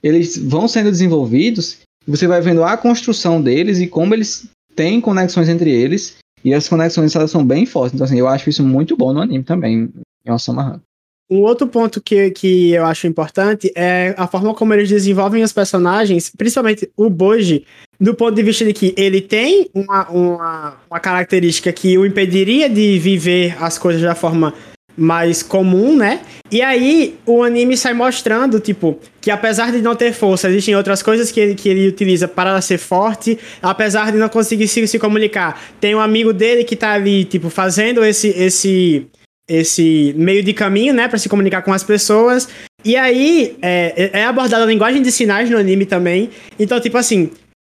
Eles 0.00 0.38
vão 0.38 0.68
sendo 0.68 0.88
desenvolvidos, 0.88 1.78
você 2.06 2.28
vai 2.28 2.40
vendo 2.40 2.62
a 2.62 2.76
construção 2.76 3.42
deles 3.42 3.80
e 3.80 3.88
como 3.88 4.14
eles 4.14 4.48
têm 4.76 5.00
conexões 5.00 5.48
entre 5.48 5.68
eles, 5.68 6.18
e 6.44 6.54
as 6.54 6.68
conexões 6.68 7.16
elas 7.16 7.32
são 7.32 7.44
bem 7.44 7.66
fortes. 7.66 7.94
Então 7.94 8.04
assim, 8.04 8.20
eu 8.20 8.28
acho 8.28 8.48
isso 8.48 8.62
muito 8.62 8.96
bom 8.96 9.12
no 9.12 9.20
anime 9.20 9.42
também, 9.42 9.90
em 10.24 10.30
Osama 10.30 10.80
um 11.28 11.40
outro 11.40 11.66
ponto 11.66 12.00
que, 12.00 12.30
que 12.30 12.72
eu 12.72 12.84
acho 12.86 13.06
importante 13.06 13.72
é 13.74 14.14
a 14.16 14.26
forma 14.26 14.54
como 14.54 14.72
eles 14.72 14.88
desenvolvem 14.88 15.42
os 15.42 15.52
personagens, 15.52 16.30
principalmente 16.36 16.88
o 16.96 17.10
Boji, 17.10 17.64
do 18.00 18.14
ponto 18.14 18.34
de 18.34 18.42
vista 18.42 18.64
de 18.64 18.72
que 18.72 18.94
ele 18.96 19.20
tem 19.20 19.68
uma, 19.74 20.08
uma, 20.08 20.76
uma 20.88 21.00
característica 21.00 21.72
que 21.72 21.98
o 21.98 22.06
impediria 22.06 22.68
de 22.68 22.98
viver 22.98 23.56
as 23.60 23.76
coisas 23.76 24.02
da 24.02 24.14
forma 24.14 24.54
mais 24.96 25.42
comum, 25.42 25.94
né? 25.94 26.20
E 26.50 26.62
aí 26.62 27.18
o 27.26 27.42
anime 27.42 27.76
sai 27.76 27.92
mostrando, 27.92 28.58
tipo, 28.60 28.98
que 29.20 29.30
apesar 29.30 29.70
de 29.70 29.82
não 29.82 29.94
ter 29.94 30.12
força, 30.12 30.48
existem 30.48 30.74
outras 30.74 31.02
coisas 31.02 31.30
que 31.30 31.38
ele, 31.38 31.54
que 31.54 31.68
ele 31.68 31.88
utiliza 31.88 32.26
para 32.26 32.58
ser 32.62 32.78
forte, 32.78 33.38
apesar 33.60 34.10
de 34.10 34.16
não 34.16 34.28
conseguir 34.28 34.68
se, 34.68 34.86
se 34.86 34.98
comunicar. 34.98 35.60
Tem 35.80 35.94
um 35.94 36.00
amigo 36.00 36.32
dele 36.32 36.64
que 36.64 36.76
tá 36.76 36.92
ali, 36.92 37.24
tipo, 37.24 37.50
fazendo 37.50 38.02
esse, 38.02 38.28
esse 38.28 39.06
esse 39.48 40.14
meio 40.16 40.42
de 40.42 40.52
caminho, 40.52 40.92
né, 40.92 41.08
para 41.08 41.18
se 41.18 41.28
comunicar 41.28 41.62
com 41.62 41.72
as 41.72 41.84
pessoas. 41.84 42.48
E 42.84 42.96
aí 42.96 43.56
é, 43.62 44.10
é, 44.12 44.24
abordada 44.24 44.64
a 44.64 44.66
linguagem 44.66 45.02
de 45.02 45.12
sinais 45.12 45.50
no 45.50 45.58
anime 45.58 45.86
também. 45.86 46.30
Então, 46.58 46.80
tipo 46.80 46.96
assim, 46.96 47.30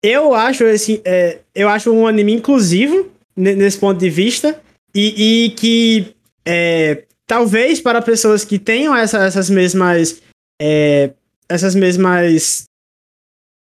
eu 0.03 0.33
acho 0.33 0.63
esse, 0.63 1.01
é, 1.05 1.39
eu 1.53 1.69
acho 1.69 1.91
um 1.91 2.07
anime 2.07 2.33
inclusivo 2.33 3.09
nesse 3.35 3.77
ponto 3.77 3.99
de 3.99 4.09
vista 4.09 4.59
e, 4.93 5.45
e 5.45 5.49
que 5.51 6.13
é, 6.45 7.03
talvez 7.25 7.79
para 7.79 8.01
pessoas 8.01 8.43
que 8.43 8.57
tenham 8.57 8.95
essa, 8.95 9.19
essas 9.25 9.49
mesmas 9.49 10.21
é, 10.61 11.11
essas 11.47 11.73
mesmas 11.73 12.68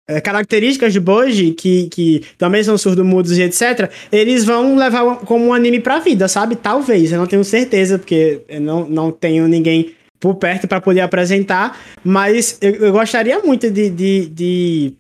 é, 0.09 0.21
características 0.21 0.93
de 0.93 1.01
Boji, 1.01 1.53
que, 1.53 1.89
que 1.89 2.23
também 2.39 2.63
são 2.63 2.79
surdo-mudos 2.79 3.37
e 3.37 3.43
etc., 3.43 3.91
eles 4.13 4.45
vão 4.45 4.77
levar 4.77 5.17
como 5.21 5.47
um 5.47 5.53
anime 5.53 5.81
pra 5.81 5.99
vida, 5.99 6.29
sabe? 6.29 6.55
Talvez, 6.55 7.11
eu 7.11 7.19
não 7.19 7.27
tenho 7.27 7.43
certeza, 7.45 7.99
porque 7.99 8.43
eu 8.49 8.61
não, 8.61 8.89
não 8.89 9.11
tenho 9.11 9.49
ninguém 9.49 9.95
por 10.21 10.37
perto 10.37 10.69
para 10.69 10.81
poder 10.81 11.01
apresentar, 11.01 11.79
mas 12.05 12.57
eu, 12.61 12.75
eu 12.77 12.93
gostaria 12.93 13.41
muito 13.41 13.71
de, 13.71 13.91
de, 13.91 14.27
de, 14.29 14.95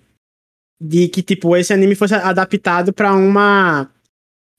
de, 0.82 1.08
que, 1.08 1.22
tipo, 1.22 1.56
esse 1.56 1.72
anime 1.72 1.94
fosse 1.94 2.14
adaptado 2.14 2.92
para 2.92 3.14
uma... 3.14 3.88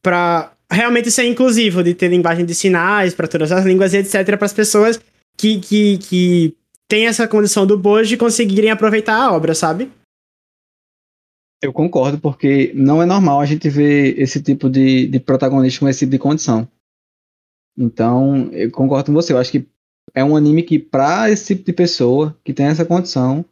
para 0.01 0.51
realmente 0.71 1.11
ser 1.11 1.25
inclusivo, 1.25 1.83
de 1.83 1.93
ter 1.93 2.07
linguagem 2.07 2.45
de 2.45 2.55
sinais 2.55 3.13
para 3.13 3.27
todas 3.27 3.51
as 3.51 3.65
línguas 3.65 3.93
e 3.93 3.97
etc., 3.97 4.25
para 4.37 4.45
as 4.45 4.53
pessoas 4.53 4.99
que, 5.37 5.59
que, 5.59 5.97
que 5.97 6.55
têm 6.87 7.05
essa 7.05 7.27
condição 7.27 7.67
do 7.67 7.77
Boji 7.77 8.17
conseguirem 8.17 8.71
aproveitar 8.71 9.15
a 9.15 9.31
obra, 9.33 9.53
sabe? 9.53 9.91
Eu 11.61 11.73
concordo, 11.73 12.19
porque 12.19 12.71
não 12.75 13.01
é 13.01 13.05
normal 13.05 13.39
a 13.39 13.45
gente 13.45 13.67
ver 13.69 14.19
esse 14.19 14.41
tipo 14.41 14.69
de, 14.69 15.07
de 15.07 15.19
protagonista 15.19 15.79
com 15.79 15.89
esse 15.89 15.99
tipo 15.99 16.11
de 16.11 16.19
condição. 16.19 16.67
Então, 17.77 18.49
eu 18.51 18.69
concordo 18.71 19.07
com 19.07 19.13
você. 19.13 19.33
Eu 19.33 19.37
acho 19.37 19.51
que 19.51 19.67
é 20.13 20.23
um 20.23 20.35
anime 20.35 20.63
que, 20.63 20.77
para 20.79 21.29
esse 21.29 21.55
tipo 21.55 21.65
de 21.65 21.73
pessoa 21.73 22.35
que 22.43 22.53
tem 22.53 22.67
essa 22.67 22.85
condição, 22.85 23.45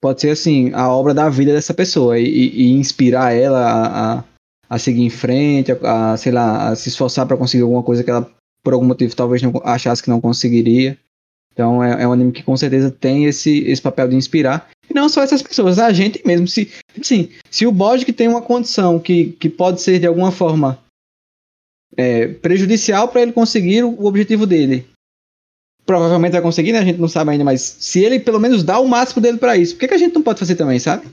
pode 0.00 0.20
ser 0.20 0.30
assim, 0.30 0.72
a 0.72 0.88
obra 0.88 1.12
da 1.12 1.28
vida 1.28 1.52
dessa 1.52 1.74
pessoa 1.74 2.18
e, 2.18 2.26
e 2.26 2.72
inspirar 2.72 3.32
ela 3.32 3.60
a, 3.60 4.18
a, 4.18 4.24
a, 4.68 4.78
seguir 4.78 5.02
em 5.02 5.10
frente, 5.10 5.72
a, 5.72 6.12
a 6.12 6.16
sei 6.16 6.32
lá, 6.32 6.68
a 6.68 6.76
se 6.76 6.88
esforçar 6.88 7.26
para 7.26 7.36
conseguir 7.36 7.62
alguma 7.62 7.82
coisa 7.82 8.04
que 8.04 8.10
ela, 8.10 8.30
por 8.62 8.72
algum 8.72 8.86
motivo, 8.86 9.16
talvez 9.16 9.42
não 9.42 9.52
achasse 9.64 10.02
que 10.02 10.10
não 10.10 10.20
conseguiria. 10.20 10.98
Então 11.52 11.82
é, 11.82 12.02
é, 12.02 12.08
um 12.08 12.12
anime 12.12 12.32
que 12.32 12.42
com 12.42 12.56
certeza 12.56 12.90
tem 12.90 13.24
esse, 13.24 13.60
esse 13.64 13.80
papel 13.80 14.08
de 14.08 14.16
inspirar. 14.16 14.68
E 14.88 14.94
não 14.94 15.08
só 15.08 15.22
essas 15.22 15.42
pessoas, 15.42 15.78
a 15.78 15.92
gente 15.92 16.20
mesmo. 16.26 16.46
Se, 16.46 16.70
sim, 17.02 17.30
se 17.50 17.66
o 17.66 17.72
Bodge 17.72 18.04
tem 18.12 18.28
uma 18.28 18.42
condição 18.42 18.98
que, 18.98 19.32
que 19.32 19.48
pode 19.48 19.82
ser 19.82 19.98
de 19.98 20.06
alguma 20.06 20.30
forma 20.30 20.78
é, 21.96 22.28
prejudicial 22.28 23.08
para 23.08 23.22
ele 23.22 23.32
conseguir 23.32 23.84
o, 23.84 23.90
o 23.90 24.06
objetivo 24.06 24.46
dele, 24.46 24.86
provavelmente 25.84 26.32
vai 26.32 26.42
conseguir, 26.42 26.72
né? 26.72 26.80
A 26.80 26.84
gente 26.84 27.00
não 27.00 27.08
sabe 27.08 27.30
ainda, 27.30 27.44
mas 27.44 27.76
se 27.78 28.04
ele 28.04 28.20
pelo 28.20 28.40
menos 28.40 28.62
dá 28.62 28.78
o 28.78 28.88
máximo 28.88 29.22
dele 29.22 29.38
para 29.38 29.56
isso, 29.56 29.74
por 29.74 29.80
que, 29.80 29.88
que, 29.88 29.94
a 29.94 29.98
gente 29.98 30.14
não 30.14 30.22
pode 30.22 30.40
fazer 30.40 30.56
também, 30.56 30.78
sabe? 30.78 31.06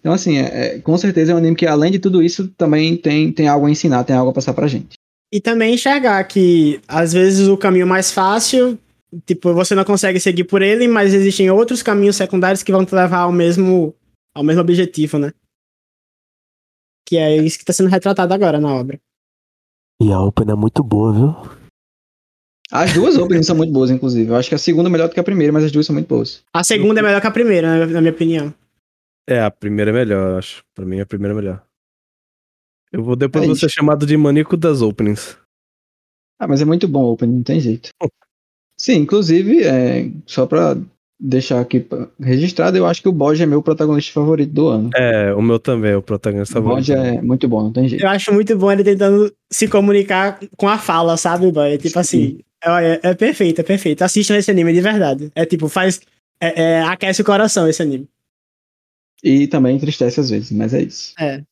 Então, 0.00 0.12
assim, 0.12 0.38
é, 0.38 0.76
é, 0.76 0.78
com 0.78 0.96
certeza 0.96 1.32
é 1.32 1.34
um 1.34 1.38
anime 1.38 1.54
que, 1.54 1.66
além 1.66 1.92
de 1.92 1.98
tudo 1.98 2.22
isso, 2.22 2.48
também 2.56 2.96
tem, 2.96 3.30
tem 3.30 3.48
algo 3.48 3.66
a 3.66 3.70
ensinar, 3.70 4.02
tem 4.04 4.16
algo 4.16 4.30
a 4.30 4.34
passar 4.34 4.54
pra 4.54 4.66
gente. 4.66 4.94
E 5.30 5.40
também 5.40 5.74
enxergar 5.74 6.24
que, 6.24 6.80
às 6.88 7.12
vezes, 7.12 7.46
o 7.48 7.56
caminho 7.56 7.86
mais 7.86 8.10
fácil 8.10 8.78
tipo, 9.26 9.52
você 9.52 9.74
não 9.74 9.84
consegue 9.84 10.20
seguir 10.20 10.44
por 10.44 10.62
ele, 10.62 10.88
mas 10.88 11.14
existem 11.14 11.50
outros 11.50 11.82
caminhos 11.82 12.16
secundários 12.16 12.62
que 12.62 12.72
vão 12.72 12.84
te 12.84 12.94
levar 12.94 13.20
ao 13.20 13.32
mesmo, 13.32 13.94
ao 14.34 14.44
mesmo 14.44 14.60
objetivo, 14.60 15.18
né? 15.18 15.32
Que 17.06 17.16
é 17.16 17.36
isso 17.36 17.56
que 17.56 17.62
está 17.62 17.72
sendo 17.72 17.88
retratado 17.88 18.32
agora 18.32 18.60
na 18.60 18.74
obra. 18.74 19.00
E 20.00 20.12
a 20.12 20.20
Open 20.20 20.50
é 20.50 20.54
muito 20.54 20.82
boa, 20.82 21.12
viu? 21.12 21.60
As 22.72 22.94
duas 22.94 23.16
Open 23.16 23.42
são 23.42 23.56
muito 23.56 23.72
boas, 23.72 23.90
inclusive. 23.90 24.30
Eu 24.30 24.36
acho 24.36 24.48
que 24.48 24.54
a 24.54 24.58
segunda 24.58 24.88
é 24.88 24.92
melhor 24.92 25.08
do 25.08 25.14
que 25.14 25.20
a 25.20 25.24
primeira, 25.24 25.52
mas 25.52 25.64
as 25.64 25.72
duas 25.72 25.84
são 25.84 25.92
muito 25.92 26.06
boas. 26.06 26.44
A 26.54 26.62
segunda 26.62 27.00
é 27.00 27.02
melhor 27.02 27.20
que 27.20 27.26
a 27.26 27.32
primeira, 27.32 27.86
na 27.86 28.00
minha 28.00 28.12
opinião. 28.12 28.54
É, 29.28 29.42
a 29.42 29.50
primeira 29.50 29.90
é 29.90 29.94
melhor, 29.94 30.30
eu 30.30 30.38
acho. 30.38 30.64
Pra 30.74 30.86
mim, 30.86 31.00
a 31.00 31.06
primeira 31.06 31.34
é 31.34 31.36
melhor. 31.36 31.66
Eu 32.92 33.02
vou 33.02 33.16
depois 33.16 33.44
é 33.44 33.46
vou 33.46 33.56
ser 33.56 33.68
chamado 33.68 34.06
de 34.06 34.16
maníaco 34.16 34.56
das 34.56 34.82
openings. 34.82 35.36
Ah, 36.38 36.48
mas 36.48 36.62
é 36.62 36.64
muito 36.64 36.88
bom 36.88 37.04
o 37.04 37.12
opening, 37.12 37.36
não 37.36 37.42
tem 37.42 37.60
jeito. 37.60 37.90
Sim, 38.80 39.00
inclusive, 39.00 39.62
é, 39.62 40.08
só 40.24 40.46
pra 40.46 40.74
deixar 41.20 41.60
aqui 41.60 41.86
registrado, 42.18 42.78
eu 42.78 42.86
acho 42.86 43.02
que 43.02 43.08
o 43.10 43.12
Bode 43.12 43.42
é 43.42 43.46
meu 43.46 43.60
protagonista 43.60 44.10
favorito 44.10 44.50
do 44.54 44.68
ano. 44.68 44.88
É, 44.96 45.34
o 45.34 45.42
meu 45.42 45.58
também, 45.58 45.90
é 45.90 45.96
o 45.98 46.02
protagonista 46.02 46.54
favorito. 46.54 46.90
O 46.90 46.94
Bode 46.96 47.08
é 47.08 47.20
muito 47.20 47.46
bom, 47.46 47.64
não 47.64 47.72
tem 47.72 47.86
jeito. 47.86 48.02
Eu 48.02 48.08
acho 48.08 48.32
muito 48.32 48.56
bom 48.56 48.72
ele 48.72 48.82
tentando 48.82 49.30
se 49.52 49.68
comunicar 49.68 50.40
com 50.56 50.66
a 50.66 50.78
fala, 50.78 51.18
sabe, 51.18 51.52
boy? 51.52 51.74
É 51.74 51.76
tipo 51.76 51.98
assim, 51.98 52.38
é, 52.64 53.10
é, 53.10 53.14
perfeito, 53.14 53.60
é 53.60 53.64
perfeito. 53.64 54.00
Assistam 54.00 54.38
esse 54.38 54.50
anime 54.50 54.72
de 54.72 54.80
verdade. 54.80 55.30
É 55.34 55.44
tipo, 55.44 55.68
faz. 55.68 56.00
É, 56.40 56.62
é, 56.62 56.82
aquece 56.82 57.20
o 57.20 57.24
coração 57.24 57.68
esse 57.68 57.82
anime. 57.82 58.08
E 59.22 59.46
também 59.46 59.76
entristece 59.76 60.20
às 60.20 60.30
vezes, 60.30 60.50
mas 60.52 60.72
é 60.72 60.82
isso. 60.82 61.12
É. 61.20 61.42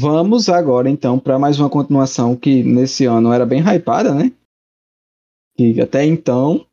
Vamos 0.00 0.48
agora 0.48 0.88
então 0.88 1.18
para 1.18 1.38
mais 1.38 1.60
uma 1.60 1.68
continuação 1.68 2.34
que 2.34 2.62
nesse 2.62 3.04
ano 3.04 3.34
era 3.34 3.44
bem 3.44 3.60
hypada, 3.60 4.14
né? 4.14 4.32
Que 5.54 5.78
até 5.78 6.06
então 6.06 6.66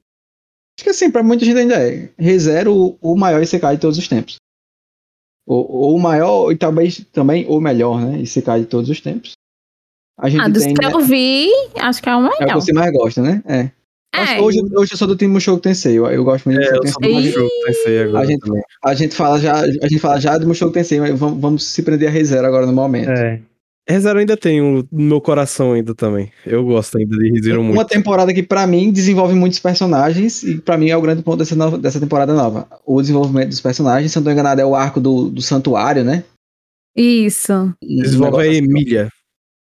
Acho 0.80 0.84
que 0.86 0.90
assim, 0.92 1.12
pra 1.12 1.22
muita 1.22 1.44
gente 1.44 1.58
ainda 1.58 1.76
é. 1.76 2.10
ReZero 2.18 2.98
o 3.02 3.18
maior 3.18 3.44
ICK 3.44 3.72
de 3.74 3.78
todos 3.80 3.98
os 3.98 4.08
tempos. 4.08 4.36
O, 5.46 5.96
o 5.96 6.00
maior 6.00 6.54
e 6.54 6.58
talvez 6.58 7.04
também 7.12 7.46
o 7.50 7.60
melhor, 7.60 8.00
né? 8.00 8.18
ICK 8.20 8.60
de 8.60 8.66
todos 8.66 8.90
os 8.90 9.02
tempos. 9.02 9.34
A 10.18 10.30
gente 10.30 10.42
ah, 10.42 10.48
dos 10.48 10.64
tem, 10.64 10.74
que 10.74 10.86
eu 10.86 11.02
vi, 11.02 11.50
acho 11.76 12.02
que 12.02 12.08
é 12.08 12.16
o 12.16 12.22
melhor. 12.22 12.38
É 12.40 12.46
o 12.46 12.48
que 12.48 12.54
você 12.54 12.72
mais 12.72 12.94
gosta, 12.94 13.22
né? 13.22 13.44
É. 13.46 13.72
É. 14.18 14.42
Hoje, 14.42 14.60
hoje 14.76 14.94
eu 14.94 14.98
sou 14.98 15.08
do 15.08 15.16
time 15.16 15.32
Mushoku 15.32 15.62
Tensei. 15.62 15.98
Eu, 15.98 16.08
eu 16.08 16.24
gosto 16.24 16.46
muito 16.46 16.60
é, 16.60 16.72
do 16.72 16.84
Mushoku 16.84 17.02
Tensei. 17.02 17.34
Tensei 17.66 18.02
agora 18.02 18.20
a, 18.20 18.26
gente, 18.26 18.52
a, 18.84 18.94
gente 18.96 19.16
fala 19.16 19.40
já, 19.40 19.60
a 19.60 19.68
gente 19.68 20.00
fala 20.00 20.20
já 20.20 20.38
do 20.38 20.48
Mushoku 20.48 20.74
Tensei, 20.74 21.00
mas 21.00 21.18
vamos, 21.18 21.40
vamos 21.40 21.64
se 21.64 21.84
prender 21.84 22.10
a 22.10 22.12
ReZero 22.12 22.48
agora 22.48 22.66
no 22.66 22.74
momento. 22.74 23.10
É. 23.10 23.40
ReZero 23.90 24.20
ainda 24.20 24.36
tem 24.36 24.62
um, 24.62 24.84
no 24.92 25.04
meu 25.04 25.22
coração 25.22 25.74
ainda 25.74 25.94
também. 25.96 26.32
Eu 26.46 26.66
gosto 26.66 26.98
ainda 26.98 27.16
de 27.16 27.32
ReZero 27.32 27.64
muito. 27.64 27.78
Uma 27.78 27.86
temporada 27.86 28.34
que 28.34 28.44
para 28.44 28.66
mim 28.66 28.92
desenvolve 28.92 29.34
muitos 29.34 29.60
personagens 29.60 30.44
e 30.44 30.60
para 30.60 30.78
mim 30.78 30.90
é 30.90 30.98
o 30.98 31.02
grande 31.02 31.22
ponto 31.22 31.38
dessa, 31.38 31.56
nova, 31.56 31.78
dessa 31.78 32.00
temporada 32.00 32.34
nova. 32.34 32.68
O 32.86 33.00
desenvolvimento 33.00 33.50
dos 33.50 33.62
personagens, 33.62 34.12
se 34.12 34.18
não 34.18 34.24
tô 34.24 34.32
enganado, 34.32 34.60
é 34.60 34.66
o 34.66 34.76
arco 34.76 35.00
do, 35.00 35.30
do 35.30 35.42
santuário, 35.42 36.04
né? 36.04 36.24
Isso. 36.96 37.72
Desenvolve 37.82 38.42
a 38.42 38.48
Emília. 38.48 39.10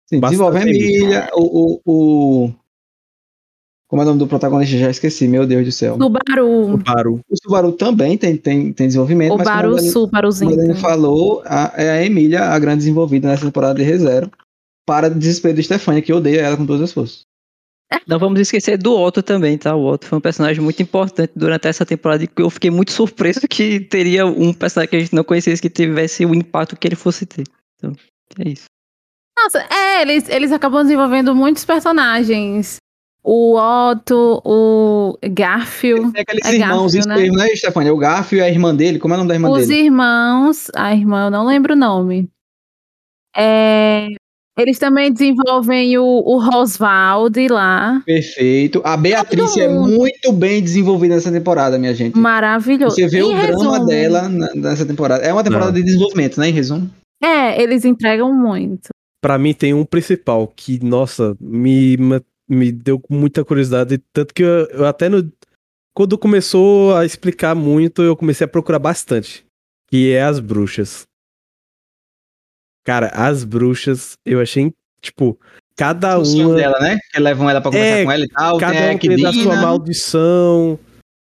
Sim, 0.06 0.20
desenvolve 0.20 0.58
a 0.58 0.62
Emília, 0.62 1.28
o, 1.34 1.80
o, 1.84 2.46
o 2.46 2.54
como 3.88 4.02
é 4.02 4.04
o 4.04 4.08
nome 4.08 4.18
do 4.18 4.26
protagonista? 4.26 4.76
Já 4.76 4.90
esqueci, 4.90 5.26
meu 5.26 5.46
Deus 5.46 5.64
do 5.64 5.72
céu. 5.72 5.96
Subaru. 5.96 6.72
Subaru. 6.72 7.20
O 7.28 7.36
Subaru 7.42 7.72
também 7.72 8.18
tem, 8.18 8.36
tem, 8.36 8.70
tem 8.70 8.86
desenvolvimento. 8.86 9.32
O 9.32 9.38
Baru 9.38 9.78
Subaruzinho. 9.80 10.50
Como 10.50 10.62
ele 10.62 10.74
falou, 10.74 11.42
a, 11.46 11.72
é 11.74 11.90
a 11.90 12.04
Emília 12.04 12.44
a 12.44 12.58
grande 12.58 12.80
desenvolvida 12.80 13.28
nessa 13.28 13.46
temporada 13.46 13.74
de 13.76 13.82
ReZero. 13.82 14.30
Para 14.86 15.08
desespero 15.08 15.54
de 15.54 15.62
Stefania, 15.62 16.02
que 16.02 16.12
odeia 16.12 16.42
ela 16.42 16.56
com 16.56 16.66
todas 16.66 16.82
as 16.82 16.92
forças. 16.92 17.22
Não 18.06 18.18
vamos 18.18 18.38
esquecer 18.40 18.76
do 18.76 18.94
Otto 18.94 19.22
também, 19.22 19.56
tá? 19.56 19.74
O 19.74 19.86
Otto 19.86 20.06
foi 20.06 20.18
um 20.18 20.20
personagem 20.20 20.62
muito 20.62 20.82
importante 20.82 21.32
durante 21.34 21.68
essa 21.68 21.86
temporada 21.86 22.22
e 22.22 22.28
eu 22.36 22.50
fiquei 22.50 22.70
muito 22.70 22.92
surpreso 22.92 23.48
que 23.48 23.80
teria 23.80 24.26
um 24.26 24.52
personagem 24.52 24.90
que 24.90 24.96
a 24.96 25.00
gente 25.00 25.14
não 25.14 25.24
conhecesse 25.24 25.62
que 25.62 25.70
tivesse 25.70 26.26
o 26.26 26.34
impacto 26.34 26.76
que 26.76 26.86
ele 26.86 26.96
fosse 26.96 27.24
ter. 27.24 27.44
Então, 27.76 27.92
é 28.38 28.50
isso. 28.50 28.64
Nossa, 29.38 29.66
é, 29.72 30.02
eles, 30.02 30.28
eles 30.28 30.52
acabam 30.52 30.82
desenvolvendo 30.82 31.34
muitos 31.34 31.64
personagens 31.64 32.77
o 33.30 33.58
Otto, 33.58 34.40
o 34.42 35.18
Garfield. 35.22 36.12
É 36.16 36.22
aqueles 36.22 36.46
é 36.46 36.54
irmãos 36.54 36.94
Garfield, 36.94 37.36
né? 37.36 37.44
né, 37.44 37.56
Stefania? 37.56 37.92
O 37.92 37.98
Garfield 37.98 38.42
e 38.42 38.48
a 38.48 38.50
irmã 38.50 38.74
dele. 38.74 38.98
Como 38.98 39.12
é 39.12 39.16
o 39.16 39.18
nome 39.18 39.28
da 39.28 39.34
irmã 39.34 39.50
Os 39.50 39.66
dele? 39.66 39.80
Os 39.80 39.84
irmãos, 39.84 40.70
a 40.74 40.94
irmã, 40.94 41.26
eu 41.26 41.30
não 41.30 41.46
lembro 41.46 41.74
o 41.74 41.76
nome. 41.76 42.30
É, 43.36 44.06
eles 44.58 44.78
também 44.78 45.12
desenvolvem 45.12 45.98
o, 45.98 46.04
o 46.04 46.38
Roswald 46.38 47.36
lá. 47.48 48.02
Perfeito. 48.06 48.80
A 48.82 48.96
Beatriz 48.96 49.58
é 49.58 49.68
muito 49.68 50.32
bem 50.32 50.62
desenvolvida 50.62 51.16
nessa 51.16 51.30
temporada, 51.30 51.78
minha 51.78 51.92
gente. 51.92 52.16
Maravilhoso. 52.16 52.96
Você 52.96 53.08
vê 53.08 53.18
em 53.18 53.24
o 53.24 53.36
resumo, 53.36 53.72
drama 53.72 53.84
dela 53.84 54.28
nessa 54.54 54.86
temporada. 54.86 55.22
É 55.22 55.30
uma 55.30 55.44
temporada 55.44 55.70
não. 55.70 55.78
de 55.78 55.82
desenvolvimento, 55.82 56.40
né? 56.40 56.48
Em 56.48 56.52
resumo. 56.52 56.90
É, 57.22 57.62
eles 57.62 57.84
entregam 57.84 58.32
muito. 58.32 58.88
Para 59.20 59.36
mim 59.36 59.52
tem 59.52 59.74
um 59.74 59.84
principal 59.84 60.50
que, 60.56 60.82
nossa, 60.82 61.36
me 61.38 61.98
me 62.48 62.72
deu 62.72 63.02
muita 63.08 63.44
curiosidade, 63.44 63.98
tanto 64.12 64.32
que 64.32 64.42
eu, 64.42 64.66
eu 64.66 64.86
até 64.86 65.08
no, 65.08 65.30
quando 65.98 66.16
começou 66.16 66.94
a 66.94 67.04
explicar 67.04 67.56
muito, 67.56 68.02
eu 68.02 68.16
comecei 68.16 68.44
a 68.44 68.48
procurar 68.48 68.78
bastante, 68.78 69.44
que 69.90 70.12
é 70.12 70.22
as 70.22 70.38
bruxas. 70.38 71.06
Cara, 72.84 73.08
as 73.08 73.42
bruxas, 73.42 74.16
eu 74.24 74.40
achei, 74.40 74.72
tipo, 75.02 75.36
cada 75.76 76.18
uma... 76.20 76.54
dela, 76.54 76.78
né? 76.78 76.98
Que 77.12 77.20
levam 77.20 77.50
ela 77.50 77.60
pra 77.60 77.72
conversar 77.72 77.98
é, 77.98 78.04
com 78.04 78.12
ela 78.12 78.24
e 78.24 78.28
tal. 78.28 78.58
Cada 78.58 78.72
tem 78.72 78.90
uma 78.90 78.98
tem 78.98 79.22
da 79.22 79.32
sua 79.32 79.56
maldição. 79.56 80.78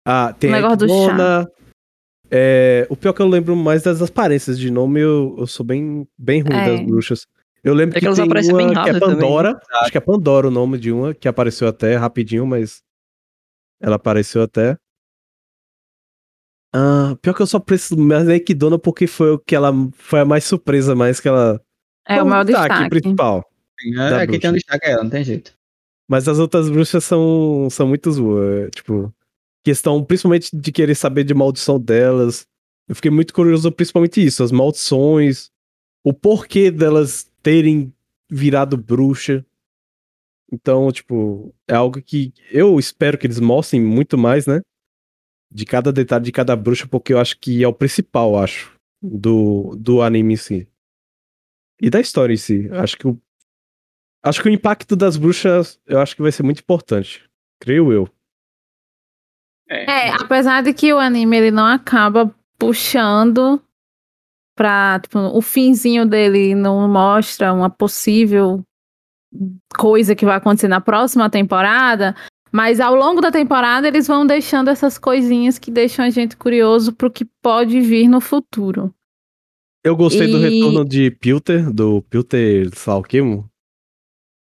Ah, 0.05 0.35
tem 0.37 0.51
o 0.51 0.65
a 0.65 0.75
Dona. 0.75 1.51
É, 2.29 2.85
o 2.89 2.97
pior 2.97 3.13
que 3.13 3.21
eu 3.21 3.27
lembro 3.27 3.55
mais 3.55 3.83
das 3.83 4.01
aparências 4.01 4.59
de 4.59 4.69
nome, 4.69 4.99
eu, 4.99 5.35
eu 5.39 5.47
sou 5.47 5.65
bem, 5.65 6.05
bem 6.17 6.41
ruim 6.41 6.53
é. 6.53 6.69
das 6.69 6.81
bruxas. 6.85 7.25
Eu 7.65 7.73
lembro 7.73 7.97
é 7.97 7.99
que, 7.99 8.07
que 8.07 8.13
tem 8.13 8.25
uma 8.25 8.83
que 8.83 8.89
é 8.91 8.99
Pandora. 8.99 9.55
Também. 9.55 9.81
Acho 9.81 9.91
que 9.91 9.97
é 9.97 10.01
Pandora 10.01 10.47
o 10.47 10.51
nome 10.51 10.77
de 10.77 10.91
uma, 10.91 11.15
que 11.15 11.27
apareceu 11.27 11.67
até 11.67 11.95
rapidinho, 11.95 12.45
mas 12.45 12.83
ela 13.81 13.95
apareceu 13.95 14.43
até. 14.43 14.77
Ah, 16.71 17.17
pior 17.23 17.33
que 17.33 17.41
eu 17.41 17.47
só 17.47 17.59
preciso 17.59 17.97
mais 17.97 18.27
da 18.27 18.35
Equidona 18.35 18.77
porque 18.77 19.07
foi 19.07 19.31
o 19.31 19.39
que 19.39 19.55
ela 19.55 19.73
foi 19.93 20.19
a 20.19 20.25
mais 20.25 20.43
surpresa, 20.43 20.93
mais 20.93 21.19
que 21.19 21.27
ela. 21.27 21.59
É 22.07 22.21
o 22.21 22.27
maior 22.27 22.43
destaque. 22.43 22.87
principal. 22.87 23.43
É, 23.97 24.23
é 24.23 24.27
quem 24.27 24.39
tem 24.39 24.49
um 24.51 24.53
destaque 24.53 24.85
é 24.85 24.91
ela, 24.91 25.03
não 25.03 25.09
tem 25.09 25.23
jeito. 25.23 25.51
Mas 26.07 26.27
as 26.27 26.37
outras 26.37 26.69
bruxas 26.69 27.03
são, 27.03 27.67
são 27.71 27.87
muito 27.87 28.11
zoas. 28.11 28.69
Tipo, 28.75 29.11
questão 29.63 30.03
principalmente 30.03 30.55
de 30.55 30.71
querer 30.71 30.93
saber 30.93 31.23
de 31.23 31.33
maldição 31.33 31.79
delas. 31.79 32.45
Eu 32.87 32.93
fiquei 32.93 33.09
muito 33.09 33.33
curioso, 33.33 33.71
principalmente 33.71 34.23
isso, 34.23 34.43
as 34.43 34.51
maldições, 34.51 35.49
o 36.03 36.13
porquê 36.13 36.69
delas 36.69 37.27
terem 37.45 37.93
virado 38.27 38.75
bruxa. 38.75 39.45
Então, 40.51 40.91
tipo, 40.91 41.53
é 41.67 41.75
algo 41.75 42.01
que 42.01 42.33
eu 42.49 42.79
espero 42.79 43.19
que 43.19 43.27
eles 43.27 43.39
mostrem 43.39 43.79
muito 43.79 44.17
mais, 44.17 44.47
né? 44.47 44.61
De 45.51 45.63
cada 45.63 45.93
detalhe 45.93 46.25
de 46.25 46.31
cada 46.31 46.55
bruxa, 46.55 46.87
porque 46.87 47.13
eu 47.13 47.19
acho 47.19 47.39
que 47.39 47.63
é 47.63 47.67
o 47.67 47.73
principal, 47.73 48.35
acho, 48.35 48.75
do, 48.99 49.75
do 49.77 50.01
anime 50.01 50.33
em 50.33 50.37
si. 50.37 50.67
E 51.79 51.87
da 51.87 51.99
história 51.99 52.33
em 52.33 52.37
si. 52.37 52.67
Acho 52.71 52.97
que 52.97 53.07
o, 53.07 53.21
acho 54.23 54.41
que 54.41 54.49
o 54.49 54.51
impacto 54.51 54.95
das 54.95 55.15
bruxas, 55.15 55.79
eu 55.85 55.99
acho 55.99 56.15
que 56.15 56.23
vai 56.23 56.31
ser 56.31 56.41
muito 56.41 56.61
importante. 56.61 57.29
Creio 57.59 57.93
eu. 57.93 58.09
É, 59.69 60.07
é 60.07 60.09
apesar 60.15 60.63
de 60.63 60.73
que 60.73 60.91
o 60.91 60.97
anime 60.97 61.37
ele 61.37 61.51
não 61.51 61.67
acaba 61.67 62.33
puxando 62.57 63.61
pra, 64.55 64.99
tipo, 65.01 65.19
o 65.19 65.41
finzinho 65.41 66.05
dele 66.05 66.55
não 66.55 66.87
mostra 66.87 67.53
uma 67.53 67.69
possível 67.69 68.63
coisa 69.75 70.15
que 70.15 70.25
vai 70.25 70.37
acontecer 70.37 70.67
na 70.67 70.79
próxima 70.79 71.29
temporada, 71.29 72.15
mas 72.51 72.79
ao 72.79 72.95
longo 72.95 73.19
da 73.19 73.31
temporada 73.31 73.87
eles 73.87 74.07
vão 74.07 74.25
deixando 74.25 74.69
essas 74.69 74.97
coisinhas 74.97 75.59
que 75.59 75.69
deixam 75.69 76.05
a 76.05 76.09
gente 76.09 76.37
curioso 76.37 76.93
pro 76.93 77.11
que 77.11 77.25
pode 77.41 77.81
vir 77.81 78.07
no 78.07 78.21
futuro. 78.21 78.93
Eu 79.83 79.95
gostei 79.95 80.27
e... 80.27 80.31
do 80.31 80.39
retorno 80.39 80.85
de 80.85 81.11
Pilter, 81.11 81.71
do 81.71 82.01
Pilter 82.03 82.69
Salquemo. 82.73 83.49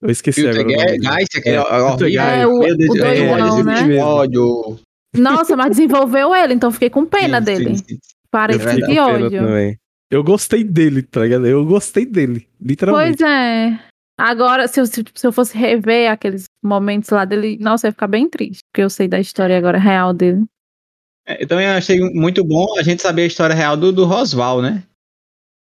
Eu 0.02 0.10
esqueci 0.10 0.42
Pilter 0.42 0.62
agora. 0.62 0.98
Geist, 0.98 1.42
que 1.42 1.50
é, 1.50 1.54
é, 1.54 1.58
é, 1.58 2.48
o, 2.48 2.60
o 2.60 2.78
doidão, 2.78 3.64
né? 3.64 3.98
ódio. 4.02 4.80
Nossa, 5.14 5.58
mas 5.58 5.72
desenvolveu 5.72 6.34
ele, 6.34 6.54
então 6.54 6.72
fiquei 6.72 6.90
com 6.90 7.06
pena 7.06 7.40
sim, 7.40 7.46
dele. 7.46 7.78
Sim, 7.78 7.84
sim. 7.86 8.00
Parece 8.32 8.78
de 8.78 9.00
ódio. 9.00 9.42
Também. 9.42 9.78
Eu 10.11 10.23
gostei 10.23 10.64
dele, 10.64 11.03
tá 11.03 11.22
ligado? 11.22 11.45
Eu 11.45 11.64
gostei 11.65 12.06
dele, 12.06 12.48
literalmente. 12.60 13.18
Pois 13.18 13.30
é. 13.30 13.80
Agora, 14.19 14.68
se 14.68 14.81
eu, 14.81 14.86
se, 14.86 15.03
eu 15.23 15.31
fosse 15.31 15.57
rever 15.57 16.11
aqueles 16.11 16.45
momentos 16.64 17.10
lá 17.10 17.23
dele, 17.23 17.57
nossa, 17.61 17.88
eu 17.88 17.90
ia 17.90 17.94
ficar 17.94 18.07
bem 18.07 18.27
triste, 18.27 18.64
porque 18.69 18.84
eu 18.84 18.90
sei 18.90 19.07
da 19.07 19.19
história 19.19 19.57
agora 19.57 19.77
real 19.77 20.14
dele. 20.14 20.45
É, 21.26 21.41
então 21.44 21.61
eu 21.61 21.69
achei 21.69 21.99
muito 21.99 22.44
bom 22.44 22.77
a 22.77 22.84
gente 22.84 23.02
saber 23.02 23.22
a 23.22 23.27
história 23.27 23.56
real 23.56 23.77
do, 23.77 23.94
do 23.94 24.06
Rosval, 24.06 24.61
né? 24.61 24.84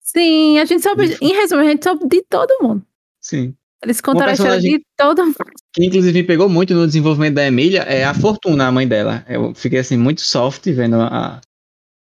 Sim, 0.01 0.59
a 0.59 0.65
gente 0.65 0.83
sabe, 0.83 1.17
em 1.23 1.33
resumo, 1.33 1.63
a 1.63 1.65
gente 1.65 1.83
sabe 1.83 2.07
de 2.07 2.23
todo 2.29 2.59
mundo. 2.61 2.85
Sim. 3.21 3.55
Eles 3.83 4.01
contaram 4.01 4.31
a 4.31 4.35
história 4.35 4.61
de 4.61 4.83
todo 4.97 5.25
mundo. 5.25 5.37
Que 5.73 5.87
inclusive 5.87 6.21
me 6.21 6.27
pegou 6.27 6.49
muito 6.49 6.75
no 6.75 6.87
desenvolvimento 6.87 7.35
da 7.35 7.47
Emília 7.47 7.83
é 7.83 8.05
a 8.05 8.15
Fortuna, 8.15 8.67
a 8.67 8.73
mãe 8.73 8.87
dela. 8.87 9.25
Eu 9.29 9.55
fiquei 9.55 9.79
assim, 9.79 9.97
muito 9.97 10.21
soft 10.21 10.65
vendo 10.67 10.97
a, 10.97 11.41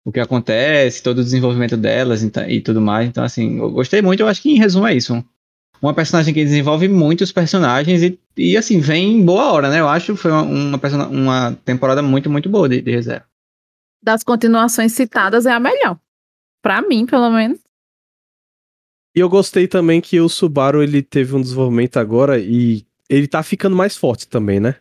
o 0.06 0.12
que 0.12 0.20
acontece, 0.20 1.04
todo 1.04 1.20
o 1.20 1.24
desenvolvimento 1.24 1.78
delas 1.78 2.24
e, 2.24 2.62
tudo 2.62 2.82
mais. 2.82 3.08
Então, 3.08 3.24
assim, 3.24 3.58
eu 3.58 3.72
gostei 3.72 4.02
muito. 4.02 4.22
Eu 4.22 4.28
acho 4.28 4.42
que, 4.42 4.52
em 4.52 4.58
resumo, 4.58 4.88
é 4.88 4.96
isso. 4.96 5.24
Uma 5.82 5.94
personagem 5.94 6.34
que 6.34 6.44
desenvolve 6.44 6.88
muitos 6.88 7.32
personagens 7.32 8.04
e, 8.04 8.20
e 8.38 8.56
assim, 8.56 8.80
vem 8.80 9.18
em 9.18 9.26
boa 9.26 9.52
hora, 9.52 9.70
né? 9.70 9.80
Eu 9.80 9.88
acho 9.88 10.14
que 10.14 10.20
foi 10.20 10.32
uma, 10.32 10.44
uma, 10.44 11.08
uma 11.08 11.56
temporada 11.66 12.02
muito, 12.02 12.30
muito 12.30 12.50
boa 12.50 12.70
de, 12.70 12.82
de 12.82 12.92
reserva. 12.92 13.26
Das 14.04 14.24
continuações 14.24 14.94
citadas, 14.94 15.46
é 15.46 15.52
a 15.52 15.60
melhor. 15.60 15.98
Pra 16.62 16.82
mim, 16.82 17.06
pelo 17.06 17.30
menos. 17.32 17.60
E 19.16 19.20
eu 19.20 19.30
gostei 19.30 19.68
também 19.68 20.00
que 20.00 20.20
o 20.20 20.30
Subaru 20.30 20.82
ele 20.82 21.02
teve 21.02 21.36
um 21.36 21.42
desenvolvimento 21.42 21.98
agora 21.98 22.40
e 22.40 22.86
ele 23.10 23.28
tá 23.28 23.44
ficando 23.44 23.76
mais 23.76 23.98
forte 23.98 24.28
também, 24.28 24.60
né? 24.60 24.76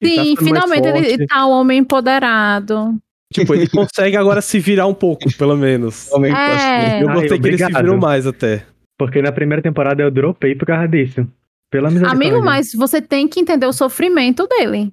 Ele 0.00 0.16
tá 0.16 0.24
Sim, 0.24 0.34
tá 0.34 0.44
finalmente 0.44 0.86
ele 0.86 1.26
tá 1.26 1.46
um 1.46 1.50
homem 1.50 1.78
empoderado. 1.78 3.00
Tipo, 3.34 3.52
ele 3.52 3.66
consegue 3.68 4.16
agora 4.16 4.40
se 4.40 4.60
virar 4.60 4.86
um 4.86 4.94
pouco, 4.94 5.24
pelo 5.36 5.56
menos. 5.56 6.08
É. 6.12 7.02
Eu 7.02 7.08
gostei 7.08 7.32
Ai, 7.32 7.38
que 7.40 7.48
ele 7.48 7.58
se 7.58 7.72
virou 7.72 7.98
mais 7.98 8.26
até. 8.26 8.64
Porque 8.96 9.20
na 9.20 9.32
primeira 9.32 9.60
temporada 9.60 10.02
eu 10.02 10.10
dropei 10.10 10.54
por 10.54 10.66
causa 10.66 10.86
disso. 10.86 11.26
Pela 11.68 11.88
Amigo, 12.08 12.40
mas 12.40 12.72
você 12.72 13.02
tem 13.02 13.26
que 13.26 13.40
entender 13.40 13.66
o 13.66 13.72
sofrimento 13.72 14.46
dele. 14.46 14.92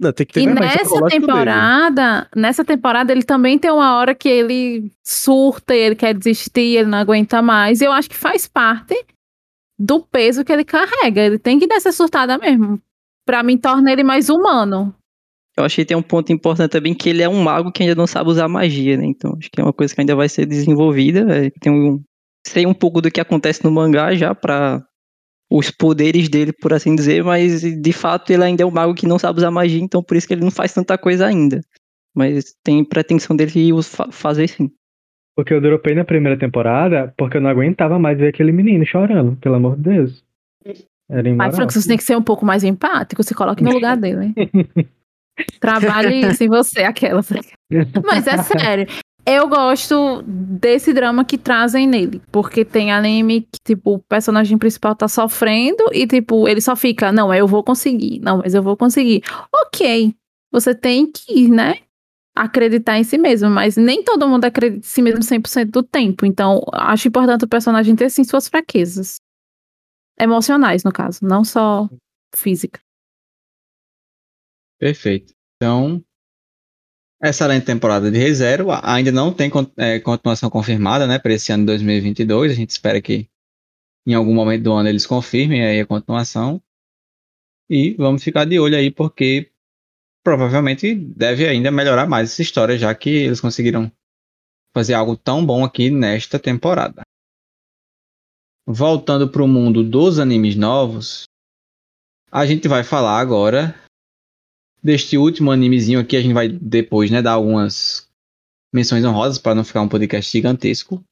Não, 0.00 0.12
tem 0.12 0.24
que 0.24 0.40
e 0.40 0.46
nessa 0.46 1.04
temporada, 1.04 2.20
dele. 2.20 2.28
nessa 2.34 2.64
temporada 2.64 3.12
ele 3.12 3.22
também 3.22 3.58
tem 3.58 3.70
uma 3.70 3.98
hora 3.98 4.14
que 4.14 4.28
ele 4.28 4.90
surta, 5.04 5.74
ele 5.74 5.94
quer 5.94 6.14
desistir, 6.14 6.78
ele 6.78 6.88
não 6.88 6.98
aguenta 6.98 7.42
mais. 7.42 7.82
E 7.82 7.84
eu 7.84 7.92
acho 7.92 8.08
que 8.08 8.16
faz 8.16 8.48
parte 8.48 8.96
do 9.78 10.00
peso 10.00 10.42
que 10.42 10.52
ele 10.52 10.64
carrega. 10.64 11.20
Ele 11.20 11.38
tem 11.38 11.58
que 11.58 11.66
dar 11.66 11.76
essa 11.76 11.92
surtada 11.92 12.38
mesmo. 12.38 12.80
Pra 13.26 13.42
mim, 13.42 13.58
torna 13.58 13.92
ele 13.92 14.02
mais 14.02 14.30
humano. 14.30 14.94
Eu 15.56 15.64
achei 15.64 15.84
que 15.84 15.88
tem 15.88 15.96
um 15.96 16.02
ponto 16.02 16.32
importante 16.32 16.70
também 16.70 16.94
que 16.94 17.10
ele 17.10 17.22
é 17.22 17.28
um 17.28 17.42
mago 17.42 17.70
que 17.70 17.82
ainda 17.82 17.94
não 17.94 18.06
sabe 18.06 18.30
usar 18.30 18.48
magia, 18.48 18.96
né? 18.96 19.04
Então 19.04 19.36
acho 19.38 19.50
que 19.50 19.60
é 19.60 19.64
uma 19.64 19.72
coisa 19.72 19.94
que 19.94 20.00
ainda 20.00 20.16
vai 20.16 20.28
ser 20.28 20.46
desenvolvida. 20.46 21.20
É, 21.30 21.50
tem 21.60 21.70
um, 21.70 22.02
sei 22.46 22.66
um 22.66 22.72
pouco 22.74 23.00
do 23.02 23.10
que 23.10 23.20
acontece 23.20 23.62
no 23.64 23.70
mangá 23.70 24.14
já 24.14 24.34
para 24.34 24.82
os 25.50 25.70
poderes 25.70 26.30
dele, 26.30 26.52
por 26.52 26.72
assim 26.72 26.96
dizer, 26.96 27.22
mas 27.22 27.60
de 27.60 27.92
fato 27.92 28.32
ele 28.32 28.42
ainda 28.42 28.62
é 28.62 28.66
um 28.66 28.70
mago 28.70 28.94
que 28.94 29.06
não 29.06 29.18
sabe 29.18 29.38
usar 29.38 29.50
magia, 29.50 29.82
então 29.82 30.02
por 30.02 30.16
isso 30.16 30.26
que 30.26 30.32
ele 30.32 30.44
não 30.44 30.50
faz 30.50 30.72
tanta 30.72 30.96
coisa 30.96 31.26
ainda. 31.26 31.60
Mas 32.14 32.54
tem 32.64 32.82
pretensão 32.82 33.36
dele 33.36 33.50
de 33.50 33.72
fazer 34.10 34.48
sim. 34.48 34.70
Porque 35.36 35.52
eu 35.52 35.60
dropei 35.60 35.94
na 35.94 36.04
primeira 36.04 36.38
temporada 36.38 37.12
porque 37.16 37.36
eu 37.36 37.40
não 37.40 37.50
aguentava 37.50 37.98
mais 37.98 38.18
ver 38.18 38.28
aquele 38.28 38.52
menino 38.52 38.86
chorando, 38.86 39.36
pelo 39.36 39.56
amor 39.56 39.76
de 39.76 39.82
Deus. 39.82 40.24
Era 41.10 41.34
Mas, 41.34 41.54
Franco, 41.54 41.72
você 41.72 41.86
tem 41.86 41.98
que 41.98 42.04
ser 42.04 42.16
um 42.16 42.22
pouco 42.22 42.46
mais 42.46 42.64
empático, 42.64 43.22
se 43.22 43.34
coloque 43.34 43.62
no 43.62 43.72
lugar 43.72 43.96
dele. 43.98 44.32
Trabalhe 45.60 46.32
sem 46.36 46.48
você, 46.48 46.82
aquela. 46.82 47.20
Mas 48.04 48.26
é 48.26 48.38
sério. 48.38 48.86
Eu 49.24 49.48
gosto 49.48 50.22
desse 50.26 50.92
drama 50.92 51.24
que 51.24 51.38
trazem 51.38 51.86
nele. 51.86 52.20
Porque 52.32 52.64
tem 52.64 52.92
anime 52.92 53.42
que, 53.42 53.60
tipo, 53.64 53.94
o 53.94 53.98
personagem 54.00 54.58
principal 54.58 54.96
tá 54.96 55.06
sofrendo 55.06 55.84
e, 55.92 56.06
tipo, 56.06 56.48
ele 56.48 56.60
só 56.60 56.74
fica, 56.74 57.12
não, 57.12 57.32
eu 57.32 57.46
vou 57.46 57.62
conseguir. 57.62 58.18
Não, 58.20 58.38
mas 58.38 58.52
eu 58.52 58.62
vou 58.62 58.76
conseguir. 58.76 59.22
Ok. 59.54 60.14
Você 60.50 60.74
tem 60.74 61.10
que, 61.10 61.48
né? 61.48 61.78
Acreditar 62.34 62.98
em 62.98 63.04
si 63.04 63.16
mesmo, 63.16 63.48
mas 63.50 63.76
nem 63.76 64.02
todo 64.02 64.26
mundo 64.26 64.44
acredita 64.44 64.80
em 64.80 64.88
si 64.88 65.02
mesmo 65.02 65.20
100% 65.20 65.70
do 65.70 65.82
tempo. 65.82 66.26
Então, 66.26 66.62
acho 66.72 67.06
importante 67.08 67.44
o 67.44 67.48
personagem 67.48 67.94
ter, 67.94 68.10
sim, 68.10 68.24
suas 68.24 68.48
fraquezas. 68.48 69.16
Emocionais, 70.18 70.82
no 70.82 70.92
caso, 70.92 71.20
não 71.22 71.44
só 71.44 71.88
física. 72.34 72.80
Perfeito. 74.82 75.32
Então, 75.54 76.04
excelente 77.22 77.64
temporada 77.64 78.10
de 78.10 78.18
ReZero. 78.18 78.66
Ainda 78.82 79.12
não 79.12 79.32
tem 79.32 79.48
é, 79.76 80.00
continuação 80.00 80.50
confirmada, 80.50 81.06
né, 81.06 81.20
para 81.20 81.32
esse 81.32 81.52
ano 81.52 81.62
de 81.62 81.66
2022. 81.66 82.50
A 82.50 82.54
gente 82.56 82.70
espera 82.70 83.00
que 83.00 83.30
em 84.04 84.12
algum 84.12 84.34
momento 84.34 84.64
do 84.64 84.72
ano 84.72 84.88
eles 84.88 85.06
confirmem 85.06 85.64
aí 85.64 85.78
a 85.78 85.86
continuação. 85.86 86.60
E 87.70 87.94
vamos 87.94 88.24
ficar 88.24 88.44
de 88.44 88.58
olho 88.58 88.76
aí, 88.76 88.90
porque 88.90 89.52
provavelmente 90.24 90.96
deve 90.96 91.46
ainda 91.46 91.70
melhorar 91.70 92.08
mais 92.08 92.32
essa 92.32 92.42
história, 92.42 92.76
já 92.76 92.92
que 92.92 93.08
eles 93.08 93.40
conseguiram 93.40 93.88
fazer 94.74 94.94
algo 94.94 95.16
tão 95.16 95.46
bom 95.46 95.64
aqui 95.64 95.90
nesta 95.90 96.40
temporada. 96.40 97.02
Voltando 98.66 99.30
para 99.30 99.44
o 99.44 99.48
mundo 99.48 99.84
dos 99.84 100.18
animes 100.18 100.56
novos, 100.56 101.22
a 102.32 102.44
gente 102.44 102.66
vai 102.66 102.82
falar 102.82 103.20
agora 103.20 103.80
deste 104.82 105.16
último 105.16 105.50
animezinho 105.50 106.00
aqui, 106.00 106.16
a 106.16 106.20
gente 106.20 106.34
vai 106.34 106.48
depois, 106.48 107.10
né, 107.10 107.22
dar 107.22 107.32
algumas 107.32 108.08
menções 108.72 109.04
honrosas 109.04 109.38
para 109.38 109.54
não 109.54 109.64
ficar 109.64 109.82
um 109.82 109.88
podcast 109.88 110.30
gigantesco. 110.30 111.04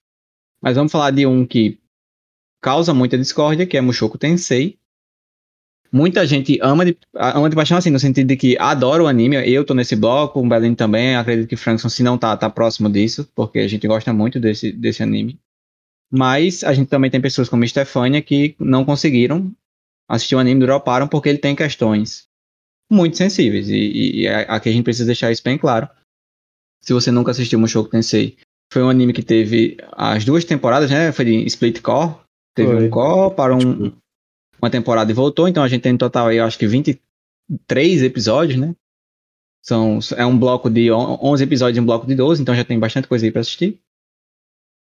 Mas 0.63 0.77
vamos 0.77 0.91
falar 0.91 1.11
de 1.11 1.27
um 1.27 1.47
que 1.47 1.79
causa 2.61 2.93
muita 2.93 3.17
discórdia, 3.17 3.67
que 3.67 3.77
é 3.77 3.81
Mushoku 3.81 4.19
Tensei. 4.19 4.79
Muita 5.93 6.25
gente 6.27 6.59
ama 6.63 6.85
de, 6.85 6.97
ama 7.15 7.51
de 7.51 7.57
paixão, 7.57 7.79
assim, 7.79 7.91
no 7.91 7.99
sentido 7.99 8.29
de 8.29 8.37
que 8.37 8.57
adora 8.59 9.03
o 9.03 9.07
anime. 9.07 9.37
Eu 9.51 9.65
tô 9.65 9.75
nesse 9.75 9.97
bloco, 9.97 10.41
o 10.41 10.49
Belém 10.49 10.75
também. 10.75 11.17
Acredito 11.17 11.49
que 11.49 11.57
Frankson, 11.57 11.89
se 11.89 12.03
não 12.03 12.17
tá, 12.17 12.37
tá 12.37 12.49
próximo 12.49 12.89
disso, 12.89 13.29
porque 13.35 13.59
a 13.59 13.69
gente 13.69 13.87
gosta 13.89 14.13
muito 14.13 14.39
desse, 14.39 14.71
desse 14.71 15.03
anime. 15.03 15.41
Mas 16.11 16.63
a 16.63 16.73
gente 16.73 16.89
também 16.89 17.11
tem 17.11 17.21
pessoas 17.21 17.49
como 17.49 17.67
Stefania 17.67 18.23
que 18.23 18.55
não 18.59 18.85
conseguiram 18.85 19.53
assistir 20.09 20.35
o 20.37 20.39
anime, 20.39 20.61
droparam, 20.61 21.09
porque 21.09 21.29
ele 21.29 21.39
tem 21.39 21.57
questões 21.57 22.30
muito 22.91 23.17
sensíveis. 23.17 23.69
E, 23.69 24.23
e 24.23 24.29
aqui 24.29 24.69
a 24.69 24.73
gente 24.73 24.85
precisa 24.85 25.07
deixar 25.07 25.31
isso 25.31 25.43
bem 25.43 25.57
claro. 25.57 25.89
Se 26.83 26.93
você 26.93 27.11
nunca 27.11 27.31
assistiu 27.31 27.59
Mushoku 27.59 27.91
Tensei, 27.91 28.37
foi 28.73 28.83
um 28.83 28.89
anime 28.89 29.12
que 29.12 29.23
teve 29.23 29.77
as 29.93 30.25
duas 30.25 30.45
temporadas, 30.45 30.91
né? 30.91 31.12
Foi 31.12 31.25
de 31.25 31.47
Split 31.47 31.81
Core. 31.81 32.17
Teve 32.55 32.73
foi. 32.73 32.87
um 32.87 32.91
core 32.91 33.35
para 33.35 33.55
um, 33.55 33.93
uma 34.61 34.71
temporada 34.71 35.11
e 35.11 35.15
voltou. 35.15 35.49
Então 35.49 35.62
a 35.62 35.69
gente 35.69 35.83
tem 35.83 35.93
no 35.93 35.99
total 35.99 36.29
aí, 36.29 36.39
eu 36.39 36.45
acho 36.45 36.59
que 36.59 36.67
23 36.67 38.03
episódios, 38.03 38.59
né? 38.59 38.75
São, 39.62 39.99
é 40.17 40.25
um 40.25 40.39
bloco 40.39 40.71
de 40.71 40.91
11 40.91 41.45
episódios 41.45 41.77
e 41.77 41.81
um 41.81 41.85
bloco 41.85 42.07
de 42.07 42.15
12, 42.15 42.41
então 42.41 42.55
já 42.55 42.65
tem 42.65 42.79
bastante 42.79 43.07
coisa 43.07 43.27
aí 43.27 43.31
para 43.31 43.43
assistir. 43.43 43.79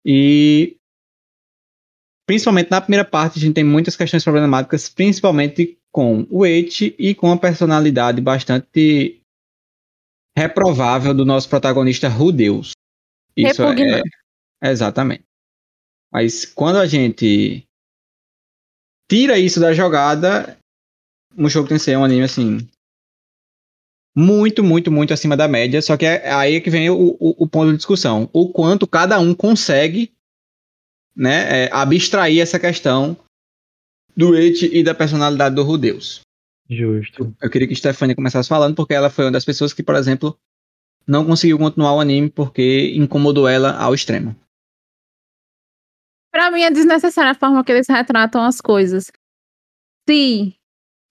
E 0.05 0.77
principalmente 2.24 2.70
na 2.70 2.81
primeira 2.81 3.05
parte 3.05 3.39
a 3.39 3.43
gente 3.43 3.55
tem 3.55 3.64
muitas 3.64 3.97
questões 3.97 4.22
problemáticas, 4.22 4.89
principalmente 4.89 5.80
com 5.92 6.26
o 6.30 6.46
Eight 6.46 6.94
e 6.98 7.14
com 7.14 7.32
a 7.32 7.38
personalidade 7.38 8.20
bastante 8.20 9.20
reprovável 10.36 11.12
do 11.12 11.24
nosso 11.24 11.48
protagonista 11.48 12.08
Rudeus. 12.08 12.72
Isso 13.36 13.62
é, 13.62 14.02
é, 14.62 14.70
exatamente. 14.70 15.24
Mas 16.12 16.44
quando 16.44 16.76
a 16.76 16.86
gente 16.86 17.66
tira 19.08 19.38
isso 19.38 19.60
da 19.60 19.72
jogada, 19.72 20.58
Mushoku 21.34 21.68
Tensei 21.68 21.94
é 21.94 21.98
um 21.98 22.04
anime 22.04 22.24
assim 22.24 22.68
muito, 24.14 24.62
muito, 24.62 24.90
muito 24.90 25.12
acima 25.12 25.36
da 25.36 25.48
média. 25.48 25.80
Só 25.80 25.96
que 25.96 26.04
é 26.04 26.30
aí 26.30 26.56
é 26.56 26.60
que 26.60 26.70
vem 26.70 26.90
o, 26.90 27.16
o, 27.18 27.44
o 27.44 27.48
ponto 27.48 27.70
de 27.70 27.76
discussão. 27.76 28.28
O 28.32 28.48
quanto 28.48 28.86
cada 28.86 29.18
um 29.18 29.34
consegue 29.34 30.12
né, 31.14 31.64
é, 31.64 31.70
abstrair 31.72 32.40
essa 32.40 32.58
questão 32.58 33.16
do 34.16 34.35
It 34.35 34.66
e 34.73 34.82
da 34.82 34.95
personalidade 34.95 35.55
do 35.55 35.62
Rudeus. 35.62 36.20
Justo. 36.69 37.35
Eu 37.41 37.51
queria 37.51 37.66
que 37.66 37.74
Stefania 37.74 38.15
começasse 38.15 38.49
falando, 38.49 38.77
porque 38.77 38.95
ela 38.95 39.11
foi 39.11 39.24
uma 39.24 39.32
das 39.32 39.45
pessoas 39.45 39.73
que, 39.73 39.82
por 39.82 39.97
exemplo, 39.97 40.39
não 41.07 41.27
conseguiu 41.27 41.59
continuar 41.59 41.95
o 41.95 42.01
anime 42.01 42.31
porque 42.31 42.93
incomodou 42.95 43.49
ela 43.49 43.77
ao 43.77 43.93
extremo. 43.93 44.37
Para 46.32 46.51
mim 46.51 46.62
é 46.62 46.70
desnecessária 46.70 47.32
a 47.32 47.35
forma 47.35 47.65
que 47.65 47.73
eles 47.73 47.89
retratam 47.89 48.43
as 48.43 48.61
coisas. 48.61 49.11
Se, 50.09 50.55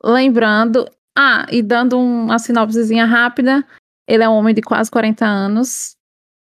lembrando, 0.02 0.90
ah, 1.18 1.46
e 1.52 1.62
dando 1.62 2.00
uma 2.00 2.40
sinopsezinha 2.40 3.06
rápida, 3.06 3.68
ele 4.08 4.24
é 4.24 4.30
um 4.30 4.34
homem 4.34 4.56
de 4.56 4.62
quase 4.62 4.90
40 4.90 5.26
anos, 5.26 5.98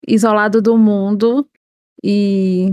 isolado 0.08 0.62
do 0.62 0.78
mundo 0.78 1.46
e 2.02 2.72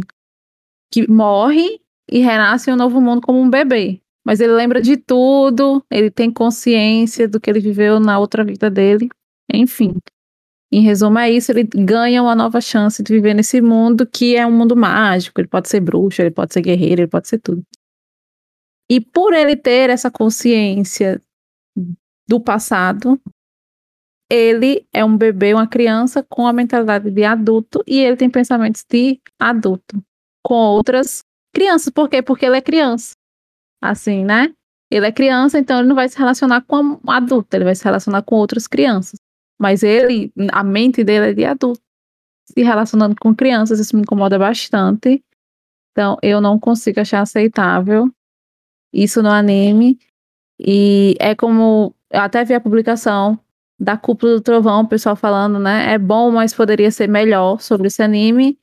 que 0.92 1.10
morre 1.10 1.80
e 2.10 2.18
renasce 2.18 2.68
em 2.68 2.74
um 2.74 2.76
novo 2.76 3.00
mundo 3.00 3.20
como 3.20 3.40
um 3.40 3.48
bebê. 3.48 4.00
Mas 4.24 4.40
ele 4.40 4.52
lembra 4.52 4.82
de 4.82 4.96
tudo, 4.96 5.82
ele 5.90 6.10
tem 6.10 6.30
consciência 6.30 7.28
do 7.28 7.40
que 7.40 7.48
ele 7.48 7.60
viveu 7.60 8.00
na 8.00 8.18
outra 8.18 8.44
vida 8.44 8.70
dele. 8.70 9.08
Enfim. 9.52 9.96
Em 10.72 10.82
resumo, 10.82 11.18
é 11.18 11.30
isso. 11.30 11.50
Ele 11.52 11.64
ganha 11.64 12.22
uma 12.22 12.34
nova 12.34 12.60
chance 12.60 13.02
de 13.02 13.12
viver 13.12 13.34
nesse 13.34 13.60
mundo 13.60 14.06
que 14.06 14.36
é 14.36 14.46
um 14.46 14.52
mundo 14.52 14.76
mágico. 14.76 15.40
Ele 15.40 15.48
pode 15.48 15.68
ser 15.68 15.80
bruxo, 15.80 16.20
ele 16.20 16.30
pode 16.30 16.52
ser 16.52 16.60
guerreiro, 16.60 17.02
ele 17.02 17.10
pode 17.10 17.28
ser 17.28 17.38
tudo. 17.38 17.62
E 18.90 19.00
por 19.00 19.32
ele 19.32 19.56
ter 19.56 19.88
essa 19.88 20.10
consciência 20.10 21.20
do 22.28 22.40
passado, 22.40 23.20
ele 24.30 24.86
é 24.92 25.04
um 25.04 25.16
bebê, 25.16 25.54
uma 25.54 25.66
criança 25.66 26.24
com 26.28 26.46
a 26.46 26.52
mentalidade 26.52 27.10
de 27.10 27.24
adulto 27.24 27.82
e 27.86 27.98
ele 27.98 28.16
tem 28.16 28.30
pensamentos 28.30 28.84
de 28.88 29.20
adulto 29.38 30.00
com 30.44 30.54
outras 30.54 31.24
crianças. 31.52 31.92
Por 31.92 32.08
quê? 32.08 32.22
Porque 32.22 32.46
ele 32.46 32.56
é 32.56 32.60
criança. 32.60 33.12
Assim, 33.82 34.24
né? 34.24 34.52
Ele 34.90 35.06
é 35.06 35.12
criança, 35.12 35.58
então 35.58 35.78
ele 35.78 35.88
não 35.88 35.94
vai 35.94 36.08
se 36.08 36.18
relacionar 36.18 36.62
com 36.62 37.00
um 37.04 37.10
adulto, 37.10 37.54
ele 37.54 37.64
vai 37.64 37.74
se 37.74 37.84
relacionar 37.84 38.22
com 38.22 38.34
outras 38.34 38.66
crianças. 38.66 39.18
Mas 39.58 39.82
ele, 39.82 40.32
a 40.52 40.64
mente 40.64 41.04
dele 41.04 41.30
é 41.30 41.34
de 41.34 41.44
adulto. 41.44 41.80
Se 42.46 42.62
relacionando 42.62 43.14
com 43.20 43.34
crianças, 43.34 43.78
isso 43.78 43.94
me 43.94 44.02
incomoda 44.02 44.38
bastante. 44.38 45.22
Então, 45.92 46.16
eu 46.22 46.40
não 46.40 46.58
consigo 46.58 47.00
achar 47.00 47.20
aceitável 47.20 48.10
isso 48.92 49.22
no 49.22 49.30
anime. 49.30 49.98
E 50.58 51.14
é 51.20 51.34
como. 51.34 51.94
Eu 52.10 52.20
até 52.20 52.44
vi 52.44 52.54
a 52.54 52.60
publicação 52.60 53.38
da 53.78 53.96
Cúpula 53.96 54.34
do 54.34 54.40
Trovão, 54.40 54.82
o 54.82 54.88
pessoal 54.88 55.16
falando, 55.16 55.58
né? 55.58 55.92
É 55.92 55.98
bom, 55.98 56.30
mas 56.30 56.52
poderia 56.52 56.90
ser 56.90 57.08
melhor 57.08 57.60
sobre 57.60 57.86
esse 57.86 58.02
anime. 58.02 58.58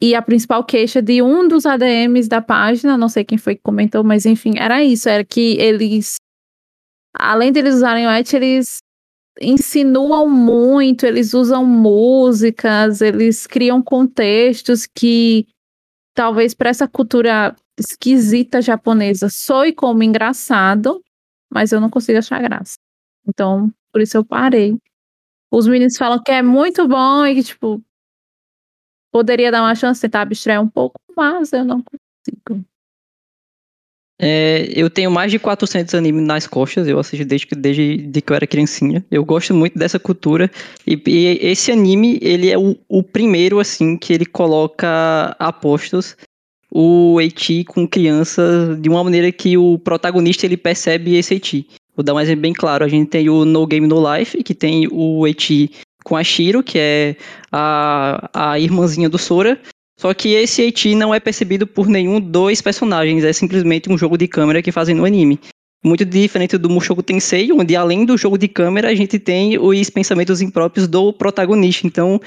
E 0.00 0.14
a 0.14 0.20
principal 0.20 0.62
queixa 0.62 1.00
de 1.00 1.22
um 1.22 1.48
dos 1.48 1.64
ADMs 1.64 2.28
da 2.28 2.42
página, 2.42 2.98
não 2.98 3.08
sei 3.08 3.24
quem 3.24 3.38
foi 3.38 3.54
que 3.54 3.62
comentou, 3.62 4.04
mas 4.04 4.26
enfim, 4.26 4.52
era 4.58 4.84
isso, 4.84 5.08
era 5.08 5.24
que 5.24 5.56
eles, 5.58 6.16
além 7.14 7.50
de 7.50 7.60
eles 7.60 7.76
usarem 7.76 8.06
o 8.06 8.10
et, 8.10 8.34
eles 8.34 8.78
insinuam 9.40 10.28
muito, 10.28 11.04
eles 11.04 11.34
usam 11.34 11.64
músicas, 11.64 13.00
eles 13.00 13.46
criam 13.46 13.82
contextos 13.82 14.86
que 14.86 15.46
talvez 16.14 16.54
para 16.54 16.70
essa 16.70 16.88
cultura 16.88 17.54
esquisita 17.78 18.62
japonesa 18.62 19.28
soe 19.30 19.72
como 19.72 20.02
engraçado, 20.02 21.02
mas 21.52 21.72
eu 21.72 21.80
não 21.80 21.90
consigo 21.90 22.18
achar 22.18 22.40
graça. 22.42 22.74
Então, 23.26 23.70
por 23.92 24.00
isso 24.00 24.16
eu 24.16 24.24
parei. 24.24 24.76
Os 25.52 25.66
meninos 25.66 25.96
falam 25.96 26.22
que 26.22 26.32
é 26.32 26.42
muito 26.42 26.86
bom 26.88 27.24
e 27.26 27.34
que, 27.34 27.42
tipo, 27.42 27.82
Poderia 29.16 29.50
dar 29.50 29.62
uma 29.62 29.74
chance, 29.74 29.98
tentar 29.98 30.20
abstrair 30.20 30.60
um 30.60 30.68
pouco, 30.68 31.00
mas 31.16 31.50
eu 31.50 31.64
não 31.64 31.82
consigo. 31.82 32.62
É, 34.20 34.70
eu 34.76 34.90
tenho 34.90 35.10
mais 35.10 35.30
de 35.30 35.38
400 35.38 35.94
animes 35.94 36.22
nas 36.22 36.46
costas, 36.46 36.86
eu 36.86 36.98
assisto 36.98 37.24
desde, 37.24 37.46
desde, 37.56 37.96
desde 37.96 38.20
que 38.20 38.30
eu 38.30 38.36
era 38.36 38.46
criancinha. 38.46 39.02
Eu 39.10 39.24
gosto 39.24 39.54
muito 39.54 39.78
dessa 39.78 39.98
cultura. 39.98 40.50
E, 40.86 41.02
e 41.06 41.38
esse 41.40 41.72
anime, 41.72 42.18
ele 42.20 42.50
é 42.50 42.58
o, 42.58 42.76
o, 42.86 43.02
primeiro, 43.02 43.58
assim, 43.58 43.96
que 43.96 44.12
ele 44.12 44.26
coloca 44.26 45.34
apostos 45.38 46.14
o 46.70 47.18
Eiti 47.18 47.64
com 47.64 47.88
crianças 47.88 48.78
de 48.82 48.90
uma 48.90 49.02
maneira 49.02 49.32
que 49.32 49.56
o 49.56 49.78
protagonista 49.78 50.44
ele 50.44 50.58
percebe 50.58 51.16
esse 51.16 51.32
Eiti. 51.32 51.66
Vou 51.96 52.04
dar 52.04 52.12
um 52.12 52.20
exemplo 52.20 52.42
bem 52.42 52.52
claro. 52.52 52.84
A 52.84 52.88
gente 52.88 53.08
tem 53.08 53.30
o 53.30 53.46
No 53.46 53.66
Game 53.66 53.86
No 53.86 54.14
Life, 54.14 54.42
que 54.42 54.54
tem 54.54 54.86
o 54.92 55.26
Eiti 55.26 55.70
com 56.06 56.14
a 56.14 56.22
Shiro, 56.22 56.62
que 56.62 56.78
é 56.78 57.16
a, 57.50 58.30
a 58.32 58.60
irmãzinha 58.60 59.08
do 59.08 59.18
Sora, 59.18 59.58
só 59.98 60.14
que 60.14 60.34
esse 60.34 60.62
Eiti 60.62 60.94
não 60.94 61.12
é 61.12 61.18
percebido 61.18 61.66
por 61.66 61.88
nenhum 61.88 62.20
dos 62.20 62.62
personagens, 62.62 63.24
é 63.24 63.32
simplesmente 63.32 63.90
um 63.90 63.98
jogo 63.98 64.16
de 64.16 64.28
câmera 64.28 64.62
que 64.62 64.70
fazem 64.70 64.94
no 64.94 65.04
anime. 65.04 65.40
Muito 65.84 66.04
diferente 66.04 66.56
do 66.56 66.70
Mushoku 66.70 67.02
Tensei, 67.02 67.50
onde 67.50 67.74
além 67.74 68.04
do 68.04 68.16
jogo 68.16 68.38
de 68.38 68.46
câmera, 68.46 68.88
a 68.88 68.94
gente 68.94 69.18
tem 69.18 69.58
os 69.58 69.90
pensamentos 69.90 70.40
impróprios 70.40 70.86
do 70.86 71.12
protagonista. 71.12 71.84
Então, 71.84 72.20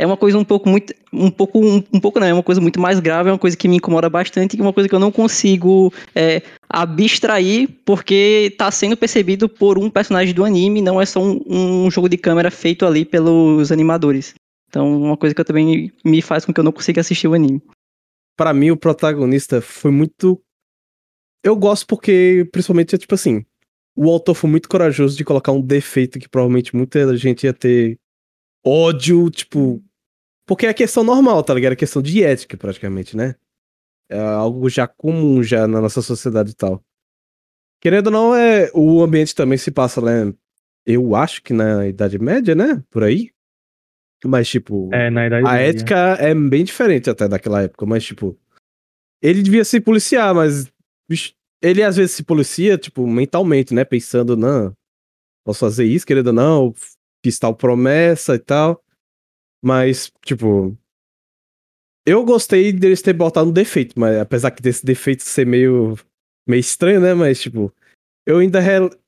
é 0.00 0.06
uma 0.06 0.16
coisa 0.16 0.38
um 0.38 0.44
pouco 0.44 0.68
muito 0.68 0.94
um 1.12 1.30
pouco 1.30 1.58
um, 1.58 1.82
um, 1.92 2.00
pouco 2.00 2.20
não 2.20 2.26
é 2.26 2.32
uma 2.32 2.42
coisa 2.42 2.60
muito 2.60 2.80
mais 2.80 3.00
grave 3.00 3.28
é 3.28 3.32
uma 3.32 3.38
coisa 3.38 3.56
que 3.56 3.68
me 3.68 3.76
incomoda 3.76 4.08
bastante 4.08 4.56
e 4.56 4.60
uma 4.60 4.72
coisa 4.72 4.88
que 4.88 4.94
eu 4.94 4.98
não 4.98 5.12
consigo 5.12 5.92
é, 6.14 6.42
abstrair 6.68 7.68
porque 7.84 8.48
está 8.52 8.70
sendo 8.70 8.96
percebido 8.96 9.48
por 9.48 9.78
um 9.78 9.90
personagem 9.90 10.34
do 10.34 10.44
anime 10.44 10.80
não 10.80 11.00
é 11.00 11.06
só 11.06 11.20
um, 11.20 11.40
um, 11.46 11.90
jogo 11.90 12.08
de 12.08 12.16
câmera 12.16 12.50
feito 12.50 12.86
ali 12.86 13.04
pelos 13.04 13.70
animadores 13.72 14.34
então, 14.70 15.02
uma 15.02 15.16
coisa 15.16 15.34
que 15.34 15.40
eu 15.40 15.44
também 15.44 15.92
me 16.04 16.22
faz 16.22 16.44
com 16.44 16.54
que 16.54 16.60
eu 16.60 16.64
não 16.64 16.72
consiga 16.72 17.00
assistir 17.00 17.26
o 17.26 17.34
anime. 17.34 17.60
Para 18.36 18.54
mim, 18.54 18.70
o 18.70 18.76
protagonista 18.76 19.60
foi 19.60 19.90
muito. 19.90 20.40
Eu 21.44 21.56
gosto 21.56 21.86
porque, 21.86 22.48
principalmente, 22.52 22.94
é 22.94 22.98
tipo 22.98 23.14
assim. 23.14 23.44
O 23.96 24.08
autor 24.08 24.34
foi 24.34 24.48
muito 24.48 24.68
corajoso 24.68 25.16
de 25.16 25.24
colocar 25.24 25.50
um 25.50 25.60
defeito 25.60 26.20
que 26.20 26.28
provavelmente 26.28 26.74
muita 26.74 27.14
gente 27.16 27.44
ia 27.44 27.52
ter 27.52 27.98
ódio, 28.64 29.28
tipo. 29.28 29.82
Porque 30.50 30.66
é 30.66 30.74
questão 30.74 31.04
normal, 31.04 31.44
tá 31.44 31.54
ligado? 31.54 31.74
É 31.74 31.76
questão 31.76 32.02
de 32.02 32.24
ética, 32.24 32.56
praticamente, 32.56 33.16
né? 33.16 33.36
É 34.10 34.18
algo 34.18 34.68
já 34.68 34.84
comum 34.84 35.44
já 35.44 35.68
na 35.68 35.80
nossa 35.80 36.02
sociedade 36.02 36.50
e 36.50 36.54
tal. 36.54 36.84
Querendo 37.80 38.08
ou 38.08 38.12
não, 38.12 38.34
é, 38.34 38.68
o 38.74 39.00
ambiente 39.00 39.32
também 39.32 39.56
se 39.56 39.70
passa, 39.70 40.00
né? 40.00 40.34
Eu 40.84 41.14
acho 41.14 41.40
que 41.40 41.52
na 41.52 41.86
Idade 41.86 42.18
Média, 42.18 42.56
né? 42.56 42.82
Por 42.90 43.04
aí. 43.04 43.30
Mas, 44.24 44.48
tipo, 44.48 44.92
é, 44.92 45.08
na 45.08 45.28
idade 45.28 45.46
a 45.46 45.56
ética 45.56 45.96
é 46.18 46.34
bem 46.34 46.64
diferente 46.64 47.08
até 47.08 47.28
daquela 47.28 47.62
época, 47.62 47.86
mas, 47.86 48.02
tipo, 48.02 48.36
ele 49.22 49.42
devia 49.42 49.64
se 49.64 49.80
policiar, 49.80 50.34
mas 50.34 50.68
ele 51.62 51.84
às 51.84 51.94
vezes 51.94 52.16
se 52.16 52.24
policia, 52.24 52.76
tipo, 52.76 53.06
mentalmente, 53.06 53.72
né? 53.72 53.84
Pensando, 53.84 54.36
não, 54.36 54.72
posso 55.46 55.60
fazer 55.60 55.84
isso, 55.84 56.04
querendo 56.04 56.26
ou 56.26 56.32
não, 56.32 56.74
fiz 57.24 57.38
tal 57.38 57.54
promessa 57.54 58.34
e 58.34 58.40
tal. 58.40 58.82
Mas, 59.62 60.10
tipo, 60.24 60.76
eu 62.06 62.24
gostei 62.24 62.72
deles 62.72 63.02
ter 63.02 63.12
botado 63.12 63.50
um 63.50 63.52
defeito, 63.52 63.98
mas 63.98 64.18
apesar 64.18 64.50
que 64.50 64.62
desse 64.62 64.84
defeito 64.84 65.22
ser 65.22 65.46
meio, 65.46 65.98
meio 66.48 66.60
estranho, 66.60 67.00
né? 67.00 67.14
Mas, 67.14 67.40
tipo, 67.40 67.72
eu 68.26 68.38
ainda 68.38 68.60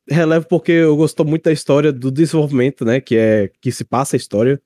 relevo 0.08 0.46
porque 0.46 0.72
eu 0.72 0.96
gostou 0.96 1.24
muito 1.24 1.44
da 1.44 1.52
história 1.52 1.92
do 1.92 2.10
desenvolvimento, 2.10 2.84
né? 2.84 3.00
Que 3.00 3.16
é 3.16 3.50
que 3.60 3.72
se 3.72 3.84
passa 3.84 4.16
a 4.16 4.18
história 4.18 4.60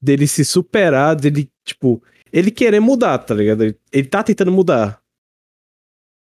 dele 0.00 0.26
se 0.26 0.44
superar, 0.44 1.16
dele, 1.16 1.50
tipo, 1.64 2.02
ele 2.32 2.50
querer 2.50 2.80
mudar, 2.80 3.18
tá 3.18 3.34
ligado? 3.34 3.64
Ele, 3.64 3.78
ele 3.92 4.08
tá 4.08 4.22
tentando 4.22 4.52
mudar. 4.52 5.02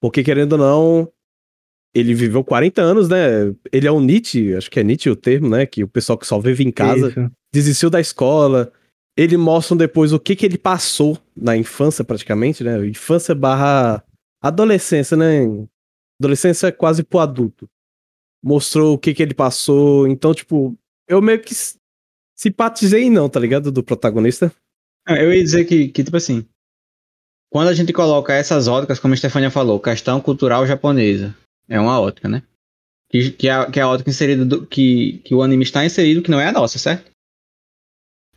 Porque, 0.01 0.23
querendo 0.23 0.53
ou 0.53 0.59
não, 0.59 1.13
ele 1.95 2.15
viveu 2.15 2.45
40 2.45 2.83
anos, 2.83 3.09
né? 3.09 3.55
Ele 3.73 3.87
é 3.87 3.93
um 3.93 4.01
Nietzsche, 4.01 4.55
acho 4.55 4.71
que 4.71 4.81
é 4.81 4.83
Nietzsche 4.83 5.11
o 5.11 5.17
termo, 5.17 5.49
né? 5.49 5.67
Que 5.67 5.85
o 5.85 5.89
pessoal 5.89 6.19
que 6.19 6.27
só 6.27 6.39
vive 6.39 6.65
em 6.65 6.73
casa 6.73 7.09
Isso. 7.09 7.31
desistiu 7.53 7.89
da 7.89 8.01
escola. 8.01 8.73
Ele 9.17 9.37
mostra 9.37 9.77
depois 9.77 10.13
o 10.13 10.19
que 10.19 10.35
que 10.35 10.45
ele 10.45 10.59
passou 10.59 11.19
na 11.37 11.57
infância, 11.57 12.05
praticamente, 12.05 12.65
né? 12.65 12.85
Infância 12.87 13.35
barra 13.35 14.05
adolescência, 14.43 15.17
né? 15.17 15.43
Adolescência 16.21 16.73
quase 16.73 17.03
pro 17.05 17.21
adulto. 17.21 17.69
Mostrou 18.43 18.95
o 18.95 18.99
que 18.99 19.15
que 19.15 19.23
ele 19.23 19.35
passou. 19.35 20.09
Então, 20.09 20.35
tipo, 20.35 20.77
eu 21.09 21.23
meio 21.23 21.41
que 21.41 21.55
simpatizei 22.37 23.09
não, 23.09 23.29
tá 23.29 23.39
ligado? 23.39 23.71
Do 23.71 23.83
protagonista. 23.83 24.53
Ah, 25.07 25.17
eu 25.17 25.33
ia 25.33 25.43
dizer 25.43 25.65
que, 25.65 25.89
que, 25.89 26.03
tipo 26.03 26.17
assim, 26.17 26.45
quando 27.55 27.69
a 27.69 27.75
gente 27.75 27.93
coloca 27.93 28.33
essas 28.33 28.67
óticas, 28.67 28.99
como 28.99 29.15
a 29.15 29.17
Stefania 29.17 29.51
falou, 29.51 29.79
questão 29.79 30.21
cultural 30.21 30.67
japonesa, 30.67 31.37
é 31.69 31.79
uma 31.79 32.01
ótica, 32.01 32.29
né? 32.29 32.43
Que, 33.09 33.31
que, 33.31 33.49
é, 33.49 33.71
que 33.71 33.79
é 33.79 33.83
a 33.83 33.89
ótica 33.89 34.11
inserida, 34.11 34.45
do, 34.45 34.67
que, 34.67 35.19
que 35.25 35.35
o 35.35 35.41
anime 35.41 35.63
está 35.63 35.85
inserido, 35.85 36.21
que 36.21 36.31
não 36.31 36.41
é 36.41 36.49
a 36.49 36.53
nossa, 36.53 36.79
certo? 36.81 37.14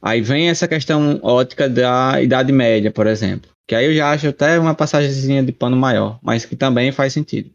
Aí 0.07 0.21
vem 0.21 0.47
essa 0.47 0.69
questão 0.69 1.19
ótica 1.21 1.67
da 1.67 2.21
Idade 2.21 2.53
Média, 2.53 2.89
por 2.89 3.07
exemplo. 3.07 3.51
Que 3.67 3.75
aí 3.75 3.87
eu 3.87 3.93
já 3.93 4.09
acho 4.09 4.29
até 4.29 4.57
uma 4.57 4.73
passagemzinha 4.73 5.43
de 5.43 5.51
pano 5.51 5.75
maior, 5.75 6.17
mas 6.23 6.45
que 6.45 6.55
também 6.55 6.93
faz 6.93 7.11
sentido 7.11 7.51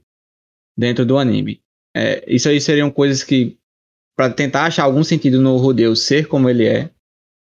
dentro 0.76 1.06
do 1.06 1.16
anime. 1.16 1.60
É, 1.96 2.22
isso 2.26 2.50
aí 2.50 2.60
seriam 2.60 2.90
coisas 2.90 3.24
que 3.24 3.56
para 4.14 4.28
tentar 4.28 4.64
achar 4.64 4.84
algum 4.84 5.02
sentido 5.02 5.40
no 5.40 5.56
Rodeu 5.56 5.96
ser 5.96 6.28
como 6.28 6.50
ele 6.50 6.66
é. 6.66 6.90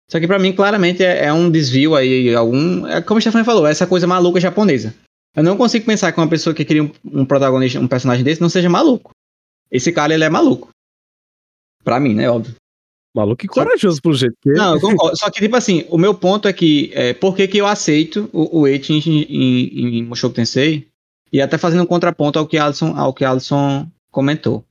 Só 0.10 0.18
que 0.18 0.28
para 0.28 0.40
mim, 0.40 0.54
claramente, 0.54 1.04
é, 1.04 1.26
é, 1.26 1.34
um 1.34 1.52
desvio 1.52 1.94
aí, 1.94 2.34
algum. 2.34 2.88
É 2.88 3.02
como 3.02 3.18
o 3.18 3.22
Stefan 3.22 3.44
falou, 3.44 3.68
essa 3.68 3.86
coisa 3.86 4.08
maluca 4.08 4.40
japonesa. 4.40 4.96
Eu 5.36 5.44
não 5.44 5.58
consigo 5.58 5.86
pensar 5.86 6.14
que 6.14 6.22
uma 6.22 6.30
pessoa 6.30 6.56
que 6.56 6.64
cria 6.64 6.84
um, 6.84 6.92
um, 7.04 7.26
protagonista, 7.26 7.82
um 7.82 7.88
personagem 7.88 8.24
desse, 8.24 8.40
não 8.40 8.50
seja 8.50 8.70
maluco. 8.70 9.12
Esse 9.70 9.92
cara, 9.92 10.14
ele 10.14 10.24
é 10.24 10.30
maluco. 10.30 10.70
Pra 11.84 12.00
mim, 12.00 12.14
né? 12.14 12.30
Óbvio. 12.30 12.56
Maluco 13.14 13.46
e 13.46 13.48
corajoso, 13.48 13.98
só... 13.98 14.02
pelo 14.02 14.16
jeito 14.16 14.36
que 14.42 14.52
Não, 14.52 14.76
eu 14.76 14.82
concordo. 14.82 15.18
Só 15.18 15.30
que, 15.30 15.42
tipo 15.42 15.56
assim, 15.56 15.86
o 15.90 15.98
meu 15.98 16.14
ponto 16.14 16.48
é 16.48 16.54
que, 16.54 16.92
é, 16.94 17.14
por 17.14 17.36
que, 17.36 17.48
que 17.48 17.58
eu 17.58 17.68
aceito 17.68 18.30
o, 18.32 18.62
o 18.62 18.68
Eiichi 18.68 18.94
em, 18.94 19.22
em, 19.24 19.98
em 19.98 20.04
Mushoku 20.04 20.36
Tensei? 20.36 20.88
E 21.32 21.42
até 21.42 21.58
fazendo 21.58 21.84
um 21.84 21.88
contraponto 21.88 22.40
ao 22.40 22.48
que 22.48 22.58
Alisson, 22.58 22.94
ao 22.96 23.14
que 23.14 23.24
Alisson 23.24 23.88
comentou. 24.12 24.66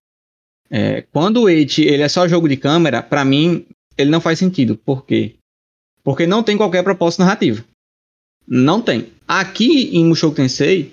É, 0.70 1.02
quando 1.12 1.42
o 1.42 1.48
Eight 1.48 1.82
ele 1.82 2.02
é 2.02 2.08
só 2.08 2.28
jogo 2.28 2.48
de 2.48 2.56
câmera, 2.56 3.02
para 3.02 3.24
mim 3.24 3.66
ele 3.98 4.10
não 4.10 4.20
faz 4.20 4.38
sentido. 4.38 4.76
Por 4.76 5.04
quê? 5.04 5.34
Porque 6.04 6.26
não 6.26 6.42
tem 6.42 6.56
qualquer 6.56 6.82
propósito 6.82 7.20
narrativo. 7.20 7.64
Não 8.46 8.80
tem. 8.80 9.08
Aqui 9.26 9.96
em 9.96 10.04
Mushoku 10.04 10.36
Tensei, 10.36 10.92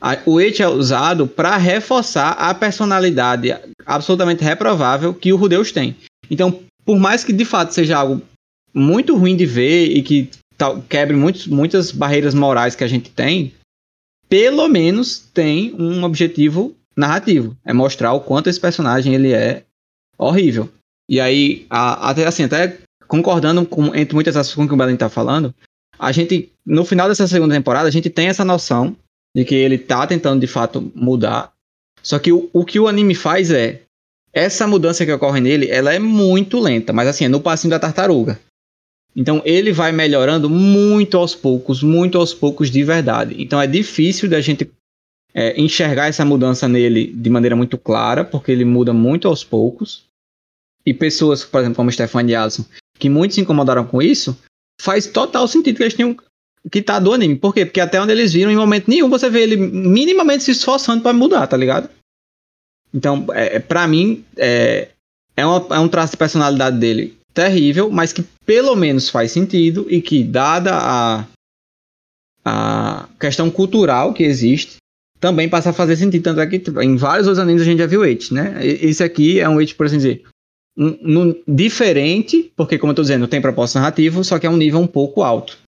a, 0.00 0.18
o 0.24 0.40
Eight 0.40 0.62
é 0.62 0.68
usado 0.68 1.26
para 1.26 1.56
reforçar 1.56 2.30
a 2.32 2.54
personalidade 2.54 3.54
absolutamente 3.84 4.42
reprovável 4.42 5.12
que 5.12 5.32
o 5.32 5.36
Rudeus 5.36 5.70
tem. 5.70 5.96
Então, 6.30 6.62
por 6.84 6.98
mais 6.98 7.24
que 7.24 7.32
de 7.32 7.44
fato 7.44 7.72
seja 7.72 7.98
algo 7.98 8.22
muito 8.74 9.16
ruim 9.16 9.36
de 9.36 9.46
ver 9.46 9.86
e 9.86 10.02
que 10.02 10.30
quebre 10.88 11.16
muitos, 11.16 11.46
muitas 11.46 11.90
barreiras 11.90 12.34
morais 12.34 12.74
que 12.74 12.84
a 12.84 12.88
gente 12.88 13.10
tem, 13.10 13.54
pelo 14.28 14.68
menos 14.68 15.18
tem 15.18 15.74
um 15.74 16.04
objetivo 16.04 16.76
narrativo. 16.96 17.56
É 17.64 17.72
mostrar 17.72 18.12
o 18.12 18.20
quanto 18.20 18.48
esse 18.48 18.60
personagem 18.60 19.14
ele 19.14 19.32
é 19.32 19.64
horrível. 20.18 20.68
E 21.08 21.20
aí, 21.20 21.66
até 21.68 22.26
assim, 22.26 22.44
até 22.44 22.78
concordando 23.08 23.66
com, 23.66 23.94
entre 23.94 24.14
muitas 24.14 24.34
das 24.34 24.54
coisas 24.54 24.68
que 24.68 24.74
o 24.74 24.76
Belen 24.76 24.96
tá 24.96 25.08
falando, 25.08 25.52
a 25.98 26.12
gente, 26.12 26.52
no 26.64 26.84
final 26.84 27.08
dessa 27.08 27.26
segunda 27.26 27.54
temporada, 27.54 27.88
a 27.88 27.90
gente 27.90 28.08
tem 28.08 28.28
essa 28.28 28.44
noção 28.44 28.96
de 29.36 29.44
que 29.44 29.54
ele 29.54 29.76
tá 29.76 30.06
tentando 30.06 30.40
de 30.40 30.46
fato 30.46 30.92
mudar. 30.94 31.52
Só 32.02 32.18
que 32.18 32.32
o, 32.32 32.48
o 32.52 32.64
que 32.64 32.78
o 32.78 32.86
anime 32.86 33.14
faz 33.14 33.50
é 33.50 33.82
essa 34.32 34.66
mudança 34.66 35.04
que 35.04 35.12
ocorre 35.12 35.40
nele, 35.40 35.68
ela 35.70 35.92
é 35.92 35.98
muito 35.98 36.58
lenta, 36.60 36.92
mas 36.92 37.08
assim, 37.08 37.24
é 37.24 37.28
no 37.28 37.40
passinho 37.40 37.70
da 37.70 37.78
tartaruga. 37.78 38.38
Então 39.14 39.42
ele 39.44 39.72
vai 39.72 39.90
melhorando 39.90 40.48
muito 40.48 41.16
aos 41.16 41.34
poucos, 41.34 41.82
muito 41.82 42.16
aos 42.16 42.32
poucos 42.32 42.70
de 42.70 42.82
verdade. 42.84 43.34
Então 43.38 43.60
é 43.60 43.66
difícil 43.66 44.28
da 44.28 44.40
gente 44.40 44.70
é, 45.34 45.60
enxergar 45.60 46.06
essa 46.06 46.24
mudança 46.24 46.68
nele 46.68 47.12
de 47.12 47.30
maneira 47.30 47.56
muito 47.56 47.76
clara, 47.76 48.24
porque 48.24 48.52
ele 48.52 48.64
muda 48.64 48.92
muito 48.92 49.26
aos 49.26 49.42
poucos. 49.42 50.04
E 50.86 50.94
pessoas, 50.94 51.44
por 51.44 51.60
exemplo, 51.60 51.76
como 51.76 51.92
Stephanie 51.92 52.34
Allison, 52.34 52.64
que 52.98 53.08
muitos 53.08 53.34
se 53.34 53.40
incomodaram 53.40 53.84
com 53.84 54.00
isso, 54.00 54.36
faz 54.80 55.06
total 55.06 55.46
sentido 55.46 55.76
que 55.76 55.82
eles 55.82 55.94
tenham 55.94 56.16
que 56.70 56.82
tá 56.82 56.98
do 56.98 57.12
anime. 57.12 57.36
Por 57.36 57.54
quê? 57.54 57.64
Porque 57.64 57.80
até 57.80 58.00
onde 58.00 58.12
eles 58.12 58.32
viram, 58.32 58.50
em 58.50 58.56
momento 58.56 58.88
nenhum, 58.88 59.08
você 59.08 59.28
vê 59.28 59.42
ele 59.42 59.56
minimamente 59.56 60.44
se 60.44 60.50
esforçando 60.50 61.02
para 61.02 61.12
mudar, 61.12 61.46
tá 61.46 61.56
ligado? 61.56 61.88
Então, 62.92 63.26
é, 63.32 63.56
é 63.56 63.58
para 63.58 63.86
mim, 63.86 64.24
é, 64.36 64.88
é, 65.36 65.46
uma, 65.46 65.66
é 65.70 65.78
um 65.78 65.88
traço 65.88 66.12
de 66.12 66.18
personalidade 66.18 66.78
dele 66.78 67.16
terrível, 67.32 67.90
mas 67.90 68.12
que 68.12 68.24
pelo 68.44 68.74
menos 68.74 69.08
faz 69.08 69.30
sentido 69.30 69.86
e 69.88 70.02
que, 70.02 70.24
dada 70.24 70.72
a, 70.74 71.26
a 72.44 73.08
questão 73.18 73.50
cultural 73.50 74.12
que 74.12 74.24
existe, 74.24 74.76
também 75.20 75.48
passa 75.48 75.70
a 75.70 75.72
fazer 75.72 75.96
sentido. 75.96 76.24
Tanto 76.24 76.40
é 76.40 76.46
que 76.46 76.58
tipo, 76.58 76.80
em 76.80 76.96
vários 76.96 77.26
outros 77.26 77.42
animes 77.42 77.62
a 77.62 77.64
gente 77.64 77.78
já 77.78 77.86
viu 77.86 78.04
Eight, 78.04 78.32
né? 78.34 78.58
Esse 78.64 79.04
aqui 79.04 79.38
é 79.38 79.48
um 79.48 79.60
Eight, 79.60 79.74
por 79.74 79.86
assim 79.86 79.98
dizer, 79.98 80.24
um, 80.76 80.96
um, 81.04 81.42
diferente, 81.46 82.50
porque, 82.56 82.78
como 82.78 82.92
eu 82.92 82.96
tô 82.96 83.02
dizendo, 83.02 83.28
tem 83.28 83.40
propósito 83.40 83.76
narrativo, 83.76 84.24
só 84.24 84.38
que 84.38 84.46
é 84.46 84.50
um 84.50 84.56
nível 84.56 84.80
um 84.80 84.86
pouco 84.86 85.22
alto. 85.22 85.58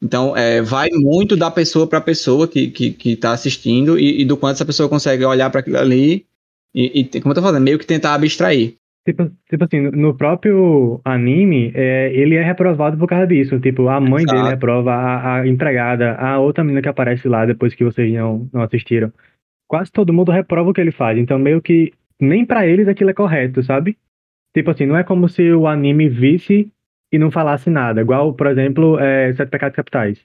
Então, 0.00 0.36
é, 0.36 0.60
vai 0.60 0.88
muito 0.92 1.36
da 1.36 1.50
pessoa 1.50 1.86
para 1.86 2.00
pessoa 2.00 2.46
que, 2.48 2.68
que, 2.68 2.90
que 2.90 3.16
tá 3.16 3.32
assistindo 3.32 3.98
e, 3.98 4.22
e, 4.22 4.24
do 4.24 4.36
quanto 4.36 4.56
essa 4.56 4.64
pessoa 4.64 4.88
consegue 4.88 5.24
olhar 5.24 5.48
para 5.48 5.60
aquilo 5.60 5.78
ali 5.78 6.26
e, 6.74 7.00
e, 7.00 7.20
como 7.20 7.32
eu 7.32 7.34
tô 7.36 7.42
falando, 7.42 7.62
meio 7.62 7.78
que 7.78 7.86
tentar 7.86 8.14
abstrair. 8.14 8.76
Tipo, 9.04 9.30
tipo 9.50 9.64
assim, 9.64 9.80
no 9.80 10.16
próprio 10.16 11.00
anime, 11.04 11.72
é, 11.74 12.12
ele 12.14 12.36
é 12.36 12.42
reprovado 12.42 12.96
por 12.96 13.08
causa 13.08 13.26
disso. 13.26 13.58
Tipo, 13.58 13.88
a 13.88 14.00
mãe 14.00 14.22
Exato. 14.22 14.38
dele 14.38 14.50
reprova, 14.50 14.92
a, 14.92 15.40
a, 15.40 15.48
empregada, 15.48 16.14
a 16.14 16.38
outra 16.38 16.62
menina 16.62 16.80
que 16.80 16.88
aparece 16.88 17.28
lá 17.28 17.44
depois 17.44 17.74
que 17.74 17.84
vocês 17.84 18.12
não, 18.12 18.48
não 18.52 18.62
assistiram. 18.62 19.12
Quase 19.68 19.90
todo 19.90 20.12
mundo 20.12 20.30
reprova 20.30 20.70
o 20.70 20.72
que 20.72 20.80
ele 20.80 20.92
faz. 20.92 21.18
Então, 21.18 21.38
meio 21.38 21.60
que 21.60 21.92
nem 22.20 22.44
para 22.44 22.66
eles 22.66 22.86
aquilo 22.86 23.10
é 23.10 23.14
correto, 23.14 23.62
sabe? 23.62 23.98
Tipo 24.54 24.70
assim, 24.70 24.86
não 24.86 24.96
é 24.96 25.02
como 25.02 25.28
se 25.28 25.50
o 25.50 25.66
anime 25.66 26.08
visse 26.08 26.70
e 27.10 27.18
não 27.18 27.30
falasse 27.30 27.68
nada. 27.68 28.02
Igual, 28.02 28.34
por 28.34 28.46
exemplo, 28.46 28.98
é, 29.00 29.32
Sete 29.32 29.48
Pecados 29.50 29.74
Capitais. 29.74 30.24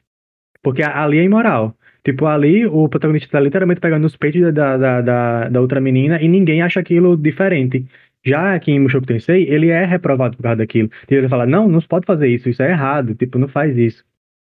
Porque 0.61 0.83
ali 0.83 1.17
é 1.17 1.23
imoral. 1.23 1.75
Tipo, 2.07 2.25
ali 2.25 2.65
o 2.65 2.87
protagonista 2.87 3.29
tá 3.29 3.37
literalmente 3.37 3.81
pegando 3.81 4.05
os 4.05 4.15
peitos 4.15 4.53
da, 4.53 4.77
da, 4.77 5.01
da, 5.01 5.49
da 5.49 5.59
outra 5.59 5.81
menina 5.81 6.21
e 6.21 6.27
ninguém 6.29 6.61
acha 6.61 6.79
aquilo 6.79 7.17
diferente. 7.17 7.85
Já 8.25 8.55
aqui 8.55 8.71
em 8.71 8.79
Mushoku 8.79 9.05
Tensei, 9.05 9.43
ele 9.49 9.67
é 9.67 9.83
reprovado 9.83 10.37
por 10.37 10.43
causa 10.43 10.55
daquilo. 10.55 10.89
E 11.11 11.13
ele 11.13 11.27
fala, 11.27 11.45
não, 11.45 11.67
não 11.67 11.81
pode 11.81 12.05
fazer 12.05 12.29
isso, 12.29 12.47
isso 12.47 12.63
é 12.63 12.71
errado, 12.71 13.13
tipo, 13.13 13.37
não 13.37 13.49
faz 13.49 13.77
isso. 13.77 14.05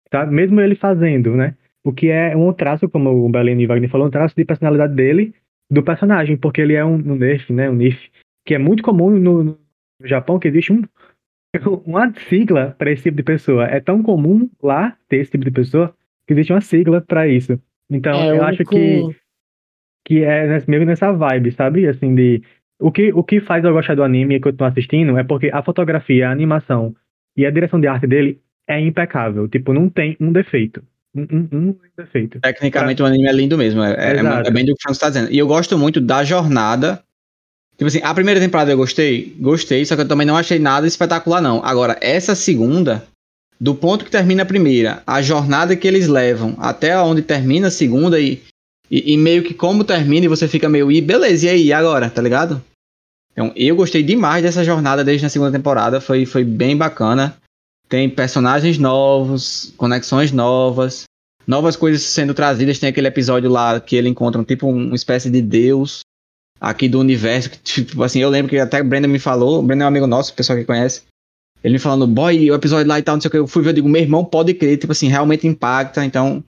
Tá? 0.08 0.24
Mesmo 0.26 0.60
ele 0.60 0.76
fazendo, 0.76 1.34
né? 1.34 1.56
O 1.82 1.92
que 1.92 2.08
é 2.08 2.36
um 2.36 2.52
traço, 2.52 2.88
como 2.88 3.10
o 3.10 3.28
Belene 3.28 3.66
Wagner 3.66 3.90
falou, 3.90 4.06
um 4.06 4.10
traço 4.10 4.36
de 4.36 4.44
personalidade 4.44 4.94
dele, 4.94 5.34
do 5.68 5.82
personagem, 5.82 6.36
porque 6.36 6.60
ele 6.60 6.74
é 6.74 6.84
um, 6.84 6.94
um 6.94 7.16
nerf, 7.16 7.52
né? 7.52 7.68
Um 7.68 7.74
nerf, 7.74 7.98
que 8.46 8.54
é 8.54 8.58
muito 8.58 8.80
comum 8.80 9.10
no, 9.10 9.42
no 9.42 9.58
Japão, 10.04 10.38
que 10.38 10.46
existe 10.46 10.72
um, 10.72 10.84
uma 11.84 12.14
sigla 12.28 12.76
para 12.78 12.92
esse 12.92 13.02
tipo 13.02 13.16
de 13.16 13.24
pessoa. 13.24 13.64
É 13.64 13.80
tão 13.80 14.04
comum 14.04 14.48
lá 14.62 14.96
ter 15.08 15.16
esse 15.16 15.32
tipo 15.32 15.44
de 15.44 15.50
pessoa 15.50 15.92
existe 16.32 16.52
uma 16.52 16.60
sigla 16.60 17.00
para 17.00 17.28
isso. 17.28 17.58
Então, 17.90 18.14
é 18.14 18.36
eu 18.36 18.44
acho 18.44 18.64
que, 18.64 19.02
que 20.04 20.22
é 20.22 20.62
meio 20.68 20.86
nessa 20.86 21.12
vibe, 21.12 21.52
sabe? 21.52 21.86
Assim, 21.86 22.14
de 22.14 22.42
o 22.80 22.90
que, 22.90 23.12
o 23.12 23.22
que 23.22 23.40
faz 23.40 23.64
eu 23.64 23.72
gostar 23.72 23.94
do 23.94 24.02
anime 24.02 24.36
e 24.36 24.40
continuar 24.40 24.70
assistindo 24.70 25.18
é 25.18 25.24
porque 25.24 25.50
a 25.52 25.62
fotografia, 25.62 26.28
a 26.28 26.32
animação 26.32 26.94
e 27.36 27.44
a 27.44 27.50
direção 27.50 27.80
de 27.80 27.86
arte 27.86 28.06
dele 28.06 28.40
é 28.66 28.80
impecável. 28.80 29.48
Tipo, 29.48 29.72
não 29.72 29.88
tem 29.88 30.16
um 30.20 30.32
defeito. 30.32 30.82
Um, 31.14 31.22
um, 31.22 31.48
um 31.52 31.76
defeito. 31.96 32.40
Tecnicamente 32.40 32.96
pra... 32.98 33.04
o 33.04 33.08
anime 33.08 33.28
é 33.28 33.32
lindo 33.32 33.58
mesmo. 33.58 33.82
É, 33.82 34.16
é, 34.16 34.18
é 34.18 34.50
bem 34.50 34.64
do 34.64 34.74
que 34.74 34.80
o 34.80 34.82
Francis 34.82 34.96
está 34.96 35.08
dizendo. 35.08 35.30
E 35.30 35.38
eu 35.38 35.46
gosto 35.46 35.76
muito 35.76 36.00
da 36.00 36.24
jornada. 36.24 37.02
Tipo 37.76 37.86
assim, 37.88 38.00
a 38.02 38.14
primeira 38.14 38.38
temporada 38.38 38.70
eu 38.70 38.76
gostei, 38.76 39.34
gostei, 39.40 39.84
só 39.84 39.96
que 39.96 40.02
eu 40.02 40.08
também 40.08 40.26
não 40.26 40.36
achei 40.36 40.58
nada 40.58 40.86
espetacular, 40.86 41.40
não. 41.40 41.64
Agora, 41.64 41.96
essa 42.00 42.34
segunda, 42.34 43.02
do 43.60 43.74
ponto 43.74 44.04
que 44.04 44.10
termina 44.10 44.42
a 44.42 44.46
primeira, 44.46 45.02
a 45.06 45.20
jornada 45.20 45.76
que 45.76 45.86
eles 45.86 46.08
levam 46.08 46.54
até 46.58 46.98
onde 46.98 47.20
termina 47.20 47.68
a 47.68 47.70
segunda 47.70 48.18
e, 48.18 48.42
e, 48.90 49.12
e 49.12 49.16
meio 49.18 49.42
que 49.42 49.52
como 49.52 49.84
termina 49.84 50.24
e 50.24 50.28
você 50.28 50.48
fica 50.48 50.68
meio, 50.68 50.90
e 50.90 51.00
beleza, 51.00 51.46
e 51.46 51.48
aí, 51.48 51.72
agora, 51.72 52.08
tá 52.08 52.22
ligado? 52.22 52.62
Então, 53.32 53.52
eu 53.54 53.76
gostei 53.76 54.02
demais 54.02 54.42
dessa 54.42 54.64
jornada 54.64 55.04
desde 55.04 55.26
a 55.26 55.28
segunda 55.28 55.52
temporada, 55.52 56.00
foi, 56.00 56.26
foi 56.26 56.44
bem 56.44 56.76
bacana. 56.76 57.36
Tem 57.88 58.08
personagens 58.08 58.78
novos, 58.78 59.72
conexões 59.76 60.30
novas, 60.30 61.04
novas 61.46 61.74
coisas 61.74 62.02
sendo 62.02 62.32
trazidas. 62.34 62.78
Tem 62.78 62.88
aquele 62.88 63.08
episódio 63.08 63.50
lá 63.50 63.80
que 63.80 63.96
ele 63.96 64.08
encontra 64.08 64.40
um 64.40 64.44
tipo 64.44 64.68
uma 64.68 64.94
espécie 64.94 65.28
de 65.28 65.42
deus 65.42 66.00
aqui 66.60 66.88
do 66.88 67.00
universo. 67.00 67.50
Que, 67.50 67.58
tipo 67.58 68.02
assim, 68.02 68.20
eu 68.20 68.30
lembro 68.30 68.50
que 68.50 68.58
até 68.58 68.80
o 68.80 68.84
Brenda 68.84 69.08
me 69.08 69.18
falou, 69.18 69.62
Brenda 69.62 69.84
é 69.84 69.86
um 69.86 69.88
amigo 69.88 70.06
nosso, 70.06 70.34
pessoal 70.34 70.58
que 70.58 70.64
conhece. 70.64 71.02
Ele 71.62 71.74
me 71.74 71.78
falando, 71.78 72.06
boy, 72.06 72.50
o 72.50 72.54
episódio 72.54 72.88
lá 72.88 72.98
e 72.98 73.02
tal, 73.02 73.16
não 73.16 73.20
sei 73.20 73.28
o 73.28 73.30
que. 73.30 73.38
Eu 73.38 73.46
fui 73.46 73.62
ver, 73.62 73.70
eu 73.70 73.74
digo, 73.74 73.88
meu 73.88 74.00
irmão 74.00 74.24
pode 74.24 74.54
crer, 74.54 74.78
tipo 74.78 74.92
assim, 74.92 75.08
realmente 75.08 75.46
impacta. 75.46 76.04
Então, 76.04 76.42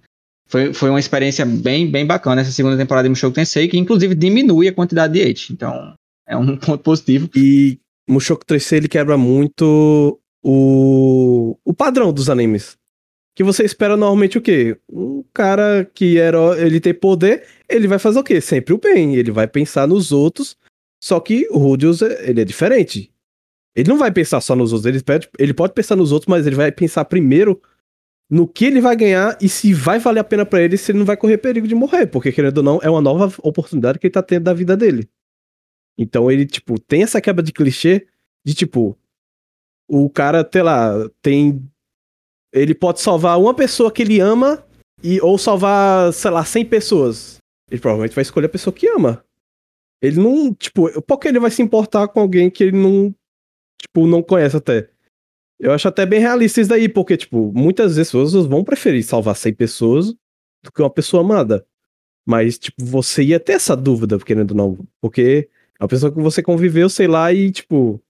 foi, 0.47 0.72
foi 0.72 0.90
uma 0.90 1.01
experiência 1.01 1.44
bem, 1.44 1.90
bem 1.90 2.06
bacana 2.06 2.40
essa 2.40 2.52
segunda 2.52 2.76
temporada 2.76 3.05
de 3.05 3.10
Mushoku 3.10 3.34
Tensei, 3.34 3.68
que 3.68 3.78
inclusive 3.78 4.14
diminui 4.14 4.68
a 4.68 4.72
quantidade 4.72 5.12
de 5.12 5.22
hate. 5.22 5.52
Então, 5.52 5.94
é 6.26 6.36
um 6.36 6.56
ponto 6.59 6.82
positivo. 6.82 7.28
E 7.36 7.78
Mushoku 8.09 8.44
Tensei 8.44 8.78
ele 8.78 8.89
quebra 8.89 9.16
muito 9.16 10.18
o, 10.43 11.56
o 11.64 11.74
padrão 11.74 12.12
dos 12.12 12.30
animes. 12.30 12.76
Que 13.34 13.44
você 13.44 13.64
espera 13.64 13.97
normalmente 13.97 14.36
o 14.36 14.43
quê? 14.43 14.76
Um 14.90 15.24
cara 15.32 15.90
que 15.94 16.18
era 16.18 16.39
ele 16.60 16.80
tem 16.80 16.93
poder, 16.93 17.47
ele 17.66 17.89
vai 17.89 17.98
fazer 17.98 18.18
o 18.18 18.24
quê? 18.24 18.40
Sempre 18.40 18.74
o 18.74 18.78
bem, 18.78 19.14
ele 19.14 19.30
vai 19.30 19.47
pensar 19.47 19.89
nos 19.89 20.12
outros. 20.12 20.56
Só 21.02 21.18
que 21.18 21.48
o 21.51 21.59
Rudius, 21.59 22.02
ele 22.02 22.43
é 22.43 22.44
diferente. 22.44 23.11
Ele 23.74 23.89
não 23.89 23.99
vai 23.99 24.12
pensar 24.12 24.40
só 24.40 24.55
nos 24.55 24.73
outros, 24.73 24.86
ele 24.86 25.03
pode, 25.03 25.28
ele 25.39 25.55
pode 25.55 25.73
pensar 25.73 25.97
nos 25.97 26.12
outros, 26.12 26.28
mas 26.28 26.47
ele 26.47 26.57
vai 26.57 26.70
pensar 26.70 27.05
primeiro 27.05 27.61
no 28.31 28.47
que 28.47 28.65
ele 28.65 28.81
vai 28.81 28.97
ganhar 28.97 29.36
e 29.40 29.49
se 29.49 29.74
vai 29.74 29.99
valer 29.99 30.20
a 30.20 30.24
pena 30.24 30.47
para 30.47 30.62
ele, 30.62 30.77
se 30.77 30.93
ele 30.93 30.99
não 30.99 31.07
vai 31.07 31.16
correr 31.16 31.39
perigo 31.39 31.66
de 31.69 31.74
morrer, 31.74 32.07
porque 32.07 32.32
querendo 32.32 32.59
ou 32.59 32.65
não, 32.65 32.81
é 32.82 32.89
uma 32.89 33.01
nova 33.01 33.35
oportunidade 33.43 33.99
que 33.99 34.07
ele 34.07 34.12
tá 34.12 34.23
tendo 34.23 34.44
da 34.44 34.55
vida 34.55 34.77
dele. 34.77 35.09
Então 35.99 36.31
ele, 36.31 36.47
tipo, 36.47 36.78
tem 36.78 37.03
essa 37.03 37.20
quebra 37.20 37.43
de 37.43 37.53
clichê 37.53 38.07
de, 38.44 38.55
tipo, 38.55 38.99
o 39.89 40.09
cara, 40.09 40.49
sei 40.51 40.62
lá, 40.62 40.93
tem. 41.20 41.62
Ele 42.53 42.74
pode 42.74 43.01
salvar 43.01 43.39
uma 43.39 43.55
pessoa 43.55 43.90
que 43.93 44.03
ele 44.03 44.20
ama 44.20 44.65
e 45.03 45.20
ou 45.20 45.39
salvar, 45.39 46.12
sei 46.12 46.31
lá, 46.31 46.44
100 46.44 46.65
pessoas. 46.66 47.39
Ele 47.70 47.81
provavelmente 47.81 48.15
vai 48.15 48.23
escolher 48.23 48.47
a 48.47 48.51
pessoa 48.51 48.73
que 48.73 48.89
ama. 48.89 49.24
Ele 50.03 50.20
não, 50.20 50.53
tipo, 50.55 50.90
por 51.03 51.19
que 51.19 51.28
ele 51.28 51.39
vai 51.39 51.51
se 51.51 51.62
importar 51.62 52.09
com 52.09 52.20
alguém 52.20 52.51
que 52.51 52.65
ele 52.65 52.77
não, 52.77 53.15
tipo, 53.83 54.07
não 54.07 54.23
conhece 54.23 54.57
até? 54.57 54.89
Eu 55.59 55.73
acho 55.73 55.87
até 55.87 56.07
bem 56.07 56.21
realista 56.21 56.61
isso 56.61 56.71
daí, 56.71 56.89
porque, 56.89 57.17
tipo, 57.17 57.53
muitas 57.55 57.95
pessoas 57.95 58.33
vão 58.33 58.65
preferir 58.65 59.05
salvar 59.05 59.37
100 59.37 59.55
pessoas 59.55 60.15
do 60.63 60.73
que 60.73 60.81
uma 60.83 60.91
pessoa 60.91 61.23
amada. 61.23 61.67
Mas, 62.27 62.59
tipo, 62.59 62.85
você 62.85 63.23
ia 63.23 63.41
ter 63.41 63.53
essa 63.55 63.77
dúvida, 63.77 64.19
querendo 64.19 64.53
ou 64.53 64.57
não. 64.57 64.89
Porque 65.01 65.49
a 65.79 65.87
pessoa 65.89 66.13
que 66.13 66.21
você 66.21 66.43
conviveu, 66.43 66.89
sei 66.89 67.07
lá, 67.07 67.33
e 67.33 67.51
tipo. 67.51 68.01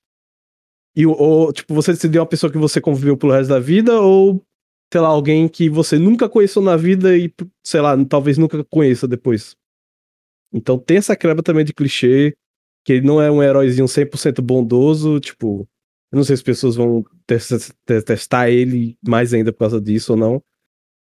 E, 0.95 1.07
ou, 1.07 1.53
tipo, 1.53 1.75
você 1.75 1.93
decidiu 1.93 2.21
uma 2.21 2.29
pessoa 2.29 2.53
que 2.53 2.59
você 2.59 2.81
conviveu 2.81 3.17
pelo 3.17 3.33
resto 3.33 3.49
da 3.49 3.59
vida, 3.59 3.99
ou, 3.99 4.43
sei 4.93 5.01
lá, 5.01 5.09
alguém 5.09 5.49
que 5.49 5.71
você 5.71 5.99
nunca 5.99 6.29
conheceu 6.29 6.61
na 6.61 6.77
vida 6.77 7.17
e, 7.17 7.33
sei 7.65 7.81
lá, 7.81 7.97
talvez 8.05 8.37
nunca 8.37 8.63
conheça 8.65 9.09
depois. 9.09 9.57
Então 10.53 10.79
tem 10.79 10.99
essa 10.99 11.17
quebra 11.17 11.43
também 11.43 11.65
de 11.65 11.73
clichê, 11.73 12.35
que 12.85 12.95
ele 12.95 13.07
não 13.07 13.21
é 13.21 13.31
um 13.31 13.43
heróizinho 13.43 13.87
100% 13.87 14.41
bondoso, 14.41 15.21
tipo. 15.21 15.69
Eu 16.11 16.17
não 16.17 16.25
sei 16.25 16.37
se 16.37 16.41
as 16.41 16.45
pessoas 16.45 16.77
vão 16.77 17.05
testar 18.05 18.51
ele 18.51 18.99
mais 19.07 19.33
ainda 19.33 19.51
por 19.51 19.61
causa 19.61 19.81
disso 19.81 20.13
ou 20.13 20.19
não. 20.19 20.43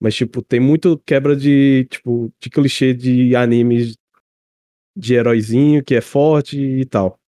Mas, 0.00 0.14
tipo, 0.14 0.42
tem 0.42 0.60
muito 0.60 0.98
quebra 0.98 1.34
de, 1.34 1.86
tipo, 1.90 2.30
de 2.38 2.50
clichê 2.50 2.92
de 2.92 3.34
animes 3.34 3.96
de 4.94 5.14
heróizinho 5.14 5.82
que 5.82 5.94
é 5.94 6.00
forte 6.00 6.60
e 6.60 6.84
tal. 6.84 7.18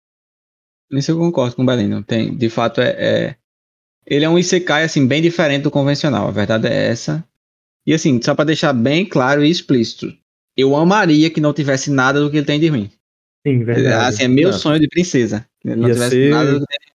Nisso 0.90 1.12
eu 1.12 1.18
concordo 1.18 1.56
com 1.56 1.62
o 1.62 1.66
Belino. 1.66 2.02
Tem, 2.02 2.36
de 2.36 2.50
fato, 2.50 2.80
é, 2.80 2.90
é, 2.90 3.36
Ele 4.04 4.24
é 4.24 4.28
um 4.28 4.38
Isekai, 4.38 4.82
assim, 4.82 5.06
bem 5.06 5.22
diferente 5.22 5.62
do 5.62 5.70
convencional. 5.70 6.28
A 6.28 6.32
verdade 6.32 6.66
é 6.66 6.88
essa. 6.88 7.26
E 7.86 7.94
assim, 7.94 8.20
só 8.22 8.34
para 8.34 8.46
deixar 8.46 8.72
bem 8.72 9.06
claro 9.06 9.44
e 9.44 9.50
explícito, 9.50 10.12
eu 10.56 10.76
amaria 10.76 11.30
que 11.30 11.40
não 11.40 11.54
tivesse 11.54 11.90
nada 11.90 12.20
do 12.20 12.30
que 12.30 12.36
ele 12.36 12.46
tem 12.46 12.60
de 12.60 12.68
ruim. 12.68 12.90
Sim, 13.46 13.64
verdade. 13.64 14.14
Assim, 14.14 14.24
é 14.24 14.28
meu 14.28 14.52
sonho 14.52 14.80
de 14.80 14.88
princesa. 14.88 15.46
Não 15.64 15.88
Ia 15.88 15.94
tivesse 15.94 16.28
nada 16.28 16.58
do 16.58 16.60
que 16.60 16.78
tem 16.78 16.90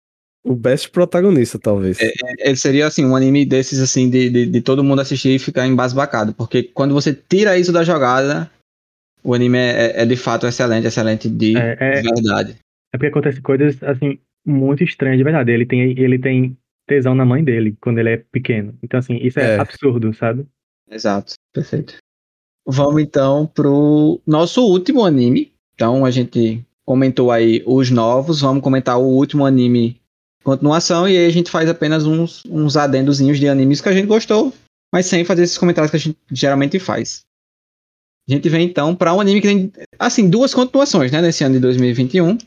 o 0.43 0.55
best 0.55 0.89
protagonista, 0.89 1.59
talvez. 1.59 1.99
É, 1.99 2.07
é, 2.07 2.49
ele 2.49 2.55
seria, 2.55 2.87
assim, 2.87 3.05
um 3.05 3.15
anime 3.15 3.45
desses, 3.45 3.79
assim, 3.79 4.09
de, 4.09 4.29
de, 4.29 4.45
de, 4.47 4.61
todo 4.61 4.83
mundo 4.83 5.01
assistir 5.01 5.29
e 5.29 5.39
ficar 5.39 5.67
embasbacado. 5.67 6.33
Porque 6.33 6.63
quando 6.63 6.93
você 6.93 7.13
tira 7.13 7.57
isso 7.57 7.71
da 7.71 7.83
jogada, 7.83 8.49
o 9.23 9.33
anime 9.33 9.57
é, 9.57 9.69
é, 9.69 10.01
é 10.01 10.05
de 10.05 10.15
fato 10.15 10.47
excelente, 10.47 10.87
excelente 10.87 11.29
de 11.29 11.55
é, 11.57 11.77
é, 11.79 12.01
verdade. 12.01 12.57
É 12.93 12.97
porque 12.97 13.07
acontece 13.07 13.39
coisas, 13.41 13.81
assim, 13.83 14.19
muito 14.45 14.83
estranhas 14.83 15.17
de 15.17 15.23
verdade. 15.23 15.51
Ele 15.51 15.65
tem, 15.65 15.97
ele 15.99 16.17
tem 16.17 16.57
tesão 16.87 17.13
na 17.13 17.25
mãe 17.25 17.43
dele 17.43 17.77
quando 17.79 17.99
ele 17.99 18.09
é 18.09 18.17
pequeno. 18.17 18.77
Então, 18.81 18.99
assim, 18.99 19.17
isso 19.17 19.39
é, 19.39 19.55
é. 19.55 19.59
absurdo, 19.59 20.13
sabe? 20.13 20.45
Exato, 20.89 21.35
perfeito. 21.53 21.97
Vamos 22.65 23.01
então 23.01 23.47
pro 23.47 24.21
nosso 24.25 24.61
último 24.63 25.05
anime. 25.05 25.50
Então, 25.81 26.05
a 26.05 26.11
gente 26.11 26.63
comentou 26.85 27.31
aí 27.31 27.63
os 27.65 27.89
novos, 27.89 28.41
vamos 28.41 28.61
comentar 28.61 28.99
o 28.99 29.03
último 29.03 29.47
anime 29.47 29.99
continuação 30.43 31.09
e 31.09 31.17
aí 31.17 31.25
a 31.25 31.31
gente 31.31 31.49
faz 31.49 31.67
apenas 31.67 32.05
uns, 32.05 32.43
uns 32.45 32.77
adendozinhos 32.77 33.39
de 33.39 33.47
animes 33.47 33.81
que 33.81 33.89
a 33.89 33.91
gente 33.91 34.05
gostou, 34.05 34.53
mas 34.93 35.07
sem 35.07 35.25
fazer 35.25 35.41
esses 35.41 35.57
comentários 35.57 35.89
que 35.89 35.97
a 35.97 35.99
gente 35.99 36.19
geralmente 36.31 36.77
faz. 36.77 37.21
A 38.29 38.33
gente 38.33 38.47
vem 38.47 38.67
então 38.67 38.95
para 38.95 39.11
um 39.11 39.19
anime 39.19 39.41
que 39.41 39.47
tem, 39.47 39.73
assim, 39.97 40.29
duas 40.29 40.53
continuações, 40.53 41.11
né, 41.11 41.19
nesse 41.19 41.43
ano 41.43 41.55
de 41.55 41.61
2021, 41.61 42.37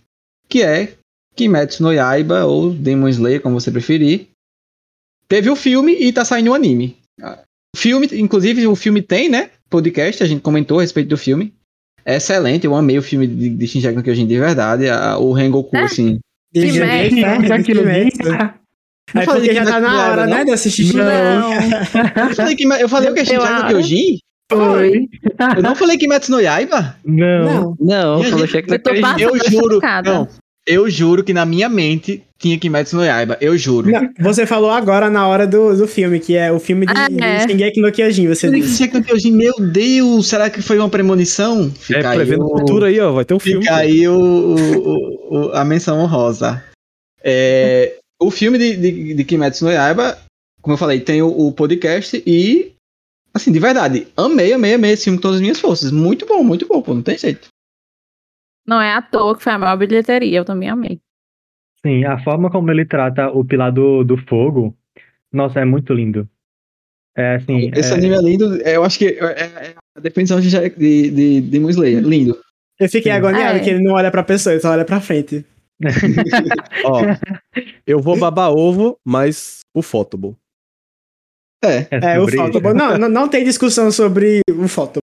que 0.48 0.62
é 0.62 0.94
Kimetsu 1.34 1.82
no 1.82 1.92
Yaiba 1.92 2.44
ou 2.44 2.70
Demon 2.70 3.08
Slayer, 3.08 3.42
como 3.42 3.58
você 3.58 3.72
preferir. 3.72 4.28
Teve 5.26 5.50
o 5.50 5.56
filme 5.56 5.92
e 5.92 6.12
tá 6.12 6.24
saindo 6.24 6.52
o 6.52 6.54
anime. 6.54 6.96
O 7.74 7.76
filme, 7.76 8.08
inclusive, 8.12 8.64
o 8.68 8.76
filme 8.76 9.02
tem, 9.02 9.28
né, 9.28 9.50
podcast, 9.68 10.22
a 10.22 10.26
gente 10.26 10.40
comentou 10.40 10.78
a 10.78 10.82
respeito 10.82 11.08
do 11.08 11.18
filme. 11.18 11.52
É 12.04 12.16
excelente, 12.16 12.66
eu 12.66 12.74
amei 12.74 12.98
o 12.98 13.02
filme 13.02 13.26
de, 13.26 13.50
de 13.50 13.66
Shinjek 13.66 13.96
no 13.96 14.02
Kyojin 14.02 14.26
de 14.26 14.38
verdade. 14.38 14.88
A, 14.88 15.16
o 15.18 15.32
Rengoku, 15.32 15.76
é? 15.76 15.84
assim... 15.84 16.18
Kimetsu, 17.62 18.30
Não 19.14 19.22
é 19.22 19.24
porque 19.26 19.54
já 19.54 19.64
tá 19.64 19.80
na 19.80 20.10
hora, 20.10 20.26
né, 20.26 20.44
de 20.44 20.50
assistir 20.50 20.94
não. 20.94 21.52
eu 21.52 22.34
falei, 22.34 22.56
que, 22.56 22.64
eu 22.64 22.88
falei 22.88 23.10
o 23.10 23.14
que? 23.14 23.24
Shingeki 23.24 23.52
no 23.52 23.68
Kyojin? 23.68 24.18
Foi. 24.50 25.08
Eu 25.56 25.62
não 25.62 25.74
falei 25.74 25.96
que 25.96 26.06
Metsu 26.06 26.30
no 26.30 26.40
Yaiba? 26.40 26.96
Não. 27.04 27.76
Não, 27.80 28.16
não 28.18 28.24
falou 28.24 28.46
Shingeki 28.46 28.70
no 28.70 28.78
Kyojin. 28.78 29.22
Eu 29.22 29.50
juro, 29.50 29.80
não. 30.04 30.28
Eu 30.66 30.90
juro 30.90 31.22
que 31.22 31.34
na 31.34 31.44
minha 31.44 31.68
mente 31.68 32.24
tinha 32.44 32.58
Kimetsu 32.58 32.96
no 32.96 33.02
Yaiba, 33.02 33.38
eu 33.40 33.56
juro. 33.56 33.90
Não, 33.90 34.10
você 34.20 34.44
falou 34.44 34.70
agora 34.70 35.08
na 35.08 35.26
hora 35.26 35.46
do, 35.46 35.74
do 35.74 35.88
filme, 35.88 36.20
que 36.20 36.36
é 36.36 36.52
o 36.52 36.60
filme 36.60 36.84
de 36.84 36.92
ah, 36.94 37.08
é. 37.10 37.48
Shingeki 37.48 37.80
no 37.80 37.90
Kyojin, 37.90 38.28
você 38.28 38.50
disse. 38.50 38.76
Shingeki 38.76 38.98
no 38.98 39.02
Kyojin, 39.02 39.32
meu 39.32 39.54
Deus, 39.58 40.28
será 40.28 40.50
que 40.50 40.60
foi 40.60 40.78
uma 40.78 40.90
premonição? 40.90 41.70
Fica 41.70 42.12
é, 42.12 42.14
prevendo 42.14 42.44
o 42.44 42.58
futuro 42.58 42.84
aí, 42.84 43.00
ó, 43.00 43.12
vai 43.12 43.24
ter 43.24 43.32
um 43.32 43.38
Fica 43.38 43.50
filme. 43.50 43.64
Fica 43.64 43.76
aí 43.76 44.06
o, 44.06 44.14
o, 44.14 45.36
o, 45.36 45.52
a 45.52 45.64
menção 45.64 45.98
honrosa. 46.00 46.62
É, 47.22 47.96
o 48.20 48.30
filme 48.30 48.58
de, 48.58 48.76
de, 48.76 49.14
de 49.14 49.24
Kimetsu 49.24 49.64
no 49.64 49.72
Yaiba, 49.72 50.18
como 50.60 50.74
eu 50.74 50.78
falei, 50.78 51.00
tem 51.00 51.22
o, 51.22 51.28
o 51.28 51.50
podcast 51.50 52.22
e, 52.26 52.74
assim, 53.32 53.52
de 53.52 53.58
verdade, 53.58 54.06
amei, 54.14 54.52
amei, 54.52 54.74
amei 54.74 54.92
esse 54.92 55.04
filme 55.04 55.18
com 55.18 55.22
todas 55.22 55.36
as 55.36 55.42
minhas 55.42 55.58
forças. 55.58 55.90
Muito 55.90 56.26
bom, 56.26 56.44
muito 56.44 56.66
bom, 56.66 56.82
pô, 56.82 56.92
não 56.92 57.02
tem 57.02 57.16
jeito. 57.16 57.48
Não 58.66 58.82
é 58.82 58.92
à 58.92 59.00
toa 59.00 59.34
que 59.34 59.42
foi 59.42 59.52
a 59.54 59.58
maior 59.58 59.78
bilheteria, 59.78 60.38
eu 60.38 60.44
também 60.44 60.68
amei. 60.68 61.00
Sim, 61.84 62.04
a 62.04 62.18
forma 62.18 62.50
como 62.50 62.70
ele 62.70 62.86
trata 62.86 63.28
o 63.28 63.44
Pilar 63.44 63.70
do, 63.70 64.02
do 64.02 64.16
Fogo, 64.16 64.74
nossa, 65.30 65.60
é 65.60 65.64
muito 65.66 65.92
lindo. 65.92 66.26
É 67.16 67.36
assim. 67.36 67.70
Esse 67.74 67.92
é... 67.92 67.96
anime 67.96 68.14
é 68.14 68.22
lindo, 68.22 68.56
eu 68.62 68.82
acho 68.82 68.98
que 68.98 69.06
é, 69.06 69.44
é 69.44 69.74
a 69.94 70.00
definição 70.00 70.40
de, 70.40 70.48
de, 70.50 71.10
de, 71.10 71.40
de 71.42 71.60
Muslayer, 71.60 72.02
lindo. 72.02 72.38
Eu 72.80 72.88
fiquei 72.88 73.12
Sim. 73.12 73.18
agoniado 73.18 73.58
é. 73.58 73.60
que 73.60 73.68
ele 73.68 73.82
não 73.82 73.92
olha 73.92 74.10
pra 74.10 74.22
pessoa, 74.22 74.54
ele 74.54 74.62
só 74.62 74.70
olha 74.70 74.84
pra 74.84 75.00
frente. 75.00 75.44
Ó, 76.86 77.02
eu 77.86 78.00
vou 78.00 78.18
babar 78.18 78.50
ovo, 78.50 78.96
mas 79.04 79.60
o 79.74 79.82
Photoball. 79.82 80.36
É, 81.62 81.86
é, 81.90 82.14
é 82.14 82.20
o 82.20 82.26
Photoball. 82.26 82.74
Não, 82.74 82.96
não, 82.96 83.08
não 83.08 83.28
tem 83.28 83.44
discussão 83.44 83.90
sobre 83.90 84.40
o 84.50 84.66
Photoball. 84.66 85.03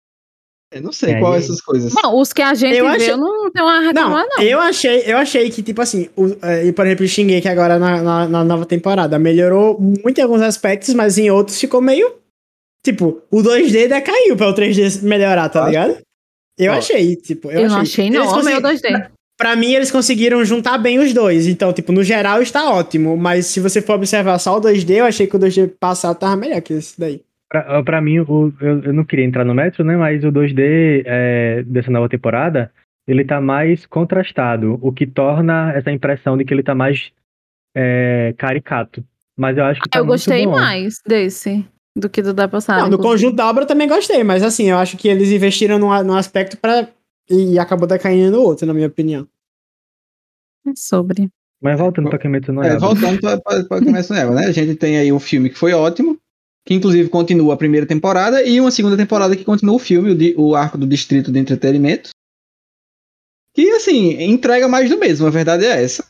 Eu 0.73 0.83
não 0.83 0.93
sei 0.93 1.15
é, 1.15 1.19
qual 1.19 1.35
é 1.35 1.39
essas 1.39 1.61
coisas. 1.61 1.93
Não, 1.93 2.19
os 2.21 2.33
que 2.33 2.41
a 2.41 2.55
gente 2.55 2.77
eu 2.77 2.87
achei... 2.87 3.17
não 3.17 3.51
tem 3.51 3.63
uma 3.63 3.81
reclamar, 3.81 4.25
não, 4.31 4.37
não. 4.37 4.45
Eu 4.45 4.61
achei, 4.61 5.03
eu 5.05 5.17
achei 5.17 5.51
que, 5.51 5.65
tipo 5.65 5.83
assim, 5.83 6.09
o, 6.17 6.27
é, 6.43 6.71
por 6.71 6.87
exemplo, 6.87 7.05
o 7.05 7.43
que 7.43 7.49
agora 7.49 7.77
na, 7.77 8.01
na, 8.01 8.29
na, 8.29 8.45
nova 8.45 8.65
temporada 8.65 9.19
melhorou 9.19 9.81
muito 9.81 10.19
em 10.19 10.23
alguns 10.23 10.43
aspectos, 10.43 10.95
mas 10.95 11.19
em 11.19 11.29
outros 11.29 11.59
ficou 11.59 11.81
meio. 11.81 12.15
Tipo, 12.85 13.21
o 13.31 13.43
2D 13.43 13.89
decaiu 13.89 14.37
pra 14.37 14.49
o 14.49 14.55
3D 14.55 15.03
melhorar, 15.03 15.49
tá 15.49 15.67
ligado? 15.67 15.99
Eu 16.57 16.73
achei, 16.73 17.17
tipo. 17.17 17.51
Eu, 17.51 17.63
eu 17.63 17.67
achei. 17.67 17.75
não 17.75 17.81
achei, 17.81 18.11
não. 18.11 18.27
Consegui... 18.27 18.57
o 18.57 18.63
2D. 18.63 19.11
Pra 19.37 19.57
mim, 19.57 19.73
eles 19.73 19.91
conseguiram 19.91 20.45
juntar 20.45 20.77
bem 20.77 20.99
os 20.99 21.15
dois. 21.15 21.47
Então, 21.47 21.73
tipo, 21.73 21.93
no 21.93 22.05
geral 22.05 22.43
está 22.43 22.71
ótimo. 22.71 23.17
Mas 23.17 23.47
se 23.47 23.59
você 23.59 23.81
for 23.81 23.95
observar 23.95 24.39
só 24.39 24.57
o 24.59 24.61
2D, 24.61 24.97
eu 24.97 25.07
achei 25.07 25.27
que 25.27 25.35
o 25.35 25.39
2D 25.39 25.73
passado 25.81 26.19
tava 26.19 26.37
melhor 26.37 26.61
que 26.61 26.75
esse 26.75 27.01
daí. 27.01 27.23
Pra, 27.51 27.83
pra 27.83 28.01
mim, 28.01 28.21
o, 28.21 28.53
eu, 28.61 28.83
eu 28.85 28.93
não 28.93 29.05
queria 29.05 29.25
entrar 29.25 29.45
no 29.45 29.55
metro, 29.55 29.85
né? 29.85 29.97
Mas 29.97 30.23
o 30.23 30.31
2D 30.31 31.03
é, 31.05 31.63
dessa 31.65 31.91
nova 31.91 32.09
temporada, 32.09 32.73
ele 33.09 33.25
tá 33.25 33.41
mais 33.41 33.85
contrastado, 33.87 34.79
o 34.81 34.93
que 34.93 35.05
torna 35.05 35.73
essa 35.73 35.91
impressão 35.91 36.39
de 36.39 36.45
que 36.45 36.55
ele 36.55 36.63
tá 36.63 36.77
mais 36.77 37.11
é, 37.75 38.33
caricato. 38.39 39.05
Mas 39.37 39.59
eu 39.59 39.65
acho 39.65 39.81
que 39.81 39.89
tá 39.89 39.99
Eu 39.99 40.07
gostei 40.07 40.47
mais 40.47 41.01
desse 41.05 41.67
do 41.97 42.09
que 42.09 42.23
do 42.23 42.33
da 42.33 42.47
passada. 42.47 42.83
Não, 42.83 42.91
do 42.91 42.99
conjunto 42.99 43.35
da 43.35 43.49
obra 43.49 43.65
eu 43.65 43.69
também 43.69 43.89
gostei, 43.89 44.23
mas 44.23 44.43
assim, 44.43 44.71
eu 44.71 44.79
acho 44.79 44.97
que 44.97 45.09
eles 45.09 45.31
investiram 45.31 45.79
num, 45.79 46.03
num 46.05 46.15
aspecto 46.15 46.57
para 46.57 46.89
e 47.29 47.59
acabou 47.59 47.87
decaindo 47.87 48.37
no 48.37 48.43
outro, 48.43 48.67
na 48.67 48.75
minha 48.75 48.87
opinião. 48.87 49.27
É 50.67 50.71
sobre. 50.77 51.29
Mas 51.61 51.79
voltando 51.79 52.09
pra 52.09 52.19
Kimetsu 52.19 52.53
no 52.53 52.63
Yaiba. 52.63 52.77
É, 52.77 52.79
voltando 52.79 53.21
pra 53.21 53.81
Kimetsu 53.81 54.13
no 54.13 54.19
Yaiba, 54.19 54.35
né? 54.35 54.47
A 54.47 54.53
gente 54.53 54.77
tem 54.77 54.99
aí 54.99 55.13
um 55.13 55.21
filme 55.21 55.51
que 55.51 55.59
foi 55.59 55.73
ótimo, 55.73 56.19
que 56.67 56.75
inclusive 56.75 57.09
continua 57.09 57.55
a 57.55 57.57
primeira 57.57 57.87
temporada, 57.87 58.43
e 58.43 58.61
uma 58.61 58.71
segunda 58.71 58.97
temporada 58.97 59.37
que 59.37 59.45
continua 59.45 59.75
o 59.75 59.79
filme, 59.79 60.35
o, 60.37 60.49
o 60.49 60.55
arco 60.55 60.79
do 60.79 60.87
Distrito 60.87 61.33
de 61.33 61.39
Entretenimento. 61.39 62.11
Que, 63.55 63.71
assim, 63.71 64.23
entrega 64.23 64.69
mais 64.69 64.89
do 64.89 64.99
mesmo, 64.99 65.27
a 65.27 65.31
verdade 65.31 65.65
é 65.65 65.83
essa. 65.83 66.05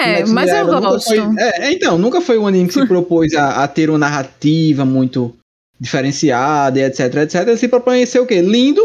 É, 0.00 0.24
mas 0.26 0.50
eu 0.50 0.66
gosto. 0.66 1.08
Foi, 1.08 1.18
é, 1.38 1.72
então, 1.72 1.98
nunca 1.98 2.20
foi 2.20 2.38
um 2.38 2.46
anime 2.46 2.68
que 2.68 2.74
se 2.74 2.84
propôs 2.86 3.34
a, 3.34 3.64
a, 3.64 3.68
ter 3.68 3.88
uma 3.88 3.98
narrativa 3.98 4.84
muito 4.84 5.34
diferenciada, 5.80 6.80
etc, 6.80 7.14
etc. 7.16 7.46
Ele 7.46 7.56
se 7.56 7.68
propõe 7.68 8.02
a 8.02 8.06
ser 8.06 8.20
o 8.20 8.26
quê? 8.26 8.40
Lindo 8.42 8.82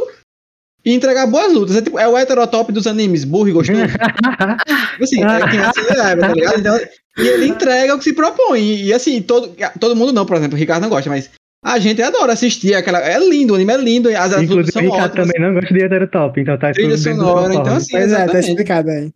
e 0.85 0.93
entregar 0.93 1.27
boas 1.27 1.51
lutas. 1.51 1.75
É, 1.75 1.81
tipo, 1.81 1.99
é 1.99 2.07
o 2.07 2.17
heterotop 2.17 2.71
dos 2.71 2.87
animes, 2.87 3.23
burro 3.23 3.49
e 3.49 3.51
gostoso. 3.51 3.81
tipo 3.87 5.03
assim, 5.03 5.23
é 5.23 5.49
quem 5.49 5.59
assim, 5.59 5.85
tá 6.19 6.27
ligado? 6.33 6.59
Então, 6.59 6.79
e 7.17 7.27
ele 7.27 7.47
entrega 7.47 7.95
o 7.95 7.97
que 7.97 8.03
se 8.03 8.13
propõe. 8.13 8.61
E, 8.61 8.85
e, 8.85 8.93
assim, 8.93 9.21
todo, 9.21 9.55
todo 9.79 9.95
mundo 9.95 10.11
não, 10.11 10.25
por 10.25 10.37
exemplo, 10.37 10.55
o 10.55 10.59
Ricardo 10.59 10.83
não 10.83 10.89
gosta, 10.89 11.09
mas 11.09 11.29
a 11.63 11.79
gente 11.79 12.01
adora 12.01 12.33
assistir 12.33 12.73
aquela. 12.73 12.99
É 12.99 13.17
lindo, 13.17 13.53
o 13.53 13.55
anime 13.55 13.73
é 13.73 13.77
lindo, 13.77 14.09
as, 14.09 14.31
lutas 14.47 14.73
são 14.73 14.81
o 14.81 14.85
Ricardo 14.85 15.11
ótimas. 15.11 15.27
também 15.27 15.47
não 15.47 15.53
gosta 15.53 15.73
de 15.73 15.83
heterotop, 15.83 16.41
então 16.41 16.57
tá 16.57 16.71
Trilha 16.71 16.97
sonora, 16.97 17.53
então 17.53 17.75
assim, 17.75 17.91
pois 17.91 18.11
é, 18.11 18.25
tá 18.25 18.39
explicado 18.39 18.89
aí. 18.89 19.11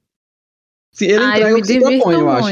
Sim, 0.94 1.06
ele 1.06 1.24
ah, 1.24 1.30
entrega 1.30 1.58
o 1.58 1.62
que 1.62 1.68
se 1.68 1.80
propõe, 1.80 2.16
eu 2.16 2.30
acho. 2.30 2.50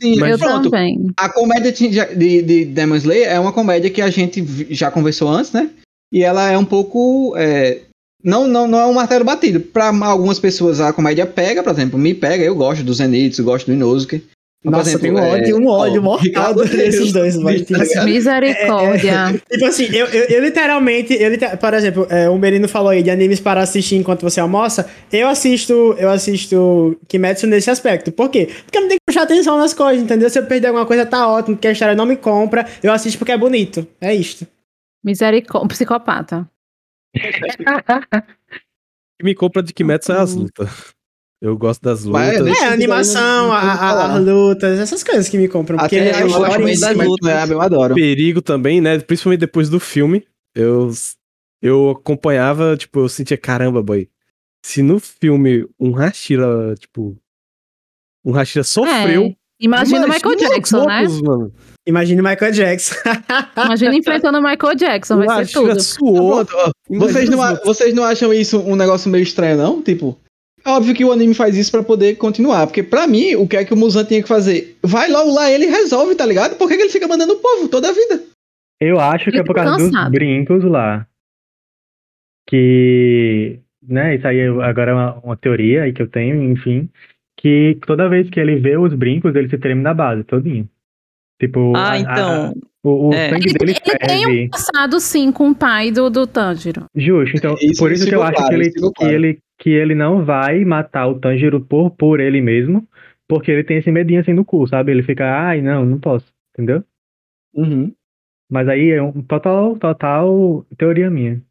Sim, 0.00 0.16
mas 0.18 0.30
eu 0.30 0.38
pronto. 0.38 0.70
Também. 0.70 1.10
A 1.18 1.28
comédia 1.28 1.70
de, 1.70 1.88
de, 1.88 2.42
de 2.42 2.64
Demon 2.64 2.96
Slayer 2.96 3.28
é 3.28 3.38
uma 3.38 3.52
comédia 3.52 3.90
que 3.90 4.00
a 4.00 4.08
gente 4.08 4.42
já 4.70 4.90
conversou 4.90 5.28
antes, 5.28 5.52
né? 5.52 5.68
E 6.10 6.22
ela 6.22 6.50
é 6.50 6.56
um 6.56 6.64
pouco. 6.64 7.34
É, 7.36 7.82
não, 8.22 8.48
não, 8.48 8.66
não 8.66 8.78
é 8.78 8.86
um 8.86 8.94
martelo 8.94 9.22
batido. 9.22 9.60
Para 9.60 9.88
algumas 9.88 10.38
pessoas 10.38 10.80
a 10.80 10.94
comédia 10.94 11.26
pega, 11.26 11.62
por 11.62 11.72
exemplo, 11.72 11.98
me 11.98 12.14
pega, 12.14 12.42
eu 12.42 12.54
gosto 12.54 12.82
do 12.82 12.94
Zenitsu, 12.94 13.44
gosto 13.44 13.66
do 13.66 13.74
Inosuke. 13.74 14.24
Nossa, 14.64 14.90
exemplo, 14.90 15.02
tem 15.02 15.12
um 15.12 15.18
ódio, 15.18 15.56
é... 15.56 15.60
um 15.60 15.66
ódio 15.66 16.00
oh, 16.00 16.04
mortal 16.04 16.54
desses 16.54 17.12
dois, 17.12 17.36
Misericórdia. 17.36 19.10
É, 19.10 19.34
é, 19.34 19.56
tipo 19.56 19.66
assim, 19.66 19.84
eu, 19.94 20.06
eu, 20.06 20.24
eu 20.24 20.42
literalmente, 20.42 21.12
eu, 21.12 21.30
por 21.58 21.74
exemplo, 21.74 22.06
é, 22.08 22.30
o 22.30 22.38
Merino 22.38 22.66
falou 22.66 22.88
aí 22.88 23.02
de 23.02 23.10
animes 23.10 23.40
para 23.40 23.60
assistir 23.60 23.96
enquanto 23.96 24.22
você 24.22 24.40
almoça. 24.40 24.88
Eu 25.12 25.28
assisto, 25.28 25.94
eu 25.98 26.08
assisto 26.08 26.98
Kimetsu 27.06 27.46
nesse 27.46 27.70
aspecto. 27.70 28.10
Por 28.10 28.30
quê? 28.30 28.48
Porque 28.64 28.78
eu 28.78 28.82
não 28.82 28.88
tenho 28.88 29.00
que 29.00 29.04
prestar 29.04 29.24
atenção 29.24 29.58
nas 29.58 29.74
coisas, 29.74 30.02
entendeu? 30.02 30.30
Se 30.30 30.38
eu 30.38 30.46
perder 30.46 30.68
alguma 30.68 30.86
coisa, 30.86 31.04
tá 31.04 31.28
ótimo, 31.28 31.56
porque 31.56 31.68
a 31.68 31.72
história 31.72 31.94
não 31.94 32.06
me 32.06 32.16
compra. 32.16 32.66
Eu 32.82 32.90
assisto 32.90 33.18
porque 33.18 33.32
é 33.32 33.38
bonito. 33.38 33.86
É 34.00 34.14
isto. 34.14 34.46
Misericórdia. 35.04 35.68
Psicopata. 35.68 36.48
me 39.22 39.34
compra 39.34 39.62
de 39.62 39.74
Kimetsu 39.74 40.12
é 40.12 40.20
as 40.20 40.34
lutas. 40.34 40.93
Eu 41.44 41.58
gosto 41.58 41.82
das 41.82 42.04
lutas. 42.04 42.40
Mas, 42.40 42.58
é, 42.58 42.64
a 42.64 42.72
animação, 42.72 43.52
a, 43.52 44.14
as 44.14 44.24
lutas, 44.24 44.80
essas 44.80 45.04
coisas 45.04 45.28
que 45.28 45.36
me 45.36 45.46
compram. 45.46 45.76
Porque 45.76 45.98
Até 45.98 46.22
eu 46.22 46.28
gosto 46.28 46.58
muito 46.58 46.80
das 46.80 46.96
lutas, 46.96 47.28
né? 47.28 47.54
eu 47.54 47.60
adoro. 47.60 47.94
Perigo 47.94 48.40
também, 48.40 48.80
né? 48.80 48.98
Principalmente 48.98 49.40
depois 49.40 49.68
do 49.68 49.78
filme. 49.78 50.26
Eu, 50.54 50.90
eu 51.60 51.90
acompanhava, 51.90 52.78
tipo, 52.78 53.00
eu 53.00 53.10
sentia, 53.10 53.36
caramba, 53.36 53.82
boy. 53.82 54.08
Se 54.64 54.80
no 54.80 54.98
filme 54.98 55.68
um 55.78 55.90
Hashira, 55.90 56.74
tipo. 56.78 57.14
Um 58.24 58.32
Hashira 58.32 58.64
sofreu. 58.64 59.24
É. 59.24 59.36
Imagina 59.60 60.06
o 60.06 60.08
Michael 60.08 60.36
Jackson, 60.36 60.86
né? 60.86 61.06
Mano. 61.22 61.52
Imagine 61.86 62.22
Michael 62.22 62.52
Jackson. 62.52 62.94
Imagina 63.66 63.94
enfrentando 63.94 64.38
o 64.38 64.42
Michael 64.42 64.74
Jackson, 64.76 65.18
vai 65.18 65.44
ser 65.44 65.52
tudo. 65.52 65.78
Suou. 65.78 66.46
Vocês 66.88 67.28
não, 67.28 67.56
vocês 67.62 67.92
não 67.92 68.04
acham 68.04 68.32
isso 68.32 68.60
um 68.60 68.76
negócio 68.76 69.10
meio 69.10 69.22
estranho, 69.22 69.58
não? 69.58 69.82
Tipo, 69.82 70.18
é 70.64 70.70
óbvio 70.70 70.94
que 70.94 71.04
o 71.04 71.12
anime 71.12 71.34
faz 71.34 71.56
isso 71.56 71.70
para 71.70 71.82
poder 71.82 72.16
continuar. 72.16 72.66
Porque 72.66 72.82
para 72.82 73.06
mim, 73.06 73.34
o 73.34 73.46
que 73.46 73.56
é 73.56 73.64
que 73.64 73.74
o 73.74 73.76
Muzan 73.76 74.04
tinha 74.04 74.22
que 74.22 74.28
fazer? 74.28 74.76
Vai 74.82 75.10
logo 75.10 75.32
lá, 75.32 75.50
ele 75.50 75.66
resolve, 75.66 76.14
tá 76.14 76.24
ligado? 76.24 76.56
Por 76.56 76.68
que, 76.68 76.76
que 76.76 76.82
ele 76.82 76.92
fica 76.92 77.06
mandando 77.06 77.34
o 77.34 77.40
povo 77.40 77.68
toda 77.68 77.88
a 77.88 77.92
vida? 77.92 78.22
Eu 78.80 78.98
acho 78.98 79.30
que 79.30 79.38
é 79.38 79.44
por 79.44 79.54
causa 79.54 79.76
cansado. 79.76 80.10
dos 80.10 80.12
brincos 80.12 80.64
lá. 80.64 81.06
Que. 82.48 83.60
Né, 83.86 84.14
isso 84.16 84.26
aí 84.26 84.40
agora 84.62 84.92
é 84.92 84.94
uma, 84.94 85.14
uma 85.18 85.36
teoria 85.36 85.82
aí 85.82 85.92
que 85.92 86.00
eu 86.00 86.08
tenho, 86.08 86.42
enfim. 86.42 86.88
Que 87.38 87.78
toda 87.86 88.08
vez 88.08 88.30
que 88.30 88.40
ele 88.40 88.56
vê 88.56 88.78
os 88.78 88.94
brincos, 88.94 89.34
ele 89.34 89.50
se 89.50 89.58
treme 89.58 89.82
na 89.82 89.92
base, 89.92 90.24
todinho. 90.24 90.68
Tipo, 91.40 91.76
ah, 91.76 91.92
a, 91.92 91.98
então. 91.98 92.46
A, 92.46 92.52
o, 92.84 93.08
o 93.08 93.14
é. 93.14 93.30
sangue 93.30 93.48
ele, 93.48 93.58
dele 93.58 93.74
ele 93.86 93.98
tem 93.98 94.44
um 94.44 94.48
passado, 94.50 95.00
sim, 95.00 95.32
com 95.32 95.50
o 95.50 95.54
pai 95.54 95.90
do, 95.90 96.08
do 96.10 96.26
Tanjiro. 96.26 96.86
Justo, 96.94 97.36
então, 97.36 97.56
isso, 97.60 97.82
por 97.82 97.90
isso 97.90 98.06
que 98.06 98.14
eu 98.14 98.22
acho 98.22 98.34
claro, 98.34 98.48
que, 98.48 98.54
ele, 98.54 98.70
que, 98.70 99.04
ele, 99.04 99.38
que 99.58 99.70
ele 99.70 99.94
não 99.94 100.24
vai 100.24 100.64
matar 100.64 101.06
o 101.06 101.18
Tanjiro 101.18 101.60
por, 101.60 101.90
por 101.90 102.20
ele 102.20 102.40
mesmo, 102.40 102.86
porque 103.28 103.50
ele 103.50 103.64
tem 103.64 103.78
esse 103.78 103.90
medinho 103.90 104.20
assim 104.20 104.32
no 104.32 104.44
cu, 104.44 104.66
sabe? 104.66 104.92
Ele 104.92 105.02
fica, 105.02 105.24
ai, 105.24 105.60
não, 105.60 105.84
não 105.84 105.98
posso, 105.98 106.26
entendeu? 106.52 106.84
Uhum. 107.54 107.94
Mas 108.50 108.68
aí 108.68 108.90
é 108.90 109.02
um 109.02 109.22
total, 109.22 109.76
total 109.78 110.66
teoria 110.76 111.10
minha. 111.10 111.42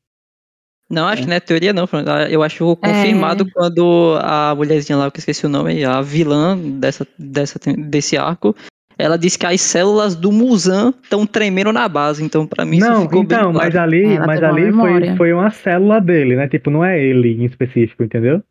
Não, 0.89 1.07
acho 1.07 1.21
é. 1.21 1.23
que 1.23 1.29
não 1.29 1.35
é 1.35 1.39
teoria, 1.39 1.73
não. 1.73 1.85
Eu 2.29 2.43
acho 2.43 2.75
confirmado 2.75 3.45
é. 3.47 3.51
quando 3.51 4.17
a 4.21 4.53
mulherzinha 4.55 4.97
lá, 4.97 5.09
que 5.09 5.17
eu 5.17 5.19
esqueci 5.19 5.45
o 5.45 5.49
nome, 5.49 5.83
a 5.83 6.01
vilã 6.01 6.57
dessa, 6.57 7.07
dessa, 7.17 7.59
desse 7.77 8.15
arco, 8.15 8.55
ela 8.97 9.17
disse 9.17 9.37
que 9.37 9.45
as 9.45 9.61
células 9.61 10.15
do 10.15 10.31
Musan 10.31 10.93
estão 11.03 11.25
tremendo 11.25 11.71
na 11.71 11.87
base, 11.87 12.23
então 12.23 12.45
para 12.45 12.65
mim 12.65 12.79
não, 12.79 12.93
isso 12.93 13.01
ficou 13.03 13.23
então, 13.23 13.51
bem 13.51 13.61
mas 13.61 13.75
ali, 13.75 14.15
ela 14.15 14.27
mas 14.27 14.43
ali 14.43 14.71
foi, 14.71 15.15
foi 15.15 15.33
uma 15.33 15.49
célula 15.49 15.99
dele, 15.99 16.35
né? 16.35 16.47
Tipo, 16.47 16.69
não 16.69 16.83
é 16.83 17.01
ele 17.01 17.33
em 17.33 17.45
específico, 17.45 18.03
entendeu? 18.03 18.41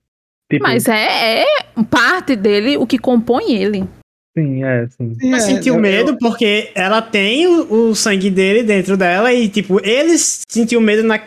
Tipo... 0.50 0.64
Mas 0.64 0.86
é, 0.86 1.42
é 1.42 1.46
parte 1.90 2.36
dele 2.36 2.76
o 2.76 2.86
que 2.86 2.98
compõe 2.98 3.54
ele. 3.54 3.84
Sim, 4.36 4.64
é, 4.64 4.86
sim. 4.88 5.14
Ela 5.22 5.36
é, 5.36 5.40
sentiu 5.40 5.74
eu- 5.74 5.80
medo 5.80 6.16
porque 6.18 6.70
ela 6.74 7.02
tem 7.02 7.46
o, 7.46 7.90
o 7.90 7.94
sangue 7.94 8.30
dele 8.30 8.62
dentro 8.62 8.96
dela 8.96 9.32
e, 9.32 9.48
tipo, 9.48 9.78
ele 9.86 10.16
sentiu 10.16 10.80
medo 10.80 11.02
na, 11.02 11.20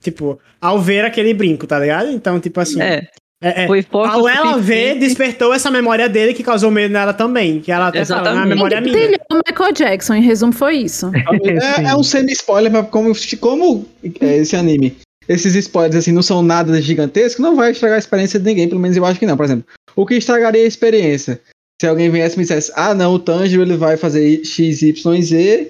tipo, 0.00 0.40
ao 0.60 0.80
ver 0.80 1.04
aquele 1.04 1.32
brinco, 1.32 1.66
tá 1.66 1.78
ligado? 1.78 2.10
Então, 2.10 2.40
tipo 2.40 2.58
assim. 2.60 2.80
É, 2.80 3.06
é- 3.42 3.64
é, 3.64 3.66
foi 3.66 3.82
forte. 3.82 4.14
ao 4.14 4.28
ela 4.28 4.58
ver, 4.58 4.98
despertou 4.98 5.52
essa 5.54 5.70
memória 5.70 6.08
dele 6.08 6.34
que 6.34 6.42
causou 6.42 6.70
medo 6.70 6.92
nela 6.92 7.12
também. 7.14 7.60
Que 7.60 7.70
ela 7.70 7.88
até 7.88 8.04
fala, 8.04 8.20
"Ah, 8.20 8.22
a 8.22 8.26
Exatamente. 8.32 8.48
memória 8.54 8.76
é 8.76 8.80
minha. 8.80 9.18
O 9.30 9.40
Michael 9.48 9.72
Jackson, 9.72 10.14
em 10.14 10.22
resumo, 10.22 10.52
foi 10.52 10.76
isso. 10.78 11.10
É, 11.14 11.14
é 11.92 11.96
um 11.96 12.02
semi-spoiler, 12.02 12.70
mas 12.72 12.88
como, 12.90 13.12
como 13.40 13.86
é, 14.20 14.36
esse 14.38 14.56
anime, 14.56 14.96
esses 15.28 15.54
spoilers 15.54 15.96
assim 15.96 16.12
não 16.12 16.22
são 16.22 16.42
nada 16.42 16.80
gigantescos, 16.82 17.42
não 17.42 17.54
vai 17.54 17.70
estragar 17.72 17.96
a 17.96 17.98
experiência 18.00 18.38
de 18.40 18.44
ninguém, 18.46 18.68
pelo 18.68 18.80
menos 18.80 18.96
eu 18.96 19.04
acho 19.04 19.20
que 19.20 19.26
não. 19.26 19.36
Por 19.36 19.44
exemplo, 19.44 19.64
o 19.94 20.04
que 20.06 20.14
estragaria 20.16 20.62
a 20.64 20.66
experiência? 20.66 21.40
Se 21.80 21.86
alguém 21.86 22.10
viesse 22.10 22.34
e 22.34 22.38
me 22.38 22.42
dissesse, 22.44 22.72
ah 22.74 22.92
não, 22.92 23.14
o 23.14 23.18
Tanjiro 23.20 23.62
ele 23.62 23.76
vai 23.76 23.96
fazer 23.96 24.44
XYZ 24.44 25.68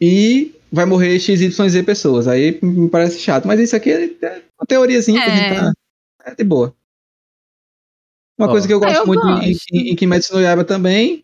e 0.00 0.52
vai 0.72 0.84
morrer 0.86 1.18
XYZ 1.20 1.82
pessoas. 1.84 2.26
Aí 2.26 2.58
me 2.62 2.88
parece 2.88 3.18
chato, 3.20 3.46
mas 3.46 3.60
isso 3.60 3.76
aqui 3.76 3.90
é 3.90 4.04
é 4.22 4.42
uma 4.60 4.66
teoriazinha 4.66 5.22
que 5.22 5.30
a 5.30 5.34
gente 5.36 5.52
É. 5.52 5.54
tá. 5.54 5.72
É 6.26 6.34
de 6.34 6.44
boa. 6.44 6.74
Uma 8.40 8.48
Ó. 8.48 8.50
coisa 8.50 8.66
que 8.66 8.72
eu 8.74 8.80
gosto 8.80 8.96
eu 8.96 9.06
muito 9.06 9.26
em, 9.28 9.52
gosto. 9.52 9.64
em, 9.72 9.90
em 9.90 9.96
Kimetsu 9.96 10.34
no 10.34 10.40
Yaiba 10.40 10.64
também, 10.64 11.22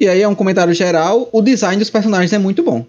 e 0.00 0.08
aí 0.08 0.20
é 0.20 0.28
um 0.28 0.34
comentário 0.34 0.74
geral, 0.74 1.28
o 1.32 1.40
design 1.40 1.78
dos 1.78 1.90
personagens 1.90 2.32
é 2.32 2.38
muito 2.38 2.62
bom. 2.62 2.84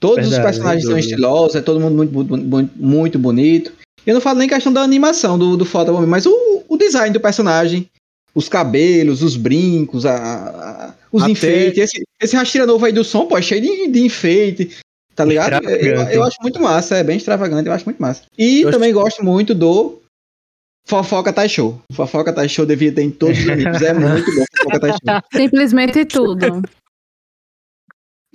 Todos 0.00 0.24
os 0.26 0.32
Verdade, 0.32 0.46
personagens 0.52 0.82
sem 0.82 0.90
são 0.90 0.98
estilosos, 0.98 1.54
é 1.56 1.60
todo 1.62 1.80
mundo 1.80 1.94
muito, 1.96 2.10
bu- 2.12 2.70
muito 2.76 3.18
bonito. 3.18 3.72
Eu 4.04 4.14
não 4.14 4.20
falo 4.20 4.38
nem 4.38 4.48
questão 4.48 4.72
da 4.72 4.82
animação 4.82 5.38
do, 5.38 5.56
do 5.56 5.64
Photobomb, 5.64 6.06
mas 6.06 6.26
o, 6.26 6.64
o 6.68 6.76
design 6.76 7.12
do 7.12 7.20
personagem, 7.20 7.88
os 8.34 8.48
cabelos, 8.48 9.22
os 9.22 9.36
brincos, 9.36 10.04
a, 10.04 10.14
a- 10.16 10.94
os 11.10 11.22
Até- 11.22 11.32
enfeites. 11.32 11.78
Esse, 11.84 12.04
esse 12.20 12.36
Rastira 12.36 12.66
novo 12.66 12.84
aí 12.84 12.92
do 12.92 13.02
som, 13.04 13.26
pô, 13.26 13.38
é 13.38 13.42
cheio 13.42 13.62
de, 13.62 13.86
de 13.88 14.00
enfeite, 14.04 14.76
tá 15.14 15.24
ligado? 15.24 15.66
Eu, 15.70 16.02
eu 16.02 16.24
acho 16.24 16.36
muito 16.42 16.60
massa, 16.60 16.96
é 16.96 17.02
bem 17.04 17.16
extravagante, 17.16 17.66
eu 17.66 17.72
acho 17.72 17.84
muito 17.86 17.98
massa. 18.02 18.22
E 18.36 18.60
Eu 18.62 18.70
também 18.70 18.92
gosto 18.92 19.24
muito 19.24 19.54
do 19.54 19.98
Fofoca 20.86 21.32
Tai 21.32 21.48
Show. 21.48 21.80
Fofoca 21.92 22.32
Tai 22.32 22.48
Show 22.48 22.64
devia 22.66 22.92
ter 22.92 23.02
em 23.02 23.10
todos 23.10 23.38
os 23.38 23.48
animes, 23.48 23.82
é 23.82 23.92
muito 23.92 24.26
bom 24.34 24.44
Fofoca 24.56 24.80
Tai 24.80 24.90
Show. 24.90 25.22
Simplesmente 25.34 26.04
tudo. 26.04 26.62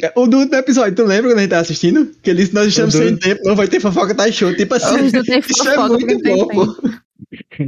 É, 0.02 0.11
O 0.15 0.26
do 0.28 0.40
último 0.40 0.56
episódio, 0.56 0.95
tu 0.95 1.03
lembra 1.03 1.30
quando 1.32 1.38
a 1.38 1.41
gente 1.41 1.52
tá 1.52 1.60
assistindo? 1.60 2.11
Que 2.23 2.30
eles, 2.32 2.52
nós 2.52 2.68
estamos 2.68 2.94
sem 2.94 3.15
tempo, 3.18 3.41
não 3.45 3.56
vai 3.56 3.68
ter 3.68 3.80
fofoca 3.80 4.15
tá 4.15 4.30
show. 4.32 4.53
Tipo 4.56 4.73
assim, 4.76 5.06
isso 5.06 5.69
é 5.69 5.78
muito 5.88 6.23
bom, 6.23 6.48
pô. 6.48 6.76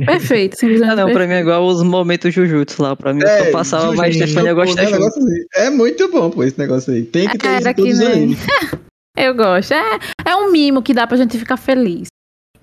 Perfeito, 0.05 0.57
simplesmente 0.57 0.89
Ah, 0.91 0.95
não, 0.95 1.05
pra 1.05 1.14
perfeito. 1.14 1.30
mim 1.30 1.35
é 1.35 1.39
igual 1.41 1.65
os 1.65 1.84
momentos 1.84 2.34
Jujutsu 2.34 2.81
lá. 2.81 2.95
Pra 2.95 3.14
mim, 3.14 3.22
eu 3.22 3.27
É, 3.27 3.45
só 3.45 3.51
passava, 3.51 3.93
mas 3.93 4.15
Stefania 4.15 4.53
né, 4.55 4.65
junto. 4.65 4.81
negócio 4.81 5.22
assim. 5.22 5.45
É 5.55 5.69
muito 5.69 6.10
bom, 6.11 6.31
pô, 6.31 6.43
esse 6.43 6.57
negócio 6.57 6.91
aí. 6.91 7.03
Tem 7.03 7.30
que 7.30 7.38
ter 7.38 7.47
isso 7.60 7.68
Era 7.68 7.72
em 7.72 7.73
todos 7.76 7.85
que 7.91 7.93
os 7.93 7.99
nem- 7.99 8.11
animes. 8.11 8.39
Eu 9.15 9.35
gosto. 9.35 9.72
É, 9.76 9.99
é 10.26 10.35
um 10.35 10.51
mimo 10.51 10.81
que 10.81 10.91
dá 10.91 11.05
pra 11.05 11.15
gente 11.18 11.38
ficar 11.38 11.55
feliz. 11.55 12.07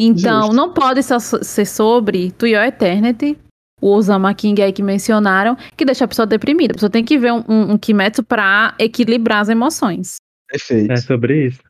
Então, 0.03 0.45
Justo. 0.47 0.57
não 0.57 0.73
pode 0.73 1.03
ser 1.03 1.67
sobre 1.67 2.31
To 2.33 2.47
Your 2.47 2.65
Eternity, 2.65 3.37
o 3.83 3.95
Osama 3.95 4.33
King 4.33 4.63
aí 4.63 4.73
que 4.73 4.83
mencionaram, 4.83 5.55
que 5.77 5.85
deixa 5.85 6.07
a 6.07 6.09
pessoa 6.09 6.27
deprimida. 6.27 6.73
A 6.73 6.75
pessoa 6.75 6.89
tem 6.89 7.05
que 7.05 7.19
ver 7.19 7.33
um, 7.33 7.45
um, 7.47 7.73
um 7.73 7.79
Kimetsu 7.79 8.23
pra 8.23 8.75
equilibrar 8.79 9.43
as 9.43 9.51
emoções. 9.51 10.17
Perfeito. 10.51 10.91
É 10.91 10.97
sobre 10.97 11.49
isso. 11.49 11.61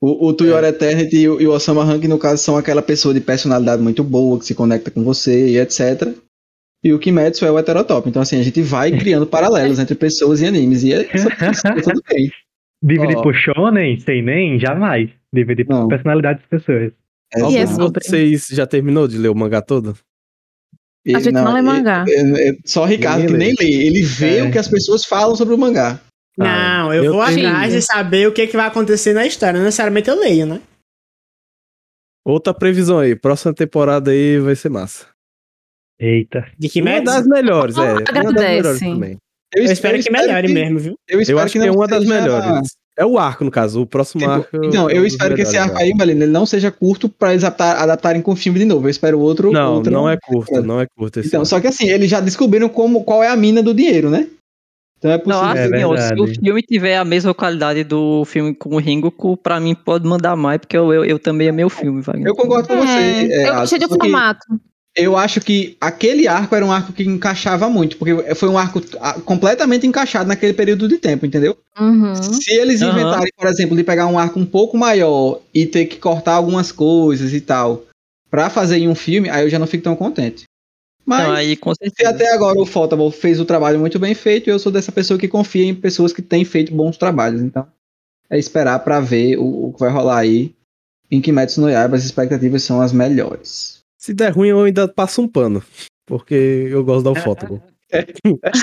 O, 0.00 0.26
o 0.26 0.32
To 0.34 0.44
Your 0.44 0.64
Eternity 0.64 1.18
e 1.18 1.28
o, 1.28 1.40
e 1.40 1.46
o 1.46 1.52
Osama 1.52 1.84
Rank, 1.84 2.04
no 2.04 2.18
caso, 2.18 2.42
são 2.42 2.56
aquela 2.56 2.82
pessoa 2.82 3.14
de 3.14 3.20
personalidade 3.20 3.80
muito 3.80 4.02
boa, 4.02 4.40
que 4.40 4.44
se 4.44 4.54
conecta 4.54 4.90
com 4.90 5.04
você 5.04 5.50
e 5.50 5.58
etc. 5.58 6.14
E 6.82 6.92
o 6.92 6.98
Kimetsu 6.98 7.46
é 7.46 7.50
o 7.50 7.58
heterotop. 7.58 8.08
Então, 8.08 8.20
assim, 8.20 8.40
a 8.40 8.42
gente 8.42 8.60
vai 8.60 8.90
criando 8.98 9.26
paralelos 9.26 9.78
entre 9.78 9.94
pessoas 9.94 10.40
e 10.40 10.46
animes. 10.46 10.82
E 10.82 10.92
é 10.92 11.02
isso, 11.14 11.28
tudo 11.84 12.02
bem. 12.10 12.28
Dividir 12.82 13.16
Ó. 13.16 13.22
por 13.22 13.34
shonen, 13.34 13.98
sem 14.00 14.20
nem, 14.20 14.58
jamais. 14.58 15.10
Dividir 15.32 15.64
por 15.64 15.86
personalidade 15.86 16.40
das 16.40 16.48
pessoas. 16.48 16.92
É, 17.34 17.40
E 17.50 17.56
é 17.56 17.66
sobre. 17.66 18.04
Vocês 18.04 18.46
já 18.50 18.66
terminou 18.66 19.06
de 19.08 19.18
ler 19.18 19.28
o 19.28 19.34
mangá 19.34 19.60
todo? 19.60 19.96
A 21.08 21.20
gente 21.20 21.32
não 21.32 21.52
lê 21.52 21.58
é- 21.60 21.62
mangá. 21.62 22.04
é- 22.08 22.48
é 22.50 22.56
só 22.64 22.82
o 22.82 22.86
Ricardo 22.86 23.26
que 23.26 23.32
nem 23.32 23.54
lê. 23.58 23.66
Ele 23.86 24.02
vê 24.02 24.38
É. 24.38 24.42
o 24.44 24.50
que 24.50 24.58
as 24.58 24.68
pessoas 24.68 25.04
falam 25.04 25.36
sobre 25.36 25.54
o 25.54 25.58
mangá. 25.58 26.00
Não, 26.36 26.92
eu, 26.92 27.04
eu 27.04 27.12
vou 27.14 27.24
tenho- 27.26 27.48
atrás 27.48 27.72
de 27.72 27.80
saber 27.80 28.26
o 28.28 28.32
que, 28.32 28.46
que 28.46 28.56
vai 28.56 28.66
acontecer 28.66 29.12
na 29.14 29.24
história. 29.26 29.58
Não 29.58 29.64
necessariamente 29.64 30.10
eu 30.10 30.18
leio, 30.18 30.46
né? 30.46 30.60
Outra 32.24 32.52
previsão 32.52 32.98
aí, 32.98 33.14
próxima 33.14 33.54
temporada 33.54 34.10
aí 34.10 34.38
vai 34.38 34.56
ser 34.56 34.68
massa. 34.68 35.06
Eita. 35.98 36.44
De 36.58 36.68
que 36.68 36.82
Uma 36.82 37.00
das 37.00 37.26
melhores, 37.26 37.76
é. 37.78 37.80
Uma 37.94 38.02
das 38.02 38.32
melhores 38.32 38.80
também. 38.80 39.16
Eu 39.54 39.64
espero 39.64 40.02
que 40.02 40.10
melhore 40.10 40.52
mesmo, 40.52 40.78
viu? 40.78 40.94
Eu, 41.08 41.18
Eu 41.18 41.20
espero 41.22 41.38
acho 41.40 41.52
que 41.52 41.58
é 41.60 41.66
não 41.66 41.74
uma 41.74 41.86
das 41.86 42.04
melhores. 42.04 42.68
É 42.98 43.04
o 43.04 43.18
arco, 43.18 43.44
no 43.44 43.50
caso. 43.50 43.82
O 43.82 43.86
próximo 43.86 44.20
Tipo, 44.20 44.32
arco. 44.32 44.64
Então, 44.64 44.88
é 44.88 44.94
um 44.94 44.96
eu 44.96 45.06
espero 45.06 45.34
que 45.34 45.42
esse 45.42 45.56
arco 45.56 45.76
aí, 45.78 45.92
Valino, 45.96 46.22
ele 46.24 46.32
não 46.32 46.46
seja 46.46 46.70
curto 46.70 47.08
pra 47.08 47.32
eles 47.32 47.44
adaptar- 47.44 47.76
adaptarem 47.82 48.22
com 48.22 48.32
o 48.32 48.36
filme 48.36 48.58
de 48.58 48.64
novo. 48.64 48.86
Eu 48.86 48.90
espero 48.90 49.20
outro. 49.20 49.52
Não, 49.52 49.74
outro 49.74 49.92
não 49.92 50.08
é 50.08 50.16
curto, 50.16 50.62
não 50.62 50.80
é 50.80 50.86
curto 50.96 51.20
esse 51.20 51.28
Então, 51.28 51.40
arco. 51.40 51.48
só 51.48 51.60
que 51.60 51.66
assim, 51.66 51.88
eles 51.90 52.08
já 52.10 52.20
descobriram 52.20 52.68
como, 52.68 53.04
qual 53.04 53.22
é 53.22 53.28
a 53.28 53.36
mina 53.36 53.62
do 53.62 53.74
dinheiro, 53.74 54.08
né? 54.08 54.26
Então 54.98 55.10
é 55.10 55.18
Não, 55.26 55.40
possível. 55.42 55.74
É 55.74 55.82
assim, 55.82 55.84
ó, 55.84 55.96
se 55.96 56.20
o 56.22 56.26
filme 56.40 56.62
tiver 56.62 56.96
a 56.96 57.04
mesma 57.04 57.34
qualidade 57.34 57.84
do 57.84 58.24
filme 58.24 58.54
com 58.54 58.70
o 58.76 58.78
Ringoku, 58.78 59.36
pra 59.36 59.60
mim 59.60 59.74
pode 59.74 60.08
mandar 60.08 60.34
mais, 60.34 60.58
porque 60.58 60.76
eu, 60.76 60.90
eu, 60.90 61.04
eu 61.04 61.18
também 61.18 61.50
amei 61.50 61.66
o 61.66 61.70
filme, 61.70 62.00
Wagner. 62.00 62.26
Eu 62.28 62.34
concordo 62.34 62.66
com 62.66 62.74
É, 62.74 62.78
você. 62.78 63.32
é, 63.32 63.48
eu 63.50 63.54
gostei 63.56 63.78
do 63.78 63.88
formato. 63.90 64.40
Eu 64.96 65.14
acho 65.14 65.42
que 65.42 65.76
aquele 65.78 66.26
arco 66.26 66.54
era 66.54 66.64
um 66.64 66.72
arco 66.72 66.90
que 66.90 67.04
encaixava 67.04 67.68
muito, 67.68 67.98
porque 67.98 68.34
foi 68.34 68.48
um 68.48 68.56
arco 68.56 68.80
ah, 68.98 69.20
completamente 69.20 69.86
encaixado 69.86 70.26
naquele 70.26 70.54
período 70.54 70.88
de 70.88 70.96
tempo, 70.96 71.26
entendeu? 71.26 71.54
Uhum. 71.78 72.14
Se 72.14 72.50
eles 72.54 72.80
Aham. 72.80 72.92
inventarem, 72.92 73.30
por 73.36 73.46
exemplo, 73.46 73.76
de 73.76 73.84
pegar 73.84 74.06
um 74.06 74.18
arco 74.18 74.40
um 74.40 74.46
pouco 74.46 74.78
maior 74.78 75.42
e 75.52 75.66
ter 75.66 75.84
que 75.84 75.98
cortar 75.98 76.32
algumas 76.32 76.72
coisas 76.72 77.34
e 77.34 77.42
tal, 77.42 77.84
pra 78.30 78.48
fazer 78.48 78.78
em 78.78 78.88
um 78.88 78.94
filme, 78.94 79.28
aí 79.28 79.44
eu 79.44 79.50
já 79.50 79.58
não 79.58 79.66
fico 79.66 79.84
tão 79.84 79.94
contente. 79.94 80.44
Mas 81.04 81.20
Então, 81.20 81.32
aí, 81.34 81.56
com 81.56 81.74
certeza. 81.74 82.10
até 82.10 82.32
agora 82.32 82.58
o 82.58 82.64
Photoball 82.66 83.10
fez 83.10 83.38
o 83.38 83.44
trabalho 83.44 83.78
muito 83.78 83.98
bem 83.98 84.14
feito, 84.14 84.48
eu 84.48 84.58
sou 84.58 84.72
dessa 84.72 84.90
pessoa 84.90 85.20
que 85.20 85.28
confia 85.28 85.64
em 85.66 85.74
pessoas 85.74 86.12
que 86.12 86.22
têm 86.22 86.44
feito 86.44 86.74
bons 86.74 86.96
trabalhos. 86.96 87.42
Então, 87.42 87.66
é 88.30 88.38
esperar 88.38 88.78
pra 88.78 88.98
ver 88.98 89.36
o, 89.36 89.66
o 89.68 89.72
que 89.74 89.80
vai 89.80 89.90
rolar 89.90 90.18
aí. 90.18 90.54
Em 91.10 91.20
Kimetsu 91.20 91.60
no 91.60 91.70
Yaiba, 91.70 91.96
as 91.96 92.04
expectativas 92.04 92.62
são 92.64 92.80
as 92.80 92.92
melhores. 92.92 93.75
Se 94.06 94.14
der 94.14 94.30
ruim, 94.30 94.50
eu 94.50 94.62
ainda 94.62 94.86
passo 94.86 95.20
um 95.20 95.26
pano. 95.26 95.60
Porque 96.06 96.68
eu 96.70 96.84
gosto 96.84 97.12
da 97.12 97.20
foto. 97.20 97.60
É 97.90 98.04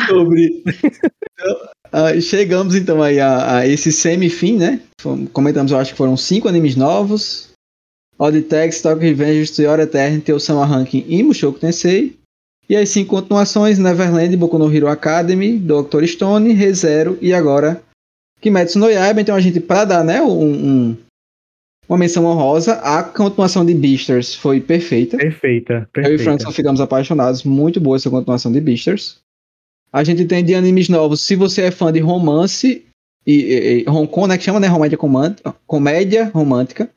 sobre. 0.07 0.63
Então, 0.65 1.69
ah, 1.91 2.21
chegamos 2.21 2.75
então 2.75 3.03
aí 3.03 3.19
a, 3.19 3.57
a 3.57 3.67
esse 3.67 3.91
semifim, 3.91 4.57
né? 4.57 4.81
Comentamos, 5.33 5.71
eu 5.71 5.77
acho 5.77 5.91
que 5.91 5.97
foram 5.97 6.15
cinco 6.15 6.47
animes 6.47 6.77
novos. 6.77 7.49
Oddtex, 8.17 8.81
Tokyo 8.81 9.01
Revenge, 9.01 9.51
Tsuyor 9.51 9.81
Eternity, 9.81 10.31
Osama 10.31 10.65
Ranking 10.65 11.03
e 11.07 11.21
Mushoku 11.21 11.59
Tensei. 11.59 12.17
E 12.69 12.75
as 12.77 12.87
cinco 12.87 13.09
continuações, 13.17 13.77
Neverland, 13.77 14.37
Boku 14.37 14.57
no 14.57 14.73
Hero 14.73 14.87
Academy, 14.87 15.59
Dr. 15.59 16.05
Stone, 16.05 16.53
ReZero 16.53 17.17
e 17.21 17.33
agora 17.33 17.83
Kimetsu 18.39 18.79
no 18.79 18.89
Yaiba. 18.89 19.19
Então 19.19 19.35
a 19.35 19.41
gente, 19.41 19.59
para 19.59 19.83
dar 19.83 20.03
né, 20.05 20.21
um, 20.21 20.41
um- 20.53 20.97
uma 21.88 21.97
menção 21.97 22.26
honrosa, 22.26 22.73
a 22.76 23.03
continuação 23.03 23.65
de 23.65 23.73
Beasters 23.73 24.35
foi 24.35 24.60
perfeita. 24.61 25.18
Perfeita. 25.18 25.73
Eu 25.73 25.80
e 25.80 25.91
perfeita. 25.93 26.23
Frankson 26.23 26.51
ficamos 26.51 26.81
apaixonados. 26.81 27.43
Muito 27.43 27.80
boa 27.80 27.95
essa 27.97 28.10
continuação 28.10 28.51
de 28.51 28.60
Beasters. 28.61 29.18
A 29.91 30.03
gente 30.03 30.26
tem 30.26 30.43
de 30.43 30.55
animes 30.55 30.89
novos. 30.89 31.22
Se 31.22 31.35
você 31.35 31.64
é 31.64 31.72
fã 31.72 31.91
de 31.91 31.99
romance 31.99 32.84
e, 33.27 33.31
e, 33.34 33.84
e 33.85 33.89
Hong 33.89 34.07
Kong, 34.07 34.27
né, 34.27 34.38
que 34.38 34.43
chama, 34.43 34.60
né? 34.60 34.68
Comédia, 34.69 34.97
romântica, 34.97 35.55
comédia 35.68 36.26
romântica. 36.34 36.89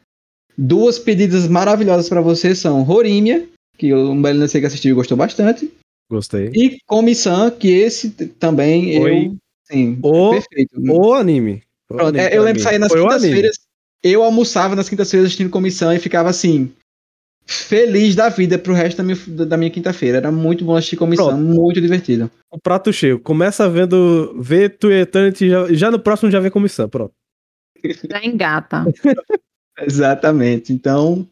Duas 0.57 0.99
pedidas 0.99 1.47
maravilhosas 1.47 2.09
pra 2.09 2.23
você 2.23 2.55
são 2.55 2.89
Horimia, 2.89 3.47
que 3.77 3.93
o 3.93 4.15
Melina 4.15 4.49
sei 4.49 4.63
que 4.63 4.67
assistiu 4.67 4.93
e 4.93 4.95
gostou 4.95 5.15
bastante, 5.15 5.71
Gostei. 6.11 6.51
e 6.55 6.79
Komi-san, 6.87 7.51
que 7.51 7.69
esse 7.69 8.09
também 8.11 8.99
Foi 8.99 9.27
eu 9.27 9.37
sim, 9.71 9.99
o- 10.03 10.31
perfeito. 10.31 10.71
O 10.89 11.13
anime. 11.13 11.63
O 11.91 11.95
Pronto, 11.97 12.09
anime 12.09 12.25
é, 12.25 12.35
eu 12.39 12.43
lembro 12.43 12.57
de 12.57 12.63
sair 12.63 12.79
nas 12.79 12.91
o 12.91 12.95
quintas-feiras. 12.97 13.66
Eu 14.07 14.23
almoçava 14.23 14.77
nas 14.77 14.89
quintas-feiras 14.89 15.27
assistindo 15.27 15.51
comissão 15.51 15.93
e 15.93 15.99
ficava 15.99 16.29
assim, 16.29 16.73
feliz 17.47 18.15
da 18.15 18.29
vida 18.29 18.59
pro 18.59 18.73
resto 18.75 18.99
da 18.99 19.03
minha, 19.05 19.19
da 19.47 19.57
minha 19.57 19.71
quinta-feira. 19.71 20.19
Era 20.19 20.33
muito 20.33 20.65
bom 20.65 20.77
assistir 20.77 20.97
comissão, 20.97 21.29
Pronto. 21.29 21.43
muito 21.43 21.81
divertido. 21.81 22.31
O 22.51 22.59
prato 22.59 22.93
cheio. 22.93 23.19
Começa 23.19 23.69
vendo. 23.69 24.35
Vê 24.41 24.69
Tu 24.69 24.91
Eternity, 24.91 25.49
já, 25.51 25.73
já 25.73 25.91
no 25.91 25.99
próximo 25.99 26.31
já 26.31 26.41
vê 26.41 26.51
comissão. 26.51 26.89
Pronto. 26.89 27.13
Já 28.11 28.25
engata. 28.25 28.85
Exatamente. 29.81 30.73
Então, 30.73 31.27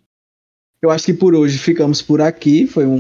eu 0.83 0.91
acho 0.91 1.07
que 1.07 1.15
por 1.15 1.35
hoje 1.35 1.59
ficamos 1.59 2.03
por 2.03 2.21
aqui. 2.21 2.67
Foi 2.67 2.85
um, 2.87 2.95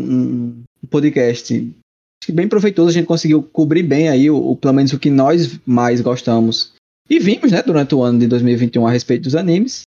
um 0.82 0.86
podcast 0.90 1.54
acho 1.54 2.26
que 2.26 2.32
bem 2.32 2.48
proveitoso. 2.48 2.88
A 2.88 2.92
gente 2.92 3.06
conseguiu 3.06 3.42
cobrir 3.42 3.82
bem 3.82 4.08
aí, 4.08 4.30
o, 4.30 4.36
o- 4.36 4.56
pelo 4.56 4.72
menos 4.74 4.92
o 4.92 4.98
que 4.98 5.10
nós 5.10 5.58
mais 5.66 6.00
gostamos. 6.00 6.73
E 7.08 7.18
vimos, 7.18 7.52
né, 7.52 7.62
durante 7.62 7.94
o 7.94 8.02
ano 8.02 8.18
de 8.18 8.26
2021 8.26 8.86
a 8.86 8.90
respeito 8.90 9.24
dos 9.24 9.34
animes. 9.34 9.82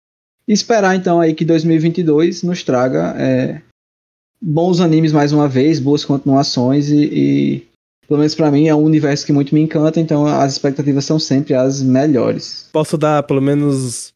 E 0.48 0.54
esperar 0.54 0.96
então 0.96 1.22
aí 1.22 1.34
que 1.34 1.46
2022 1.46 2.44
nos 2.44 2.64
traga 2.64 3.16
é, 3.18 3.62
bons 4.42 4.82
animes 4.82 5.12
mais 5.12 5.32
uma 5.32 5.48
vez, 5.48 5.80
boas 5.80 6.04
continuações 6.04 6.90
e, 6.90 7.04
e 7.06 7.68
pelo 8.08 8.20
menos 8.20 8.36
para 8.36 8.52
mim, 8.52 8.68
é 8.68 8.76
um 8.76 8.84
universo 8.84 9.26
que 9.26 9.32
muito 9.32 9.56
me 9.56 9.62
encanta, 9.62 10.00
então 10.00 10.28
as 10.28 10.54
expectativas 10.54 11.06
são 11.06 11.18
sempre 11.18 11.54
as 11.54 11.82
melhores. 11.82 12.70
Posso 12.74 12.98
dar 12.98 13.24
pelo 13.24 13.42
menos 13.42 14.14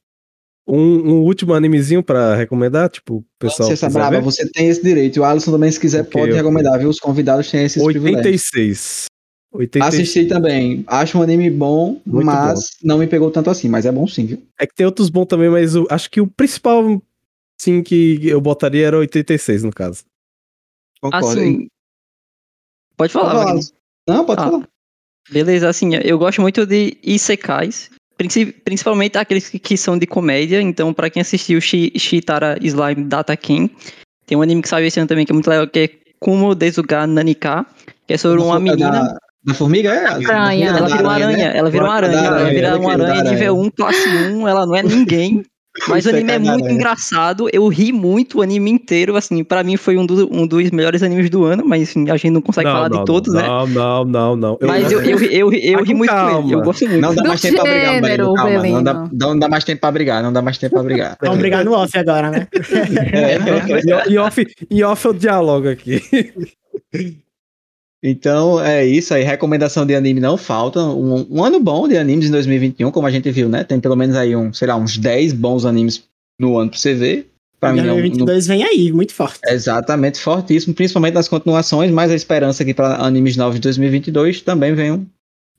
um, 0.68 0.78
um 0.78 1.22
último 1.22 1.54
animezinho 1.54 2.04
para 2.04 2.36
recomendar? 2.36 2.90
Tipo, 2.90 3.24
pessoal. 3.40 3.70
Você, 3.70 3.90
brava, 3.90 4.20
você 4.20 4.48
tem 4.50 4.68
esse 4.68 4.84
direito. 4.84 5.22
O 5.22 5.24
Alisson 5.24 5.52
também, 5.52 5.72
se 5.72 5.80
quiser, 5.80 6.02
okay, 6.02 6.12
pode 6.12 6.32
okay. 6.32 6.36
recomendar, 6.36 6.78
viu? 6.78 6.90
Os 6.90 7.00
convidados 7.00 7.50
têm 7.50 7.64
esses 7.64 7.82
86. 7.82 9.06
86. 9.58 10.02
Assisti 10.02 10.26
também. 10.26 10.84
Acho 10.86 11.18
um 11.18 11.22
anime 11.22 11.50
bom, 11.50 12.00
Muito 12.06 12.26
mas 12.26 12.60
bom. 12.60 12.88
não 12.88 12.98
me 13.00 13.08
pegou 13.08 13.32
tanto 13.32 13.50
assim. 13.50 13.68
Mas 13.68 13.86
é 13.86 13.92
bom 13.92 14.08
sim, 14.08 14.26
viu? 14.26 14.44
É 14.60 14.68
que 14.68 14.76
tem 14.76 14.86
outros 14.86 15.10
bons 15.10 15.26
também, 15.26 15.50
mas 15.50 15.74
eu, 15.74 15.88
acho 15.90 16.10
que 16.10 16.22
o 16.22 16.28
principal, 16.28 17.02
sim, 17.60 17.82
que 17.82 18.28
eu 18.28 18.40
botaria 18.40 18.86
era 18.86 18.98
86, 18.98 19.64
no 19.64 19.72
caso. 19.72 20.04
Concordo. 21.02 21.28
Assim, 21.28 21.68
pode 22.96 23.12
falar, 23.14 23.34
pode 23.34 23.46
falar. 23.46 23.62
Não, 24.08 24.26
pode 24.26 24.42
ah, 24.42 24.46
falar. 24.46 24.70
Beleza, 25.30 25.68
assim, 25.68 25.96
eu 26.04 26.18
gosto 26.18 26.42
muito 26.42 26.66
de 26.66 26.98
Isekais, 27.04 27.90
principalmente 28.64 29.18
aqueles 29.18 29.50
que, 29.50 29.78
são 29.78 29.98
de 29.98 30.06
comédia. 30.06 30.62
Então, 30.62 30.94
para 30.94 31.10
quem 31.10 31.22
assistiu 31.22 31.60
Shitara 31.60 32.58
Slime 32.62 33.06
Data 33.06 33.36
King, 33.36 33.76
tem 34.26 34.38
um 34.38 34.42
anime 34.42 34.62
que 34.62 34.70
saiu 34.70 34.86
esse 34.86 35.00
ano 35.00 35.08
também 35.08 35.26
que 35.26 35.32
é 35.32 35.34
muito 35.34 35.50
legal, 35.50 35.68
que 35.68 35.80
é 35.80 35.90
Kumo 36.20 36.56
Desuga 36.56 37.06
Nanika, 37.06 37.66
que 38.08 38.14
é 38.14 38.18
sobre 38.18 38.42
uma 38.42 38.60
menina. 38.60 39.18
Da, 39.48 39.54
da 39.54 39.54
formiga 39.54 39.90
é? 39.90 40.06
Aranha. 40.08 40.68
Ela 40.70 40.88
vira 40.88 41.04
uma 41.04 41.14
aranha, 41.14 41.38
né? 41.38 41.58
ela 41.58 41.70
vira 41.70 41.84
uma 41.86 41.94
aranha, 41.94 42.28
ela 42.28 42.50
vira 42.50 42.78
uma 42.78 42.92
aranha 42.92 43.24
nível 43.24 43.60
1, 43.60 43.70
classe 43.72 44.10
1, 44.10 44.48
ela 44.48 44.66
não 44.66 44.76
é 44.76 44.84
ninguém. 44.84 45.44
Mas 45.88 46.06
o 46.06 46.10
anime 46.10 46.32
é, 46.32 46.36
é 46.36 46.40
muito 46.40 46.68
engraçado, 46.70 47.48
eu 47.54 47.68
ri 47.68 47.92
muito 47.94 48.40
o 48.40 48.42
anime 48.42 48.72
inteiro, 48.72 49.16
assim, 49.16 49.44
para 49.44 49.64
mim 49.64 49.78
foi 49.78 49.96
um, 49.96 50.06
do, 50.06 50.28
um, 50.34 50.48
dos 50.48 50.72
melhores 50.72 51.04
animes 51.04 51.30
do 51.30 51.44
ano, 51.44 51.64
mas 51.66 51.90
assim, 51.90 52.10
a 52.10 52.18
gente 52.18 52.32
não 52.32 52.42
consegue 52.42 52.68
não, 52.68 52.76
falar 52.76 52.90
não, 52.90 53.00
de 53.00 53.06
todos, 53.06 53.34
não, 53.34 53.42
né? 53.42 53.48
Não, 53.48 53.68
não, 53.68 54.06
não, 54.06 54.36
não. 54.36 54.58
Mas 54.62 54.92
eu, 54.92 55.02
eu, 55.02 55.20
eu, 55.20 55.54
eu, 55.54 55.84
ri 55.84 55.94
muito 55.94 56.10
calma. 56.10 56.42
com 56.42 56.48
ele, 56.48 56.56
eu 56.56 56.62
gosto 56.62 56.88
muito. 56.88 57.00
Não 57.00 57.14
dá 57.14 57.24
mais 57.24 57.42
tempo 57.42 57.62
pra 57.62 57.72
brigar, 57.72 58.02
Belino, 58.02 58.34
calma, 58.34 58.64
não 58.64 58.84
dá, 58.84 59.10
não 59.14 59.40
dá 59.40 59.48
mais 59.48 59.64
tempo 59.64 59.82
pra 59.82 59.92
brigar, 59.92 60.24
não 60.24 60.34
dá 60.34 60.42
mais 60.42 60.58
tempo 60.58 60.74
pra 60.74 60.84
brigar. 60.84 61.18
Vamos 61.22 61.38
brigar 61.38 61.64
no 61.64 61.74
off 61.74 61.96
agora, 61.96 62.32
né? 62.32 62.48
é, 63.14 63.38
né? 63.38 64.04
Em 64.10 64.18
off, 64.18 64.48
em 64.72 64.84
off 64.84 65.06
eu 65.06 65.14
dialogo 65.14 65.70
aqui. 65.70 66.02
Então 68.10 68.64
é 68.64 68.86
isso 68.86 69.14
aí, 69.14 69.24
recomendação 69.24 69.86
de 69.86 69.94
anime 69.94 70.20
não 70.20 70.38
falta. 70.38 70.80
Um, 70.80 71.28
um, 71.30 71.44
ano 71.44 71.60
bom 71.60 71.88
de 71.88 71.98
animes 71.98 72.28
em 72.28 72.32
2021, 72.32 72.90
como 72.92 73.06
a 73.06 73.12
gente 73.12 73.30
viu, 73.32 73.50
né? 73.50 73.64
Tem 73.64 73.80
pelo 73.80 73.96
menos 73.96 74.16
aí 74.16 74.36
um, 74.36 74.54
sei 74.54 74.68
lá, 74.68 74.76
uns 74.76 74.98
10 74.98 75.34
bons 75.34 75.66
animes 75.66 76.04
no 76.40 76.58
ano 76.58 76.70
pra 76.70 76.80
você 76.80 76.94
ver. 76.94 77.28
Pra 77.60 77.72
2022 77.72 77.78
mim, 77.78 78.22
é 78.22 78.24
um, 78.24 78.26
no... 78.26 78.42
vem 78.42 78.64
aí, 78.64 78.92
muito 78.94 79.14
forte. 79.14 79.40
Exatamente, 79.46 80.20
fortíssimo, 80.20 80.74
principalmente 80.74 81.16
nas 81.16 81.28
continuações, 81.28 81.92
mas 81.92 82.12
a 82.12 82.16
esperança 82.16 82.64
aqui 82.64 82.74
para 82.74 82.96
animes 83.04 83.36
novos 83.36 83.56
de 83.56 83.62
2022 83.62 84.42
também 84.42 84.74
vem 84.74 84.92
um 84.92 85.06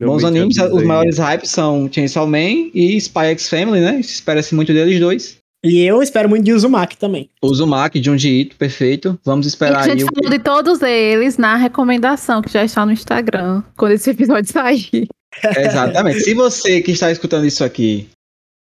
bons 0.00 0.24
animes. 0.24 0.56
Os 0.58 0.82
maiores 0.84 1.18
hypes 1.18 1.50
são 1.50 1.90
Chainsaw 1.92 2.26
Man 2.26 2.70
e 2.72 2.96
Spy 2.96 3.26
X 3.26 3.48
Family, 3.48 3.80
né? 3.80 3.98
Espera-se 3.98 4.54
muito 4.54 4.72
deles 4.72 5.00
dois. 5.00 5.38
E 5.68 5.82
eu 5.82 6.02
espero 6.02 6.30
muito 6.30 6.44
de 6.44 6.52
Uzumaki 6.54 6.96
também. 6.96 7.28
Uzumaki, 7.42 8.02
Junji 8.02 8.40
Ito, 8.40 8.56
perfeito. 8.56 9.18
Vamos 9.22 9.46
esperar 9.46 9.84
aí. 9.84 9.90
A 9.90 9.96
gente 9.96 10.02
aí 10.02 10.08
falou 10.14 10.28
o... 10.28 10.30
de 10.30 10.38
todos 10.38 10.80
eles 10.80 11.36
na 11.36 11.56
recomendação 11.56 12.40
que 12.40 12.50
já 12.50 12.64
está 12.64 12.86
no 12.86 12.92
Instagram, 12.92 13.62
quando 13.76 13.92
esse 13.92 14.08
episódio 14.08 14.50
sair. 14.50 15.06
Exatamente. 15.44 16.20
Se 16.20 16.32
você 16.32 16.80
que 16.80 16.92
está 16.92 17.12
escutando 17.12 17.44
isso 17.44 17.62
aqui 17.62 18.08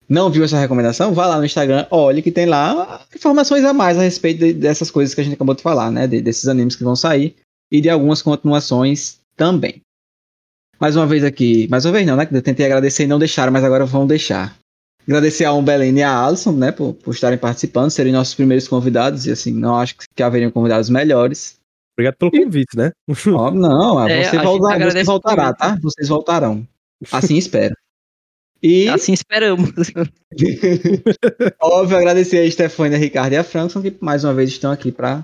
não 0.07 0.29
viu 0.29 0.43
essa 0.43 0.57
recomendação, 0.57 1.13
vá 1.13 1.25
lá 1.25 1.37
no 1.37 1.45
Instagram, 1.45 1.85
olhe 1.89 2.21
que 2.21 2.31
tem 2.31 2.45
lá 2.45 3.01
informações 3.13 3.65
a 3.65 3.73
mais 3.73 3.97
a 3.97 4.03
respeito 4.03 4.39
de, 4.39 4.53
dessas 4.53 4.89
coisas 4.89 5.13
que 5.13 5.21
a 5.21 5.23
gente 5.23 5.33
acabou 5.33 5.55
de 5.55 5.63
falar, 5.63 5.91
né? 5.91 6.07
De, 6.07 6.21
desses 6.21 6.47
animes 6.47 6.75
que 6.75 6.83
vão 6.83 6.95
sair 6.95 7.35
e 7.71 7.81
de 7.81 7.89
algumas 7.89 8.21
continuações 8.21 9.19
também. 9.35 9.81
Mais 10.79 10.95
uma 10.95 11.07
vez 11.07 11.23
aqui, 11.23 11.67
mais 11.69 11.85
uma 11.85 11.91
vez 11.91 12.05
não, 12.05 12.15
né? 12.15 12.27
Eu 12.31 12.41
tentei 12.41 12.65
agradecer 12.65 13.03
e 13.03 13.07
não 13.07 13.19
deixaram, 13.19 13.51
mas 13.51 13.63
agora 13.63 13.85
vão 13.85 14.07
deixar. 14.07 14.55
Agradecer 15.07 15.45
a 15.45 15.53
Umbelene 15.53 15.99
e 15.99 16.03
a 16.03 16.25
Alisson, 16.25 16.51
né, 16.53 16.71
por, 16.71 16.93
por 16.93 17.13
estarem 17.13 17.37
participando, 17.37 17.91
serem 17.91 18.11
nossos 18.11 18.33
primeiros 18.33 18.67
convidados, 18.67 19.27
e 19.27 19.31
assim, 19.31 19.53
não 19.53 19.75
acho 19.75 19.95
que, 20.15 20.23
haveriam 20.23 20.49
convidados 20.49 20.89
melhores. 20.89 21.57
Obrigado 21.95 22.15
pelo 22.15 22.31
convite, 22.31 22.75
né? 22.75 22.91
Ó, 23.27 23.51
não, 23.51 24.07
é, 24.07 24.23
você, 24.23 24.37
volta, 24.37 24.91
você 24.91 25.03
voltará, 25.03 25.53
tá? 25.53 25.77
Vocês 25.81 26.09
voltarão. 26.09 26.67
Assim 27.11 27.37
espero. 27.37 27.75
E... 28.61 28.89
Assim 28.89 29.13
esperamos. 29.13 29.69
Óbvio, 31.61 31.97
agradecer 31.97 32.39
a 32.39 32.51
Stefania, 32.51 32.97
a 32.97 32.99
Ricardo 32.99 33.33
e 33.33 33.37
a 33.37 33.43
Frankson, 33.43 33.81
que 33.81 33.95
mais 34.01 34.23
uma 34.23 34.33
vez 34.33 34.49
estão 34.49 34.71
aqui 34.71 34.91
para 34.91 35.23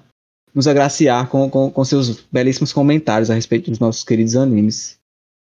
nos 0.53 0.67
agraciar 0.67 1.27
com, 1.27 1.49
com, 1.49 1.71
com 1.71 1.83
seus 1.83 2.21
belíssimos 2.31 2.71
comentários 2.71 3.31
a 3.31 3.33
respeito 3.33 3.71
dos 3.71 3.79
nossos 3.79 4.03
queridos 4.03 4.35
animes. 4.35 5.00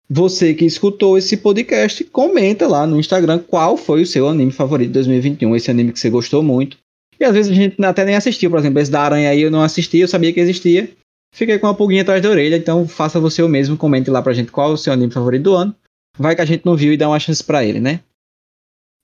Você 0.08 0.54
que 0.54 0.64
escutou 0.64 1.18
esse 1.18 1.36
podcast, 1.36 2.04
comenta 2.04 2.68
lá 2.68 2.86
no 2.86 2.98
Instagram 2.98 3.40
qual 3.40 3.76
foi 3.76 4.02
o 4.02 4.06
seu 4.06 4.28
anime 4.28 4.52
favorito 4.52 4.88
de 4.88 4.94
2021, 4.94 5.56
esse 5.56 5.70
anime 5.70 5.92
que 5.92 5.98
você 5.98 6.08
gostou 6.08 6.42
muito. 6.42 6.78
E 7.18 7.24
às 7.24 7.32
vezes 7.32 7.50
a 7.50 7.54
gente 7.54 7.82
até 7.84 8.04
nem 8.04 8.14
assistiu, 8.14 8.50
por 8.50 8.58
exemplo, 8.58 8.78
esse 8.78 8.90
da 8.90 9.00
Aranha 9.00 9.30
aí 9.30 9.42
eu 9.42 9.50
não 9.50 9.62
assisti, 9.62 9.98
eu 9.98 10.08
sabia 10.08 10.32
que 10.32 10.40
existia. 10.40 10.88
Fiquei 11.34 11.58
com 11.58 11.66
uma 11.66 11.74
pulguinha 11.74 12.02
atrás 12.02 12.22
da 12.22 12.30
orelha, 12.30 12.56
então 12.56 12.86
faça 12.86 13.18
você 13.18 13.42
o 13.42 13.48
mesmo, 13.48 13.76
comente 13.76 14.10
lá 14.10 14.22
pra 14.22 14.32
gente 14.32 14.52
qual 14.52 14.70
é 14.70 14.74
o 14.74 14.76
seu 14.76 14.92
anime 14.92 15.12
favorito 15.12 15.42
do 15.42 15.54
ano. 15.54 15.74
Vai 16.16 16.34
que 16.34 16.42
a 16.42 16.46
gente 16.46 16.64
não 16.64 16.76
viu 16.76 16.92
e 16.92 16.96
dá 16.96 17.08
uma 17.08 17.20
chance 17.20 17.42
para 17.42 17.64
ele, 17.64 17.80
né? 17.80 18.00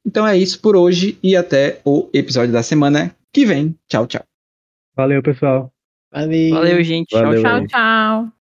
Então 0.07 0.27
é 0.27 0.37
isso 0.37 0.61
por 0.61 0.77
hoje 0.77 1.19
e 1.23 1.37
até 1.37 1.81
o 1.85 2.09
episódio 2.13 2.53
da 2.53 2.63
semana 2.63 3.15
que 3.33 3.45
vem. 3.45 3.77
Tchau, 3.89 4.07
tchau. 4.07 4.25
Valeu, 4.97 5.23
pessoal. 5.23 5.73
Valeu, 6.13 6.55
Valeu 6.55 6.85
gente. 6.85 7.13
Valeu, 7.13 7.43
tchau, 7.43 7.67
tchau. 7.67 8.42